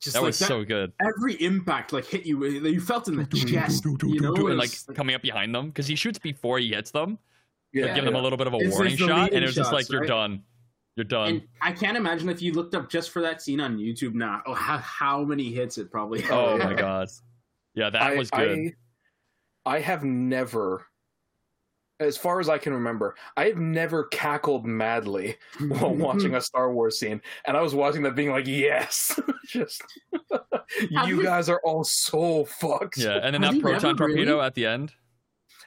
Just 0.00 0.14
That 0.14 0.20
like 0.20 0.26
was 0.28 0.38
that, 0.40 0.48
so 0.48 0.64
good. 0.64 0.92
every 1.00 1.34
impact 1.42 1.92
like 1.92 2.04
hit 2.04 2.26
you. 2.26 2.44
You 2.44 2.80
felt 2.80 3.08
in 3.08 3.16
the 3.16 3.24
chest. 3.24 3.84
You 3.84 4.20
know, 4.20 4.34
and 4.48 4.58
like 4.58 4.68
It's- 4.68 4.86
coming 4.94 5.14
up 5.14 5.22
behind 5.22 5.54
them 5.54 5.68
because 5.68 5.86
he 5.86 5.94
shoots 5.94 6.18
before 6.18 6.58
he 6.58 6.68
hits 6.68 6.90
them. 6.90 7.18
Yeah, 7.72 7.88
to 7.88 7.94
give 7.94 8.04
them 8.04 8.14
a 8.14 8.20
little 8.20 8.36
bit 8.38 8.46
of 8.46 8.54
a 8.54 8.58
It's- 8.58 8.72
warning 8.74 8.96
shot, 8.96 9.32
and 9.32 9.42
it 9.42 9.46
was 9.46 9.54
just 9.54 9.72
like 9.72 9.88
you're 9.90 10.00
right? 10.02 10.08
done, 10.08 10.42
you're 10.96 11.04
done. 11.04 11.28
And 11.28 11.48
I 11.60 11.72
can't 11.72 11.96
imagine 11.96 12.28
if 12.28 12.40
you 12.40 12.52
looked 12.52 12.74
up 12.74 12.88
just 12.90 13.10
for 13.10 13.20
that 13.22 13.42
scene 13.42 13.60
on 13.60 13.78
YouTube 13.78 14.14
now. 14.14 14.42
Oh, 14.46 14.54
how, 14.54 14.78
how 14.78 15.24
many 15.24 15.50
hits 15.52 15.76
it 15.78 15.90
probably. 15.90 16.22
Oh 16.30 16.56
had. 16.58 16.60
oh 16.62 16.64
my 16.64 16.74
god, 16.74 17.08
yeah, 17.74 17.90
that 17.90 18.00
I, 18.02 18.14
was 18.16 18.30
good. 18.30 18.74
I, 19.66 19.76
I 19.76 19.80
have 19.80 20.04
never, 20.04 20.86
as 22.00 22.16
far 22.16 22.40
as 22.40 22.48
I 22.48 22.58
can 22.58 22.72
remember, 22.74 23.14
I 23.36 23.46
have 23.46 23.56
never 23.56 24.04
cackled 24.04 24.66
madly 24.66 25.36
while 25.68 25.94
watching 25.94 26.34
a 26.34 26.40
Star 26.40 26.72
Wars 26.72 26.98
scene, 26.98 27.20
and 27.46 27.56
I 27.56 27.60
was 27.62 27.74
watching 27.74 28.02
that 28.02 28.14
being 28.14 28.30
like, 28.30 28.46
"Yes, 28.46 29.18
just 29.46 29.82
you 30.90 31.06
you- 31.06 31.22
guys 31.22 31.48
are 31.48 31.60
all 31.64 31.84
so 31.84 32.44
fucked." 32.44 32.98
yeah, 32.98 33.20
and 33.22 33.34
then 33.34 33.42
that 33.42 33.60
proton 33.60 33.96
torpedo 33.96 34.32
really? 34.36 34.46
at 34.46 34.54
the 34.54 34.66
end. 34.66 34.92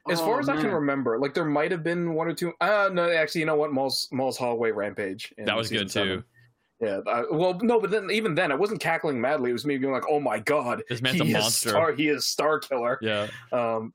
As 0.09 0.19
Oh, 0.21 0.25
far 0.25 0.39
as 0.39 0.49
I 0.49 0.55
can 0.55 0.71
remember, 0.71 1.19
like 1.19 1.33
there 1.33 1.45
might 1.45 1.71
have 1.71 1.83
been 1.83 2.13
one 2.13 2.27
or 2.27 2.33
two. 2.33 2.53
Uh 2.61 2.89
no, 2.91 3.09
actually, 3.11 3.41
you 3.41 3.45
know 3.47 3.55
what? 3.57 3.71
Maul's 3.73 4.07
Maul's 4.11 4.37
hallway 4.37 4.71
rampage. 4.71 5.33
in 5.37 5.45
That 5.45 5.57
was 5.57 5.69
good 5.69 5.91
seven. 5.91 6.19
too. 6.19 6.23
Yeah. 6.81 6.99
I, 7.05 7.25
well, 7.29 7.59
no, 7.61 7.79
but 7.81 7.91
then 7.91 8.09
even 8.09 8.33
then, 8.33 8.53
I 8.53 8.55
wasn't 8.55 8.79
cackling 8.79 9.19
madly. 9.19 9.49
It 9.49 9.53
was 9.53 9.65
me 9.65 9.77
being 9.77 9.91
like, 9.91 10.05
"Oh 10.09 10.19
my 10.21 10.39
god, 10.39 10.81
This 10.87 11.01
man's 11.01 11.19
a 11.19 11.25
he 11.25 11.31
is 11.31 11.37
monster. 11.37 11.69
Star, 11.69 11.91
he 11.91 12.07
is 12.07 12.25
Star 12.25 12.57
Killer." 12.59 12.97
Yeah, 13.01 13.27
Um, 13.51 13.93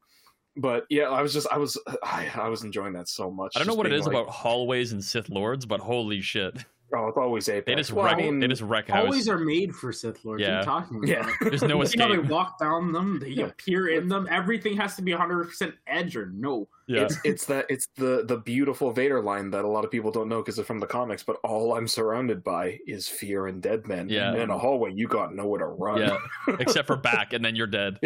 but 0.57 0.87
yeah, 0.91 1.05
I 1.05 1.23
was 1.23 1.33
just, 1.33 1.47
I 1.51 1.59
was, 1.59 1.79
I, 2.03 2.31
I 2.35 2.49
was 2.49 2.63
enjoying 2.65 2.93
that 2.95 3.09
so 3.09 3.31
much. 3.31 3.53
I 3.57 3.61
don't 3.61 3.69
know 3.69 3.75
what 3.75 3.87
it 3.87 3.93
is 3.93 4.07
like, 4.07 4.15
about 4.15 4.29
hallways 4.29 4.93
and 4.93 5.03
Sith 5.03 5.29
lords, 5.29 5.67
but 5.67 5.81
holy 5.81 6.21
shit, 6.21 6.65
Oh, 6.97 7.09
it's 7.09 7.17
always 7.19 7.49
Apex. 7.49 7.67
they 7.67 7.75
just 7.75 7.93
well, 7.93 8.05
wreck. 8.05 8.15
I 8.19 8.21
mean, 8.21 8.39
they 8.39 8.47
just 8.47 8.63
wreck 8.63 8.89
house. 8.89 9.05
Always 9.07 9.29
are 9.29 9.39
made 9.39 9.75
for 9.75 9.91
Sith 9.93 10.25
Lords. 10.25 10.43
Yeah. 10.43 10.59
What 10.61 10.69
are 10.69 10.81
you 10.85 11.01
talking 11.01 11.09
Yeah. 11.09 11.29
There's 11.41 11.63
no 11.63 11.83
escape. 11.83 11.99
You 12.03 12.07
know, 12.09 12.15
they 12.15 12.19
escape. 12.21 12.31
walk 12.31 12.59
down 12.61 12.93
them, 12.93 13.19
they 13.19 13.31
Yeah. 13.31 13.47
appear 13.47 13.89
in 13.89 14.07
them. 14.09 14.29
Everything 14.31 14.77
has 14.77 14.95
to 14.97 15.03
be 15.03 15.11
100% 15.11 15.73
edge 15.89 16.15
or 16.15 16.27
no. 16.27 16.69
Yeah, 16.87 17.01
it's 17.05 17.17
it's 17.25 17.47
that 17.47 17.67
it's 17.69 17.89
the 17.97 18.25
the 18.29 18.37
beautiful 18.37 18.93
Vader 18.93 19.21
line 19.23 19.51
that 19.53 19.65
a 19.65 19.69
lot 19.69 19.85
of 19.85 19.91
people 19.91 20.13
don't 20.13 20.29
know 20.29 20.41
because 20.43 20.55
they're 20.57 20.65
from 20.67 20.79
the 20.79 20.87
comics. 20.87 21.25
But 21.25 21.37
all 21.43 21.75
I'm 21.75 21.89
surrounded 21.89 22.45
by 22.45 22.79
is 22.87 23.09
fear 23.09 23.47
and 23.49 23.61
dead 23.61 23.89
men. 23.89 24.09
Yeah. 24.09 24.29
and 24.33 24.43
in 24.43 24.51
a 24.51 24.59
hallway, 24.59 24.93
you 24.93 25.09
got 25.09 25.35
nowhere 25.35 25.61
to 25.61 25.67
run. 25.67 25.99
yeah. 26.01 26.17
Except 26.61 26.87
for 26.87 26.97
back, 26.97 27.33
and 27.33 27.45
then 27.45 27.57
you're 27.57 27.67
dead. 27.67 27.99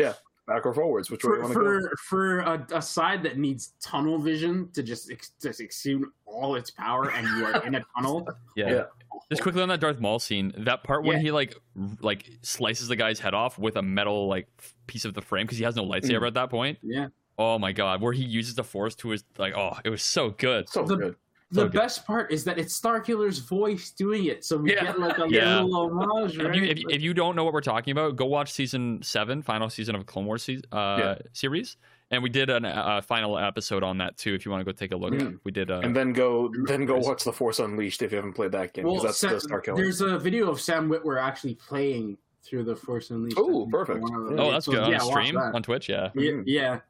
Back 0.48 0.66
or 0.66 0.72
forwards, 0.74 1.10
which 1.10 1.22
way 1.22 1.30
you 1.36 1.36
For, 1.36 1.42
want 1.42 1.52
to 1.52 1.58
go. 1.60 1.88
for, 1.96 1.96
for 1.96 2.38
a, 2.40 2.66
a 2.78 2.82
side 2.82 3.22
that 3.22 3.38
needs 3.38 3.74
tunnel 3.80 4.18
vision 4.18 4.68
to 4.72 4.82
just, 4.82 5.10
ex- 5.12 5.30
just 5.40 5.60
exude 5.60 6.04
all 6.26 6.56
its 6.56 6.70
power 6.70 7.10
and 7.10 7.26
you 7.28 7.44
are 7.46 7.64
in 7.64 7.76
a 7.76 7.84
tunnel. 7.94 8.26
Yeah. 8.56 8.70
Yeah. 8.70 8.82
Just 9.30 9.42
quickly 9.42 9.62
on 9.62 9.68
that 9.68 9.78
Darth 9.80 10.00
Maul 10.00 10.18
scene, 10.18 10.52
that 10.58 10.82
part 10.84 11.04
when 11.04 11.20
he 11.20 11.30
like 11.30 11.54
r- 11.80 11.88
like 12.00 12.28
slices 12.42 12.88
the 12.88 12.96
guy's 12.96 13.20
head 13.20 13.34
off 13.34 13.58
with 13.58 13.76
a 13.76 13.82
metal 13.82 14.26
like 14.26 14.48
piece 14.86 15.04
of 15.04 15.14
the 15.14 15.20
frame 15.22 15.44
because 15.46 15.58
he 15.58 15.64
has 15.64 15.76
no 15.76 15.84
lightsaber 15.84 16.20
Mm. 16.22 16.26
at 16.28 16.34
that 16.34 16.50
point. 16.50 16.78
Yeah. 16.82 17.08
Oh 17.38 17.58
my 17.58 17.72
god, 17.72 18.00
where 18.00 18.12
he 18.12 18.24
uses 18.24 18.54
the 18.56 18.64
force 18.64 18.94
to 18.96 19.10
his 19.10 19.22
like 19.38 19.54
oh, 19.56 19.76
it 19.84 19.90
was 19.90 20.02
so 20.02 20.30
good. 20.30 20.68
So 20.68 20.82
The- 20.84 20.96
good. 20.96 21.16
The 21.50 21.62
Okay. 21.62 21.78
best 21.78 22.06
part 22.06 22.30
is 22.30 22.44
that 22.44 22.58
it's 22.58 22.78
Starkiller's 22.78 23.38
voice 23.38 23.90
doing 23.90 24.26
it, 24.26 24.44
so 24.44 24.58
we 24.58 24.74
Yeah. 24.74 24.84
get 24.84 24.98
like 25.00 25.18
a 25.18 25.26
Yeah. 25.30 25.62
little 25.62 25.90
homage, 25.98 26.38
If 26.38 26.54
you, 26.54 26.62
if, 26.64 26.78
if 26.90 27.00
you 27.00 27.14
don't 27.14 27.34
know 27.36 27.44
what 27.44 27.54
we're 27.54 27.62
talking 27.62 27.92
about, 27.92 28.16
go 28.16 28.26
watch 28.26 28.52
season 28.52 29.00
seven, 29.02 29.40
final 29.40 29.70
season 29.70 29.94
of 29.94 30.04
Clone 30.04 30.26
Wars 30.26 30.42
se- 30.42 30.60
uh, 30.72 30.96
Yeah. 30.98 31.18
series, 31.32 31.78
and 32.10 32.22
we 32.22 32.28
did 32.28 32.50
a 32.50 32.56
uh, 32.66 33.00
final 33.00 33.38
episode 33.38 33.82
on 33.82 33.96
that 33.96 34.18
too. 34.18 34.34
If 34.34 34.44
you 34.44 34.50
want 34.52 34.60
to 34.60 34.64
go 34.70 34.76
take 34.76 34.92
a 34.92 34.96
look, 34.96 35.14
Mm. 35.14 35.40
we 35.44 35.50
did. 35.50 35.70
Uh, 35.70 35.80
and 35.82 35.96
then 35.96 36.12
go 36.12 36.52
then 36.66 36.84
go 36.84 36.98
watch 36.98 37.24
the 37.24 37.32
Force 37.32 37.60
Unleashed 37.60 38.02
if 38.02 38.12
you 38.12 38.16
haven't 38.16 38.34
played 38.34 38.52
that 38.52 38.74
game 38.74 38.84
because 38.84 38.96
well, 38.98 39.04
that's 39.04 39.18
Sam- 39.18 39.30
the 39.32 39.40
Star 39.40 39.60
Killer. 39.62 39.76
there's 39.82 40.02
a 40.02 40.18
video 40.18 40.50
of 40.50 40.60
Sam 40.60 40.90
Witwer 40.90 41.18
actually 41.18 41.54
playing 41.54 42.18
through 42.42 42.64
the 42.64 42.76
Force 42.76 43.08
Unleashed. 43.10 43.38
Ooh, 43.38 43.42
I 43.42 43.58
think, 43.60 43.70
perfect. 43.72 44.00
one 44.02 44.14
of 44.14 44.28
the- 44.28 44.42
oh, 44.42 44.50
that's 44.52 44.66
so, 44.66 44.72
good 44.72 44.82
on 44.82 44.90
yeah, 44.90 44.98
watch 45.02 45.10
stream 45.12 45.34
that. 45.34 45.54
on 45.54 45.62
Twitch. 45.62 45.88
Yeah. 45.88 46.10
Yeah, 46.14 46.42
yeah. 46.44 46.80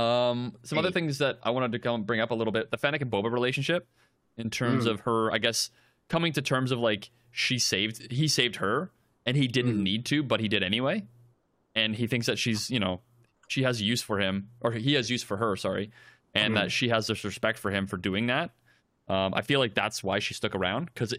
Um, 0.00 0.56
some 0.62 0.78
other 0.78 0.90
things 0.90 1.18
that 1.18 1.38
I 1.42 1.50
wanted 1.50 1.72
to 1.72 1.78
come 1.78 2.02
bring 2.04 2.20
up 2.20 2.30
a 2.30 2.34
little 2.34 2.52
bit: 2.52 2.70
the 2.70 2.76
Fennec 2.78 3.02
and 3.02 3.10
Boba 3.10 3.30
relationship, 3.30 3.88
in 4.36 4.50
terms 4.50 4.86
Mm. 4.86 4.90
of 4.92 5.00
her, 5.00 5.30
I 5.32 5.38
guess, 5.38 5.70
coming 6.08 6.32
to 6.34 6.42
terms 6.42 6.70
of 6.70 6.78
like 6.78 7.10
she 7.30 7.58
saved, 7.58 8.10
he 8.12 8.26
saved 8.28 8.56
her, 8.56 8.90
and 9.26 9.36
he 9.36 9.46
didn't 9.46 9.78
Mm. 9.78 9.82
need 9.82 10.06
to, 10.06 10.22
but 10.22 10.40
he 10.40 10.48
did 10.48 10.62
anyway, 10.62 11.06
and 11.74 11.94
he 11.96 12.06
thinks 12.06 12.26
that 12.26 12.38
she's, 12.38 12.70
you 12.70 12.80
know, 12.80 13.00
she 13.48 13.62
has 13.62 13.80
use 13.82 14.02
for 14.02 14.18
him, 14.18 14.50
or 14.60 14.72
he 14.72 14.94
has 14.94 15.10
use 15.10 15.22
for 15.22 15.36
her, 15.36 15.54
sorry, 15.56 15.90
and 16.34 16.52
Mm. 16.52 16.56
that 16.56 16.72
she 16.72 16.88
has 16.88 17.06
this 17.06 17.22
respect 17.24 17.58
for 17.58 17.70
him 17.70 17.86
for 17.86 17.96
doing 17.96 18.26
that. 18.26 18.50
Um, 19.08 19.34
I 19.34 19.42
feel 19.42 19.58
like 19.60 19.74
that's 19.74 20.02
why 20.04 20.18
she 20.20 20.34
stuck 20.34 20.54
around 20.54 20.86
because 20.86 21.12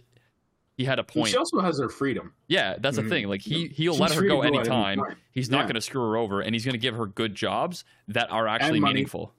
he 0.78 0.86
had 0.86 1.00
a 1.00 1.04
point. 1.04 1.28
She 1.30 1.38
also 1.38 1.60
has 1.62 1.80
her 1.80 1.90
freedom. 1.90 2.34
Yeah, 2.48 2.76
that's 2.80 2.98
Mhm. 2.98 3.04
the 3.04 3.10
thing. 3.10 3.28
Like 3.28 3.42
he 3.42 3.68
he'll 3.68 3.94
She's 3.94 4.00
let 4.02 4.14
her 4.14 4.22
go 4.24 4.42
at 4.42 4.48
any 4.48 4.58
anytime. 4.60 5.00
time. 5.00 5.16
He's 5.32 5.50
not 5.50 5.60
Yeah. 5.60 5.64
going 5.64 5.76
to 5.76 5.82
screw 5.82 6.02
her 6.02 6.18
over, 6.18 6.42
and 6.42 6.56
he's 6.56 6.66
going 6.66 6.74
to 6.74 6.80
give 6.80 6.96
her 6.96 7.06
good 7.06 7.36
jobs 7.36 7.84
that 8.08 8.32
are 8.32 8.48
actually 8.48 8.80
meaningful 8.80 9.34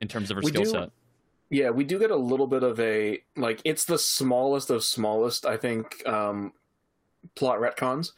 in 0.00 0.08
terms 0.08 0.30
of 0.30 0.36
her 0.36 0.42
We 0.42 0.50
skill 0.50 0.62
do- 0.64 0.70
set. 0.70 0.90
Yeah, 1.50 1.70
we 1.70 1.84
do 1.84 1.98
get 1.98 2.10
a 2.10 2.16
little 2.16 2.46
bit 2.46 2.62
of 2.62 2.78
a 2.80 3.22
like 3.36 3.60
it's 3.64 3.84
the 3.86 3.98
smallest 3.98 4.70
of 4.70 4.84
smallest, 4.84 5.46
I 5.46 5.56
think, 5.56 6.06
um 6.06 6.52
plot 7.34 7.58
retcons. 7.58 8.12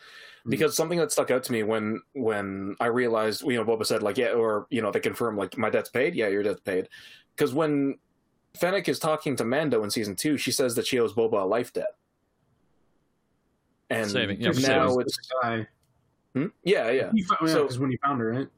Mhm. 0.45 0.51
Because 0.51 0.75
something 0.77 0.99
that 0.99 1.13
stuck 1.13 1.31
out 1.31 1.43
to 1.45 1.53
me 1.53 1.63
when 1.63 2.01
when 2.13 2.77
I 2.81 2.87
realized, 2.87 3.43
you 3.43 3.55
know, 3.55 3.65
Boba 3.65 3.87
said 3.87 4.03
like, 4.03 4.19
yeah, 4.19 4.33
or 4.33 4.67
you 4.71 4.83
know, 4.83 4.91
they 4.91 5.01
confirmed 5.01 5.39
like 5.39 5.57
my 5.57 5.71
debt's 5.71 5.91
paid. 5.91 6.15
Yeah, 6.15 6.29
your 6.29 6.43
debt's 6.43 6.61
paid. 6.61 6.89
Because 7.37 7.55
when 7.55 7.99
Fennec 8.55 8.89
is 8.89 8.99
talking 8.99 9.37
to 9.37 9.45
Mando 9.45 9.85
in 9.85 9.91
season 9.91 10.17
two, 10.17 10.37
she 10.37 10.51
says 10.51 10.75
that 10.75 10.87
she 10.87 10.99
owes 10.99 11.13
Boba 11.15 11.43
a 11.43 11.45
life 11.45 11.73
debt. 11.73 11.95
And 13.91 14.09
Saving- 14.11 14.41
yeah, 14.41 14.49
Because 14.51 14.63
she 14.63 14.69
now 14.69 14.87
was 14.95 15.07
it's 15.07 15.17
this 15.17 15.29
guy. 15.43 15.67
Hmm? 16.35 16.47
yeah, 16.65 16.91
yeah. 16.91 17.11
He 17.13 17.23
found, 17.23 17.51
So- 17.51 17.63
because 17.63 17.79
when 17.79 17.91
he 17.91 17.97
found 17.99 18.21
her, 18.21 18.31
right? 18.31 18.49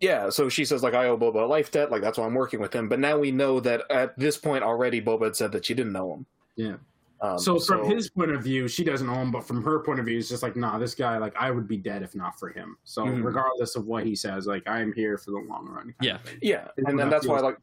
Yeah, 0.00 0.30
so 0.30 0.48
she 0.48 0.64
says 0.64 0.82
like 0.82 0.94
I 0.94 1.06
owe 1.08 1.16
Boba 1.18 1.42
a 1.42 1.46
life 1.46 1.70
debt, 1.70 1.90
like 1.90 2.00
that's 2.02 2.16
why 2.18 2.24
I'm 2.24 2.34
working 2.34 2.58
with 2.58 2.74
him. 2.74 2.88
But 2.88 3.00
now 3.00 3.18
we 3.18 3.30
know 3.30 3.60
that 3.60 3.82
at 3.90 4.18
this 4.18 4.36
point 4.38 4.64
already, 4.64 5.00
Boba 5.00 5.24
had 5.24 5.36
said 5.36 5.52
that 5.52 5.66
she 5.66 5.74
didn't 5.74 5.92
know 5.92 6.14
him. 6.14 6.26
Yeah. 6.56 6.76
Um, 7.20 7.38
so 7.38 7.58
from 7.60 7.84
his 7.84 8.08
point 8.08 8.30
of 8.30 8.42
view, 8.42 8.66
she 8.66 8.82
doesn't 8.82 9.08
own, 9.10 9.30
but 9.30 9.46
from 9.46 9.62
her 9.62 9.80
point 9.80 10.00
of 10.00 10.06
view, 10.06 10.16
it's 10.16 10.30
just 10.30 10.42
like, 10.42 10.56
nah, 10.56 10.78
this 10.78 10.94
guy, 10.94 11.18
like, 11.18 11.36
I 11.38 11.50
would 11.50 11.68
be 11.68 11.76
dead 11.76 12.02
if 12.02 12.14
not 12.14 12.38
for 12.40 12.48
him. 12.48 12.78
So 12.84 13.04
Mhm. 13.04 13.22
regardless 13.22 13.76
of 13.76 13.84
what 13.86 14.06
he 14.06 14.16
says, 14.16 14.46
like, 14.46 14.66
I 14.66 14.80
am 14.80 14.90
here 14.94 15.18
for 15.18 15.32
the 15.32 15.36
long 15.40 15.66
run. 15.68 15.94
Yeah. 16.00 16.16
yeah, 16.40 16.68
It's 16.78 16.88
and 16.88 16.98
then 16.98 17.10
that's 17.10 17.26
why 17.26 17.40
like 17.40 17.58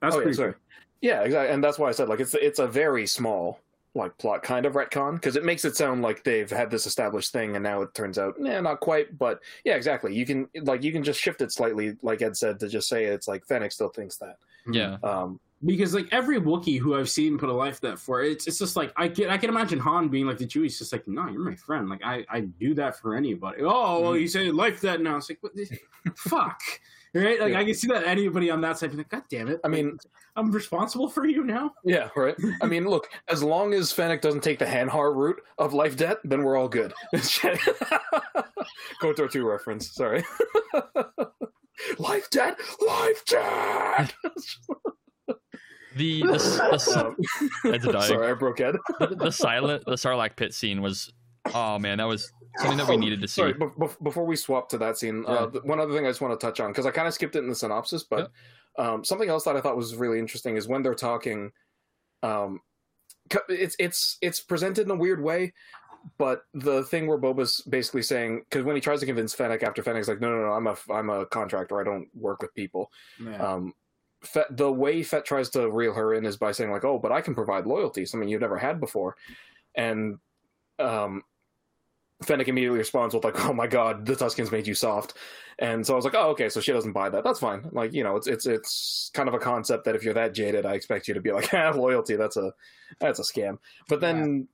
That's 0.00 0.14
oh 0.14 0.18
yeah, 0.20 0.22
pretty 0.22 0.36
sorry, 0.36 0.54
yeah, 1.00 1.22
exactly, 1.22 1.52
and 1.52 1.64
that's 1.64 1.80
why 1.80 1.88
I 1.88 1.92
said 1.92 2.08
like 2.08 2.20
it's 2.20 2.34
it's 2.34 2.60
a 2.60 2.66
very 2.68 3.06
small 3.08 3.58
like 3.94 4.16
plot 4.18 4.42
kind 4.42 4.66
of 4.66 4.74
retcon 4.74 5.14
because 5.14 5.34
it 5.34 5.44
makes 5.44 5.64
it 5.64 5.74
sound 5.76 6.00
like 6.00 6.22
they've 6.22 6.50
had 6.50 6.70
this 6.70 6.86
established 6.86 7.32
thing 7.32 7.56
and 7.56 7.62
now 7.64 7.82
it 7.82 7.92
turns 7.92 8.18
out 8.18 8.34
yeah 8.40 8.60
not 8.60 8.78
quite 8.80 9.18
but 9.18 9.40
yeah 9.64 9.74
exactly. 9.74 10.14
You 10.14 10.24
can 10.24 10.48
like 10.62 10.82
you 10.84 10.92
can 10.92 11.02
just 11.02 11.20
shift 11.20 11.40
it 11.42 11.50
slightly 11.52 11.96
like 12.02 12.22
Ed 12.22 12.36
said 12.36 12.60
to 12.60 12.68
just 12.68 12.88
say 12.88 13.04
it's 13.06 13.26
like 13.26 13.44
Fennec 13.46 13.72
still 13.72 13.88
thinks 13.88 14.16
that. 14.18 14.36
Yeah. 14.70 14.96
um 15.02 15.40
because 15.66 15.92
like 15.92 16.06
every 16.12 16.40
Wookiee 16.40 16.78
who 16.78 16.94
I've 16.94 17.10
seen 17.10 17.36
put 17.36 17.48
a 17.48 17.52
life 17.52 17.80
that 17.82 17.98
for 17.98 18.22
it's 18.22 18.46
it's 18.46 18.58
just 18.58 18.76
like 18.76 18.92
I 18.96 19.08
can 19.08 19.28
I 19.28 19.36
can 19.36 19.50
imagine 19.50 19.78
Han 19.80 20.08
being 20.08 20.26
like 20.26 20.38
the 20.38 20.46
Chewie's 20.46 20.78
just 20.78 20.92
like 20.92 21.06
no 21.08 21.28
you're 21.28 21.40
my 21.42 21.56
friend. 21.56 21.88
Like 21.88 22.00
I 22.04 22.24
I 22.30 22.40
do 22.42 22.74
that 22.74 22.96
for 22.98 23.16
anybody. 23.16 23.62
Oh 23.62 24.00
well 24.00 24.12
Mhm. 24.12 24.20
you 24.20 24.28
say 24.28 24.50
life 24.52 24.80
that 24.82 25.00
now. 25.02 25.16
It's 25.16 25.28
like 25.28 25.38
what, 25.42 25.52
fuck 26.16 26.60
right 27.14 27.40
like 27.40 27.52
Yeah. 27.52 27.58
I 27.60 27.64
can 27.64 27.74
see 27.74 27.88
that 27.88 28.04
anybody 28.04 28.50
on 28.50 28.60
that 28.60 28.78
side 28.78 28.90
being 28.90 28.98
like 28.98 29.08
god 29.08 29.22
damn 29.30 29.48
it 29.48 29.60
I 29.64 29.68
mean, 29.68 29.98
I'm 30.36 30.50
responsible 30.52 31.08
for 31.08 31.26
you 31.26 31.44
now 31.44 31.72
yeah, 31.84 32.08
right. 32.16 32.36
I 32.62 32.66
mean, 32.66 32.86
look, 32.86 33.08
as 33.28 33.42
long 33.42 33.74
as 33.74 33.90
Fennec 33.92 34.20
doesn't 34.22 34.42
take 34.42 34.58
the 34.60 34.64
Hanharr 34.64 35.14
route 35.14 35.40
of 35.58 35.74
life 35.74 35.96
debt, 35.96 36.18
then 36.24 36.42
we're 36.44 36.56
all 36.56 36.68
good. 36.68 36.92
KOTOR 39.02 39.30
2 39.30 39.44
reference, 39.48 39.92
sorry. 39.94 40.24
life 41.98 42.28
debt, 42.30 42.58
life 42.86 43.24
debt. 43.26 44.14
The 45.96 46.22
the, 46.22 46.28
the, 46.28 46.36
the, 46.86 47.68
Um, 47.68 47.74
Ed's 47.74 47.84
dying. 47.84 48.02
sorry, 48.02 48.30
I 48.30 48.34
broke 48.34 48.60
Ed. 48.60 48.76
the 49.00 49.32
silent 49.32 49.84
the 49.86 49.94
Sarlacc 49.96 50.36
pit 50.36 50.54
scene 50.54 50.82
was 50.82 51.12
oh 51.52 51.80
man 51.80 51.98
that 51.98 52.04
was 52.04 52.30
something 52.58 52.78
that 52.78 52.88
we 52.88 52.96
needed 52.96 53.20
to 53.22 53.28
see. 53.28 53.40
Sorry, 53.40 53.52
be- 53.52 53.64
bef- 53.66 54.02
before 54.02 54.24
we 54.24 54.36
swap 54.36 54.68
to 54.70 54.78
that 54.78 54.98
scene, 54.98 55.24
Yeah. 55.26 55.34
uh, 55.34 55.46
one 55.64 55.80
other 55.80 55.94
thing 55.94 56.04
I 56.06 56.10
just 56.10 56.20
want 56.20 56.38
to 56.38 56.44
touch 56.46 56.60
on 56.60 56.70
because 56.70 56.86
I 56.86 56.90
kind 56.90 57.06
of 57.08 57.14
skipped 57.14 57.36
it 57.36 57.40
in 57.40 57.48
the 57.48 57.54
synopsis, 57.54 58.02
but 58.04 58.30
um, 58.78 59.04
something 59.04 59.28
else 59.28 59.44
that 59.44 59.56
I 59.56 59.60
thought 59.60 59.76
was 59.76 59.94
really 59.96 60.18
interesting 60.18 60.56
is 60.56 60.66
when 60.68 60.82
they're 60.82 60.94
talking. 60.94 61.52
Um, 62.22 62.60
it's 63.48 63.76
it's 63.78 64.18
it's 64.20 64.40
presented 64.40 64.86
in 64.86 64.90
a 64.90 64.96
weird 64.96 65.22
way, 65.22 65.52
but 66.18 66.42
the 66.52 66.82
thing 66.84 67.06
where 67.06 67.18
Boba's 67.18 67.60
basically 67.68 68.02
saying 68.02 68.42
because 68.50 68.64
when 68.64 68.74
he 68.74 68.80
tries 68.80 69.00
to 69.00 69.06
convince 69.06 69.32
Fennec 69.34 69.62
after 69.62 69.82
Fennec's 69.82 70.08
like, 70.08 70.20
no, 70.20 70.30
no, 70.30 70.42
no, 70.46 70.52
I'm 70.52 70.66
a 70.66 70.76
I'm 70.90 71.10
a 71.10 71.26
contractor, 71.26 71.80
I 71.80 71.84
don't 71.84 72.08
work 72.14 72.42
with 72.42 72.54
people. 72.54 72.90
yeah. 73.24 73.36
Um, 73.36 73.74
Fett, 74.22 74.54
the 74.54 74.70
way 74.70 75.02
Fett 75.02 75.24
tries 75.24 75.48
to 75.50 75.70
reel 75.70 75.94
her 75.94 76.12
in 76.12 76.26
is 76.26 76.36
by 76.36 76.52
saying 76.52 76.70
like, 76.70 76.84
"Oh, 76.84 76.98
but 76.98 77.10
I 77.10 77.22
can 77.22 77.34
provide 77.34 77.66
loyalty, 77.66 78.04
something 78.04 78.28
you've 78.28 78.42
never 78.42 78.58
had 78.58 78.78
before," 78.78 79.16
and 79.74 80.18
um, 80.78 81.22
Fennec 82.22 82.48
immediately 82.48 82.78
responds 82.78 83.14
with 83.14 83.24
like, 83.24 83.44
"Oh 83.46 83.52
my 83.52 83.66
god, 83.66 84.04
the 84.04 84.14
Tuskens 84.14 84.52
made 84.52 84.66
you 84.66 84.74
soft," 84.74 85.14
and 85.58 85.86
so 85.86 85.94
I 85.94 85.96
was 85.96 86.04
like, 86.04 86.14
"Oh, 86.14 86.30
okay, 86.30 86.48
so 86.48 86.60
she 86.60 86.72
doesn't 86.72 86.92
buy 86.92 87.08
that. 87.08 87.24
That's 87.24 87.40
fine. 87.40 87.68
Like, 87.72 87.92
you 87.92 88.04
know, 88.04 88.16
it's 88.16 88.26
it's 88.26 88.46
it's 88.46 89.10
kind 89.14 89.28
of 89.28 89.34
a 89.34 89.38
concept 89.38 89.84
that 89.86 89.94
if 89.94 90.04
you're 90.04 90.14
that 90.14 90.34
jaded, 90.34 90.66
I 90.66 90.74
expect 90.74 91.08
you 91.08 91.14
to 91.14 91.20
be 91.20 91.32
like, 91.32 91.52
ah, 91.54 91.70
loyalty. 91.74 92.16
That's 92.16 92.36
a 92.36 92.52
that's 92.98 93.18
a 93.18 93.22
scam." 93.22 93.58
But 93.88 94.00
then 94.00 94.48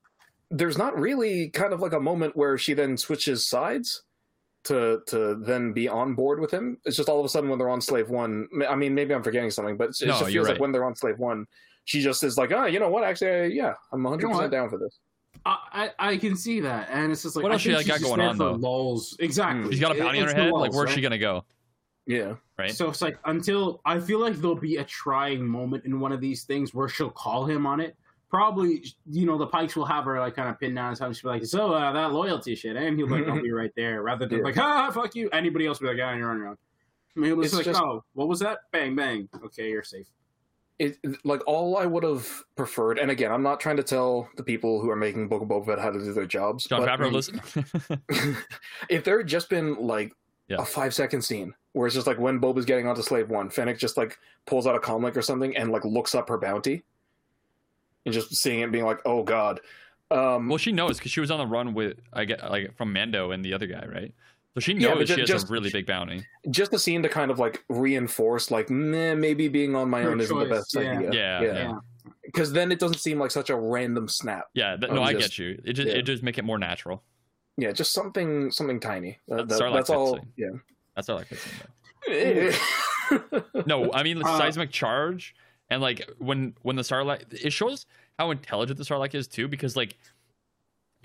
there's 0.51 0.79
not 0.79 0.97
really 0.99 1.49
kind 1.51 1.73
of 1.73 1.81
like 1.81 1.93
a 1.93 2.01
moment 2.01 2.37
where 2.37 2.57
she 2.57 2.73
then 2.73 2.97
switches 2.97 3.49
sides 3.49 4.03
to 4.65 5.01
to 5.07 5.37
then 5.37 5.73
be 5.73 5.89
on 5.89 6.15
board 6.15 6.41
with 6.41 6.53
him. 6.53 6.79
It's 6.85 6.97
just 6.97 7.09
all 7.09 7.19
of 7.19 7.25
a 7.25 7.29
sudden 7.29 7.51
when 7.51 7.59
they're 7.59 7.69
on 7.69 7.81
Slave 7.81 8.11
One. 8.11 8.49
I 8.69 8.77
mean, 8.77 8.95
maybe 8.95 9.15
I'm 9.15 9.23
forgetting 9.23 9.51
something, 9.51 9.77
but 9.77 9.91
it 9.91 10.07
No, 10.07 10.19
just 10.19 10.27
feels 10.27 10.49
like 10.49 10.61
when 10.61 10.73
they're 10.73 10.85
on 10.85 10.95
Slave 10.95 11.19
One, 11.19 11.47
she 11.85 12.01
just 12.01 12.23
is 12.23 12.37
like, 12.37 12.53
oh, 12.53 12.67
you 12.67 12.79
know 12.79 12.89
what? 12.89 13.05
Actually, 13.05 13.55
yeah, 13.55 13.75
I'm 13.93 14.03
100 14.03 14.23
you 14.23 14.29
know 14.29 14.35
percent 14.35 14.53
down 14.53 14.71
for 14.71 14.79
this. 14.79 14.99
I, 15.45 15.91
I 15.99 16.09
I 16.13 16.17
can 16.17 16.37
see 16.37 16.61
that 16.61 16.89
and 16.91 17.13
it's 17.13 17.23
just 17.23 17.37
like 17.37 17.43
What 17.43 17.53
I 17.53 17.55
else 17.57 17.63
she 17.63 17.75
think 17.75 17.87
got 17.87 18.01
going 18.01 18.19
there 18.19 18.29
on, 18.31 18.37
for 18.37 18.45
though? 18.45 18.53
lulls 18.53 19.17
exactly 19.21 19.71
She's 19.73 19.81
got 19.81 19.93
a 19.97 19.99
It- 19.99 20.03
on 20.03 20.15
her 20.15 20.27
the 20.27 20.35
head. 20.35 20.53
Like 20.53 20.71
lulls, 20.73 20.77
where's 20.77 20.91
she 20.91 21.01
gonna 21.01 21.19
go? 21.19 21.45
Yeah, 22.07 22.35
Right. 22.57 22.71
So 22.71 22.89
it's 22.89 23.03
like 23.03 23.19
until 23.25 23.81
I 23.85 23.99
feel 24.01 24.21
like 24.21 24.35
there'll 24.37 24.55
be 24.55 24.77
a 24.77 24.85
trying 24.85 25.45
moment 25.47 25.85
in 25.85 25.99
one 26.01 26.13
of 26.13 26.21
these 26.21 26.45
things 26.45 26.73
where 26.73 26.89
she'll 26.89 27.11
call 27.11 27.45
him 27.47 27.67
on 27.67 27.81
it. 27.81 27.97
Probably, 28.31 28.85
you 29.11 29.27
know, 29.27 29.37
the 29.39 29.47
Pikes 29.47 29.75
will 29.77 29.85
have 29.87 30.05
her 30.05 30.19
like 30.21 30.35
kind 30.37 30.49
of 30.49 30.59
pinned 30.59 30.75
down. 30.77 30.97
And 31.01 31.17
she'll 31.17 31.31
be 31.33 31.39
like, 31.39 31.47
"So 31.47 31.73
uh, 31.75 31.93
that 31.93 32.13
loyalty 32.13 32.55
shit," 32.55 32.77
and 32.77 32.97
he'll 32.97 33.07
be 33.09 33.15
like, 33.15 33.29
"I'll 33.29 33.43
be 33.43 33.51
right 33.53 33.73
there," 33.77 34.03
rather 34.03 34.27
than 34.27 34.39
Yeah. 34.41 34.45
like, 34.45 34.59
"Ah, 34.59 34.91
fuck 34.93 35.15
you." 35.15 35.29
Anybody 35.31 35.67
else 35.67 35.81
will 35.81 35.89
be 35.93 35.95
like, 36.01 36.05
"Ah, 36.05 36.17
you're 36.17 36.31
on 36.31 36.39
your 36.39 36.49
own." 36.49 36.57
I 37.17 37.21
mean, 37.21 37.31
he'll 37.31 37.43
It's 37.43 37.55
like, 37.55 37.65
just- 37.65 37.81
"Oh, 37.81 38.05
what 38.15 38.29
was 38.29 38.41
that? 38.41 38.59
Bang, 38.73 38.95
bang. 38.97 39.29
Okay, 39.45 39.71
you're 39.71 39.83
safe." 39.85 40.07
It 40.79 40.99
like 41.25 41.41
all 41.47 41.79
I 41.79 41.87
would 41.87 42.03
have 42.03 42.29
preferred. 42.55 42.99
And 42.99 43.11
again, 43.11 43.33
I'm 43.33 43.43
not 43.43 43.61
trying 43.61 43.79
to 43.79 43.83
tell 43.83 44.29
the 44.37 44.43
people 44.43 44.81
who 44.81 44.91
are 44.91 44.97
making 44.97 45.29
Book 45.29 45.41
of 45.41 45.49
Boba 45.49 45.65
Fett 45.67 45.79
how 45.79 45.91
to 45.91 45.99
do 45.99 46.13
their 46.13 46.27
jobs. 46.27 46.65
Jon 46.67 46.85
but 46.85 46.89
Favreau, 47.01 47.11
listen. 47.13 47.41
if 48.91 49.03
there 49.05 49.17
had 49.19 49.27
just 49.27 49.49
been 49.49 49.77
like 49.77 50.13
Yeah. 50.49 50.57
a 50.61 50.65
five 50.67 50.93
second 50.95 51.23
scene 51.23 51.55
where 51.73 51.87
it's 51.87 51.95
just 51.95 52.07
like 52.07 52.19
when 52.19 52.39
Boba's 52.41 52.67
getting 52.67 52.87
onto 52.87 53.01
Slave 53.01 53.31
One, 53.31 53.49
Fennec 53.49 53.79
just 53.79 53.97
like 53.97 54.19
pulls 54.45 54.67
out 54.67 54.77
a 54.77 54.79
comlink 54.79 55.17
or 55.17 55.23
something 55.23 55.57
and 55.57 55.73
like 55.73 55.85
looks 55.87 56.15
up 56.15 56.29
her 56.29 56.37
bounty, 56.39 56.85
and 58.05 58.13
just 58.13 58.35
seeing 58.37 58.61
it 58.61 58.71
being 58.71 58.85
like, 58.85 59.01
oh 59.07 59.23
god. 59.23 59.61
Um, 60.11 60.49
well, 60.49 60.59
she 60.59 60.73
knows 60.73 60.99
because 60.99 61.11
she 61.11 61.21
was 61.21 61.31
on 61.31 61.39
the 61.39 61.47
run 61.47 61.73
with 61.75 61.99
I 62.13 62.27
get 62.27 62.49
like 62.51 62.77
from 62.77 62.93
Mando 62.93 63.31
and 63.33 63.43
the 63.45 63.55
other 63.55 63.67
guy, 63.67 63.85
right? 63.93 64.15
So 64.57 64.61
she 64.61 64.73
Yeah, 64.73 64.89
knows 64.89 64.99
but 65.01 65.09
she 65.09 65.15
ju- 65.17 65.21
has 65.21 65.29
just- 65.29 65.51
a 65.51 65.53
really 65.53 65.69
big 65.71 65.85
bounty. 65.87 66.25
just 66.51 66.73
a 66.73 66.79
scene 66.79 67.03
to 67.03 67.11
kind 67.11 67.31
of 67.31 67.39
like 67.39 67.63
reinforce, 67.69 68.51
like, 68.51 68.71
meh, 68.71 69.15
maybe 69.15 69.49
being 69.49 69.75
on 69.77 69.91
my 69.91 70.01
Her 70.01 70.13
own 70.13 70.21
isn't 70.21 70.39
the 70.39 70.47
best 70.47 70.75
yeah. 70.75 70.81
idea. 70.93 71.11
Yeah, 71.13 71.43
yeah. 71.43 71.53
yeah. 71.53 71.79
Because 72.25 72.53
then 72.55 72.73
it 72.73 72.79
doesn't 72.79 72.99
seem 72.99 73.19
like 73.19 73.31
such 73.31 73.51
a 73.51 73.57
random 73.57 74.09
snap. 74.09 74.47
Yeah, 74.55 74.77
th- 74.77 74.91
Oh, 74.91 74.95
no, 74.95 75.03
I 75.03 75.13
get 75.13 75.39
you. 75.39 75.61
It 75.65 75.75
just 75.75 75.89
yeah. 75.89 75.97
it 75.97 76.03
just 76.03 76.23
make 76.23 76.39
it 76.39 76.45
more 76.45 76.59
natural. 76.59 77.03
Yeah, 77.59 77.73
just 77.73 77.93
something, 77.93 78.51
something 78.51 78.81
tiny. 78.81 79.19
That- 79.29 79.47
That's 79.49 79.61
that- 79.61 79.73
that's 79.75 79.91
all. 79.91 80.15
fits 80.17 80.27
Yeah. 80.37 80.49
That's 80.95 81.09
all 81.11 81.19
I 81.19 81.25
could 81.25 81.39
say. 81.39 82.53
No, 83.67 83.93
I 83.93 84.03
mean 84.03 84.19
the 84.19 84.25
Uh, 84.27 84.39
seismic 84.39 84.71
charge 84.71 85.35
and 85.71 85.83
like 85.83 86.09
when 86.19 86.55
when 86.63 86.77
the 86.77 86.83
Sarlacc 86.83 87.33
it 87.45 87.53
shows 87.53 87.87
how 88.19 88.31
intelligent 88.31 88.79
the 88.79 88.85
Sarlacc 88.85 89.15
is 89.15 89.29
too 89.29 89.49
because 89.49 89.77
like 89.77 89.97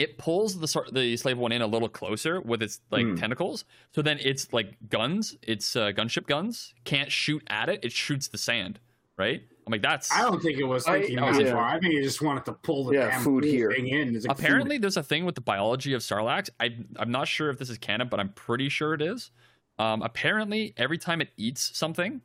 it 0.04 0.18
pulls 0.18 0.60
the 0.60 0.68
the 0.92 1.16
slave 1.18 1.38
one 1.38 1.52
in 1.52 1.62
a 1.62 1.68
little 1.68 1.90
closer 1.90 2.42
with 2.42 2.62
its 2.62 2.82
like 2.92 3.06
Hmm. 3.06 3.16
tentacles. 3.16 3.66
So 3.96 4.02
then 4.02 4.18
it's 4.22 4.52
like 4.52 4.70
guns, 4.90 5.38
it's 5.42 5.76
uh, 5.76 5.92
gunship 6.00 6.26
guns 6.28 6.74
can't 6.86 7.12
shoot 7.12 7.44
at 7.48 7.68
it. 7.70 7.80
It 7.84 7.92
shoots 7.92 8.28
the 8.28 8.38
sand, 8.38 8.80
right? 9.18 9.42
I'm 9.66 9.72
like 9.72 9.84
that's 9.84 10.12
I 10.12 10.22
don't 10.24 10.42
think 10.42 10.58
it 10.58 10.64
was 10.64 10.88
I- 10.88 11.00
thinking 11.02 11.20
I 11.20 11.32
that 11.32 11.38
like- 11.44 11.52
far. 11.54 11.64
I 11.76 11.80
think 11.80 11.94
it 11.94 12.04
just 12.04 12.22
wanted 12.22 12.46
to 12.46 12.54
pull 12.54 12.86
the 12.86 12.94
Yeah, 12.96 13.10
damn 13.12 13.22
food 13.22 13.44
whole 13.44 13.54
here. 13.54 13.72
in. 13.72 14.16
It's 14.16 14.26
like 14.26 14.36
food. 14.38 14.44
apparently 14.46 14.78
there's 14.80 14.98
a 14.98 15.04
thing 15.04 15.24
with 15.26 15.36
the 15.36 15.42
biology 15.42 15.94
of 15.94 16.02
sarlaccs 16.02 16.50
I, 16.60 16.76
i'm 16.98 17.12
not 17.12 17.28
sure 17.28 17.50
if 17.52 17.58
this 17.60 17.70
is 17.70 17.78
canon 17.78 18.08
but 18.10 18.20
i'm 18.20 18.30
pretty 18.30 18.70
sure 18.70 18.94
it 18.96 19.02
is 19.04 19.30
um, 19.80 20.02
apparently 20.02 20.74
every 20.78 20.98
time 20.98 21.22
it 21.22 21.30
eats 21.38 21.78
something 21.78 22.22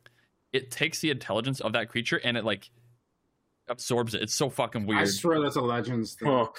it 0.51 0.71
takes 0.71 0.99
the 0.99 1.11
intelligence 1.11 1.59
of 1.59 1.73
that 1.73 1.89
creature 1.89 2.19
and 2.23 2.37
it 2.37 2.43
like 2.43 2.69
absorbs 3.69 4.13
it 4.13 4.21
it's 4.21 4.33
so 4.35 4.49
fucking 4.49 4.85
weird. 4.85 5.01
I 5.01 5.05
swear 5.05 5.41
that's 5.41 5.55
a 5.57 5.61
Legends 5.61 6.15
thing. 6.15 6.29
Oh. 6.29 6.53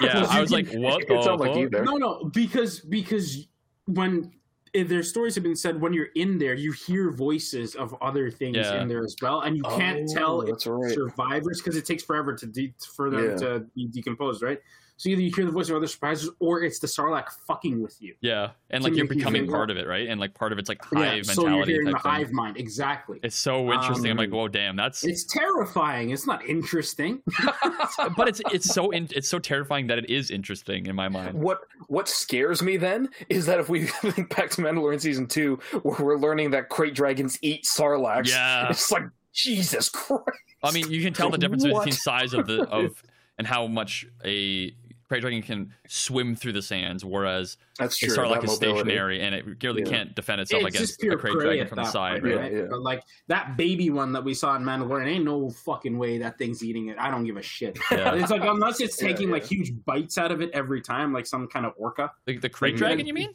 yeah 0.00 0.26
i 0.28 0.40
was 0.40 0.50
like 0.50 0.66
what 0.74 1.02
it 1.02 1.08
the 1.08 1.22
sounds 1.22 1.40
like 1.40 1.56
you 1.56 1.68
fuck? 1.70 1.84
No, 1.84 1.96
no, 1.96 2.30
because 2.32 2.80
because 2.80 3.46
when 3.86 4.32
if 4.74 4.88
their 4.88 5.02
stories 5.02 5.34
have 5.34 5.44
been 5.44 5.54
said, 5.54 5.78
when 5.78 5.92
you're 5.92 6.08
in 6.14 6.38
there, 6.38 6.54
you 6.54 6.72
hear 6.72 7.10
voices 7.10 7.74
of 7.74 7.94
other 8.00 8.30
things 8.30 8.56
Yeah. 8.56 8.80
in 8.80 8.88
there 8.88 9.04
as 9.04 9.14
well, 9.20 9.42
and 9.42 9.54
you 9.54 9.62
can't 9.64 10.08
oh, 10.10 10.14
tell 10.14 10.36
Oh, 10.36 10.40
if 10.40 10.66
right. 10.66 10.94
survivors 10.94 11.60
because 11.60 11.76
it 11.76 11.84
takes 11.84 12.02
forever 12.02 12.34
to 12.34 12.46
de- 12.46 12.72
for 12.96 13.10
them 13.10 13.30
Yeah. 13.30 13.36
to 13.36 13.66
be 13.74 13.86
decomposed, 13.88 14.42
right? 14.42 14.58
So 14.96 15.08
either 15.08 15.20
you 15.22 15.32
hear 15.34 15.44
the 15.44 15.50
voice 15.50 15.68
of 15.68 15.76
other 15.76 15.86
surprises, 15.88 16.30
or 16.38 16.62
it's 16.62 16.78
the 16.78 16.86
Sarlacc 16.86 17.26
fucking 17.46 17.82
with 17.82 18.00
you. 18.00 18.14
yeah 18.20 18.50
and 18.70 18.84
like 18.84 18.94
you're 18.94 19.04
make 19.04 19.12
you 19.12 19.16
becoming 19.16 19.48
part 19.48 19.70
of 19.70 19.76
it 19.76 19.86
right 19.86 20.08
and 20.08 20.20
like 20.20 20.32
part 20.34 20.52
of 20.52 20.58
it's 20.58 20.68
like 20.68 20.82
hive 20.84 21.16
yeah, 21.16 21.22
so 21.22 21.42
you're 21.42 21.50
mentality 21.50 21.72
hearing 21.72 21.86
the 21.86 21.92
type 21.92 22.02
thing. 22.02 22.12
hive 22.12 22.32
mind 22.32 22.56
exactly. 22.56 23.18
it's 23.22 23.36
so 23.36 23.72
interesting 23.72 24.10
i'm 24.10 24.16
like 24.16 24.28
Um, 24.30 24.34
whoa 24.36 24.48
damn 24.48 24.76
that's 24.76 25.02
It's 25.04 25.24
terrifying. 25.24 26.10
It's 26.10 26.26
not 26.26 26.44
interesting. 26.46 27.20
but 28.16 28.28
it's 28.28 28.40
it's 28.52 28.72
so 28.72 28.90
in, 28.90 29.08
it's 29.10 29.28
so 29.28 29.38
terrifying 29.38 29.86
that 29.88 29.98
it 29.98 30.08
is 30.08 30.30
interesting 30.30 30.86
in 30.86 30.94
my 30.94 31.08
mind 31.08 31.34
What 31.34 31.60
what 31.88 32.08
scares 32.08 32.62
me 32.62 32.76
then 32.76 33.08
is 33.28 33.46
that 33.46 33.58
if 33.60 33.68
we 33.68 33.86
think 33.86 34.34
back 34.34 34.50
to 34.50 34.62
Mandalorian 34.62 35.00
season 35.00 35.26
two, 35.26 35.56
where 35.82 35.96
we're 36.00 36.16
learning 36.18 36.50
that 36.52 36.70
Krayt 36.70 36.94
dragons 36.94 37.38
eat 37.42 37.64
sarlaccs, 37.64 38.28
Yeah. 38.28 38.68
it's 38.70 38.90
like 38.92 39.04
Jesus 39.32 39.88
Christ. 39.88 40.22
I 40.62 40.70
mean, 40.72 40.90
you 40.90 41.02
can 41.02 41.12
tell 41.12 41.30
the 41.30 41.38
difference 41.38 41.64
what? 41.64 41.84
between 41.84 41.92
size 41.94 42.34
of 42.34 42.46
the 42.46 42.62
of 42.68 43.02
and 43.38 43.46
how 43.46 43.66
much 43.66 44.06
a 44.24 44.74
Krayt 45.12 45.20
Dragon 45.20 45.42
can 45.42 45.72
swim 45.88 46.34
through 46.34 46.52
the 46.52 46.62
sands, 46.62 47.04
whereas 47.04 47.56
That's 47.78 48.02
a 48.02 48.06
true. 48.06 48.16
Sarlacc 48.16 48.34
that 48.40 48.44
is 48.44 48.50
mobility. 48.52 48.78
stationary 48.80 49.20
and 49.22 49.34
it 49.34 49.44
really 49.62 49.82
Yeah. 49.82 49.88
can't 49.90 50.14
defend 50.14 50.40
itself 50.40 50.62
it's 50.64 50.74
against 50.76 51.02
a 51.04 51.16
Prey 51.18 51.32
prey 51.32 51.44
Dragon 51.44 51.66
from 51.68 51.76
the 51.76 51.84
side, 51.84 52.22
point, 52.22 52.34
right? 52.34 52.36
right? 52.42 52.52
Yeah, 52.52 52.58
yeah. 52.60 52.66
But 52.70 52.80
like 52.82 53.02
that 53.28 53.56
baby 53.56 53.90
one 53.90 54.12
that 54.12 54.24
we 54.24 54.34
saw 54.34 54.56
in 54.56 54.62
Mandalorian, 54.62 55.06
ain't 55.08 55.24
no 55.24 55.50
fucking 55.50 55.98
way 55.98 56.18
that 56.18 56.38
thing's 56.38 56.64
eating 56.64 56.88
it. 56.88 56.96
I 56.98 57.10
don't 57.10 57.24
give 57.24 57.36
a 57.36 57.42
shit. 57.42 57.78
Yeah. 57.90 58.14
It's 58.14 58.30
like 58.30 58.42
unless 58.44 58.80
it's 58.80 59.00
Yeah, 59.02 59.08
taking 59.08 59.30
like 59.30 59.44
huge 59.44 59.72
bites 59.84 60.16
out 60.18 60.32
of 60.32 60.40
it 60.40 60.50
every 60.52 60.80
time, 60.80 61.12
like 61.12 61.26
some 61.26 61.46
kind 61.48 61.66
of 61.66 61.74
orca. 61.76 62.10
The, 62.26 62.38
the 62.38 62.48
Krayt 62.48 62.62
Like, 62.62 62.74
mhm. 62.74 62.78
Dragon, 62.78 63.06
you 63.06 63.14
mean? 63.14 63.34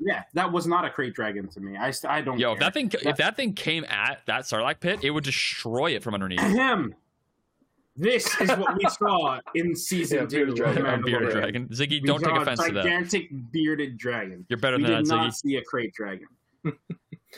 Yeah, 0.00 0.22
that 0.34 0.50
was 0.52 0.66
not 0.66 0.84
a 0.84 0.88
Krayt 0.90 1.12
dragon 1.14 1.48
to 1.48 1.60
me. 1.60 1.76
I 1.76 1.90
st- 1.90 2.10
I 2.12 2.20
don't. 2.20 2.38
Yo, 2.38 2.52
if 2.52 2.60
that 2.60 2.72
thing 2.72 2.88
if 3.02 3.16
that 3.16 3.36
thing 3.36 3.52
came 3.52 3.84
at 3.86 4.20
that 4.26 4.42
Sarlacc 4.42 4.78
pit, 4.80 5.00
it 5.02 5.10
would 5.10 5.24
destroy 5.24 5.90
it 5.96 6.04
from 6.04 6.14
underneath. 6.14 6.38
Ahem. 6.40 6.94
This 7.98 8.40
is 8.40 8.48
what 8.50 8.76
we 8.76 8.88
saw 8.88 9.40
in 9.54 9.74
season 9.74 10.18
Yeah, 10.18 10.26
two. 10.26 10.28
bearded 10.28 10.50
of 10.50 10.56
dragon. 10.56 10.86
A 10.86 10.98
bearded 11.02 11.28
Mandalorian. 11.28 11.32
dragon. 11.32 11.68
Ziggy, 11.68 11.90
We 11.90 12.00
don't 12.00 12.20
take 12.20 12.28
saw 12.28 12.38
a 12.38 12.42
offense 12.42 12.64
to 12.64 12.72
that. 12.72 12.84
Gigantic 12.84 13.28
bearded 13.52 13.98
dragon. 13.98 14.46
You're 14.48 14.58
better 14.58 14.76
We 14.76 14.84
than 14.84 14.92
did 14.92 15.06
that, 15.06 15.14
not 15.14 15.30
Ziggy. 15.30 15.34
see 15.34 15.56
a 15.56 15.62
Krayt 15.62 15.92
dragon. 15.92 16.26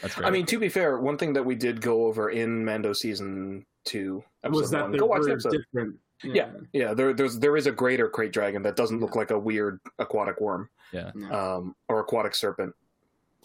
That's 0.03 0.15
great. 0.15 0.27
I 0.27 0.31
mean, 0.31 0.47
to 0.47 0.59
be 0.59 0.69
fair, 0.69 0.99
one 1.01 1.17
thing 1.19 1.33
that 1.33 1.43
we 1.45 1.55
did 1.55 1.81
go 1.81 2.05
over 2.07 2.31
in 2.31 2.65
Mando 2.65 2.93
season 2.93 3.65
two, 3.85 4.23
episode 4.45 4.61
Was 4.61 4.71
that 4.71 4.83
one, 4.83 4.93
the 4.93 4.99
go 4.99 5.07
watch 5.07 5.23
the 5.25 5.33
episode. 5.33 5.53
different? 5.53 5.97
Yeah, 6.23 6.51
yeah. 6.75 6.93
There, 6.95 7.15
there's 7.15 7.39
there 7.39 7.57
is 7.57 7.67
a 7.67 7.73
greater 7.73 8.09
Krayt 8.09 8.31
dragon 8.33 8.63
that 8.63 8.77
doesn't 8.77 9.01
look 9.01 9.17
like 9.17 9.31
a 9.31 9.39
weird 9.39 9.81
aquatic 9.99 10.39
worm, 10.41 10.69
yeah. 10.93 11.11
Um, 11.31 11.75
or 11.89 12.01
aquatic 12.01 12.35
serpent. 12.35 12.75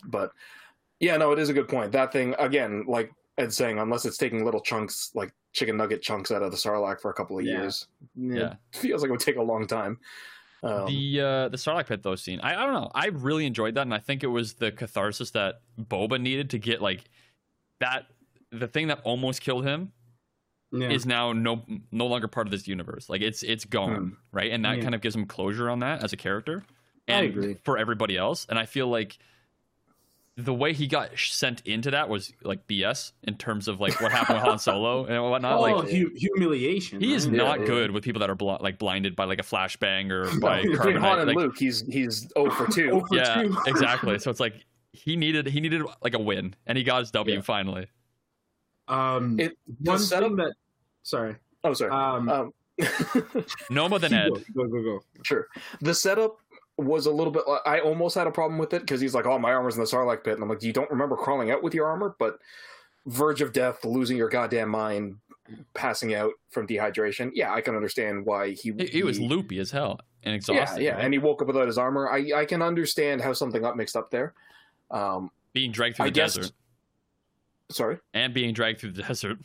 But 0.04 0.32
yeah, 1.00 1.16
no, 1.18 1.32
it 1.32 1.40
is 1.40 1.48
a 1.50 1.54
good 1.54 1.70
point. 1.70 1.94
That 1.94 2.12
thing 2.12 2.36
again, 2.38 2.84
like 2.86 3.12
Ed 3.38 3.54
saying 3.54 3.80
unless 3.80 4.06
it's 4.06 4.18
taking 4.18 4.46
little 4.46 4.62
chunks 4.62 5.12
like 5.14 5.34
chicken 5.54 5.78
nugget 5.78 6.02
chunks 6.02 6.32
out 6.32 6.42
of 6.42 6.52
the 6.52 6.58
Sarlacc 6.58 7.02
for 7.02 7.12
a 7.12 7.14
couple 7.14 7.38
of 7.38 7.46
Yeah. 7.46 7.62
years. 7.62 7.88
Yeah. 8.16 8.56
It 8.74 8.78
feels 8.78 9.02
like 9.02 9.10
it 9.10 9.12
would 9.12 9.20
take 9.20 9.36
a 9.38 9.42
long 9.42 9.68
time. 9.68 10.00
Um, 10.64 10.88
the 10.88 11.22
uh, 11.22 11.50
the 11.50 11.58
Sarlacc 11.58 11.88
pit 11.88 12.02
though 12.02 12.16
scene, 12.16 12.40
I, 12.42 12.56
I 12.56 12.66
don't 12.66 12.74
know. 12.74 12.90
I 12.96 13.08
really 13.08 13.46
enjoyed 13.46 13.76
that, 13.76 13.82
and 13.82 13.94
I 13.94 14.00
think 14.00 14.24
it 14.24 14.28
was 14.28 14.54
the 14.54 14.72
catharsis 14.72 15.32
that 15.32 15.62
Boba 15.80 16.20
needed 16.20 16.50
to 16.52 16.58
get 16.58 16.82
like 16.82 17.04
that. 17.82 18.08
The 18.52 18.68
thing 18.68 18.88
that 18.88 19.02
almost 19.04 19.42
killed 19.42 19.66
him 19.66 19.92
Yeah. 20.72 20.90
is 20.90 21.06
now 21.06 21.34
no 21.34 21.64
no 21.92 22.08
longer 22.08 22.28
part 22.28 22.48
of 22.48 22.52
this 22.52 22.68
universe. 22.68 23.10
Like 23.10 23.22
it's 23.22 23.44
it's 23.44 23.66
gone, 23.66 24.18
right? 24.32 24.52
And 24.52 24.64
that 24.66 24.78
Yeah. 24.78 24.84
kind 24.84 24.96
of 24.96 25.02
gives 25.02 25.16
him 25.16 25.26
closure 25.26 25.70
on 25.70 25.80
that 25.80 26.04
as 26.04 26.14
a 26.14 26.18
character, 26.18 26.64
I 27.08 27.12
and 27.14 27.26
agree. 27.28 27.58
for 27.66 27.78
everybody 27.78 28.18
else. 28.18 28.46
And 28.50 28.58
I 28.58 28.66
feel 28.66 28.88
like 28.88 29.18
the 30.38 30.54
way 30.54 30.74
he 30.74 30.86
got 30.86 31.18
sent 31.18 31.62
into 31.66 31.92
that 31.92 32.10
was 32.10 32.34
like 32.44 32.68
BS 32.68 33.14
in 33.24 33.36
terms 33.38 33.70
of 33.70 33.80
like 33.80 34.02
what 34.02 34.12
happened 34.12 34.40
with 34.40 34.46
Han 34.48 34.60
Solo 34.60 35.06
and 35.10 35.24
whatnot. 35.24 35.58
oh, 35.58 35.62
like 35.62 35.90
hu- 35.90 36.12
humiliation. 36.14 37.00
he 37.00 37.14
is 37.14 37.26
right? 37.28 37.38
not 37.38 37.60
yeah. 37.62 37.66
good 37.68 37.92
with 37.92 38.04
people 38.04 38.20
that 38.20 38.30
are 38.30 38.36
bl- 38.36 38.56
like 38.60 38.78
blinded 38.78 39.16
by 39.16 39.24
like 39.24 39.40
a 39.40 39.44
flashbang 39.44 40.12
or 40.12 40.38
by 40.42 40.62
between 40.64 40.98
Han 40.98 41.20
and 41.20 41.28
Like, 41.28 41.38
Luke, 41.38 41.58
he's 41.58 41.82
he's 41.88 42.28
0 42.38 42.52
for 42.52 42.68
2. 42.72 42.90
Oh, 42.92 43.06
for 43.08 43.16
yeah, 43.16 43.44
two. 43.44 43.58
exactly. 43.66 44.20
So 44.20 44.30
it's 44.30 44.42
like 44.42 44.66
he 44.92 45.16
needed 45.16 45.48
he 45.48 45.62
needed 45.62 45.84
like 46.04 46.14
a 46.16 46.20
win, 46.20 46.54
and 46.68 46.78
he 46.78 46.84
got 46.84 47.00
his 47.00 47.12
W 47.12 47.36
Yeah. 47.36 47.42
finally. 47.42 47.88
Um, 48.88 49.40
It- 49.40 49.58
the 49.82 49.92
one 49.92 50.00
setup- 50.00 50.30
thing 50.32 50.36
that. 50.38 50.54
Sorry. 51.04 51.36
oh, 51.64 51.74
sorry. 51.74 51.92
Um, 51.92 52.28
Um, 52.30 52.54
Noma 53.70 54.00
than 54.00 54.12
keep 54.12 54.20
Ed. 54.20 54.30
going. 54.30 54.44
Go 54.54 54.68
go 54.68 54.84
go. 54.84 55.00
Sure. 55.24 55.48
The 55.82 55.94
setup 55.94 56.38
was 56.78 57.06
a 57.06 57.12
little 57.12 57.32
bit. 57.32 57.44
I 57.66 57.80
almost 57.80 58.16
had 58.16 58.28
a 58.28 58.32
problem 58.32 58.58
with 58.60 58.74
it 58.74 58.82
because 58.82 59.00
he's 59.02 59.14
like, 59.16 59.26
"Oh, 59.26 59.40
my 59.40 59.54
armor's 59.54 59.76
in 59.76 59.82
the 59.82 59.88
Sarlacc 59.88 60.24
pit," 60.24 60.34
and 60.34 60.44
I'm 60.44 60.50
like, 60.50 60.64
"You 60.64 60.74
don't 60.74 60.90
remember 60.92 61.16
crawling 61.16 61.52
out 61.52 61.64
with 61.64 61.74
your 61.74 61.88
armor?" 61.88 62.16
But 62.20 62.38
verge 63.06 63.42
of 63.42 63.54
death, 63.54 63.86
losing 63.86 64.18
your 64.18 64.30
goddamn 64.30 64.70
mind, 64.70 65.18
passing 65.74 66.14
out 66.14 66.34
from 66.50 66.68
dehydration. 66.68 67.32
Yeah, 67.34 67.54
I 67.54 67.62
can 67.62 67.76
understand 67.76 68.26
why 68.26 68.52
he. 68.52 68.74
He, 68.78 68.86
he 68.88 69.04
was 69.04 69.20
loopy 69.20 69.60
as 69.60 69.72
hell 69.72 70.00
and 70.24 70.32
Yeah, 70.32 70.36
exhausted. 70.36 70.82
yeah, 70.82 70.96
right? 70.96 71.06
and 71.06 71.14
he 71.14 71.20
woke 71.20 71.42
up 71.42 71.48
without 71.48 71.68
his 71.68 71.78
armor. 71.78 72.10
I 72.10 72.32
I 72.36 72.46
can 72.46 72.62
understand 72.62 73.22
how 73.22 73.32
something 73.34 73.62
got 73.62 73.78
mixed 73.78 73.96
up 73.96 74.10
there. 74.12 74.34
Um, 74.92 75.32
being 75.54 75.72
dragged 75.72 75.96
through 75.98 76.06
I 76.06 76.10
the 76.10 76.14
guess- 76.14 76.36
desert 76.36 76.52
sorry. 77.72 77.98
and 78.14 78.34
being 78.34 78.54
dragged 78.54 78.82
through 78.82 78.92
the 78.92 79.02
desert. 79.04 79.38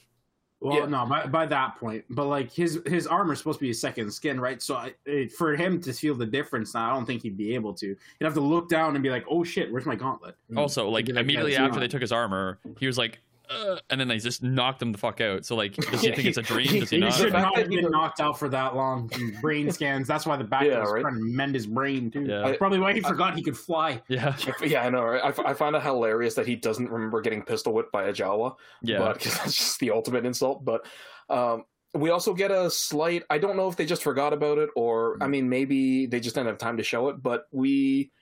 Well, 0.61 0.77
Yeah. 0.79 0.87
no, 0.87 1.07
by, 1.07 1.27
by 1.27 1.47
that 1.47 1.77
point, 1.79 2.05
but 2.11 2.27
like 2.27 2.53
his 2.53 2.81
his 2.87 3.07
armor 3.07 3.33
is 3.33 3.39
supposed 3.39 3.59
to 3.61 3.65
be 3.65 3.71
a 3.71 3.75
second 3.75 4.11
skin, 4.13 4.39
right? 4.39 4.61
So 4.63 4.75
I, 4.75 4.93
it, 5.07 5.33
for 5.33 5.57
him 5.57 5.81
to 5.81 5.93
feel 5.93 6.15
the 6.15 6.27
difference, 6.27 6.75
now 6.75 6.91
I 6.91 6.95
don't 6.95 7.07
think 7.07 7.23
he'd 7.23 7.37
be 7.39 7.55
able 7.55 7.73
to. 7.75 7.87
He'd 8.19 8.25
have 8.25 8.35
to 8.35 8.41
look 8.43 8.69
down 8.69 8.95
and 8.95 9.03
be 9.03 9.09
like, 9.09 9.25
"Oh 9.31 9.43
shit, 9.43 9.73
where's 9.73 9.87
my 9.87 9.97
gauntlet?" 9.97 10.35
Also, 10.57 10.89
like 10.91 11.09
like 11.09 11.17
immediately 11.17 11.57
after 11.57 11.75
too. 11.75 11.81
they 11.81 11.89
took 11.89 12.03
his 12.03 12.13
armor, 12.13 12.59
he 12.79 12.87
was 12.87 12.99
like, 12.99 13.21
uh, 13.51 13.77
and 13.91 14.01
then 14.01 14.09
they 14.09 14.19
just 14.19 14.43
knocked 14.43 14.81
him 14.81 14.93
the 14.93 14.99
fuck 14.99 15.21
out. 15.21 15.45
So 15.45 15.57
like, 15.57 15.75
does 15.75 16.01
he 16.01 16.13
think 16.13 16.27
it's 16.29 16.39
a 16.39 16.43
dream? 16.43 16.69
he- 16.69 16.81
Does 16.81 16.91
he 16.91 16.97
he 16.97 17.01
not? 17.01 17.13
He 17.15 17.19
should 17.23 17.33
not 17.33 17.55
that 17.55 17.61
have 17.63 17.69
been 17.71 17.91
knocked 17.91 18.21
out 18.21 18.39
for 18.39 18.49
that 18.49 18.77
long. 18.77 19.11
Brain 19.43 19.71
scans. 19.73 20.07
That's 20.07 20.25
why 20.27 20.37
the 20.37 20.45
back 20.45 20.65
Yeah, 20.65 20.81
was 20.81 20.93
right. 20.93 21.01
trying 21.03 21.15
to 21.15 21.21
mend 21.21 21.55
his 21.55 21.67
brain 21.67 22.11
too. 22.11 22.23
Yeah. 22.25 22.43
That's 22.47 22.59
probably 22.59 22.79
why 22.79 22.93
he 22.95 23.01
forgot 23.01 23.35
he 23.37 23.43
could 23.43 23.59
fly. 23.59 24.01
Yeah, 24.09 24.37
Yeah, 24.63 24.83
I 24.85 24.91
know. 24.91 25.03
Right? 25.03 25.23
I, 25.25 25.29
f- 25.29 25.41
I 25.41 25.55
find 25.55 25.75
it 25.75 25.83
hilarious 25.83 26.35
that 26.35 26.47
he 26.47 26.57
doesn't 26.57 26.89
remember 26.91 27.21
getting 27.21 27.43
pistol 27.43 27.73
whipped 27.75 27.93
by 27.93 28.05
a 28.05 28.13
Jawa. 28.13 28.55
yeah. 28.83 29.13
because 29.13 29.35
that's 29.39 29.57
just 29.57 29.81
the 29.81 29.91
ultimate 29.91 30.25
insult. 30.27 30.65
But 30.65 30.87
um, 31.29 31.65
we 31.95 32.11
also 32.11 32.35
get 32.35 32.51
a 32.53 32.71
slight. 32.71 33.25
I 33.31 33.39
don't 33.39 33.57
know 33.57 33.69
if 33.69 33.77
they 33.77 33.85
just 33.87 34.03
forgot 34.05 34.33
about 34.33 34.59
it, 34.59 34.71
or 34.77 35.17
I 35.21 35.27
mean, 35.27 35.49
maybe 35.49 36.07
they 36.07 36.21
just 36.21 36.35
didn't 36.37 36.47
have 36.49 36.59
time 36.59 36.77
to 36.77 36.85
show 36.85 37.09
it. 37.09 37.21
But 37.23 37.47
we 37.51 38.13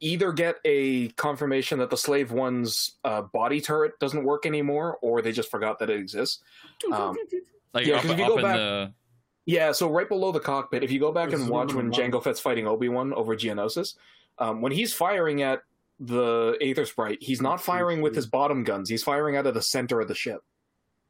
either 0.00 0.32
get 0.32 0.56
a 0.64 1.08
confirmation 1.10 1.78
that 1.80 1.90
the 1.90 1.96
Slave 1.96 2.32
One's 2.32 2.92
uh, 3.04 3.22
body 3.22 3.60
turret 3.60 3.98
doesn't 3.98 4.24
work 4.24 4.46
anymore, 4.46 4.98
or 5.02 5.22
they 5.22 5.32
just 5.32 5.50
forgot 5.50 5.78
that 5.80 5.90
it 5.90 5.98
exists. 5.98 6.40
Um, 6.92 7.16
like 7.74 7.86
yeah, 7.86 7.96
up, 7.96 8.02
'cause 8.02 8.10
if 8.12 8.18
you 8.18 8.24
up 8.24 8.30
go 8.30 8.36
in 8.38 8.42
back- 8.42 8.56
the 8.56 8.92
Yeah, 9.46 9.72
so 9.72 9.90
right 9.90 10.08
below 10.08 10.30
the 10.32 10.40
cockpit, 10.40 10.82
if 10.84 10.90
you 10.90 11.00
go 11.00 11.12
back 11.12 11.32
and 11.32 11.48
watch 11.48 11.72
when 11.74 11.90
the 11.90 11.96
Jango 11.96 12.22
Fett's 12.22 12.40
fighting 12.40 12.66
Obi 12.66 12.88
Wan 12.88 13.12
over 13.14 13.34
Geonosis, 13.36 13.94
um, 14.38 14.60
when 14.62 14.72
he's 14.72 14.92
firing 14.94 15.42
at 15.42 15.62
the 16.00 16.56
Aether 16.60 16.86
Sprite, 16.86 17.18
he's 17.20 17.42
not 17.42 17.60
firing 17.60 18.00
with 18.02 18.14
his 18.14 18.26
bottom 18.26 18.62
guns. 18.62 18.88
He's 18.88 19.02
firing 19.02 19.36
out 19.36 19.46
of 19.46 19.54
the 19.54 19.62
center 19.62 20.00
of 20.00 20.06
the 20.08 20.14
ship. 20.14 20.42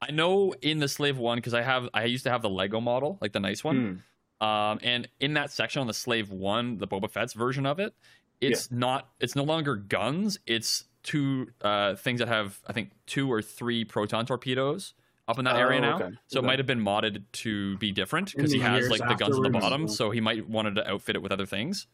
I 0.00 0.12
know 0.12 0.54
in 0.62 0.78
the 0.78 0.88
Slave 0.88 1.18
One 1.18 1.36
because 1.38 1.52
I 1.54 1.62
have 1.62 1.88
I 1.92 2.04
used 2.04 2.24
to 2.24 2.30
have 2.30 2.40
the 2.42 2.48
Lego 2.48 2.80
model, 2.80 3.18
like 3.20 3.32
the 3.32 3.40
nice 3.40 3.62
one. 3.64 4.02
Hmm. 4.40 4.46
Um, 4.46 4.78
and 4.84 5.08
in 5.18 5.34
that 5.34 5.50
section 5.50 5.80
on 5.80 5.88
the 5.88 5.92
Slave 5.92 6.30
One, 6.30 6.78
the 6.78 6.86
Boba 6.86 7.10
Fett's 7.10 7.32
version 7.32 7.66
of 7.66 7.80
it, 7.80 7.92
it's 8.40 8.70
not 8.70 9.08
it's 9.20 9.34
no 9.36 9.42
longer 9.44 9.76
guns. 9.76 10.38
It's 10.46 10.84
two 11.02 11.48
uh 11.62 11.94
things 11.96 12.18
that 12.20 12.28
have 12.28 12.60
I 12.66 12.72
think 12.72 12.90
two 13.06 13.30
or 13.32 13.40
three 13.42 13.84
proton 13.84 14.26
torpedoes 14.26 14.94
up 15.26 15.38
in 15.38 15.44
that 15.44 15.56
area 15.56 15.78
Oh, 15.78 15.82
now. 15.82 15.96
okay. 15.96 16.10
So 16.26 16.38
it 16.38 16.44
might 16.44 16.58
have 16.58 16.66
been 16.66 16.80
modded 16.80 17.22
to 17.32 17.76
be 17.78 17.92
different 17.92 18.34
because 18.34 18.50
he 18.52 18.58
has 18.60 18.88
like 18.90 19.00
the 19.06 19.14
guns 19.14 19.36
at 19.36 19.42
the 19.42 19.50
bottom. 19.50 19.86
so- 19.88 19.94
So 19.94 20.10
he 20.10 20.20
might 20.20 20.48
wanted 20.48 20.74
to 20.76 20.90
outfit 20.90 21.16
it 21.16 21.22
with 21.22 21.32
other 21.32 21.46
things. 21.46 21.86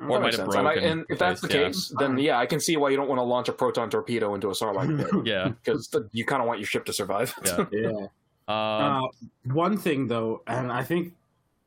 Oh, 0.00 0.04
Or 0.04 0.20
might 0.20 0.26
have 0.32 0.36
sense. 0.36 0.54
And, 0.54 0.66
I, 0.68 0.74
broken 0.74 0.90
and 0.90 1.04
if 1.10 1.18
that's 1.18 1.40
the 1.42 1.48
place, 1.48 1.60
yeah. 1.60 1.66
case, 1.66 1.94
then 1.98 2.16
yeah, 2.18 2.38
I 2.38 2.46
can 2.46 2.60
see 2.60 2.76
why 2.78 2.88
you 2.88 2.96
don't 2.96 3.08
want 3.08 3.18
to 3.18 3.24
launch 3.24 3.48
a 3.50 3.52
proton 3.52 3.90
torpedo 3.90 4.34
into 4.34 4.48
a 4.48 4.52
Sarlacc 4.52 4.96
pit 4.96 5.10
Yeah. 5.26 5.48
because 5.48 5.94
you 6.12 6.24
kind 6.24 6.40
of 6.40 6.48
want 6.48 6.60
your 6.60 6.66
ship 6.66 6.86
to 6.86 6.92
survive. 6.94 7.34
Yeah. 7.44 7.66
yeah. 7.72 7.88
Um, 8.48 8.48
Uh, 8.48 9.02
one 9.52 9.76
thing 9.76 10.06
though, 10.08 10.42
and 10.46 10.72
I 10.72 10.82
think 10.82 11.14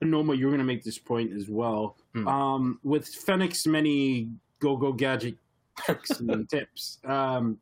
Noma, 0.05 0.33
you're 0.35 0.49
going 0.49 0.59
to 0.59 0.65
make 0.65 0.83
this 0.83 0.97
point 0.97 1.33
as 1.33 1.49
well. 1.49 1.97
Hmm. 2.13 2.27
Um, 2.27 2.79
with 2.83 3.05
Fennec's 3.07 3.67
many 3.67 4.29
go-go 4.59 4.93
gadget 4.93 5.35
tricks 5.77 6.11
and 6.19 6.49
tips, 6.49 6.99
um, 7.05 7.57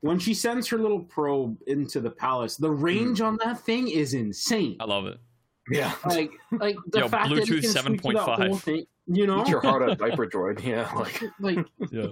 when 0.00 0.18
she 0.18 0.32
sends 0.34 0.68
her 0.68 0.78
little 0.78 1.00
probe 1.00 1.58
into 1.66 2.00
the 2.00 2.10
palace, 2.10 2.56
the 2.56 2.70
range 2.70 3.20
on 3.20 3.38
that 3.44 3.60
thing 3.60 3.88
is 3.88 4.14
insane. 4.14 4.76
I 4.80 4.84
love 4.84 5.06
it. 5.06 5.18
yeah, 5.70 5.92
Like, 6.06 6.30
like 6.52 6.76
the 6.92 7.00
Yo, 7.00 7.08
fact 7.08 7.28
that 7.30 7.44
Bluetooth 7.48 7.74
can 7.74 7.94
that 7.94 8.02
7.5. 8.02 8.46
whole 8.46 8.56
thing, 8.56 8.86
you 9.06 9.26
know, 9.26 9.44
your 9.46 9.60
heart 9.60 9.88
a 9.88 9.94
diaper 9.96 10.26
droid. 10.26 10.62
Yeah, 10.64 10.90
like 10.94 11.22
like 11.40 11.66
Yeah. 11.90 12.06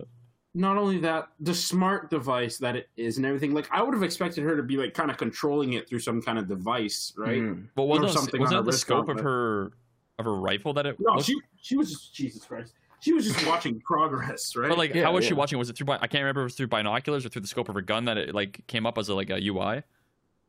Not 0.58 0.78
only 0.78 0.98
that, 1.00 1.28
the 1.40 1.52
smart 1.54 2.08
device 2.10 2.56
that 2.58 2.74
it 2.76 2.88
is 2.96 3.18
and 3.18 3.26
everything. 3.26 3.52
Like, 3.52 3.68
I 3.70 3.82
would 3.82 3.92
have 3.92 4.02
expected 4.02 4.42
her 4.44 4.56
to 4.56 4.62
be 4.62 4.78
like 4.78 4.94
kind 4.94 5.10
of 5.10 5.18
controlling 5.18 5.74
it 5.74 5.86
through 5.86 5.98
some 5.98 6.22
kind 6.22 6.38
of 6.38 6.48
device, 6.48 7.12
right? 7.16 7.42
mm. 7.42 7.66
But 7.74 7.84
wasn't, 7.84 8.12
something 8.12 8.40
wasn't 8.40 8.60
on 8.60 8.64
that 8.64 8.70
the 8.70 8.76
scope 8.78 9.08
of 9.10 9.20
her 9.20 9.72
of 10.18 10.24
her 10.24 10.34
rifle 10.34 10.72
that 10.72 10.86
it 10.86 10.96
No, 10.98 11.12
looked- 11.12 11.26
she 11.26 11.38
she 11.60 11.76
was 11.76 11.90
just 11.90 12.14
Jesus 12.14 12.44
Christ. 12.46 12.72
She 13.00 13.12
was 13.12 13.26
just 13.26 13.46
watching 13.46 13.78
progress, 13.80 14.56
right? 14.56 14.70
But 14.70 14.78
like, 14.78 14.94
Yeah, 14.94 15.04
how 15.04 15.12
was 15.12 15.26
she 15.26 15.34
watching? 15.34 15.58
Was 15.58 15.68
it 15.68 15.76
through? 15.76 15.92
I 15.92 15.98
can't 16.06 16.22
remember. 16.22 16.40
If 16.40 16.44
it 16.44 16.46
was 16.46 16.54
through 16.54 16.68
binoculars 16.68 17.26
or 17.26 17.28
through 17.28 17.42
the 17.42 17.48
scope 17.48 17.68
of 17.68 17.74
her 17.74 17.82
gun 17.82 18.06
that 18.06 18.16
it 18.16 18.34
like 18.34 18.66
came 18.66 18.86
up 18.86 18.96
as 18.96 19.10
a 19.10 19.14
like 19.14 19.28
a 19.28 19.38
UI. 19.46 19.82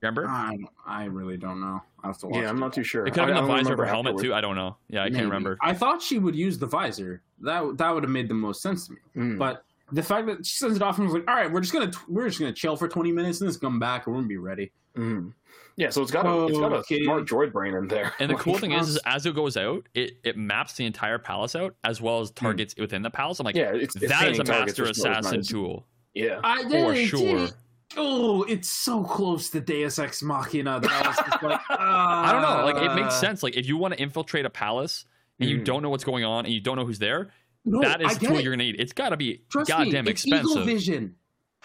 Remember? 0.01 0.28
I, 0.28 0.55
I 0.86 1.05
really 1.05 1.38
don't 1.38 1.60
know. 1.60 1.82
I 2.03 2.08
have 2.08 2.20
to 2.20 2.28
watch. 2.28 2.41
yeah, 2.43 2.49
I'm 2.49 2.60
not 2.60 2.72
too 2.72 2.84
sure. 2.84 3.05
it 3.08 3.12
could 3.16 3.22
have 3.28 3.30
I- 3.30 3.34
been 3.34 3.41
the 3.47 3.47
visor 3.58 3.74
of 3.74 3.80
her 3.80 3.86
helmet 3.86 4.12
afterward. 4.14 4.24
too. 4.30 4.34
I 4.36 4.41
don't 4.41 4.55
know. 4.55 4.78
Yeah, 4.89 5.01
I 5.01 5.03
Maybe. 5.05 5.16
can't 5.16 5.26
remember. 5.26 5.58
I 5.62 5.74
thought 5.74 6.01
she 6.01 6.18
would 6.20 6.36
use 6.36 6.58
the 6.58 6.68
visor. 6.68 7.22
That 7.41 7.78
that 7.78 7.93
would 7.93 8.03
have 8.03 8.12
made 8.12 8.30
the 8.30 8.34
most 8.36 8.62
sense 8.62 8.88
to 8.88 8.93
me. 8.93 8.99
Mm. 9.18 9.38
But 9.38 9.64
the 9.91 10.03
fact 10.03 10.27
that 10.27 10.45
she 10.45 10.57
sends 10.57 10.75
it 10.75 10.81
off 10.81 10.97
and 10.97 11.07
was 11.07 11.13
like, 11.15 11.27
"All 11.29 11.35
right, 11.35 11.51
we're 11.51 11.61
just 11.61 11.73
gonna 11.73 11.91
we're 12.07 12.27
just 12.27 12.39
gonna 12.39 12.51
chill 12.53 12.75
for 12.75 12.88
20 12.88 13.11
minutes 13.11 13.41
and 13.41 13.49
then 13.49 13.59
come 13.59 13.79
back 13.79 14.05
and 14.05 14.13
we're 14.15 14.21
gonna 14.21 14.27
be 14.29 14.38
ready." 14.38 14.71
Mm. 14.95 15.33
Yeah, 15.77 15.91
so 15.91 16.01
it's 16.01 16.11
got 16.11 16.25
a 16.25 16.45
it's 16.47 16.57
got 16.57 16.71
a 16.73 16.77
Okay. 16.77 17.03
smart 17.03 17.25
droid 17.25 17.51
brain 17.53 17.75
in 17.75 17.88
there. 17.88 18.13
And 18.19 18.29
the 18.31 18.33
Like, 18.35 18.43
cool 18.43 18.57
thing 18.57 18.71
is, 18.71 18.89
is 18.89 18.99
as 19.05 19.25
it 19.27 19.35
goes 19.35 19.55
out, 19.57 19.88
it 19.93 20.17
it 20.23 20.35
maps 20.38 20.73
the 20.73 20.85
entire 20.85 21.19
palace 21.19 21.55
out 21.55 21.75
as 21.83 22.01
well 22.01 22.19
as 22.19 22.31
targets 22.31 22.75
within 22.77 23.03
the 23.03 23.09
palace. 23.11 23.39
I'm 23.39 23.45
like, 23.45 23.55
Hmm. 23.55 23.59
yeah, 23.61 23.71
it's, 23.73 23.95
it's 23.95 24.07
that 24.07 24.27
is 24.27 24.39
a 24.39 24.43
master 24.43 24.83
which 24.83 24.91
is 24.97 25.03
always 25.05 25.17
assassin 25.19 25.39
nice. 25.39 25.47
tool 25.47 25.85
Yeah, 26.15 26.39
I 26.43 26.63
for 26.67 26.95
sure. 26.95 27.49
Oh, 27.95 28.43
it's 28.43 28.67
so 28.69 29.03
close 29.03 29.49
to 29.51 29.61
Deus 29.61 29.97
Ex 29.97 30.21
Machina 30.21 30.79
that 30.81 30.91
I 30.91 31.07
was 31.07 31.15
just 31.15 31.41
like, 31.43 31.59
I 31.69 32.31
don't 32.33 32.41
know. 32.41 32.65
Like, 32.65 32.83
it 32.83 32.93
makes 32.95 33.15
uh, 33.15 33.19
sense. 33.21 33.43
Like, 33.43 33.55
if 33.55 33.65
you 33.65 33.77
want 33.77 33.93
to 33.93 33.99
infiltrate 34.01 34.45
a 34.45 34.49
palace 34.49 35.05
and 35.39 35.49
you 35.49 35.59
Mm. 35.59 35.63
don't 35.65 35.83
know 35.83 35.89
what's 35.89 36.03
going 36.03 36.25
on 36.25 36.45
and 36.45 36.53
you 36.53 36.59
don't 36.59 36.75
know 36.75 36.85
who's 36.85 36.99
there, 36.99 37.29
No, 37.70 37.82
that 37.82 38.01
is 38.01 38.11
I 38.11 38.13
the 38.15 38.28
tool 38.28 38.38
it. 38.38 38.43
you're 38.43 38.53
gonna 38.53 38.63
need. 38.63 38.80
It's 38.80 38.93
got 38.93 39.09
to 39.09 39.18
be 39.18 39.43
Trust 39.49 39.70
goddamn 39.70 40.05
me, 40.05 40.11
it's 40.11 40.26
Eagle 40.26 40.39
expensive. 40.39 40.65
Vision. 40.65 41.15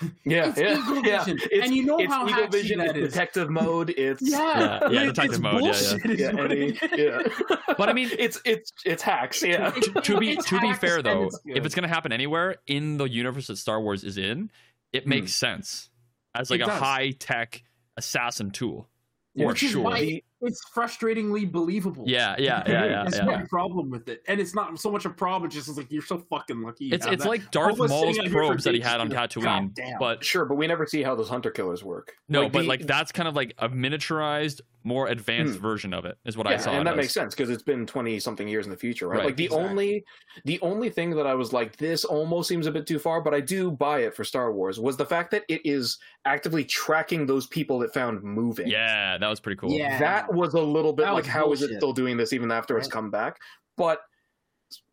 yeah, 0.25 0.49
It's 0.49 0.59
yeah, 0.59 0.79
Eagle 0.79 1.05
yeah. 1.05 1.25
Vision, 1.25 1.39
It's, 1.51 1.67
and 1.67 1.75
you 1.77 1.85
know 1.85 1.99
it's 1.99 2.13
how 2.13 2.27
Eagle 2.29 2.45
hacky 2.47 2.53
Vision, 2.53 2.79
that 2.79 2.97
it's 2.97 3.09
is. 3.09 3.13
detective 3.13 3.51
mode. 3.51 3.91
It's 3.97 4.23
Yeah, 4.23 4.81
Yeah, 4.85 4.91
yeah, 4.91 5.05
detective 5.07 5.33
it's 5.35 5.41
mode, 5.41 5.63
yeah, 5.65 5.71
yeah. 6.05 6.13
yeah, 6.31 6.33
what 6.43 6.51
Eddie, 6.51 6.79
it 6.83 6.93
is. 6.93 6.99
yeah. 6.99 7.57
But 7.79 7.89
I 7.89 7.93
mean, 7.93 8.11
it's 8.19 8.41
it's 8.45 8.73
it's 8.85 9.03
hacks. 9.03 9.43
Yeah, 9.43 9.71
to 9.71 10.19
be 10.19 10.37
to 10.37 10.61
be 10.61 10.73
fair 10.75 11.03
though, 11.03 11.25
it's 11.25 11.39
if 11.47 11.65
it's 11.67 11.75
gonna 11.75 11.89
happen 11.89 12.11
anywhere 12.13 12.57
in 12.67 12.97
the 12.97 13.05
universe 13.05 13.47
that 13.49 13.57
Star 13.57 13.81
Wars 13.81 14.03
is 14.03 14.17
in, 14.19 14.51
it 14.93 15.07
makes 15.07 15.33
hmm. 15.33 15.47
sense 15.47 15.91
as 16.35 16.51
like 16.51 16.61
It 16.61 16.69
a 16.69 16.71
high 16.73 17.11
tech 17.13 17.63
assassin 17.97 18.51
tool 18.51 18.89
for 19.37 19.49
Which 19.49 19.63
is 19.63 19.73
sure. 19.73 19.83
why- 19.83 20.01
The- 20.01 20.25
it's 20.43 20.61
frustratingly 20.75 21.51
believable. 21.51 22.05
Yeah, 22.07 22.35
yeah, 22.39 22.63
yeah, 22.67 22.85
yeah. 22.85 23.05
That's 23.05 23.17
yeah. 23.19 23.25
my 23.25 23.45
problem 23.45 23.91
with 23.91 24.09
it, 24.09 24.23
and 24.29 24.41
it's 24.41 24.55
not 24.55 24.79
so 24.79 24.91
much 24.91 25.05
a 25.05 25.11
problem. 25.11 25.47
It's 25.47 25.55
just 25.55 25.77
like 25.77 25.91
you're 25.91 26.03
so 26.03 26.19
fucking 26.31 26.61
lucky. 26.63 26.91
It's 26.91 27.07
it's 27.07 27.23
that. 27.23 27.29
like 27.29 27.51
Darth 27.51 27.79
Maul's 27.79 27.91
sitting 27.93 28.19
out 28.21 28.25
here 28.25 28.33
for 28.33 28.47
probes 28.49 28.65
that 28.65 28.75
he 28.75 28.81
had 28.81 29.01
on 29.01 29.09
Tatooine, 29.11 29.73
but 29.99 30.25
Sure, 30.25 30.45
but 30.45 30.57
we 30.57 30.67
never 30.67 30.87
see 30.87 31.03
how 31.03 31.15
those 31.15 31.29
hunter 31.29 31.51
killers 31.51 31.83
work. 31.83 32.13
no, 32.29 32.49
but 32.49 32.63
the- 32.63 32.69
like 32.69 32.87
that's 32.87 33.13
kind 33.13 33.29
of 33.29 33.35
like 33.37 33.55
a 33.59 33.69
miniaturized, 33.69 34.61
more 34.85 35.07
advanced 35.09 35.57
Hmm. 35.57 35.63
version 35.63 35.95
of 35.95 36.05
it. 36.05 36.19
Is 36.25 36.37
what 36.37 36.47
yeah, 36.49 36.55
I 36.55 36.57
saw. 36.59 36.73
and 36.73 36.87
that 36.87 36.95
as. 36.95 36.97
makes 36.97 37.15
sense 37.15 37.35
because 37.35 37.51
it's 37.51 37.63
been 37.63 37.87
twenty 37.87 38.19
something 38.19 38.49
years 38.49 38.67
in 38.67 38.71
the 38.71 38.77
future, 38.77 39.09
right? 39.09 39.19
Right, 39.19 39.27
like 39.27 39.37
the 39.37 39.45
exactly. 39.45 39.69
only, 39.71 40.05
the 40.45 40.61
only 40.61 40.91
thing 40.91 41.11
that 41.11 41.27
I 41.27 41.35
was 41.35 41.53
like, 41.53 41.77
this 41.77 42.05
almost 42.05 42.49
seems 42.49 42.67
a 42.67 42.73
bit 42.73 42.87
too 42.87 42.99
far, 42.99 43.21
but 43.21 43.33
I 43.35 43.41
do 43.41 43.71
buy 43.71 44.01
it 44.01 44.15
for 44.17 44.25
Star 44.25 44.53
Wars 44.53 44.81
was 44.81 44.97
the 44.97 45.07
fact 45.07 45.31
that 45.31 45.45
it 45.49 45.61
is 45.65 45.99
actively 46.25 46.65
tracking 46.65 47.27
those 47.27 47.47
people 47.47 47.83
it 47.83 47.93
found 47.95 48.23
moving. 48.23 48.67
Yeah, 48.69 49.19
that 49.19 49.29
was 49.29 49.41
pretty 49.41 49.57
cool. 49.59 49.71
Yeah. 49.71 49.99
that 49.99 50.32
was 50.33 50.55
a 50.55 50.61
little 50.61 50.93
bit 50.93 51.05
That 51.07 51.13
like, 51.13 51.25
was 51.25 51.33
how 51.33 51.53
is 51.53 51.63
it 51.63 51.77
still 51.77 51.93
doing 51.93 52.17
this 52.17 52.33
even 52.33 52.51
after 52.51 52.77
it's 52.79 52.87
Right. 52.87 52.93
come 52.93 53.11
back? 53.11 53.39
But 53.77 54.01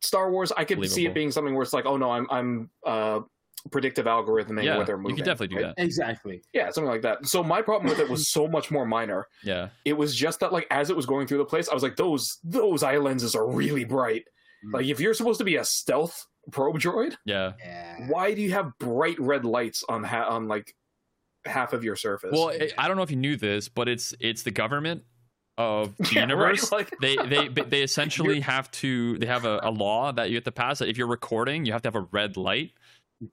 Star 0.02 0.30
Wars, 0.32 0.52
I 0.56 0.66
could 0.66 0.90
see 0.90 1.06
it 1.06 1.14
being 1.14 1.32
something 1.32 1.54
where 1.54 1.64
it's 1.64 1.74
like, 1.74 1.86
oh 1.86 1.98
no, 1.98 2.12
I'm 2.12 2.28
I'm 2.30 2.70
uh 2.86 3.22
predictive 3.72 4.06
algorithming 4.06 4.64
yeah. 4.64 4.78
what 4.78 4.86
they're 4.88 4.96
You 4.96 5.02
moving. 5.02 5.18
could 5.18 5.26
definitely 5.26 5.58
do 5.58 5.64
right? 5.66 5.76
that. 5.76 5.84
exactly. 5.84 6.42
Yeah, 6.54 6.70
something 6.70 6.90
like 6.90 7.02
that. 7.02 7.26
So 7.26 7.44
my 7.44 7.62
problem 7.62 7.90
with 7.90 8.00
it 8.00 8.10
was 8.10 8.30
so 8.32 8.48
much 8.48 8.72
more 8.72 8.86
minor. 8.86 9.28
Yeah, 9.44 9.70
It 9.84 9.94
was 9.94 10.16
just 10.16 10.40
that 10.40 10.54
like 10.54 10.66
as 10.72 10.90
it 10.90 10.96
was 10.96 11.06
going 11.06 11.28
through 11.28 11.40
the 11.40 11.46
place, 11.46 11.68
I 11.70 11.74
was 11.74 11.84
like, 11.84 11.96
those 11.98 12.38
those 12.44 12.84
eye 12.84 12.98
lenses 12.98 13.36
are 13.36 13.50
really 13.50 13.84
bright. 13.84 14.24
Mm. 14.66 14.74
Like 14.76 14.86
if 14.86 15.00
you're 15.00 15.14
supposed 15.14 15.40
to 15.40 15.44
be 15.46 15.58
a 15.58 15.66
stealth 15.66 16.26
probe 16.52 16.80
droid, 16.80 17.16
yeah. 17.26 17.52
Yeah. 17.60 18.08
why 18.08 18.34
do 18.34 18.42
you 18.42 18.52
have 18.52 18.72
bright 18.80 19.20
red 19.20 19.44
lights 19.46 19.84
on 19.90 20.04
ha- 20.04 20.28
on 20.30 20.48
like 20.48 20.74
half 21.46 21.74
of 21.74 21.84
your 21.84 21.96
surface? 21.98 22.32
Well, 22.34 22.50
I 22.50 22.70
I 22.78 22.88
don't 22.88 22.96
know 22.98 23.04
if 23.04 23.12
you 23.12 23.18
knew 23.18 23.36
this, 23.36 23.68
but 23.70 23.88
it's 23.90 24.14
it's 24.22 24.44
the 24.44 24.52
government 24.52 25.04
of 25.60 25.96
the 25.98 26.04
Yeah, 26.06 26.22
right? 26.22 26.30
universe. 26.30 26.72
Like- 26.72 26.90
They 27.02 27.16
they 27.18 27.48
they 27.50 27.84
essentially 27.84 28.40
have 28.40 28.72
to 28.72 29.18
they 29.20 29.28
have 29.28 29.46
a, 29.46 29.60
a 29.62 29.70
law 29.70 30.12
that 30.14 30.30
you 30.30 30.36
have 30.38 30.44
to 30.46 30.52
pass 30.52 30.80
that 30.80 30.88
if 30.90 30.98
you're 30.98 31.08
recording, 31.08 31.66
you 31.66 31.74
have 31.74 31.84
to 31.84 31.88
have 31.88 31.96
a 31.96 32.08
red 32.12 32.36
light. 32.38 32.72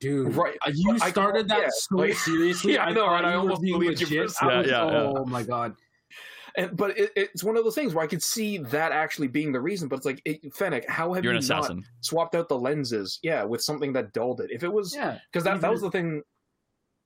Dude, 0.01 0.35
Right. 0.35 0.57
you 0.75 0.99
I- 1.01 1.11
started 1.11 1.49
that 1.49 1.61
yeah, 1.63 1.69
so 1.71 1.97
like- 1.97 2.15
seriously. 2.29 2.75
Yeah, 2.75 2.85
I 2.85 2.93
know, 2.93 3.07
thought 3.07 3.13
right? 3.13 3.25
I 3.25 3.33
you 3.33 3.39
almost 3.39 3.63
believed 3.63 4.01
you 4.01 4.07
legit. 4.21 4.31
for 4.33 4.47
was- 4.49 4.67
Yeah, 4.67 4.85
yeah, 4.91 5.13
oh 5.17 5.25
my 5.25 5.43
god. 5.43 5.75
And, 6.59 6.75
but 6.75 6.99
it, 6.99 7.13
it's 7.15 7.45
one 7.45 7.57
of 7.59 7.65
those 7.65 7.75
things 7.75 7.93
where 7.93 8.03
I 8.03 8.07
could 8.09 8.23
see 8.23 8.57
that 8.59 8.91
actually 8.91 9.29
being 9.29 9.53
the 9.53 9.61
reason. 9.61 9.89
But 9.89 9.97
it's 9.97 10.07
like, 10.07 10.23
it, 10.25 10.55
Fennec, 10.55 10.89
how 10.89 11.13
have 11.13 11.23
You're 11.23 11.35
an 11.35 11.43
you 11.43 11.49
not 11.49 11.71
swapped 12.01 12.35
out 12.35 12.49
the 12.49 12.59
lenses? 12.59 13.19
Yeah, 13.23 13.45
with 13.45 13.63
something 13.63 13.93
that 13.93 14.15
dulled 14.15 14.41
it. 14.41 14.51
If 14.51 14.65
it 14.65 14.73
was 14.73 14.95
Yeah. 14.95 15.19
because 15.31 15.45
that, 15.45 15.61
that 15.61 15.71
was 15.71 15.83
the 15.83 15.91
thing. 15.91 16.23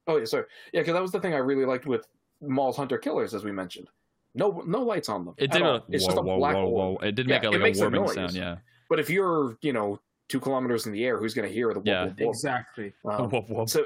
Oh 0.07 0.19
yeah, 0.19 0.25
sorry. 0.25 0.45
Yeah, 0.73 0.83
because 0.83 0.95
that 0.95 1.03
was 1.03 1.11
the 1.11 1.19
thing 1.21 1.35
I 1.35 1.39
really 1.39 1.65
liked 1.65 1.85
with 1.85 2.07
Maul's 2.41 2.77
Hunter 2.77 2.97
Killers, 2.97 3.35
as 3.35 3.43
we 3.45 3.51
mentioned. 3.51 3.89
No, 4.35 4.63
no 4.67 4.83
lights 4.83 5.09
on 5.09 5.25
them. 5.25 5.35
It 5.39 5.51
did 5.51 5.63
all. 5.63 5.77
a 5.77 5.83
It's 5.89 6.05
whoa 6.05 6.09
just 6.11 6.19
a 6.19 6.23
whoa 6.23 6.39
black 6.39 6.55
whoa 6.55 6.61
hole. 6.63 6.97
whoa. 6.97 7.07
It 7.09 7.15
did 7.17 7.29
Yeah, 7.29 7.37
make 7.37 7.45
a, 7.45 7.49
it 7.49 7.53
like 7.53 7.61
makes 7.63 7.79
a 7.81 7.87
a 7.87 7.91
warming 7.91 8.03
noise. 8.07 8.15
sound. 8.15 8.33
Yeah. 8.35 8.57
But 8.89 9.01
if 9.01 9.11
you're, 9.11 9.57
you 9.63 9.73
know, 9.73 10.01
two 10.29 10.41
kilometers 10.41 10.87
in 10.87 10.93
the 10.93 11.05
air, 11.05 11.19
who's 11.19 11.35
going 11.35 11.49
to 11.49 11.53
hear 11.55 11.69
the 11.75 11.81
whoop, 11.81 11.87
Yeah. 11.87 12.05
whoop, 12.07 12.21
whoop? 12.21 12.29
Exactly. 12.31 12.93
Um, 13.05 13.29
Whoop, 13.31 13.51
whoop. 13.51 13.69
So 13.69 13.85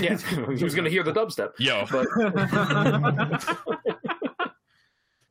yeah, 0.00 0.16
who's 0.16 0.74
going 0.74 0.84
to 0.84 0.90
hear 0.90 1.02
the 1.02 1.12
dubstep? 1.12 1.52
Yo, 1.58 1.84
But 1.90 2.06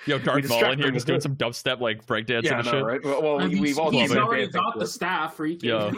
yo, 0.06 0.20
Darth 0.20 0.48
Maul 0.50 0.72
in 0.72 0.80
here 0.80 0.92
just 0.92 1.08
doing 1.08 1.22
some 1.22 1.36
dubstep 1.36 1.80
like 1.80 2.06
breakdancing 2.06 2.44
yeah, 2.44 2.58
and 2.60 2.66
no, 2.66 2.72
shit. 2.72 2.84
right? 2.84 3.04
Well, 3.04 3.22
well 3.24 3.40
And 3.40 3.60
we've 3.60 3.80
all 3.80 3.90
he's 3.92 4.10
been 4.10 4.20
already 4.22 4.44
dancing 4.44 4.62
got 4.62 4.78
the 4.80 4.88
staff. 4.88 5.38
Freaking. 5.38 5.64
Yo. 5.64 5.92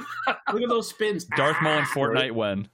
Look 0.54 0.62
at 0.62 0.70
those 0.70 0.90
spins. 0.90 1.26
Darth 1.26 1.58
Maul 1.62 1.80
and 1.80 1.88
Ah! 1.90 1.94
Fortnite 1.94 2.32
when? 2.32 2.70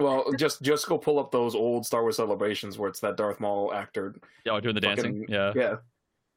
Well, 0.00 0.32
just 0.38 0.62
just 0.62 0.86
go 0.88 0.96
pull 0.98 1.18
up 1.18 1.30
those 1.30 1.54
old 1.54 1.84
Star 1.86 2.02
Wars 2.02 2.16
celebrations 2.16 2.78
where 2.78 2.88
it's 2.88 3.00
that 3.00 3.16
Darth 3.16 3.40
Maul 3.40 3.72
actor, 3.74 4.14
Yeah, 4.44 4.58
doing 4.60 4.74
the 4.74 4.80
dancing. 4.80 5.26
Yeah. 5.28 5.52
yeah, 5.54 5.76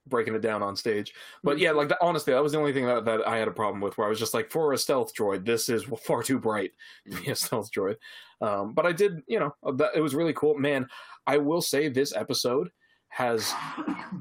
breaking 0.08 0.36
it 0.36 0.42
down 0.42 0.62
on 0.62 0.76
stage. 0.76 1.14
But 1.44 1.58
yeah, 1.58 1.72
like 1.72 1.88
that, 1.90 1.98
honestly, 2.02 2.34
that 2.34 2.44
was 2.44 2.52
the 2.52 2.58
only 2.60 2.74
thing 2.74 2.86
that, 2.86 3.06
that 3.06 3.28
I 3.28 3.38
had 3.38 3.48
a 3.48 3.52
problem 3.52 3.80
with. 3.82 3.98
Where 3.98 4.06
I 4.06 4.10
was 4.10 4.20
just 4.20 4.34
like, 4.34 4.52
for 4.52 4.74
a 4.74 4.78
stealth 4.78 5.16
droid, 5.16 5.46
this 5.46 5.70
is 5.70 5.86
far 6.04 6.22
too 6.22 6.38
bright 6.38 6.74
to 7.10 7.22
be 7.22 7.32
a 7.32 7.36
stealth 7.36 7.72
droid. 7.72 7.96
Um, 8.42 8.74
but 8.74 8.86
I 8.86 8.92
did, 8.92 9.22
you 9.28 9.40
know, 9.40 9.56
that, 9.78 9.92
it 9.96 10.02
was 10.02 10.14
really 10.14 10.34
cool. 10.34 10.58
Man, 10.58 10.88
I 11.26 11.38
will 11.38 11.62
say 11.62 11.88
this 11.88 12.14
episode 12.14 12.70
has 13.08 13.54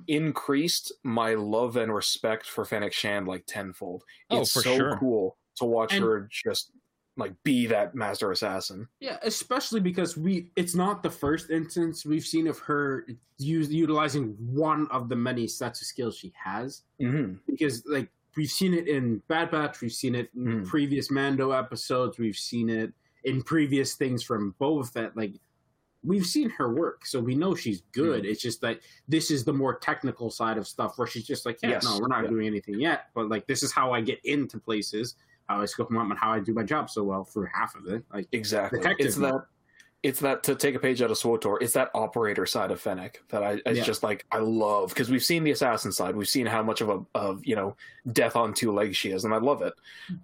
increased 0.07 0.93
my 1.03 1.35
love 1.35 1.77
and 1.77 1.93
respect 1.93 2.47
for 2.47 2.65
Fennec 2.65 2.93
Shand 2.93 3.27
like 3.27 3.45
tenfold. 3.47 4.05
Oh, 4.31 4.43
It's 4.43 4.53
for 4.53 4.63
so 4.63 4.77
sure. 4.77 4.97
cool 4.99 5.37
to 5.57 5.65
watch 5.65 5.95
And- 5.95 6.05
her 6.05 6.29
just 6.31 6.71
like 7.17 7.33
be 7.45 7.67
that 7.67 7.95
master 7.95 8.33
assassin. 8.33 8.89
Yeah, 9.01 9.19
especially 9.23 9.81
because 9.81 10.17
we 10.17 10.51
it's 10.57 10.75
not 10.75 11.03
the 11.03 11.11
first 11.11 11.51
instance 11.51 12.05
we've 12.05 12.25
seen 12.27 12.47
of 12.49 12.59
her 12.61 13.07
use, 13.39 13.71
utilizing 13.71 14.37
one 14.39 14.89
of 14.91 15.09
the 15.09 15.17
many 15.17 15.47
sets 15.47 15.81
of 15.81 15.87
skills 15.87 16.17
she 16.17 16.33
has. 16.43 16.83
Mm-hmm. 17.01 17.35
Because 17.49 17.85
like 17.87 18.09
we've 18.37 18.51
seen 18.51 18.75
it 18.75 18.89
in 18.89 19.23
Bad 19.29 19.51
Batch, 19.53 19.81
we've 19.81 19.93
seen 19.93 20.15
it 20.17 20.31
in 20.35 20.63
Mm. 20.63 20.67
previous 20.67 21.11
Mando 21.11 21.53
episodes, 21.53 22.19
we've 22.19 22.37
seen 22.37 22.69
it 22.69 22.93
in 23.23 23.43
previous 23.43 23.95
things 23.95 24.23
from 24.25 24.55
Boba 24.61 24.91
Fett. 24.93 25.17
Like 25.17 25.35
we've 26.03 26.27
seen 26.27 26.51
her 26.51 26.75
work, 26.75 27.07
so 27.07 27.21
we 27.21 27.35
know 27.37 27.55
she's 27.55 27.81
good. 27.93 28.27
It's 28.27 28.43
just 28.43 28.61
that 28.63 28.81
this 29.09 29.31
is 29.31 29.45
the 29.45 29.53
more 29.53 29.79
technical 29.79 30.31
side 30.31 30.59
of 30.59 30.67
stuff 30.67 30.99
where 30.99 31.07
she's 31.07 31.27
just 31.27 31.47
like, 31.47 31.59
yeah, 31.63 31.71
Yes. 31.71 31.85
no, 31.85 31.99
we're 32.01 32.09
not 32.09 32.25
Yeah. 32.25 32.31
doing 32.31 32.47
anything 32.49 32.79
yet, 32.81 33.07
but 33.15 33.29
like 33.29 33.47
this 33.47 33.63
is 33.63 33.71
how 33.73 33.93
I 33.93 34.01
get 34.01 34.19
into 34.25 34.59
places, 34.59 35.15
how 35.49 35.61
I 35.61 35.67
scope 35.67 35.89
them 35.89 35.99
up, 35.99 36.09
and 36.11 36.19
how 36.19 36.33
I 36.33 36.41
do 36.41 36.55
my 36.55 36.63
job 36.63 36.91
so 36.91 37.03
well 37.05 37.25
for 37.25 37.47
half 37.47 37.75
of 37.75 37.87
it. 37.87 38.03
Like 38.13 38.29
Exactly. 38.33 38.79
Detective 38.81 39.07
it's 39.07 39.17
that. 39.17 39.47
It's 40.03 40.21
that 40.21 40.43
to 40.43 40.55
take 40.55 40.75
a 40.75 40.79
page 40.79 41.01
out 41.01 41.11
of 41.11 41.17
SWTOR. 41.17 41.63
It's 41.63 41.73
that 41.73 41.91
operator 41.95 42.45
side 42.45 42.71
of 42.71 42.79
Fennec 42.79 43.23
that 43.31 43.43
I 43.43 43.53
it's 43.65 43.79
Yeah. 43.79 43.85
just 43.85 44.03
like 44.03 44.27
I 44.31 44.37
love 44.39 44.91
because 44.91 45.09
we've 45.11 45.25
seen 45.25 45.45
the 45.45 45.51
assassin 45.53 45.93
side. 45.93 46.15
We've 46.15 46.29
seen 46.29 46.45
how 46.45 46.63
much 46.63 46.83
of 46.83 46.91
a 46.91 47.01
of 47.15 47.41
you 47.43 47.57
know 47.57 47.75
death 48.13 48.37
on 48.37 48.53
two 48.53 48.71
legs 48.71 48.99
she 48.99 49.13
is, 49.13 49.25
and 49.25 49.33
I 49.33 49.39
love 49.39 49.63
it. 49.63 49.73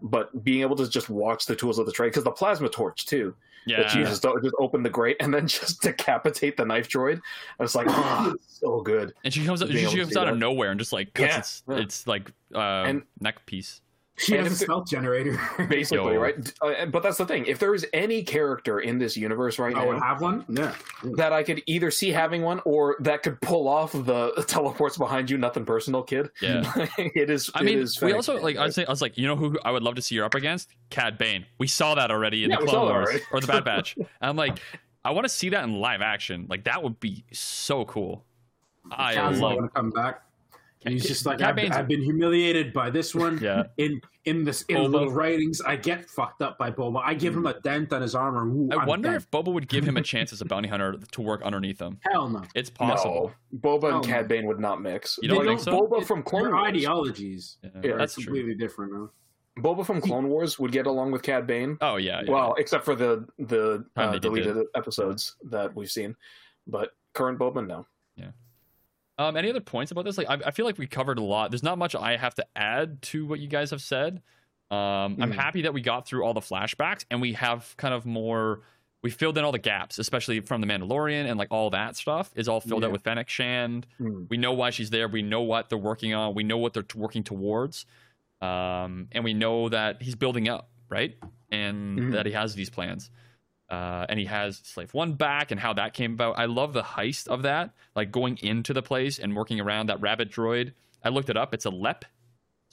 But 0.03 0.45
being 0.45 0.61
able 0.61 0.77
to 0.77 0.87
just 0.89 1.09
watch 1.09 1.47
the 1.47 1.57
tools 1.57 1.79
of 1.79 1.87
the 1.87 1.93
trade 1.93 2.09
because 2.09 2.25
the 2.25 2.31
plasma 2.31 2.69
torch 2.69 3.07
too 3.07 3.35
Yeah. 3.65 3.79
that 3.81 3.91
she 3.91 4.01
uses 4.01 4.21
to 4.21 4.39
just 4.43 4.55
open 4.59 4.83
the 4.83 4.91
grate 4.91 5.17
and 5.19 5.33
then 5.33 5.47
just 5.61 5.81
decapitate 5.81 6.59
the 6.59 6.67
knife 6.67 6.87
droid. 6.91 7.19
I 7.59 7.63
was 7.63 7.75
like, 7.75 7.87
oh, 7.91 8.35
so 8.47 8.83
good. 8.83 9.15
And 9.25 9.33
she 9.33 9.47
comes 9.47 9.63
out, 9.63 9.71
Being 9.71 9.89
she 9.89 9.97
comes 10.01 10.13
do 10.13 10.21
out 10.21 10.29
of 10.29 10.37
nowhere 10.37 10.73
and 10.73 10.79
just 10.79 10.93
like 10.93 11.15
cuts 11.15 11.31
Yeah, 11.33 11.39
its, 11.39 11.63
yeah. 11.67 11.77
its 11.79 12.07
like 12.07 12.31
uh, 12.55 12.59
And- 12.85 13.03
neck 13.19 13.47
piece. 13.47 13.81
She 14.21 14.37
And 14.37 14.47
has 14.47 14.53
a 14.53 14.55
if 14.57 14.61
it- 14.63 14.65
stealth 14.65 14.89
generator. 14.89 15.41
Basically, 15.69 16.15
Yo. 16.15 16.21
right? 16.21 16.53
Uh, 16.63 16.87
but 16.87 17.03
that's 17.03 17.17
the 17.19 17.27
thing. 17.27 17.45
If 17.47 17.59
there 17.59 17.75
is 17.75 17.87
any 17.93 18.23
character 18.23 18.81
in 18.81 18.99
this 18.99 19.17
universe 19.17 19.59
right 19.59 19.75
I 19.75 19.81
now 19.85 19.89
would 19.89 20.03
have 20.03 20.21
one. 20.21 20.45
Yeah. 20.49 20.75
that 21.17 21.33
I 21.33 21.43
could 21.43 21.63
either 21.67 21.91
see 21.91 22.11
having 22.11 22.43
one 22.43 22.61
or 22.65 22.97
that 23.01 23.23
could 23.23 23.41
pull 23.41 23.67
off 23.69 23.93
the 23.93 24.45
teleports 24.49 24.99
behind 24.99 25.31
you, 25.31 25.39
nothing 25.39 25.65
personal, 25.65 26.03
kid. 26.03 26.31
Yeah. 26.43 26.71
it 26.99 27.31
is. 27.31 27.51
I 27.55 27.61
it 27.61 27.65
mean, 27.65 27.79
is 27.79 28.01
we 28.01 28.13
also 28.13 28.39
like 28.41 28.57
I 28.57 28.61
right? 28.61 28.67
was 28.67 28.79
I 28.79 28.85
was 28.91 29.03
like, 29.03 29.17
you 29.19 29.27
know 29.27 29.37
who 29.37 29.59
I 29.65 29.71
would 29.71 29.83
love 29.83 29.95
to 29.97 30.03
see 30.03 30.17
her 30.19 30.25
up 30.25 30.35
against? 30.35 30.69
Cad 30.91 31.19
Bane. 31.19 31.47
We 31.59 31.67
saw 31.67 31.95
that 31.95 32.11
already 32.11 32.45
in 32.45 32.51
Yeah, 32.51 32.57
the 32.59 32.65
we 32.65 32.69
Clone 32.71 32.89
Wars 32.89 33.09
already. 33.09 33.25
or 33.33 33.41
the 33.41 33.47
Bad 33.47 33.65
Batch. 33.65 33.97
and 33.97 34.07
I'm 34.21 34.37
like, 34.37 34.59
I 35.05 35.13
want 35.13 35.25
to 35.25 35.29
see 35.31 35.49
that 35.49 35.65
in 35.65 35.81
live 35.81 36.03
action. 36.03 36.47
Like 36.49 36.65
that 36.65 36.83
would 36.83 37.01
be 37.01 37.25
so 37.33 37.85
cool. 37.87 38.25
I 38.91 39.15
Cad's 39.15 39.41
love. 39.41 39.57
going 39.57 39.69
to 39.69 39.75
come 39.75 39.91
back. 39.91 40.23
And 40.87 40.95
he's 40.95 41.07
just 41.07 41.27
like, 41.27 41.43
I've, 41.43 41.59
I've 41.73 41.89
been 41.89 42.01
humiliated 42.03 42.73
by 42.73 42.89
this 42.89 43.15
one. 43.15 43.39
Yeah. 43.43 43.65
In 43.77 44.01
in 44.25 44.45
this 44.45 44.63
in 44.63 44.77
Boba. 44.77 44.89
little 44.91 45.11
writings, 45.11 45.61
I 45.61 45.77
get 45.77 46.09
fucked 46.09 46.41
up 46.41 46.57
by 46.57 46.71
Boba. 46.71 47.03
I 47.05 47.13
give 47.13 47.35
him 47.37 47.47
a 47.47 47.59
dent 47.61 47.93
on 47.93 48.01
his 48.01 48.15
armor. 48.15 48.47
Ooh, 48.47 48.69
I 48.73 48.77
I'm 48.77 48.87
wonder 48.87 49.11
dead. 49.11 49.17
if 49.17 49.31
Boba 49.31 49.53
would 49.53 49.69
give 49.69 49.85
him 49.85 49.99
a 49.99 50.03
chance 50.03 50.33
as 50.33 50.41
a 50.41 50.45
bounty 50.47 50.69
hunter 50.69 50.97
to 51.13 51.21
work 51.21 51.43
underneath 51.43 51.79
him. 51.81 51.99
hell 52.11 52.29
no. 52.31 52.43
It's 52.55 52.71
possible. 52.71 53.33
No, 53.53 53.59
Boba 53.59 53.85
and 53.89 53.95
Oh, 53.97 54.01
Cad 54.01 54.27
Bane 54.27 54.47
would 54.47 54.59
not 54.61 54.81
mix. 54.81 55.19
You 55.23 55.29
don't 55.29 55.39
Like, 55.39 55.49
think 55.49 55.61
so? 55.61 55.73
Boba 55.73 56.01
It- 56.01 56.07
from 56.07 56.23
Clone 56.23 56.45
Their 56.45 56.53
Wars. 56.55 56.69
ideologies 56.69 57.59
Yeah, 57.63 57.71
Yeah, 57.85 57.91
are 57.93 57.99
that's 57.99 58.15
true. 58.15 58.25
completely 58.25 58.55
different. 58.55 58.93
Now. 58.95 59.11
Boba 59.59 59.85
from 59.85 60.01
Clone 60.01 60.29
Wars 60.29 60.59
would 60.59 60.73
get 60.73 60.87
along 60.87 61.11
with 61.11 61.23
Cad 61.23 61.47
Bane. 61.47 61.77
Oh 61.83 61.97
yeah. 61.97 62.23
yeah. 62.25 62.31
Well, 62.31 62.55
except 62.59 62.87
for 62.87 62.95
the 62.95 63.27
the 63.39 63.85
uh, 63.97 64.19
deleted 64.19 64.57
episodes 64.75 65.37
that 65.51 65.75
we've 65.77 65.91
seen, 65.91 66.17
but 66.67 66.93
current 67.13 67.39
Boba, 67.39 67.67
no. 67.67 67.85
Um, 69.21 69.37
any 69.37 69.51
other 69.51 69.61
points 69.61 69.93
about 69.93 70.07
this? 70.07 70.17
Like, 70.17 70.31
I, 70.31 70.39
I 70.47 70.51
feel 70.51 70.65
like 70.65 70.79
we 70.79 70.87
covered 70.87 71.19
a 71.19 71.23
lot. 71.23 71.51
There's 71.51 71.63
not 71.63 71.77
much 71.77 71.95
I 71.95 72.17
have 72.17 72.35
to 72.37 72.47
add 72.57 73.03
to 73.03 73.27
what 73.27 73.39
you 73.39 73.49
guys 73.49 73.71
have 73.71 73.83
said. 73.83 74.23
Um, 74.71 75.19
I'm 75.21 75.31
Mhm. 75.31 75.35
happy 75.35 75.63
that 75.63 75.75
we 75.75 75.83
got 75.83 76.07
through 76.07 76.25
all 76.25 76.33
the 76.33 76.41
flashbacks 76.41 77.05
and 77.11 77.21
we 77.21 77.35
have 77.35 77.75
kind 77.77 77.93
of 77.93 78.07
more. 78.07 78.63
We 79.03 79.11
filled 79.11 79.37
in 79.37 79.45
all 79.45 79.53
the 79.53 79.59
gaps, 79.59 79.99
especially 79.99 80.41
from 80.41 80.63
the 80.63 80.67
Mandalorian 80.67 81.29
and 81.29 81.39
like 81.39 81.49
all 81.51 81.69
that 81.71 81.97
stuff 81.97 82.31
is 82.35 82.49
all 82.49 82.61
filled 82.63 82.83
out 82.85 82.93
with 82.93 83.03
Fennec 83.03 83.29
Shand. 83.29 83.87
Hmm. 83.99 84.25
We 84.31 84.39
know 84.39 84.53
why 84.55 84.71
she's 84.71 84.89
there. 84.91 85.07
We 85.07 85.21
know 85.23 85.43
what 85.43 85.69
they're 85.69 85.77
working 85.79 86.15
on. 86.15 86.35
We 86.35 86.43
know 86.45 86.57
what 86.59 86.73
they're 86.73 86.85
working 86.95 87.23
towards. 87.23 87.85
Um, 88.41 89.09
and 89.13 89.23
we 89.23 89.35
know 89.35 89.69
that 89.69 90.01
he's 90.01 90.15
building 90.15 90.49
up, 90.49 90.71
right? 90.89 91.15
And 91.51 91.99
Mhm. 91.99 92.13
that 92.13 92.25
he 92.25 92.33
has 92.33 92.55
these 92.55 92.71
plans. 92.71 93.11
Uh, 93.71 94.05
and 94.09 94.19
he 94.19 94.25
has 94.27 94.61
Slave 94.65 94.93
One 94.95 95.13
back 95.13 95.53
and 95.53 95.61
how 95.61 95.73
that 95.75 95.95
came 95.95 96.13
about. 96.15 96.39
I 96.39 96.47
love 96.47 96.73
the 96.73 96.83
heist 96.83 97.29
of 97.29 97.43
that, 97.43 97.71
like 97.95 98.11
going 98.11 98.37
into 98.39 98.73
the 98.73 98.83
place 98.83 99.19
and 99.21 99.37
working 99.37 99.61
around 99.61 99.89
that 99.91 100.01
rabbit 100.01 100.31
droid. 100.31 100.73
I 101.05 101.11
looked 101.11 101.31
it 101.31 101.37
up. 101.37 101.55
It's 101.55 101.67
a 101.67 101.71
LEP 101.71 102.05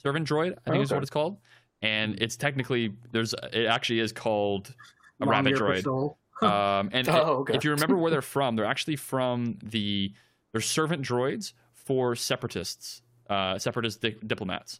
servant 0.02 0.28
droid, 0.28 0.56
I 0.66 0.70
think 0.70 0.82
is 0.82 0.92
what 0.92 1.02
it's 1.02 1.10
called. 1.10 1.38
And 1.82 2.20
it's 2.20 2.36
technically 2.36 2.94
there's 3.12 3.32
it 3.52 3.66
actually 3.66 4.00
is 4.00 4.12
called 4.12 4.74
a 5.20 5.24
Long 5.24 5.30
rabbit 5.30 5.54
droid. 5.54 6.14
Um, 6.40 6.90
and 6.92 7.08
Oh, 7.08 7.38
okay. 7.40 7.54
if 7.56 7.64
you 7.64 7.72
remember 7.72 7.96
where 7.96 8.12
they're 8.12 8.22
from, 8.36 8.54
they're 8.54 8.64
actually 8.64 8.94
from 8.94 9.58
the 9.60 10.12
they're 10.52 10.60
servant 10.60 11.02
droids 11.02 11.52
for 11.74 12.14
separatists, 12.14 13.02
uh, 13.28 13.58
separatist 13.58 14.00
di- 14.02 14.14
diplomats. 14.24 14.78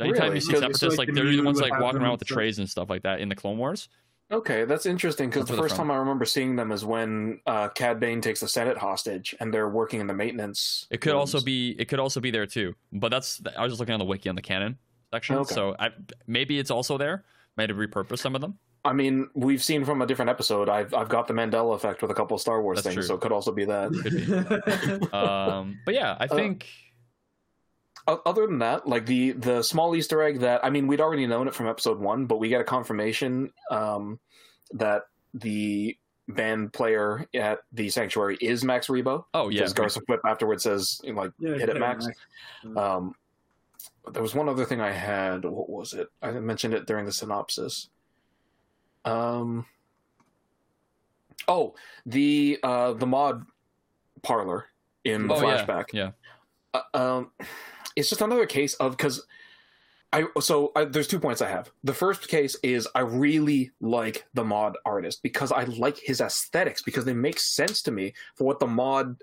Anytime 0.00 0.22
Really? 0.24 0.34
you 0.36 0.40
see 0.40 0.54
separatists, 0.54 0.98
like, 0.98 1.06
like 1.08 1.14
they're 1.14 1.30
the 1.30 1.40
ones 1.42 1.60
like 1.60 1.78
walking 1.80 2.02
around 2.02 2.12
with 2.12 2.18
the 2.18 2.24
trays 2.24 2.58
and 2.58 2.68
stuff 2.68 2.90
like 2.90 3.02
that 3.02 3.20
in 3.20 3.28
the 3.28 3.36
Clone 3.36 3.58
Wars. 3.58 3.88
Okay, 4.30 4.64
that's 4.66 4.84
interesting 4.84 5.30
because 5.30 5.46
the 5.46 5.56
first 5.56 5.74
from. 5.76 5.88
time 5.88 5.90
I 5.90 5.98
remember 5.98 6.24
seeing 6.26 6.54
them 6.54 6.70
is 6.70 6.84
when 6.84 7.40
uh, 7.46 7.68
Cad 7.70 7.98
Bane 7.98 8.20
takes 8.20 8.40
the 8.40 8.48
Senate 8.48 8.76
hostage 8.76 9.34
and 9.40 9.52
they're 9.54 9.70
working 9.70 10.00
in 10.00 10.06
the 10.06 10.12
maintenance. 10.12 10.86
It 10.90 11.00
could 11.00 11.14
also 11.14 11.40
be 11.40 11.70
it 11.78 11.86
could 11.88 11.98
also 11.98 12.20
be 12.20 12.30
there 12.30 12.44
too. 12.46 12.74
But 12.92 13.08
that's 13.08 13.40
I 13.56 13.62
was 13.62 13.72
just 13.72 13.80
looking 13.80 13.94
on 13.94 13.98
the 14.00 14.04
wiki 14.04 14.28
on 14.28 14.34
the 14.34 14.42
canon 14.42 14.76
section, 15.12 15.36
Okay. 15.36 15.54
so 15.54 15.74
I, 15.78 15.90
maybe 16.26 16.58
it's 16.58 16.70
also 16.70 16.98
there. 16.98 17.24
Might 17.56 17.70
have 17.70 17.78
repurposed 17.78 18.18
some 18.18 18.34
of 18.34 18.40
them. 18.42 18.58
I 18.84 18.92
mean, 18.92 19.28
we've 19.34 19.62
seen 19.62 19.84
from 19.84 20.02
a 20.02 20.06
different 20.06 20.28
episode. 20.30 20.68
I've 20.68 20.92
I've 20.92 21.08
got 21.08 21.26
the 21.26 21.34
Mandela 21.34 21.74
effect 21.74 22.02
with 22.02 22.10
a 22.10 22.14
couple 22.14 22.34
of 22.34 22.40
Star 22.42 22.60
Wars 22.62 22.76
That's 22.82 22.94
things, 22.94 22.94
true. 22.94 23.02
so 23.04 23.14
it 23.14 23.20
could 23.22 23.32
also 23.32 23.50
be 23.52 23.64
that. 23.64 23.90
Could 23.92 25.00
be. 25.00 25.06
Um, 25.16 25.80
but 25.86 25.94
yeah, 25.94 26.16
I 26.20 26.24
Uh, 26.26 26.34
think 26.36 26.66
O- 26.66 26.87
Other 28.08 28.46
than 28.46 28.60
that, 28.60 28.88
like 28.88 29.04
the 29.04 29.32
the 29.32 29.62
small 29.62 29.94
Easter 29.94 30.22
egg 30.22 30.40
that 30.40 30.64
I 30.64 30.70
mean, 30.70 30.86
we'd 30.86 31.00
already 31.00 31.26
known 31.26 31.46
it 31.46 31.54
from 31.54 31.68
episode 31.68 31.98
one, 31.98 32.24
but 32.24 32.38
we 32.38 32.48
get 32.48 32.60
a 32.60 32.64
confirmation 32.64 33.52
um, 33.70 34.18
that 34.72 35.02
the 35.34 35.94
band 36.26 36.72
player 36.72 37.26
at 37.34 37.60
the 37.72 37.90
sanctuary 37.90 38.38
is 38.40 38.64
Max 38.64 38.86
Rebo. 38.86 39.24
oh 39.34 39.50
yeah, 39.50 39.66
Because 39.68 39.74
Garsa 39.74 40.02
Fwip 40.08 40.20
afterwards 40.26 40.62
says 40.62 41.00
like 41.04 41.32
Yeah, 41.38 41.54
hit 41.56 41.68
it, 41.68 41.78
Max. 41.78 42.06
Max. 42.64 42.76
Um, 42.78 43.14
there 44.10 44.22
was 44.22 44.34
one 44.34 44.48
other 44.48 44.64
thing 44.64 44.80
I 44.80 44.90
had. 44.92 45.44
What 45.44 45.68
was 45.68 45.92
it? 45.92 46.08
I 46.22 46.30
mentioned 46.32 46.72
it 46.72 46.86
during 46.86 47.04
the 47.04 47.12
synopsis. 47.12 47.90
Um. 49.04 49.66
Oh, 51.46 51.74
the 52.06 52.58
uh, 52.62 52.94
the 52.94 53.06
mod 53.06 53.44
parlor 54.22 54.66
in 55.04 55.28
the 55.28 55.34
oh 55.34 55.46
yeah, 55.46 55.64
flashback. 55.66 55.84
yeah. 55.92 56.10
Uh, 56.74 56.82
um, 56.94 57.30
it's 57.98 58.08
just 58.08 58.22
another 58.22 58.46
case 58.46 58.74
of 58.74 58.96
because 58.96 59.26
I 60.12 60.24
so 60.40 60.72
I, 60.74 60.84
there's 60.84 61.08
two 61.08 61.20
points 61.20 61.42
I 61.42 61.48
have. 61.48 61.70
The 61.84 61.92
first 61.92 62.28
case 62.28 62.56
is 62.62 62.88
I 62.94 63.00
really 63.00 63.72
like 63.80 64.24
the 64.34 64.44
mod 64.44 64.76
artist 64.86 65.22
because 65.22 65.52
I 65.52 65.64
like 65.64 65.98
his 65.98 66.20
aesthetics 66.20 66.80
because 66.82 67.04
they 67.04 67.12
make 67.12 67.38
sense 67.38 67.82
to 67.82 67.90
me 67.90 68.14
for 68.34 68.44
what 68.44 68.60
the 68.60 68.66
mod 68.66 69.16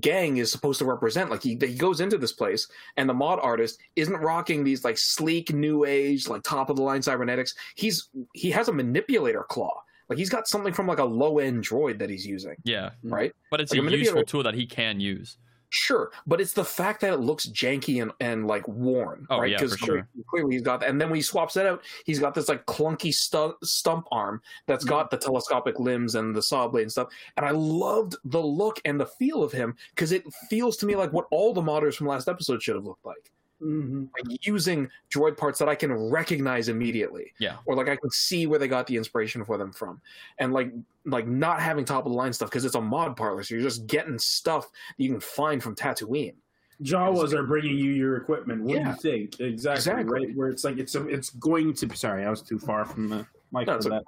gang 0.00 0.36
is 0.36 0.52
supposed 0.52 0.78
to 0.78 0.84
represent. 0.84 1.30
Like 1.30 1.42
he 1.42 1.58
he 1.60 1.74
goes 1.74 2.00
into 2.00 2.16
this 2.18 2.32
place 2.32 2.68
and 2.96 3.08
the 3.08 3.14
mod 3.14 3.40
artist 3.42 3.80
isn't 3.96 4.16
rocking 4.16 4.62
these 4.62 4.84
like 4.84 4.98
sleek 4.98 5.52
new 5.52 5.84
age 5.84 6.28
like 6.28 6.42
top 6.44 6.70
of 6.70 6.76
the 6.76 6.82
line 6.82 7.02
cybernetics. 7.02 7.54
He's 7.74 8.08
he 8.32 8.50
has 8.52 8.68
a 8.68 8.72
manipulator 8.72 9.42
claw. 9.48 9.82
Like 10.08 10.18
he's 10.18 10.30
got 10.30 10.46
something 10.46 10.72
from 10.72 10.86
like 10.86 10.98
a 10.98 11.04
low 11.04 11.38
end 11.38 11.64
droid 11.64 11.98
that 11.98 12.10
he's 12.10 12.26
using, 12.26 12.56
Yeah, 12.64 12.90
right? 13.02 13.32
but 13.50 13.60
it's 13.60 13.72
Like 13.72 13.82
a 13.82 13.86
a 13.86 13.96
useful 13.96 14.24
tool 14.24 14.42
that 14.42 14.54
he 14.54 14.66
can 14.66 15.00
use. 15.00 15.38
Sure, 15.70 16.10
but 16.26 16.40
it's 16.40 16.52
the 16.52 16.64
fact 16.64 17.00
that 17.00 17.12
it 17.12 17.18
looks 17.18 17.46
janky 17.46 18.02
and, 18.02 18.10
and 18.18 18.48
like 18.48 18.66
worn, 18.66 19.24
Oh, 19.30 19.38
right? 19.38 19.50
yeah, 19.52 19.58
sure. 19.58 20.06
clearly 20.28 20.54
he's 20.54 20.62
got 20.62 20.80
that. 20.80 20.88
And 20.88 21.00
then 21.00 21.08
when 21.08 21.16
he 21.16 21.22
swaps 21.22 21.54
that 21.54 21.64
out, 21.64 21.82
he's 22.04 22.18
got 22.18 22.34
this 22.34 22.48
like 22.48 22.66
clunky 22.66 23.14
stu- 23.14 23.56
stump 23.62 24.06
arm 24.10 24.42
that's 24.66 24.84
mm-hmm. 24.84 24.94
got 24.94 25.10
the 25.12 25.16
telescopic 25.16 25.78
limbs 25.78 26.16
and 26.16 26.34
the 26.34 26.42
saw 26.42 26.66
blade 26.66 26.82
and 26.82 26.92
stuff. 26.92 27.08
And 27.36 27.46
I 27.46 27.52
loved 27.52 28.16
the 28.24 28.42
look 28.42 28.80
and 28.84 28.98
the 28.98 29.06
feel 29.06 29.44
of 29.44 29.52
him 29.52 29.76
because 29.94 30.10
it 30.10 30.24
feels 30.48 30.76
to 30.78 30.86
me 30.86 30.96
like 30.96 31.12
what 31.12 31.26
all 31.30 31.54
the 31.54 31.62
modders 31.62 31.94
from 31.94 32.08
last 32.08 32.28
episode 32.28 32.60
should 32.62 32.74
have 32.74 32.84
looked 32.84 33.06
like. 33.06 33.30
Mhm. 33.60 34.08
Like 34.14 34.46
using 34.46 34.88
droid 35.14 35.36
parts 35.36 35.58
that 35.58 35.68
I 35.68 35.74
can 35.74 35.92
recognize 35.92 36.68
immediately. 36.68 37.32
Yeah. 37.38 37.56
Or 37.66 37.74
like 37.76 37.88
I 37.88 37.96
can 37.96 38.10
see 38.10 38.46
where 38.46 38.58
they 38.58 38.68
got 38.68 38.86
the 38.86 38.96
inspiration 38.96 39.44
for 39.44 39.58
them 39.58 39.72
from. 39.72 40.00
And 40.38 40.52
like 40.52 40.72
like 41.04 41.26
not 41.26 41.60
having 41.60 41.84
top 41.84 42.06
of 42.06 42.12
the 42.12 42.16
line 42.16 42.32
stuff 42.32 42.50
because 42.50 42.64
it's 42.64 42.74
a 42.74 42.80
mod 42.80 43.16
parlor, 43.16 43.42
so 43.42 43.54
you're 43.54 43.62
just 43.62 43.86
getting 43.86 44.18
stuff 44.18 44.70
that 44.96 45.02
you 45.02 45.10
can 45.10 45.20
find 45.20 45.62
from 45.62 45.74
Tatooine. 45.74 46.34
Jawas 46.82 47.34
are 47.34 47.42
bringing 47.42 47.76
you 47.76 47.90
your 47.92 48.16
equipment. 48.16 48.62
What 48.62 48.76
Yeah. 48.76 48.84
do 48.84 48.88
you 48.90 48.96
think? 48.96 49.40
Exactly, 49.40 49.74
Exactly. 49.76 50.26
Right 50.26 50.36
where 50.36 50.48
it's 50.48 50.64
like 50.64 50.78
it's 50.78 50.94
it's 50.94 51.30
going 51.30 51.74
to. 51.74 51.96
Sorry, 51.96 52.24
I 52.24 52.30
was 52.30 52.40
too 52.42 52.58
far 52.58 52.84
from 52.86 53.08
the 53.08 53.26
mic 53.52 53.66
No, 53.66 53.74
for 53.74 53.76
it's 53.76 53.88
that. 53.88 54.04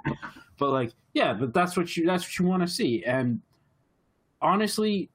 But 0.59 0.71
like, 0.71 0.93
yeah, 1.13 1.35
but 1.35 1.53
that's 1.53 1.77
what 1.77 1.95
you 1.97 2.07
that's 2.07 2.25
what 2.25 2.39
you 2.39 2.47
want 2.47 2.63
to 2.63 2.69
see. 2.69 3.05
And 3.05 3.41
honestly, 4.41 5.11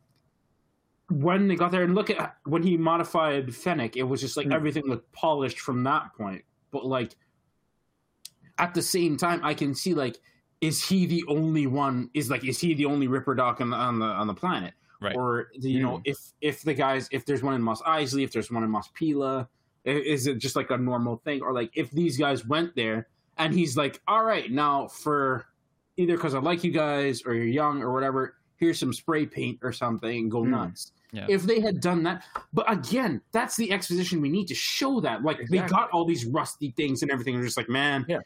when 1.09 1.47
they 1.47 1.55
got 1.55 1.71
there 1.71 1.84
and 1.84 1.95
look 1.95 2.09
at 2.09 2.35
when 2.45 2.63
he 2.63 2.75
modified 2.77 3.53
Fennec, 3.55 3.95
it 3.95 4.03
was 4.03 4.19
just 4.21 4.35
like 4.38 4.47
Mm. 4.47 4.53
everything 4.53 4.84
looked 4.88 5.11
polished 5.13 5.59
from 5.59 5.84
that 5.84 6.13
point. 6.15 6.43
But 6.71 6.85
like 6.85 7.15
at 8.57 8.73
the 8.73 8.81
same 8.81 9.17
time, 9.17 9.39
I 9.43 9.53
can 9.53 9.73
see 9.75 9.93
like, 9.93 10.17
is 10.61 10.84
he 10.84 11.05
the 11.05 11.23
only 11.27 11.67
one? 11.67 12.09
Is 12.13 12.29
like, 12.29 12.43
is 12.43 12.59
he 12.59 12.73
the 12.73 12.85
only 12.85 13.07
Ripper 13.07 13.35
Doc 13.35 13.61
on 13.61 13.69
the 13.69 13.77
on 13.77 13.99
the 13.99 14.05
on 14.05 14.27
the 14.27 14.34
planet? 14.34 14.73
Right. 14.99 15.15
Or 15.15 15.49
you 15.53 15.81
know, 15.81 16.01
if 16.05 16.17
if 16.41 16.63
the 16.63 16.73
guys, 16.73 17.07
if 17.11 17.25
there's 17.25 17.43
one 17.43 17.53
in 17.53 17.61
Mos 17.61 17.81
Eisley, 17.84 18.23
if 18.23 18.31
there's 18.31 18.49
one 18.51 18.63
in 18.63 18.69
Mos 18.71 18.89
Pila, 18.95 19.47
is 19.85 20.25
it 20.27 20.39
just 20.39 20.55
like 20.55 20.71
a 20.71 20.77
normal 20.77 21.17
thing? 21.17 21.41
Or 21.41 21.53
like 21.53 21.69
if 21.75 21.91
these 21.91 22.17
guys 22.17 22.45
went 22.45 22.75
there 22.75 23.07
and 23.38 23.53
he's 23.53 23.77
like, 23.77 24.01
all 24.07 24.23
right, 24.23 24.51
now 24.51 24.88
for 24.88 25.45
either 25.97 26.15
because 26.15 26.34
I 26.34 26.39
like 26.39 26.63
you 26.63 26.71
guys 26.71 27.21
or 27.25 27.34
you're 27.35 27.45
young 27.45 27.81
or 27.84 27.93
whatever, 27.93 28.35
here's 28.57 28.79
some 28.79 28.91
spray 28.91 29.27
paint 29.27 29.59
or 29.61 29.71
something 29.71 30.09
and 30.17 30.31
go 30.31 30.43
Hmm. 30.43 30.51
nuts. 30.51 30.91
Yeah. 31.11 31.25
If 31.29 31.43
they 31.43 31.59
had 31.61 31.79
done 31.79 32.03
that, 32.03 32.23
but 32.53 32.69
again, 32.71 33.21
that's 33.31 33.55
the 33.55 33.71
exposition 33.71 34.19
we 34.21 34.29
need 34.29 34.47
to 34.49 34.55
show 34.55 34.99
that. 35.01 35.23
Like 35.23 35.39
they 35.49 35.59
got 35.59 35.89
all 35.91 36.03
these 36.05 36.25
rusty 36.25 36.71
things 36.75 37.01
and 37.01 37.09
everything. 37.11 37.35
They're 37.35 37.45
just 37.45 37.57
like, 37.57 37.69
man, 37.69 38.05
Yeah. 38.09 38.19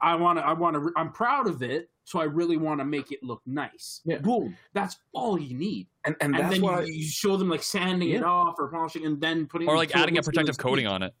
I 0.00 0.14
want 0.16 0.38
to, 0.38 0.44
I 0.44 0.52
want 0.52 0.74
to, 0.74 0.90
I'm 0.96 1.12
proud 1.12 1.46
of 1.46 1.62
it, 1.62 1.88
so 2.04 2.18
I 2.20 2.24
really 2.24 2.56
want 2.56 2.80
to 2.80 2.84
make 2.84 3.12
it 3.12 3.22
look 3.22 3.40
nice. 3.46 4.00
Yeah. 4.04 4.18
Boom. 4.18 4.56
That's 4.72 4.96
all 5.12 5.38
you 5.38 5.56
need. 5.56 5.86
And 6.04 6.16
and, 6.20 6.34
And, 6.34 6.42
that's 6.44 6.54
then 6.54 6.62
why 6.62 6.80
you, 6.82 6.92
you 6.94 7.04
show 7.06 7.36
them 7.36 7.48
like 7.48 7.62
sanding 7.62 8.10
it 8.10 8.24
off 8.24 8.56
or 8.58 8.68
polishing 8.68 9.04
and 9.06 9.20
then 9.20 9.46
putting 9.46 9.68
Or 9.68 9.76
like 9.76 9.94
adding 9.94 10.18
a 10.18 10.22
protective 10.22 10.58
coating 10.58 10.86
on 10.86 11.02
it. 11.02 11.14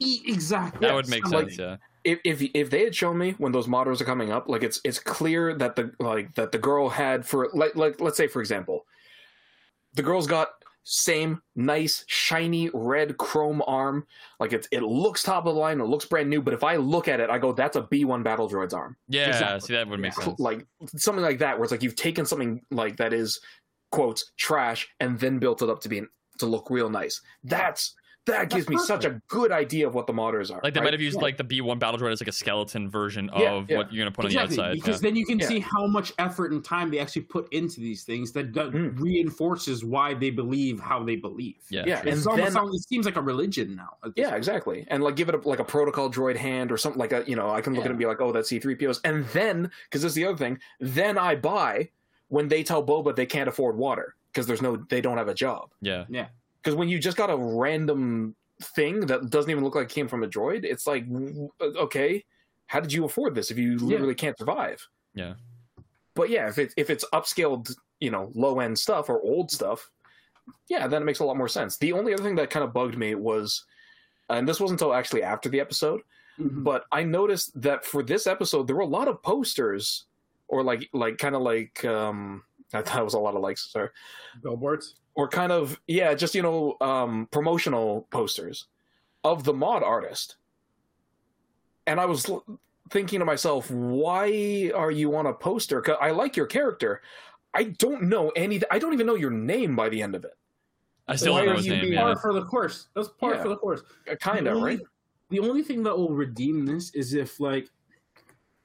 E- 0.00 0.20
Exactly. 0.26 0.86
That 0.86 0.94
would 0.94 1.08
make 1.08 1.24
Something. 1.26 1.48
sense. 1.50 1.58
Yeah. 1.58 1.76
if, 2.04 2.18
if 2.24 2.42
if 2.54 2.70
they 2.70 2.84
had 2.84 2.94
shown 2.94 3.16
me 3.18 3.32
when 3.38 3.52
those 3.52 3.68
models 3.68 4.02
are 4.02 4.06
coming 4.06 4.30
up, 4.32 4.48
like 4.48 4.62
it's 4.62 4.80
it's 4.84 4.98
clear 4.98 5.54
that 5.54 5.76
the 5.76 5.92
like 6.00 6.34
that 6.34 6.52
the 6.52 6.58
girl 6.58 6.88
had 6.88 7.24
for 7.24 7.48
like 7.54 7.76
like 7.76 8.00
let's 8.00 8.16
say 8.16 8.26
for 8.26 8.40
example, 8.40 8.84
the 9.94 10.02
girl's 10.02 10.26
got 10.26 10.48
same 10.82 11.40
nice 11.54 12.04
shiny 12.08 12.70
red 12.72 13.16
chrome 13.18 13.62
arm, 13.66 14.06
like 14.40 14.52
it 14.52 14.66
it 14.72 14.82
looks 14.82 15.22
top 15.22 15.46
of 15.46 15.54
the 15.54 15.60
line, 15.60 15.80
it 15.80 15.84
looks 15.84 16.04
brand 16.04 16.28
new. 16.30 16.40
But 16.42 16.54
if 16.54 16.64
I 16.64 16.76
look 16.76 17.06
at 17.06 17.20
it, 17.20 17.30
I 17.30 17.38
go, 17.38 17.52
that's 17.52 17.76
a 17.76 17.82
B 17.82 18.04
one 18.04 18.22
battle 18.22 18.48
droid's 18.48 18.74
arm, 18.74 18.96
Yeah. 19.08 19.28
Exactly. 19.28 19.60
See, 19.60 19.72
that 19.74 19.88
would 19.88 20.00
make 20.00 20.14
sense. 20.14 20.40
like 20.40 20.66
something 20.96 21.24
like 21.24 21.38
that, 21.38 21.56
where 21.56 21.64
it's 21.64 21.70
like 21.72 21.82
you've 21.82 21.96
taken 21.96 22.24
something 22.24 22.62
like 22.70 22.96
that 22.96 23.12
is 23.12 23.40
quotes 23.92 24.32
trash 24.38 24.88
and 25.00 25.18
then 25.18 25.38
built 25.38 25.62
it 25.62 25.68
up 25.68 25.80
to 25.80 25.88
be 25.88 26.02
to 26.38 26.46
look 26.46 26.70
real 26.70 26.88
nice. 26.88 27.20
That's 27.44 27.94
that 28.26 28.50
gives 28.50 28.68
me 28.68 28.76
such 28.78 29.04
a 29.04 29.20
good 29.28 29.50
idea 29.50 29.86
of 29.86 29.94
what 29.94 30.06
the 30.06 30.12
modders 30.12 30.50
are. 30.54 30.60
Like 30.62 30.74
they 30.74 30.80
right? 30.80 30.84
might 30.84 30.92
have 30.92 31.00
used 31.00 31.16
Yeah. 31.16 31.22
like 31.22 31.36
the 31.38 31.44
B1 31.44 31.78
battle 31.78 31.98
droid 31.98 32.12
as 32.12 32.20
like 32.20 32.28
a 32.28 32.32
skeleton 32.32 32.88
version 32.90 33.30
Yeah, 33.36 33.52
of 33.54 33.70
yeah. 33.70 33.78
what 33.78 33.92
you're 33.92 34.04
gonna 34.04 34.14
put 34.14 34.26
Exactly, 34.26 34.56
on 34.56 34.56
the 34.56 34.62
outside. 34.62 34.74
because 34.74 35.02
yeah. 35.02 35.08
then 35.08 35.16
you 35.16 35.24
can 35.26 35.38
Yeah. 35.38 35.46
see 35.48 35.58
how 35.60 35.86
much 35.86 36.12
effort 36.18 36.52
and 36.52 36.62
time 36.64 36.90
they 36.90 36.98
actually 36.98 37.22
put 37.22 37.52
into 37.52 37.80
these 37.80 38.04
things 38.04 38.30
that, 38.32 38.52
that 38.54 38.70
Mm. 38.72 39.00
reinforces 39.00 39.84
why 39.84 40.14
they 40.14 40.30
believe 40.30 40.78
how 40.80 41.02
they 41.02 41.16
believe. 41.16 41.56
Yeah, 41.70 41.84
Yeah, 41.86 42.00
true. 42.02 42.12
It's 42.12 42.20
And 42.20 42.26
almost 42.28 42.44
then- 42.44 42.52
sounds- 42.52 42.74
it 42.76 42.88
seems 42.88 43.06
like 43.06 43.16
a 43.16 43.22
religion 43.22 43.74
now. 43.74 43.96
Yeah, 44.16 44.26
point. 44.26 44.36
exactly. 44.36 44.84
And 44.88 45.02
like 45.02 45.16
give 45.16 45.28
it 45.28 45.34
a, 45.34 45.48
like 45.48 45.58
a 45.58 45.64
protocol 45.64 46.10
droid 46.10 46.36
hand 46.36 46.70
or 46.70 46.76
something 46.76 47.00
like 47.00 47.10
that. 47.10 47.28
You 47.28 47.36
know, 47.36 47.50
I 47.50 47.60
can 47.62 47.72
look 47.74 47.84
at 47.84 47.86
it 47.86 47.90
and 47.90 47.98
be 47.98 48.06
like, 48.06 48.20
oh, 48.20 48.32
that's 48.32 48.50
C3PO's. 48.50 49.00
And 49.02 49.24
then, 49.28 49.70
because 49.84 50.02
this 50.02 50.10
is 50.10 50.14
the 50.14 50.26
other 50.26 50.36
thing, 50.36 50.58
then 50.78 51.16
I 51.18 51.34
buy 51.36 51.88
when 52.28 52.48
they 52.48 52.62
tell 52.62 52.84
Boba 52.84 53.16
they 53.16 53.26
can't 53.26 53.48
afford 53.48 53.76
water 53.76 54.14
because 54.32 54.46
there's 54.46 54.62
no, 54.62 54.76
they 54.76 55.00
don't 55.00 55.16
have 55.18 55.26
a 55.28 55.34
job. 55.34 55.70
Yeah, 55.80 56.04
yeah. 56.08 56.26
Because 56.62 56.74
when 56.76 56.88
you 56.88 56.98
just 56.98 57.16
got 57.16 57.30
a 57.30 57.36
random 57.36 58.34
thing 58.62 59.00
that 59.06 59.30
doesn't 59.30 59.50
even 59.50 59.64
look 59.64 59.74
like 59.74 59.86
it 59.90 59.94
came 59.94 60.08
from 60.08 60.22
a 60.22 60.28
droid, 60.28 60.64
it's 60.64 60.86
like, 60.86 61.04
okay, 61.60 62.24
how 62.66 62.80
did 62.80 62.92
you 62.92 63.04
afford 63.04 63.34
this 63.34 63.50
if 63.50 63.58
you 63.58 63.78
literally 63.78 64.14
can't 64.14 64.36
survive? 64.38 64.86
Yeah. 65.14 65.34
But 66.14 66.28
yeah, 66.30 66.48
if 66.48 66.58
it 66.58 66.74
if 66.76 66.90
it's 66.90 67.04
upscaled, 67.14 67.74
you 68.00 68.10
know, 68.10 68.30
low 68.34 68.60
end 68.60 68.78
stuff 68.78 69.08
or 69.08 69.20
old 69.22 69.50
stuff, 69.50 69.90
yeah, 70.68 70.86
then 70.86 71.02
it 71.02 71.04
makes 71.04 71.20
a 71.20 71.24
lot 71.24 71.36
more 71.36 71.48
sense. 71.48 71.78
The 71.78 71.92
only 71.92 72.12
other 72.12 72.22
thing 72.22 72.34
that 72.36 72.50
kind 72.50 72.64
of 72.64 72.72
bugged 72.72 72.98
me 72.98 73.14
was, 73.14 73.64
and 74.28 74.46
this 74.46 74.60
wasn't 74.60 74.80
until 74.80 74.94
actually 74.94 75.22
after 75.22 75.48
the 75.48 75.60
episode, 75.60 76.02
Mhm. 76.38 76.62
but 76.64 76.84
I 76.92 77.02
noticed 77.04 77.58
that 77.62 77.84
for 77.84 78.02
this 78.02 78.26
episode 78.26 78.66
there 78.66 78.76
were 78.76 78.82
a 78.82 78.86
lot 78.86 79.08
of 79.08 79.22
posters, 79.22 80.04
or 80.48 80.62
like 80.62 80.88
like 80.92 81.16
kind 81.18 81.34
of 81.34 81.42
like 81.42 81.84
um, 81.84 82.44
I 82.74 82.82
thought 82.82 83.00
it 83.00 83.04
was 83.04 83.14
a 83.14 83.18
lot 83.18 83.34
of 83.34 83.40
likes, 83.40 83.70
sorry, 83.72 83.88
Billboards. 84.42 84.96
Or 85.14 85.28
kind 85.28 85.52
of 85.52 85.80
yeah, 85.86 86.14
just 86.14 86.34
you 86.34 86.42
know 86.42 86.76
um, 86.80 87.28
promotional 87.30 88.06
posters 88.10 88.66
of 89.24 89.44
the 89.44 89.52
mod 89.52 89.82
artist, 89.82 90.36
and 91.86 92.00
I 92.00 92.06
was 92.06 92.28
l- 92.28 92.44
thinking 92.90 93.18
to 93.20 93.24
myself, 93.24 93.70
why 93.70 94.70
are 94.74 94.90
you 94.90 95.14
on 95.16 95.26
a 95.26 95.32
poster? 95.34 95.80
'Cause 95.80 95.96
I 96.00 96.10
like 96.10 96.36
your 96.36 96.46
character. 96.46 97.02
I 97.54 97.64
don't 97.64 98.02
know 98.04 98.30
any. 98.30 98.60
I 98.70 98.78
don't 98.78 98.92
even 98.92 99.06
know 99.06 99.16
your 99.16 99.30
name 99.30 99.74
by 99.76 99.88
the 99.88 100.00
end 100.02 100.14
of 100.14 100.24
it. 100.24 100.36
I 101.08 101.16
still 101.16 101.34
don't 101.36 101.46
know 101.46 101.52
are 101.52 101.56
his 101.56 101.66
you 101.66 101.72
name. 101.72 101.80
being 101.82 101.92
Yeah. 101.94 102.02
Par 102.02 102.16
for 102.16 102.32
the 102.32 102.44
course. 102.44 102.88
That's 102.94 103.08
par 103.08 103.34
Yeah. 103.34 103.42
for 103.42 103.48
the 103.48 103.56
course. 103.56 103.82
Kind 104.20 104.46
of 104.46 104.62
right. 104.62 104.80
The 105.30 105.40
only 105.40 105.62
thing 105.62 105.82
that 105.82 105.96
will 105.96 106.10
redeem 106.14 106.64
this 106.66 106.94
is 106.94 107.14
if 107.14 107.40
like, 107.40 107.68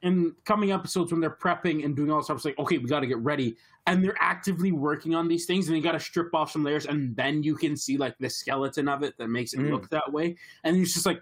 in 0.05 0.33
coming 0.45 0.71
episodes 0.71 1.11
when 1.11 1.19
they're 1.19 1.29
prepping 1.35 1.83
and 1.83 1.95
doing 1.95 2.09
all 2.11 2.17
this 2.19 2.27
stuff, 2.27 2.37
it's 2.37 2.45
like, 2.45 2.57
okay, 2.59 2.77
we 2.77 2.85
got 2.87 3.01
to 3.01 3.07
get 3.07 3.17
ready, 3.17 3.57
and 3.87 4.03
they're 4.03 4.15
actively 4.19 4.71
working 4.71 5.13
on 5.15 5.27
these 5.27 5.45
things, 5.45 5.67
and 5.67 5.75
they 5.75 5.81
got 5.81 5.91
to 5.93 5.99
strip 5.99 6.33
off 6.33 6.51
some 6.51 6.63
layers, 6.63 6.85
and 6.85 7.15
then 7.17 7.43
you 7.43 7.55
can 7.55 7.75
see 7.75 7.97
like 7.97 8.15
the 8.19 8.29
skeleton 8.29 8.87
of 8.87 9.03
it 9.03 9.17
that 9.17 9.27
makes 9.27 9.53
it 9.53 9.59
Mm. 9.59 9.71
look 9.71 9.89
that 9.89 10.11
way, 10.13 10.37
and 10.63 10.77
it's 10.77 10.93
just 10.93 11.05
like, 11.05 11.21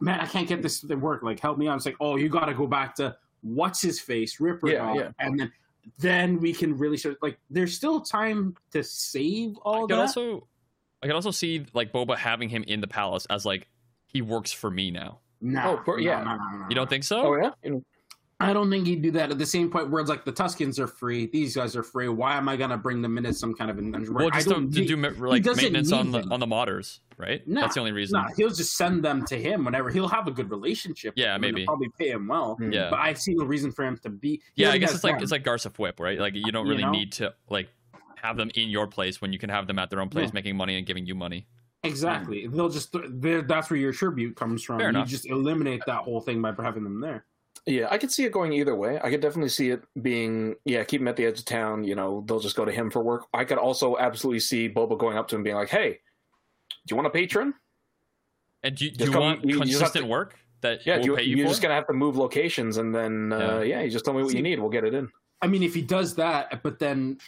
man, 0.00 0.20
I 0.20 0.26
can't 0.26 0.48
get 0.48 0.60
this 0.62 0.80
to 0.80 0.94
work. 0.96 1.22
Like, 1.22 1.40
help 1.40 1.56
me 1.58 1.68
out. 1.68 1.76
It's 1.76 1.86
like, 1.86 1.96
oh, 2.00 2.16
you 2.16 2.28
got 2.28 2.46
to 2.46 2.54
go 2.54 2.66
back 2.66 2.94
to 2.96 3.16
what's 3.42 3.80
his 3.80 4.00
face, 4.00 4.40
Ripper, 4.40 4.68
Yeah, 4.68 4.78
Dog, 4.78 4.96
yeah. 4.96 5.10
and 5.20 5.38
then 5.40 5.52
then 5.98 6.40
we 6.40 6.52
can 6.54 6.76
really 6.78 6.96
start. 6.96 7.18
Like, 7.22 7.38
there's 7.50 7.74
still 7.74 8.00
time 8.00 8.56
to 8.72 8.82
save 8.82 9.56
all 9.58 9.86
could 9.86 9.94
that. 9.96 10.00
also, 10.00 10.48
I 11.02 11.06
can 11.06 11.14
also 11.14 11.30
see 11.30 11.66
like 11.74 11.92
Boba 11.92 12.16
having 12.16 12.48
him 12.48 12.64
in 12.66 12.80
the 12.80 12.86
palace 12.88 13.26
as 13.30 13.44
like 13.46 13.68
he 14.06 14.22
works 14.22 14.50
for 14.50 14.70
me 14.70 14.90
now. 14.90 15.20
no, 15.42 15.72
Oh, 15.72 15.76
per- 15.84 15.98
yeah. 15.98 16.22
no, 16.24 16.36
no, 16.36 16.36
no, 16.52 16.56
no, 16.60 16.66
You 16.70 16.74
don't 16.74 16.88
think 16.88 17.04
so? 17.04 17.20
Oh 17.26 17.36
yeah. 17.36 17.50
You 18.40 18.46
know, 18.46 18.50
I 18.50 18.52
don't 18.52 18.70
think 18.70 18.86
he'd 18.86 19.00
do 19.02 19.10
that 19.12 19.30
at 19.30 19.38
the 19.38 19.46
same 19.46 19.70
point 19.70 19.90
where 19.90 20.00
it's 20.00 20.10
like 20.10 20.24
the 20.24 20.32
Tuskens 20.32 20.78
are 20.78 20.86
free, 20.86 21.26
these 21.26 21.54
guys 21.56 21.76
are 21.76 21.82
free. 21.82 22.08
Why 22.08 22.36
am 22.36 22.48
I 22.48 22.56
gonna 22.56 22.76
bring 22.76 23.00
them 23.00 23.16
in 23.18 23.26
as 23.26 23.38
some 23.38 23.54
kind 23.54 23.70
of 23.70 23.78
invention? 23.78 24.12
Well, 24.14 24.30
just 24.30 24.48
to, 24.48 24.54
don't 24.54 24.70
to 24.70 24.74
think- 24.74 24.88
do 24.88 24.96
ma- 24.96 25.08
like 25.16 25.44
maintenance 25.44 25.92
on 25.92 26.10
need 26.10 26.24
the 26.24 26.30
on 26.34 26.40
the 26.40 26.46
modders, 26.46 26.98
right? 27.16 27.46
No, 27.46 27.60
That's 27.60 27.74
the 27.74 27.80
only 27.80 27.92
reason. 27.92 28.20
No, 28.20 28.28
he'll 28.36 28.48
just 28.50 28.76
send 28.76 29.04
them 29.04 29.24
to 29.26 29.36
him 29.40 29.64
whenever. 29.64 29.90
He'll 29.90 30.08
have 30.08 30.26
a 30.26 30.32
good 30.32 30.50
relationship. 30.50 31.14
Yeah, 31.16 31.26
them 31.26 31.34
and 31.34 31.40
maybe. 31.42 31.60
they'll 31.60 31.66
probably 31.66 31.90
pay 31.98 32.10
him 32.10 32.26
well. 32.26 32.56
Mm. 32.60 32.74
Yeah. 32.74 32.90
But 32.90 33.00
I 33.00 33.14
see 33.14 33.34
no 33.34 33.44
reason 33.44 33.70
for 33.72 33.84
him 33.84 33.96
to 33.98 34.10
be. 34.10 34.42
Yeah, 34.56 34.70
I 34.72 34.78
guess 34.78 34.94
it's 34.94 35.04
like 35.04 35.14
them. 35.14 35.22
it's 35.22 35.32
like 35.32 35.44
Garsa 35.44 35.70
Fwip, 35.72 36.00
right? 36.00 36.18
Like 36.18 36.34
you 36.34 36.50
don't 36.52 36.66
You 36.66 36.72
really 36.72 36.84
know? 36.84 36.90
need 36.92 37.12
to 37.12 37.34
like 37.50 37.68
have 38.16 38.36
them 38.36 38.50
in 38.54 38.68
your 38.68 38.86
place 38.86 39.20
when 39.20 39.32
you 39.32 39.38
can 39.38 39.50
have 39.50 39.66
them 39.66 39.78
at 39.78 39.90
their 39.90 40.00
own 40.00 40.08
place 40.08 40.28
Yeah. 40.28 40.34
making 40.34 40.56
money 40.56 40.76
and 40.76 40.86
giving 40.86 41.06
you 41.06 41.14
money. 41.14 41.46
exactly. 41.84 42.46
They'll 42.46 42.68
just 42.70 42.94
they're- 43.20 43.42
that's 43.42 43.70
where 43.70 43.78
your 43.78 43.92
tribute 43.92 44.34
comes 44.36 44.62
from. 44.64 44.78
Fair 44.78 44.86
you 44.86 44.96
enough. 44.96 45.08
just 45.08 45.26
eliminate 45.26 45.82
that 45.86 45.98
whole 46.02 46.20
thing 46.20 46.40
by 46.42 46.52
having 46.58 46.82
them 46.82 47.00
there. 47.00 47.26
Yeah, 47.66 47.88
I 47.90 47.96
could 47.96 48.10
see 48.12 48.24
it 48.24 48.32
going 48.32 48.52
either 48.52 48.74
way. 48.74 49.00
I 49.02 49.08
could 49.10 49.22
definitely 49.22 49.48
see 49.48 49.70
it 49.70 49.82
being, 50.02 50.54
yeah, 50.66 50.84
keep 50.84 51.00
him 51.00 51.08
at 51.08 51.16
the 51.16 51.24
edge 51.24 51.38
of 51.38 51.46
town. 51.46 51.82
You 51.84 51.94
know, 51.94 52.22
they'll 52.26 52.40
just 52.40 52.56
go 52.56 52.64
to 52.66 52.72
him 52.72 52.90
for 52.90 53.02
work. 53.02 53.24
I 53.32 53.44
could 53.44 53.56
also 53.58 53.96
absolutely 53.96 54.40
see 54.40 54.68
Boba 54.68 54.98
going 54.98 55.16
up 55.16 55.28
to 55.28 55.36
him 55.36 55.42
being 55.42 55.56
like, 55.56 55.70
"Hey, 55.70 55.92
do 55.92 56.92
you 56.92 56.96
want 56.96 57.06
a 57.06 57.10
patron? 57.10 57.54
And 58.62 58.76
do 58.76 58.84
you, 58.84 58.90
do 58.90 59.04
you 59.06 59.10
come- 59.10 59.22
want 59.22 59.44
you- 59.44 59.56
you 59.56 59.60
just 59.60 59.72
have 59.72 59.78
consistent 59.78 60.04
to- 60.04 60.10
work 60.10 60.38
that 60.60 60.84
Yeah, 60.86 60.96
we'll 60.96 61.04
you, 61.06 61.16
pay 61.16 61.22
you 61.22 61.36
you're 61.36 61.46
for? 61.46 61.50
just 61.52 61.62
gonna 61.62 61.74
have 61.74 61.86
to 61.86 61.92
move 61.94 62.16
locations, 62.18 62.76
and 62.76 62.94
then 62.94 63.32
uh, 63.32 63.60
yeah. 63.60 63.80
you 63.80 63.90
just 63.90 64.04
tell 64.04 64.12
me 64.14 64.22
what 64.22 64.30
See- 64.32 64.36
you 64.36 64.42
need. 64.42 64.58
We'll 64.60 64.70
get 64.70 64.84
it 64.84 64.92
in. 64.94 65.10
I 65.40 65.46
mean, 65.46 65.62
if 65.62 65.74
he 65.74 65.82
does 65.82 66.14
that, 66.16 66.62
but 66.62 66.78
then 66.78 67.18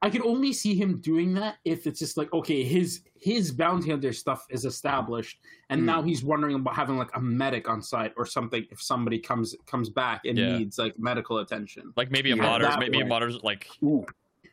I 0.00 0.10
could 0.10 0.22
only 0.24 0.52
see 0.52 0.74
him 0.76 1.00
doing 1.00 1.34
that 1.34 1.56
if 1.64 1.86
it's 1.86 1.98
just 1.98 2.16
like, 2.16 2.32
okay, 2.32 2.62
his 2.62 3.02
his 3.16 3.50
bounty 3.50 3.90
hunter 3.90 4.12
stuff 4.12 4.46
is 4.48 4.64
established, 4.64 5.40
and 5.70 5.80
Mm. 5.82 5.84
now 5.86 6.02
he's 6.02 6.22
wondering 6.22 6.54
about 6.54 6.76
having 6.76 6.96
like 6.96 7.10
a 7.16 7.20
medic 7.20 7.68
on 7.68 7.82
site 7.82 8.12
or 8.16 8.24
something 8.24 8.64
if 8.70 8.80
somebody 8.80 9.18
comes 9.18 9.56
comes 9.66 9.90
back 9.90 10.24
and 10.24 10.38
Yeah. 10.38 10.58
needs 10.58 10.78
like 10.78 10.96
medical 10.98 11.38
attention. 11.38 11.92
like 11.96 12.10
maybe 12.12 12.30
a 12.30 12.36
Yeah, 12.36 12.42
modder, 12.42 12.64
that 12.64 12.78
maybe 12.78 13.00
a 13.00 13.04
modder's 13.04 13.42
like 13.42 13.66
Ooh. 13.82 14.06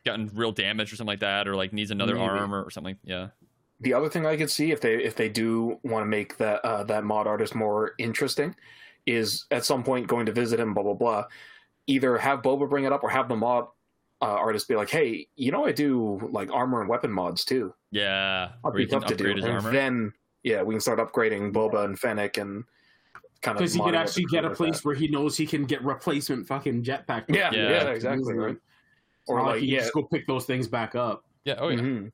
gotten 0.04 0.28
real 0.34 0.50
damage 0.50 0.92
or 0.92 0.96
something 0.96 1.12
like 1.12 1.20
that, 1.20 1.46
or 1.46 1.54
like 1.54 1.72
needs 1.72 1.92
another 1.92 2.14
Maybe. 2.14 2.26
arm 2.26 2.52
or, 2.52 2.62
or 2.64 2.70
something. 2.70 2.96
Yeah, 3.04 3.28
The 3.80 3.94
other 3.94 4.08
thing 4.08 4.26
I 4.26 4.36
could 4.36 4.50
see 4.50 4.72
if 4.72 4.80
they 4.80 4.94
if 4.96 5.14
they 5.14 5.28
do 5.28 5.78
want 5.84 6.02
to 6.02 6.06
make 6.08 6.38
that 6.38 6.64
uh, 6.64 6.82
that 6.84 7.04
mod 7.04 7.28
artist 7.28 7.54
more 7.54 7.92
interesting 7.98 8.56
is 9.06 9.46
at 9.52 9.64
some 9.64 9.84
point 9.84 10.08
going 10.08 10.26
to 10.26 10.32
visit 10.32 10.58
him, 10.58 10.74
blah 10.74 10.82
blah 10.82 10.94
blah. 10.94 11.24
Either 11.86 12.18
have 12.18 12.42
Boba 12.42 12.68
bring 12.68 12.82
it 12.84 12.92
up 12.92 13.04
or 13.04 13.10
have 13.10 13.28
the 13.28 13.36
mod 13.36 13.68
uh, 14.22 14.24
artist 14.24 14.66
be 14.68 14.74
like, 14.76 14.88
"Hey, 14.90 15.28
you 15.36 15.52
know 15.52 15.66
I 15.66 15.72
do 15.72 16.20
like 16.32 16.50
armor 16.52 16.80
and 16.80 16.88
weapon 16.88 17.12
mods 17.12 17.44
too. 17.44 17.74
yeah. 17.90 18.52
I'd 18.64 18.72
be 18.74 18.86
can 18.86 19.00
tough 19.00 19.08
to 19.10 19.16
do." 19.16 19.34
his 19.34 19.44
And 19.44 19.54
armor. 19.54 19.72
then 19.72 20.12
yeah, 20.42 20.62
we 20.62 20.74
can 20.74 20.80
start 20.80 20.98
upgrading 20.98 21.52
Boba 21.52 21.84
and 21.84 21.98
Fennec 21.98 22.36
and 22.38 22.64
kind 23.42 23.56
of 23.56 23.60
Because 23.60 23.74
he 23.74 23.80
could 23.82 23.94
actually 23.94 24.24
get 24.26 24.44
a 24.44 24.48
like 24.48 24.56
place 24.56 24.76
that. 24.76 24.84
where 24.86 24.94
he 24.94 25.08
knows 25.08 25.36
he 25.36 25.46
can 25.46 25.64
get 25.64 25.82
replacement 25.84 26.46
fucking 26.46 26.82
jetpack. 26.84 27.24
Yeah, 27.28 27.50
Yeah. 27.52 27.70
yeah, 27.70 27.88
exactly. 27.90 28.34
Right. 28.34 28.56
Or 29.26 29.38
Or 29.40 29.42
like 29.42 29.52
like 29.54 29.60
he 29.62 29.66
yeah, 29.74 29.80
just 29.80 29.92
go 29.92 30.04
pick 30.04 30.26
those 30.26 30.46
things 30.46 30.68
back 30.68 30.94
up. 30.94 31.24
yeah. 31.44 31.56
Oh 31.58 31.68
yeah. 31.68 31.80
Mhm. 31.80 32.12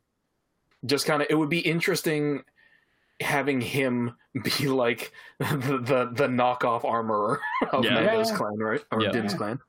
Just 0.86 1.06
kind 1.06 1.22
of, 1.22 1.28
it 1.30 1.34
would 1.36 1.50
be 1.50 1.60
interesting 1.60 2.42
having 3.20 3.60
him 3.60 4.16
be 4.58 4.66
like 4.66 5.12
the 5.38 5.78
the, 5.84 6.10
the 6.14 6.26
knockoff 6.26 6.84
armorer 6.84 7.40
of 7.70 7.84
Yeah. 7.84 7.94
Mando's 8.00 8.30
Yeah. 8.30 8.36
clan, 8.36 8.58
right? 8.58 8.80
Or 8.90 9.02
Yeah. 9.02 9.12
Din's 9.12 9.32
Yeah. 9.32 9.38
clan. 9.38 9.60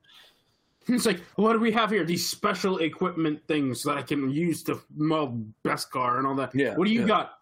It's 0.88 1.06
like, 1.06 1.20
what 1.36 1.52
do 1.54 1.60
we 1.60 1.72
have 1.72 1.90
here? 1.90 2.04
These 2.04 2.28
special 2.28 2.78
equipment 2.78 3.40
things 3.48 3.82
that 3.84 3.96
I 3.96 4.02
can 4.02 4.30
use 4.30 4.62
to 4.64 4.80
mow 4.96 5.38
Beskar 5.64 6.18
and 6.18 6.26
all 6.26 6.34
that. 6.36 6.54
Yeah, 6.54 6.74
What 6.76 6.86
do 6.86 6.92
you 6.92 7.00
yeah. 7.02 7.06
got? 7.06 7.32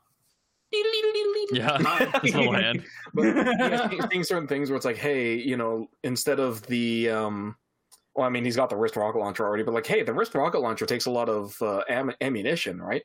Yeah, 1.52 2.10
his 2.22 2.34
little 2.34 2.52
hand. 2.52 2.82
But 3.12 3.22
yeah, 3.24 3.88
seeing- 3.88 4.02
seeing 4.10 4.24
certain 4.24 4.48
things 4.48 4.70
where 4.70 4.76
it's 4.76 4.86
like, 4.86 4.96
hey, 4.96 5.34
you 5.34 5.56
know, 5.56 5.88
instead 6.02 6.40
of 6.40 6.62
the, 6.66 7.10
um, 7.10 7.56
well, 8.14 8.26
I 8.26 8.30
mean, 8.30 8.44
he's 8.44 8.56
got 8.56 8.70
the 8.70 8.76
wrist 8.76 8.96
rocket 8.96 9.18
launcher 9.18 9.44
already, 9.44 9.62
but 9.64 9.74
like, 9.74 9.86
hey, 9.86 10.02
the 10.02 10.12
wrist 10.14 10.34
rocket 10.34 10.60
launcher 10.60 10.86
takes 10.86 11.06
a 11.06 11.10
lot 11.10 11.28
of 11.28 11.60
uh, 11.60 11.82
am- 11.88 12.12
ammunition, 12.20 12.80
right? 12.80 13.02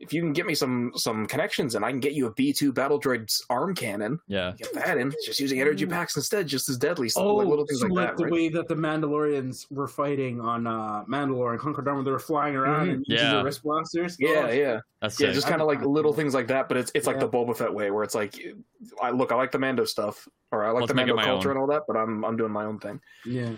If 0.00 0.12
you 0.12 0.20
can 0.22 0.32
get 0.32 0.46
me 0.46 0.54
some 0.54 0.92
some 0.94 1.26
connections 1.26 1.74
and 1.74 1.84
I 1.84 1.90
can 1.90 1.98
get 1.98 2.12
you 2.12 2.26
a 2.26 2.32
B 2.32 2.52
two 2.52 2.72
battle 2.72 3.00
droid's 3.00 3.44
arm 3.50 3.74
cannon, 3.74 4.20
Yeah, 4.28 4.52
get 4.56 4.72
that 4.74 4.96
in. 4.96 5.08
It's 5.08 5.26
just 5.26 5.40
using 5.40 5.60
energy 5.60 5.86
packs 5.86 6.14
instead, 6.16 6.46
just 6.46 6.68
as 6.68 6.76
deadly. 6.78 7.08
So 7.08 7.20
Oh, 7.22 7.34
like 7.36 7.48
little 7.48 7.66
things 7.66 7.80
so 7.80 7.86
like 7.88 7.94
like 7.96 8.06
that, 8.10 8.16
the 8.16 8.24
right? 8.24 8.32
way 8.32 8.48
that 8.50 8.68
the 8.68 8.76
Mandalorians 8.76 9.66
were 9.72 9.88
fighting 9.88 10.40
on 10.40 10.66
uh, 10.68 11.04
Mandalore 11.06 11.50
and 11.50 11.58
Conquer 11.60 11.82
Dharma, 11.82 12.04
they 12.04 12.12
were 12.12 12.18
flying 12.20 12.54
around 12.54 12.86
Mhm. 12.86 12.92
and 12.92 13.04
using 13.08 13.26
Yeah. 13.26 13.32
their 13.34 13.44
wrist 13.44 13.62
blasters. 13.64 14.16
Yeah, 14.20 14.46
Oh, 14.48 14.52
yeah, 14.52 14.80
that's 15.00 15.18
yeah. 15.20 15.28
sick. 15.28 15.34
Just 15.34 15.48
kind 15.48 15.60
of 15.60 15.66
like 15.66 15.82
little 15.82 16.12
things 16.12 16.32
like 16.32 16.46
that, 16.46 16.68
but 16.68 16.76
it's 16.76 16.92
it's 16.94 17.06
like 17.08 17.18
the 17.18 17.28
Boba 17.28 17.56
Fett 17.56 17.74
way, 17.74 17.90
where 17.90 18.04
it's 18.04 18.14
like, 18.14 18.34
I 19.02 19.10
look, 19.10 19.32
I 19.32 19.34
like 19.34 19.50
the 19.50 19.58
Mando 19.58 19.84
stuff, 19.84 20.28
or 20.52 20.64
I 20.64 20.70
like 20.70 20.82
Let's 20.82 20.88
the 20.90 20.94
make 20.94 21.06
Mando 21.08 21.22
culture 21.24 21.50
own. 21.50 21.56
and 21.56 21.60
all 21.60 21.66
that, 21.74 21.82
but 21.88 21.96
I'm 21.96 22.24
I'm 22.24 22.36
doing 22.36 22.52
my 22.52 22.64
own 22.66 22.78
thing. 22.78 23.00
yeah. 23.26 23.50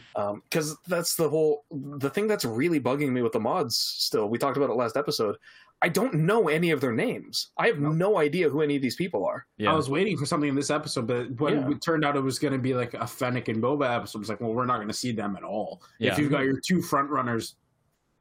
because 0.48 0.74
that's 0.88 1.16
the 1.16 1.28
whole 1.28 1.64
the 1.70 2.08
thing 2.08 2.26
that's 2.26 2.46
really 2.46 2.80
bugging 2.80 3.10
me 3.10 3.20
with 3.20 3.32
the 3.32 3.40
mods 3.40 3.76
still 3.76 4.28
we 4.30 4.38
talked 4.38 4.56
about 4.56 4.70
it 4.70 4.74
last 4.74 4.96
episode 4.96 5.36
i 5.82 5.88
don't 5.88 6.14
know 6.14 6.48
any 6.48 6.70
of 6.70 6.80
their 6.80 6.92
names 6.92 7.50
i 7.58 7.66
have 7.66 7.78
no 7.78 8.18
idea 8.18 8.48
who 8.48 8.60
any 8.62 8.76
of 8.76 8.82
these 8.82 8.96
people 8.96 9.24
are 9.24 9.46
yeah. 9.56 9.72
I 9.72 9.74
was 9.74 9.88
waiting 9.90 10.16
for 10.16 10.24
something 10.26 10.48
in 10.48 10.54
this 10.54 10.70
episode, 10.70 11.06
but 11.06 11.30
when 11.40 11.54
Yeah. 11.54 11.70
it 11.70 11.82
turned 11.82 12.04
out 12.04 12.16
it 12.16 12.20
was 12.22 12.38
going 12.38 12.52
to 12.54 12.58
be 12.58 12.72
like 12.74 12.94
a 12.94 13.06
Fennec 13.06 13.48
and 13.48 13.62
Boba 13.62 13.94
episode, 13.94 14.18
I 14.18 14.20
was 14.20 14.28
like, 14.30 14.40
well, 14.40 14.54
we're 14.54 14.64
not 14.64 14.76
going 14.76 14.88
to 14.88 14.94
see 14.94 15.12
them 15.12 15.36
at 15.36 15.42
all. 15.44 15.82
Yeah. 15.98 16.12
If 16.12 16.18
you've 16.18 16.30
got 16.30 16.44
your 16.44 16.58
two 16.58 16.80
front 16.80 17.10
runners 17.10 17.56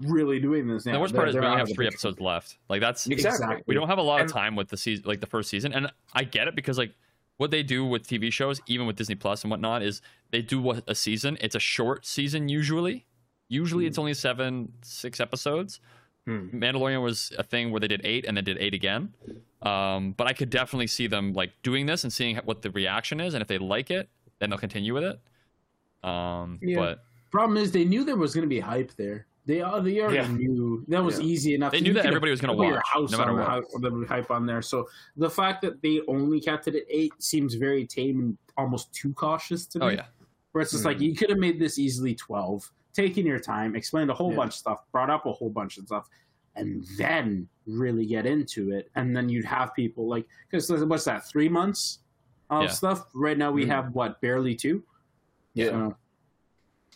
really 0.02 0.40
doing 0.40 0.68
this, 0.68 0.86
And 0.86 0.92
yeah, 0.94 0.98
the 0.98 1.02
worst 1.02 1.16
part 1.16 1.30
is 1.30 1.36
we 1.36 1.40
they're 1.42 1.50
only 1.50 1.60
have 1.60 1.64
of 1.64 1.70
the 1.70 1.76
three 1.76 1.86
picture. 1.86 1.96
episodes 2.10 2.20
left. 2.22 2.58
Like 2.68 2.82
that's 2.82 3.08
Exactly. 3.08 3.64
we 3.68 3.74
don't 3.76 3.88
have 3.88 3.98
a 4.00 4.02
lot 4.02 4.16
of 4.18 4.22
And- 4.24 4.32
time 4.34 4.56
with 4.58 4.68
the 4.70 4.76
season, 4.78 5.06
like 5.08 5.22
the 5.22 5.28
first 5.28 5.50
season, 5.50 5.72
and 5.74 5.92
I 6.14 6.26
get 6.26 6.48
it 6.50 6.56
because 6.56 6.78
like 6.78 6.94
what 7.38 7.52
they 7.52 7.64
do 7.64 7.86
with 7.86 8.06
TV 8.06 8.32
shows, 8.34 8.60
even 8.68 8.86
with 8.86 8.98
Disney 8.98 9.16
Plus 9.16 9.44
and 9.44 9.52
whatnot, 9.52 9.82
is 9.82 10.02
they 10.32 10.42
do 10.42 10.62
what 10.62 10.84
a 10.88 10.96
season. 10.96 11.38
It's 11.40 11.56
a 11.56 11.60
short 11.60 12.06
season 12.06 12.50
usually. 12.50 13.06
Usually, 13.48 13.86
hmm. 13.86 13.88
it's 13.88 13.98
only 13.98 14.14
seven, 14.14 14.74
six 14.82 15.20
episodes. 15.22 15.80
Hmm. 16.30 16.50
Mandalorian 16.60 17.02
was 17.02 17.34
a 17.40 17.44
thing 17.44 17.72
where 17.72 17.80
they 17.80 17.88
did 17.88 18.02
eight 18.04 18.26
and 18.28 18.38
then 18.38 18.44
did 18.44 18.58
eight 18.60 18.74
again. 18.76 19.14
Um, 19.64 20.14
but 20.14 20.28
I 20.28 20.34
could 20.34 20.50
definitely 20.50 20.88
see 20.88 21.08
them 21.08 21.34
like 21.34 21.52
doing 21.64 21.86
this 21.88 22.04
and 22.04 22.14
seeing 22.14 22.38
what 22.46 22.62
the 22.62 22.70
reaction 22.72 23.20
is, 23.20 23.34
and 23.34 23.42
if 23.42 23.48
they 23.48 23.58
like 23.58 23.90
it, 23.90 24.10
then 24.40 24.50
they'll 24.50 24.60
continue 24.60 24.94
with 24.94 25.04
it. 25.04 26.08
Um, 26.08 26.60
Yeah. 26.62 26.78
but 26.78 27.04
Problem 27.32 27.58
is, 27.58 27.72
they 27.72 27.84
knew 27.86 28.04
there 28.04 28.16
was 28.16 28.34
going 28.34 28.44
to 28.44 28.48
be 28.50 28.60
hype 28.60 28.92
there. 28.96 29.28
They 29.46 29.62
uh, 29.62 29.80
they 29.80 30.00
already 30.02 30.18
Yeah. 30.18 30.28
knew 30.32 30.86
that 30.90 31.04
was 31.04 31.20
Yeah. 31.20 31.26
easy 31.26 31.56
enough. 31.56 31.72
They 31.72 31.82
knew 31.82 31.94
that 31.94 32.06
everybody 32.06 32.30
was 32.30 32.40
gonna 32.42 32.54
put 32.56 32.68
your 32.68 32.76
watch, 32.76 32.84
house 32.94 33.12
no 33.12 33.18
matter 33.18 33.32
on 33.32 33.38
the 33.38 33.42
what. 33.44 33.50
hype, 33.50 33.66
the 33.82 34.06
hype 34.08 34.32
on 34.32 34.46
there. 34.46 34.62
So 34.62 34.88
the 35.18 35.30
fact 35.30 35.62
that 35.64 35.82
they 35.82 36.02
only 36.08 36.40
kept 36.40 36.68
it 36.68 36.76
at 36.76 36.84
eight 36.90 37.12
seems 37.18 37.56
very 37.56 37.86
tame 37.88 38.20
and 38.20 38.38
almost 38.58 38.94
too 38.94 39.12
cautious 39.14 39.66
to 39.68 39.80
me. 39.80 39.86
oh 39.86 39.90
yeah, 39.90 40.06
Where 40.52 40.62
it's 40.62 40.72
just 40.72 40.86
like 40.86 40.98
Mhm. 40.98 41.02
you 41.02 41.16
could 41.16 41.30
have 41.32 41.40
made 41.40 41.60
this 41.60 41.80
easily 41.80 42.14
twelve, 42.14 42.72
taken 42.94 43.26
your 43.26 43.40
time, 43.40 43.76
explained 43.76 44.10
a 44.10 44.14
whole 44.14 44.32
Yeah. 44.32 44.38
bunch 44.38 44.54
of 44.54 44.58
stuff, 44.58 44.84
brought 44.92 45.10
up 45.10 45.26
a 45.26 45.32
whole 45.34 45.50
bunch 45.50 45.78
of 45.78 45.86
stuff, 45.86 46.08
and 46.56 46.84
then 46.98 47.48
really 47.68 48.06
get 48.06 48.26
into 48.26 48.72
it. 48.72 48.90
And 48.96 49.16
then 49.16 49.30
you'd 49.30 49.46
have 49.46 49.74
people 49.76 50.08
like 50.08 50.28
because 50.50 50.70
what's 50.86 51.06
that? 51.06 51.28
Three 51.28 51.50
months 51.50 52.00
of 52.50 52.64
Yeah. 52.64 52.70
stuff. 52.70 53.06
Right 53.14 53.38
now 53.38 53.52
we 53.52 53.66
Mhm. 53.66 53.68
have 53.70 53.94
what 53.96 54.20
barely 54.22 54.56
two. 54.56 54.84
yeah 55.56 55.66
So, 55.72 55.98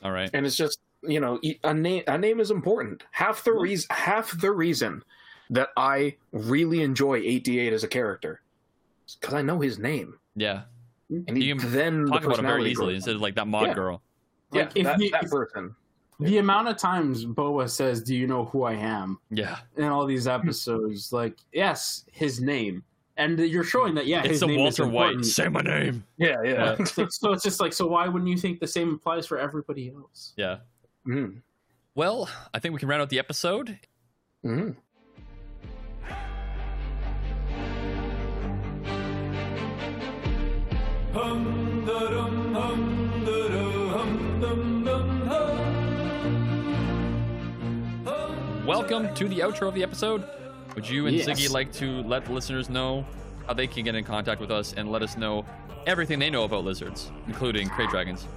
all 0.03 0.11
right. 0.11 0.29
and 0.33 0.45
it's 0.45 0.55
just 0.55 0.79
you 1.01 1.19
know 1.19 1.39
a 1.63 1.73
name 1.73 2.03
a 2.07 2.17
name 2.17 2.39
is 2.39 2.51
important 2.51 3.03
half 3.11 3.43
the 3.43 3.51
reason 3.51 3.87
half 3.89 4.39
the 4.39 4.51
reason 4.51 5.03
that 5.49 5.69
i 5.75 6.15
really 6.31 6.81
enjoy 6.81 7.19
8D8 7.19 7.73
as 7.73 7.83
a 7.83 7.87
character 7.87 8.41
is 9.07 9.15
because 9.15 9.33
i 9.33 9.41
know 9.41 9.59
his 9.59 9.79
name 9.79 10.17
Yeah, 10.35 10.61
and 11.09 11.35
he, 11.35 11.45
You 11.45 11.55
can 11.57 11.71
then 11.71 12.05
talk 12.05 12.21
the 12.21 12.27
about 12.27 12.39
him 12.39 12.45
very 12.45 12.69
easily 12.69 12.93
instead 12.95 13.15
of 13.15 13.21
like 13.21 13.35
that 13.35 13.47
mod 13.47 13.67
Yeah. 13.69 13.73
girl. 13.73 14.01
yeah 14.53 14.69
if 14.75 14.83
that, 14.85 14.99
you- 15.01 15.09
that 15.09 15.23
if- 15.25 15.31
person 15.31 15.75
the 16.19 16.37
amount 16.37 16.67
of 16.67 16.77
times 16.77 17.25
Boba 17.25 17.69
says, 17.69 18.01
"Do 18.01 18.15
you 18.15 18.27
know 18.27 18.45
who 18.45 18.63
I 18.63 18.73
am?" 18.73 19.19
Yeah, 19.29 19.57
in 19.77 19.85
all 19.85 20.05
these 20.05 20.27
episodes, 20.27 21.11
like 21.11 21.37
yes, 21.51 22.05
his 22.11 22.41
name, 22.41 22.83
and 23.17 23.37
you're 23.39 23.63
showing 23.63 23.95
that 23.95 24.07
yeah, 24.07 24.19
it's 24.21 24.29
his 24.29 24.39
the 24.41 24.47
name 24.47 24.59
Walter 24.59 24.83
is 24.83 24.89
White. 24.89 25.25
Say 25.25 25.47
my 25.49 25.61
name. 25.61 26.03
yeah 26.17 26.41
yeah 26.43 26.83
so, 26.83 27.07
so 27.09 27.31
it's 27.33 27.43
just 27.43 27.59
like, 27.59 27.73
so 27.73 27.87
why 27.87 28.07
wouldn't 28.07 28.29
you 28.29 28.37
think 28.37 28.59
the 28.59 28.67
same 28.67 28.95
applies 28.95 29.27
for 29.27 29.37
everybody 29.37 29.91
else? 29.95 30.33
Yeah. 30.37 30.57
Mhm. 31.07 31.41
Well, 31.95 32.29
I 32.53 32.59
think 32.59 32.73
we 32.73 32.79
can 32.79 32.89
round 32.89 33.01
out 33.01 33.09
the 33.09 33.19
episode. 33.19 33.77
Mhm. 34.45 34.75
hum 41.13 41.85
da 41.85 41.99
dum 42.09 42.53
hum 42.55 43.23
da 43.25 43.37
da 43.53 44.82
Welcome 48.83 49.15
to 49.15 49.29
the 49.29 49.39
outro 49.39 49.69
of 49.69 49.75
the 49.75 49.81
episode. 49.81 50.25
Would 50.75 50.89
you 50.89 51.07
and 51.07 51.15
Yes. 51.15 51.25
Ziggy 51.25 51.49
like 51.49 51.71
to 51.75 52.03
let 52.03 52.25
the 52.25 52.33
listeners 52.33 52.69
know 52.69 53.05
how 53.47 53.53
they 53.53 53.65
can 53.65 53.85
get 53.85 53.95
in 53.95 54.03
contact 54.03 54.41
with 54.41 54.51
us 54.51 54.73
and 54.73 54.91
let 54.91 55.01
us 55.01 55.15
know 55.15 55.45
everything 55.87 56.19
they 56.19 56.29
know 56.29 56.43
about 56.43 56.65
lizards, 56.65 57.09
including 57.25 57.69
Krayt 57.69 57.89
dragons? 57.89 58.27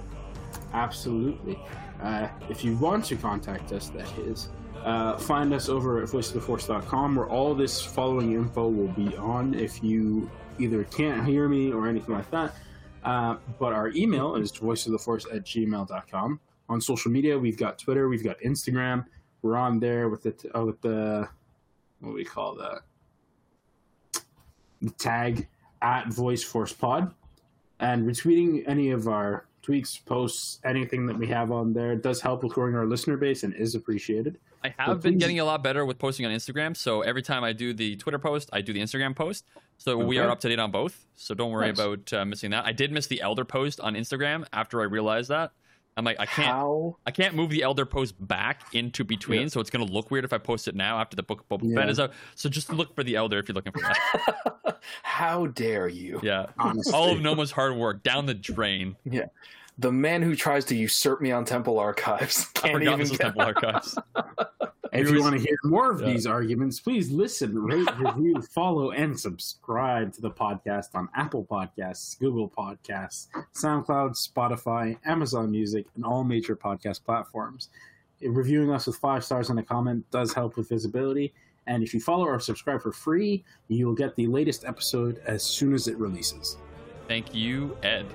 Absolutely. 0.71 1.59
Uh, 2.01 2.29
if 2.49 2.63
you 2.63 2.77
want 2.77 3.03
to 3.07 3.17
contact 3.17 3.73
us, 3.73 3.89
that 3.89 4.07
is, 4.19 4.47
uh, 4.85 5.17
find 5.17 5.53
us 5.53 5.67
over 5.67 6.01
at 6.01 6.07
voiceoftheforce.com 6.07 7.17
where 7.17 7.27
all 7.27 7.53
this 7.53 7.81
following 7.81 8.31
info 8.31 8.69
will 8.69 8.93
be 8.93 9.17
on 9.17 9.53
if 9.53 9.83
you 9.83 10.31
either 10.59 10.85
can't 10.85 11.27
hear 11.27 11.49
me 11.49 11.73
or 11.73 11.89
anything 11.89 12.15
like 12.15 12.31
that. 12.31 12.55
Uh, 13.03 13.35
but 13.59 13.73
our 13.73 13.89
email 13.89 14.35
is 14.35 14.53
voiceoftheforce 14.53 15.25
at 15.35 15.43
gmail.com. 15.43 16.39
On 16.69 16.79
social 16.79 17.11
media, 17.11 17.37
we've 17.37 17.57
got 17.57 17.77
Twitter, 17.77 18.07
we've 18.07 18.23
got 18.23 18.39
Instagram. 18.39 19.03
We're 19.41 19.55
on 19.55 19.79
there 19.79 20.09
with 20.09 20.23
the, 20.23 20.31
t- 20.31 20.49
uh, 20.49 20.65
with 20.65 20.81
the 20.81 21.27
what 21.99 22.09
do 22.09 22.15
we 22.15 22.25
call 22.25 22.55
that? 22.55 22.81
The 24.81 24.91
tag 24.91 25.47
at 25.81 26.11
Voice 26.13 26.43
Force 26.43 26.73
Pod, 26.73 27.13
and 27.79 28.05
retweeting 28.07 28.63
any 28.67 28.91
of 28.91 29.07
our 29.07 29.45
tweets, 29.63 30.03
posts, 30.05 30.59
anything 30.63 31.05
that 31.07 31.17
we 31.17 31.27
have 31.27 31.51
on 31.51 31.73
there 31.73 31.95
does 31.95 32.21
help 32.21 32.43
with 32.43 32.53
growing 32.53 32.75
our 32.75 32.85
listener 32.85 33.17
base 33.17 33.43
and 33.43 33.53
is 33.55 33.75
appreciated. 33.75 34.39
I 34.63 34.73
have 34.77 35.01
been 35.01 35.13
please- 35.13 35.19
getting 35.19 35.39
a 35.39 35.45
lot 35.45 35.63
better 35.63 35.85
with 35.85 35.99
posting 35.99 36.25
on 36.25 36.31
Instagram. 36.31 36.75
So 36.75 37.01
every 37.01 37.21
time 37.21 37.43
I 37.43 37.53
do 37.53 37.73
the 37.73 37.95
Twitter 37.97 38.19
post, 38.19 38.49
I 38.53 38.61
do 38.61 38.73
the 38.73 38.79
Instagram 38.81 39.15
post. 39.15 39.45
So 39.77 39.97
we 39.97 40.17
are 40.17 40.29
up 40.29 40.39
to 40.41 40.49
date 40.49 40.57
on 40.59 40.71
both. 40.71 41.05
So 41.15 41.35
don't 41.35 41.51
worry 41.51 41.67
Nice. 41.67 41.79
about 41.79 42.13
uh, 42.13 42.25
missing 42.25 42.49
that. 42.51 42.65
I 42.65 42.71
did 42.71 42.91
miss 42.91 43.05
the 43.07 43.21
Elder 43.21 43.45
post 43.45 43.79
on 43.79 43.93
Instagram 43.93 44.45
after 44.51 44.81
I 44.81 44.85
realized 44.85 45.29
that. 45.29 45.51
I'm 45.97 46.05
like, 46.05 46.19
I 46.19 46.25
can't, 46.27 46.47
How? 46.47 46.95
I 47.05 47.11
can't 47.11 47.33
move 47.35 47.49
the 47.49 47.63
Elder 47.63 47.85
post 47.85 48.15
back 48.25 48.73
into 48.73 49.03
between, 49.03 49.41
Yeah. 49.41 49.47
so 49.47 49.59
it's 49.59 49.69
gonna 49.71 49.83
look 49.85 50.11
weird 50.11 50.23
if 50.25 50.31
I 50.31 50.37
post 50.37 50.67
it 50.67 50.75
now 50.75 50.99
after 50.99 51.15
the 51.15 51.23
book 51.23 51.41
of 51.41 51.59
Boba 51.59 51.69
Yeah. 51.69 51.75
Fett 51.81 51.89
is 51.89 51.99
out. 51.99 52.11
So 52.35 52.47
just 52.49 52.71
look 52.71 52.95
for 52.95 53.03
the 53.03 53.15
Elder 53.15 53.39
if 53.39 53.47
you're 53.49 53.55
looking 53.55 53.73
for 53.73 53.81
that. 53.81 54.79
How 55.03 55.47
dare 55.47 55.87
you? 55.87 56.19
yeah, 56.23 56.45
Honestly. 56.59 56.93
all 56.93 57.11
of 57.11 57.19
Noma's 57.21 57.51
hard 57.51 57.75
work 57.75 58.03
down 58.03 58.25
the 58.27 58.33
drain. 58.35 58.95
The 59.79 59.91
man 59.91 60.21
who 60.23 60.35
tries 60.35 60.65
to 60.65 60.75
usurp 60.75 61.21
me 61.21 61.31
on 61.31 61.45
Temple 61.45 61.77
Archives 61.79 62.45
can't 62.53 62.81
even 62.81 62.99
this 62.99 63.09
was 63.11 63.17
get 63.17 63.25
Temple 63.25 63.41
Archives. 63.43 63.97
If 64.93 65.09
He 65.09 65.15
you 65.15 65.21
want 65.21 65.35
to 65.35 65.41
hear 65.41 65.57
more 65.65 65.91
of 65.91 65.99
Yeah. 66.01 66.07
these 66.13 66.25
arguments, 66.25 66.79
please 66.79 67.11
listen, 67.11 67.53
rate, 67.61 67.87
review, 67.99 68.41
follow, 68.41 68.91
and 68.91 69.19
subscribe 69.19 70.13
to 70.13 70.21
the 70.21 70.31
podcast 70.31 70.95
on 70.95 71.09
Apple 71.13 71.43
Podcasts, 71.45 72.17
Google 72.17 72.49
Podcasts, 72.49 73.27
SoundCloud, 73.53 74.11
Spotify, 74.15 74.97
Amazon 75.05 75.51
Music, 75.51 75.85
and 75.95 76.05
all 76.05 76.23
major 76.23 76.55
podcast 76.55 77.03
platforms. 77.03 77.69
Reviewing 78.21 78.71
us 78.71 78.87
with 78.87 78.95
five 78.95 79.25
stars 79.25 79.49
and 79.49 79.59
a 79.59 79.63
comment 79.63 80.09
does 80.09 80.33
help 80.33 80.55
with 80.55 80.69
visibility. 80.69 81.33
And 81.67 81.83
if 81.83 81.93
you 81.93 81.99
follow 81.99 82.25
or 82.25 82.39
subscribe 82.39 82.81
for 82.81 82.93
free, 82.93 83.43
you 83.67 83.85
will 83.87 83.93
get 83.93 84.15
the 84.15 84.25
latest 84.27 84.63
episode 84.63 85.21
as 85.27 85.43
soon 85.43 85.73
as 85.73 85.87
it 85.89 85.97
releases. 85.97 86.57
Thank 87.09 87.35
you, 87.35 87.77
Ed. 87.83 88.05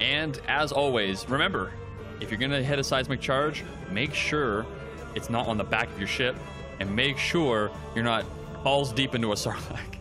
And 0.00 0.40
as 0.48 0.72
always, 0.72 1.28
remember, 1.28 1.72
if 2.20 2.30
you're 2.30 2.40
gonna 2.40 2.62
hit 2.62 2.78
a 2.78 2.84
seismic 2.84 3.20
charge, 3.20 3.64
make 3.90 4.12
sure 4.14 4.66
it's 5.14 5.30
not 5.30 5.46
on 5.48 5.56
the 5.58 5.64
back 5.64 5.88
of 5.90 5.98
your 5.98 6.08
ship, 6.08 6.36
and 6.80 6.94
make 6.94 7.16
sure 7.18 7.70
you're 7.94 8.04
not 8.04 8.24
balls 8.62 8.92
deep 8.92 9.14
into 9.14 9.32
a 9.32 9.34
sarlacc. 9.36 9.96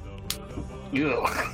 Ugh. 0.93 1.51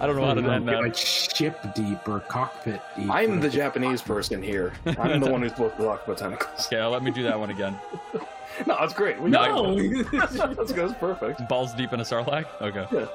I 0.00 0.06
don't 0.06 0.16
know 0.16 0.24
how 0.26 0.34
to 0.34 0.40
You 0.40 0.46
know, 0.48 0.52
end 0.54 0.68
that. 0.68 0.80
like 0.82 0.96
ship 0.96 1.56
deep 1.76 2.08
or 2.08 2.20
cockpit 2.20 2.80
deep. 2.96 3.08
I'm 3.08 3.38
the 3.38 3.48
Japanese 3.48 4.02
person 4.02 4.42
here. 4.42 4.72
I'm 4.98 5.20
the 5.20 5.30
one 5.30 5.42
who's 5.42 5.52
supposed 5.52 5.76
to 5.76 5.84
talk 5.84 6.04
about 6.04 6.18
tentacles. 6.18 6.66
Okay, 6.66 6.82
let 6.84 7.04
me 7.04 7.12
do 7.12 7.22
that 7.22 7.38
one 7.38 7.50
again. 7.50 7.78
No, 8.66 8.76
that's 8.78 8.92
great. 8.92 9.18
We 9.18 9.30
No. 9.30 9.74
that's, 10.12 10.34
that's, 10.36 10.72
that's 10.74 10.92
perfect. 11.00 11.48
Balls 11.48 11.72
deep 11.72 11.94
in 11.94 12.00
a 12.00 12.02
sarlacc. 12.02 12.44
Okay. 12.60 12.86
Yeah. 12.92 13.06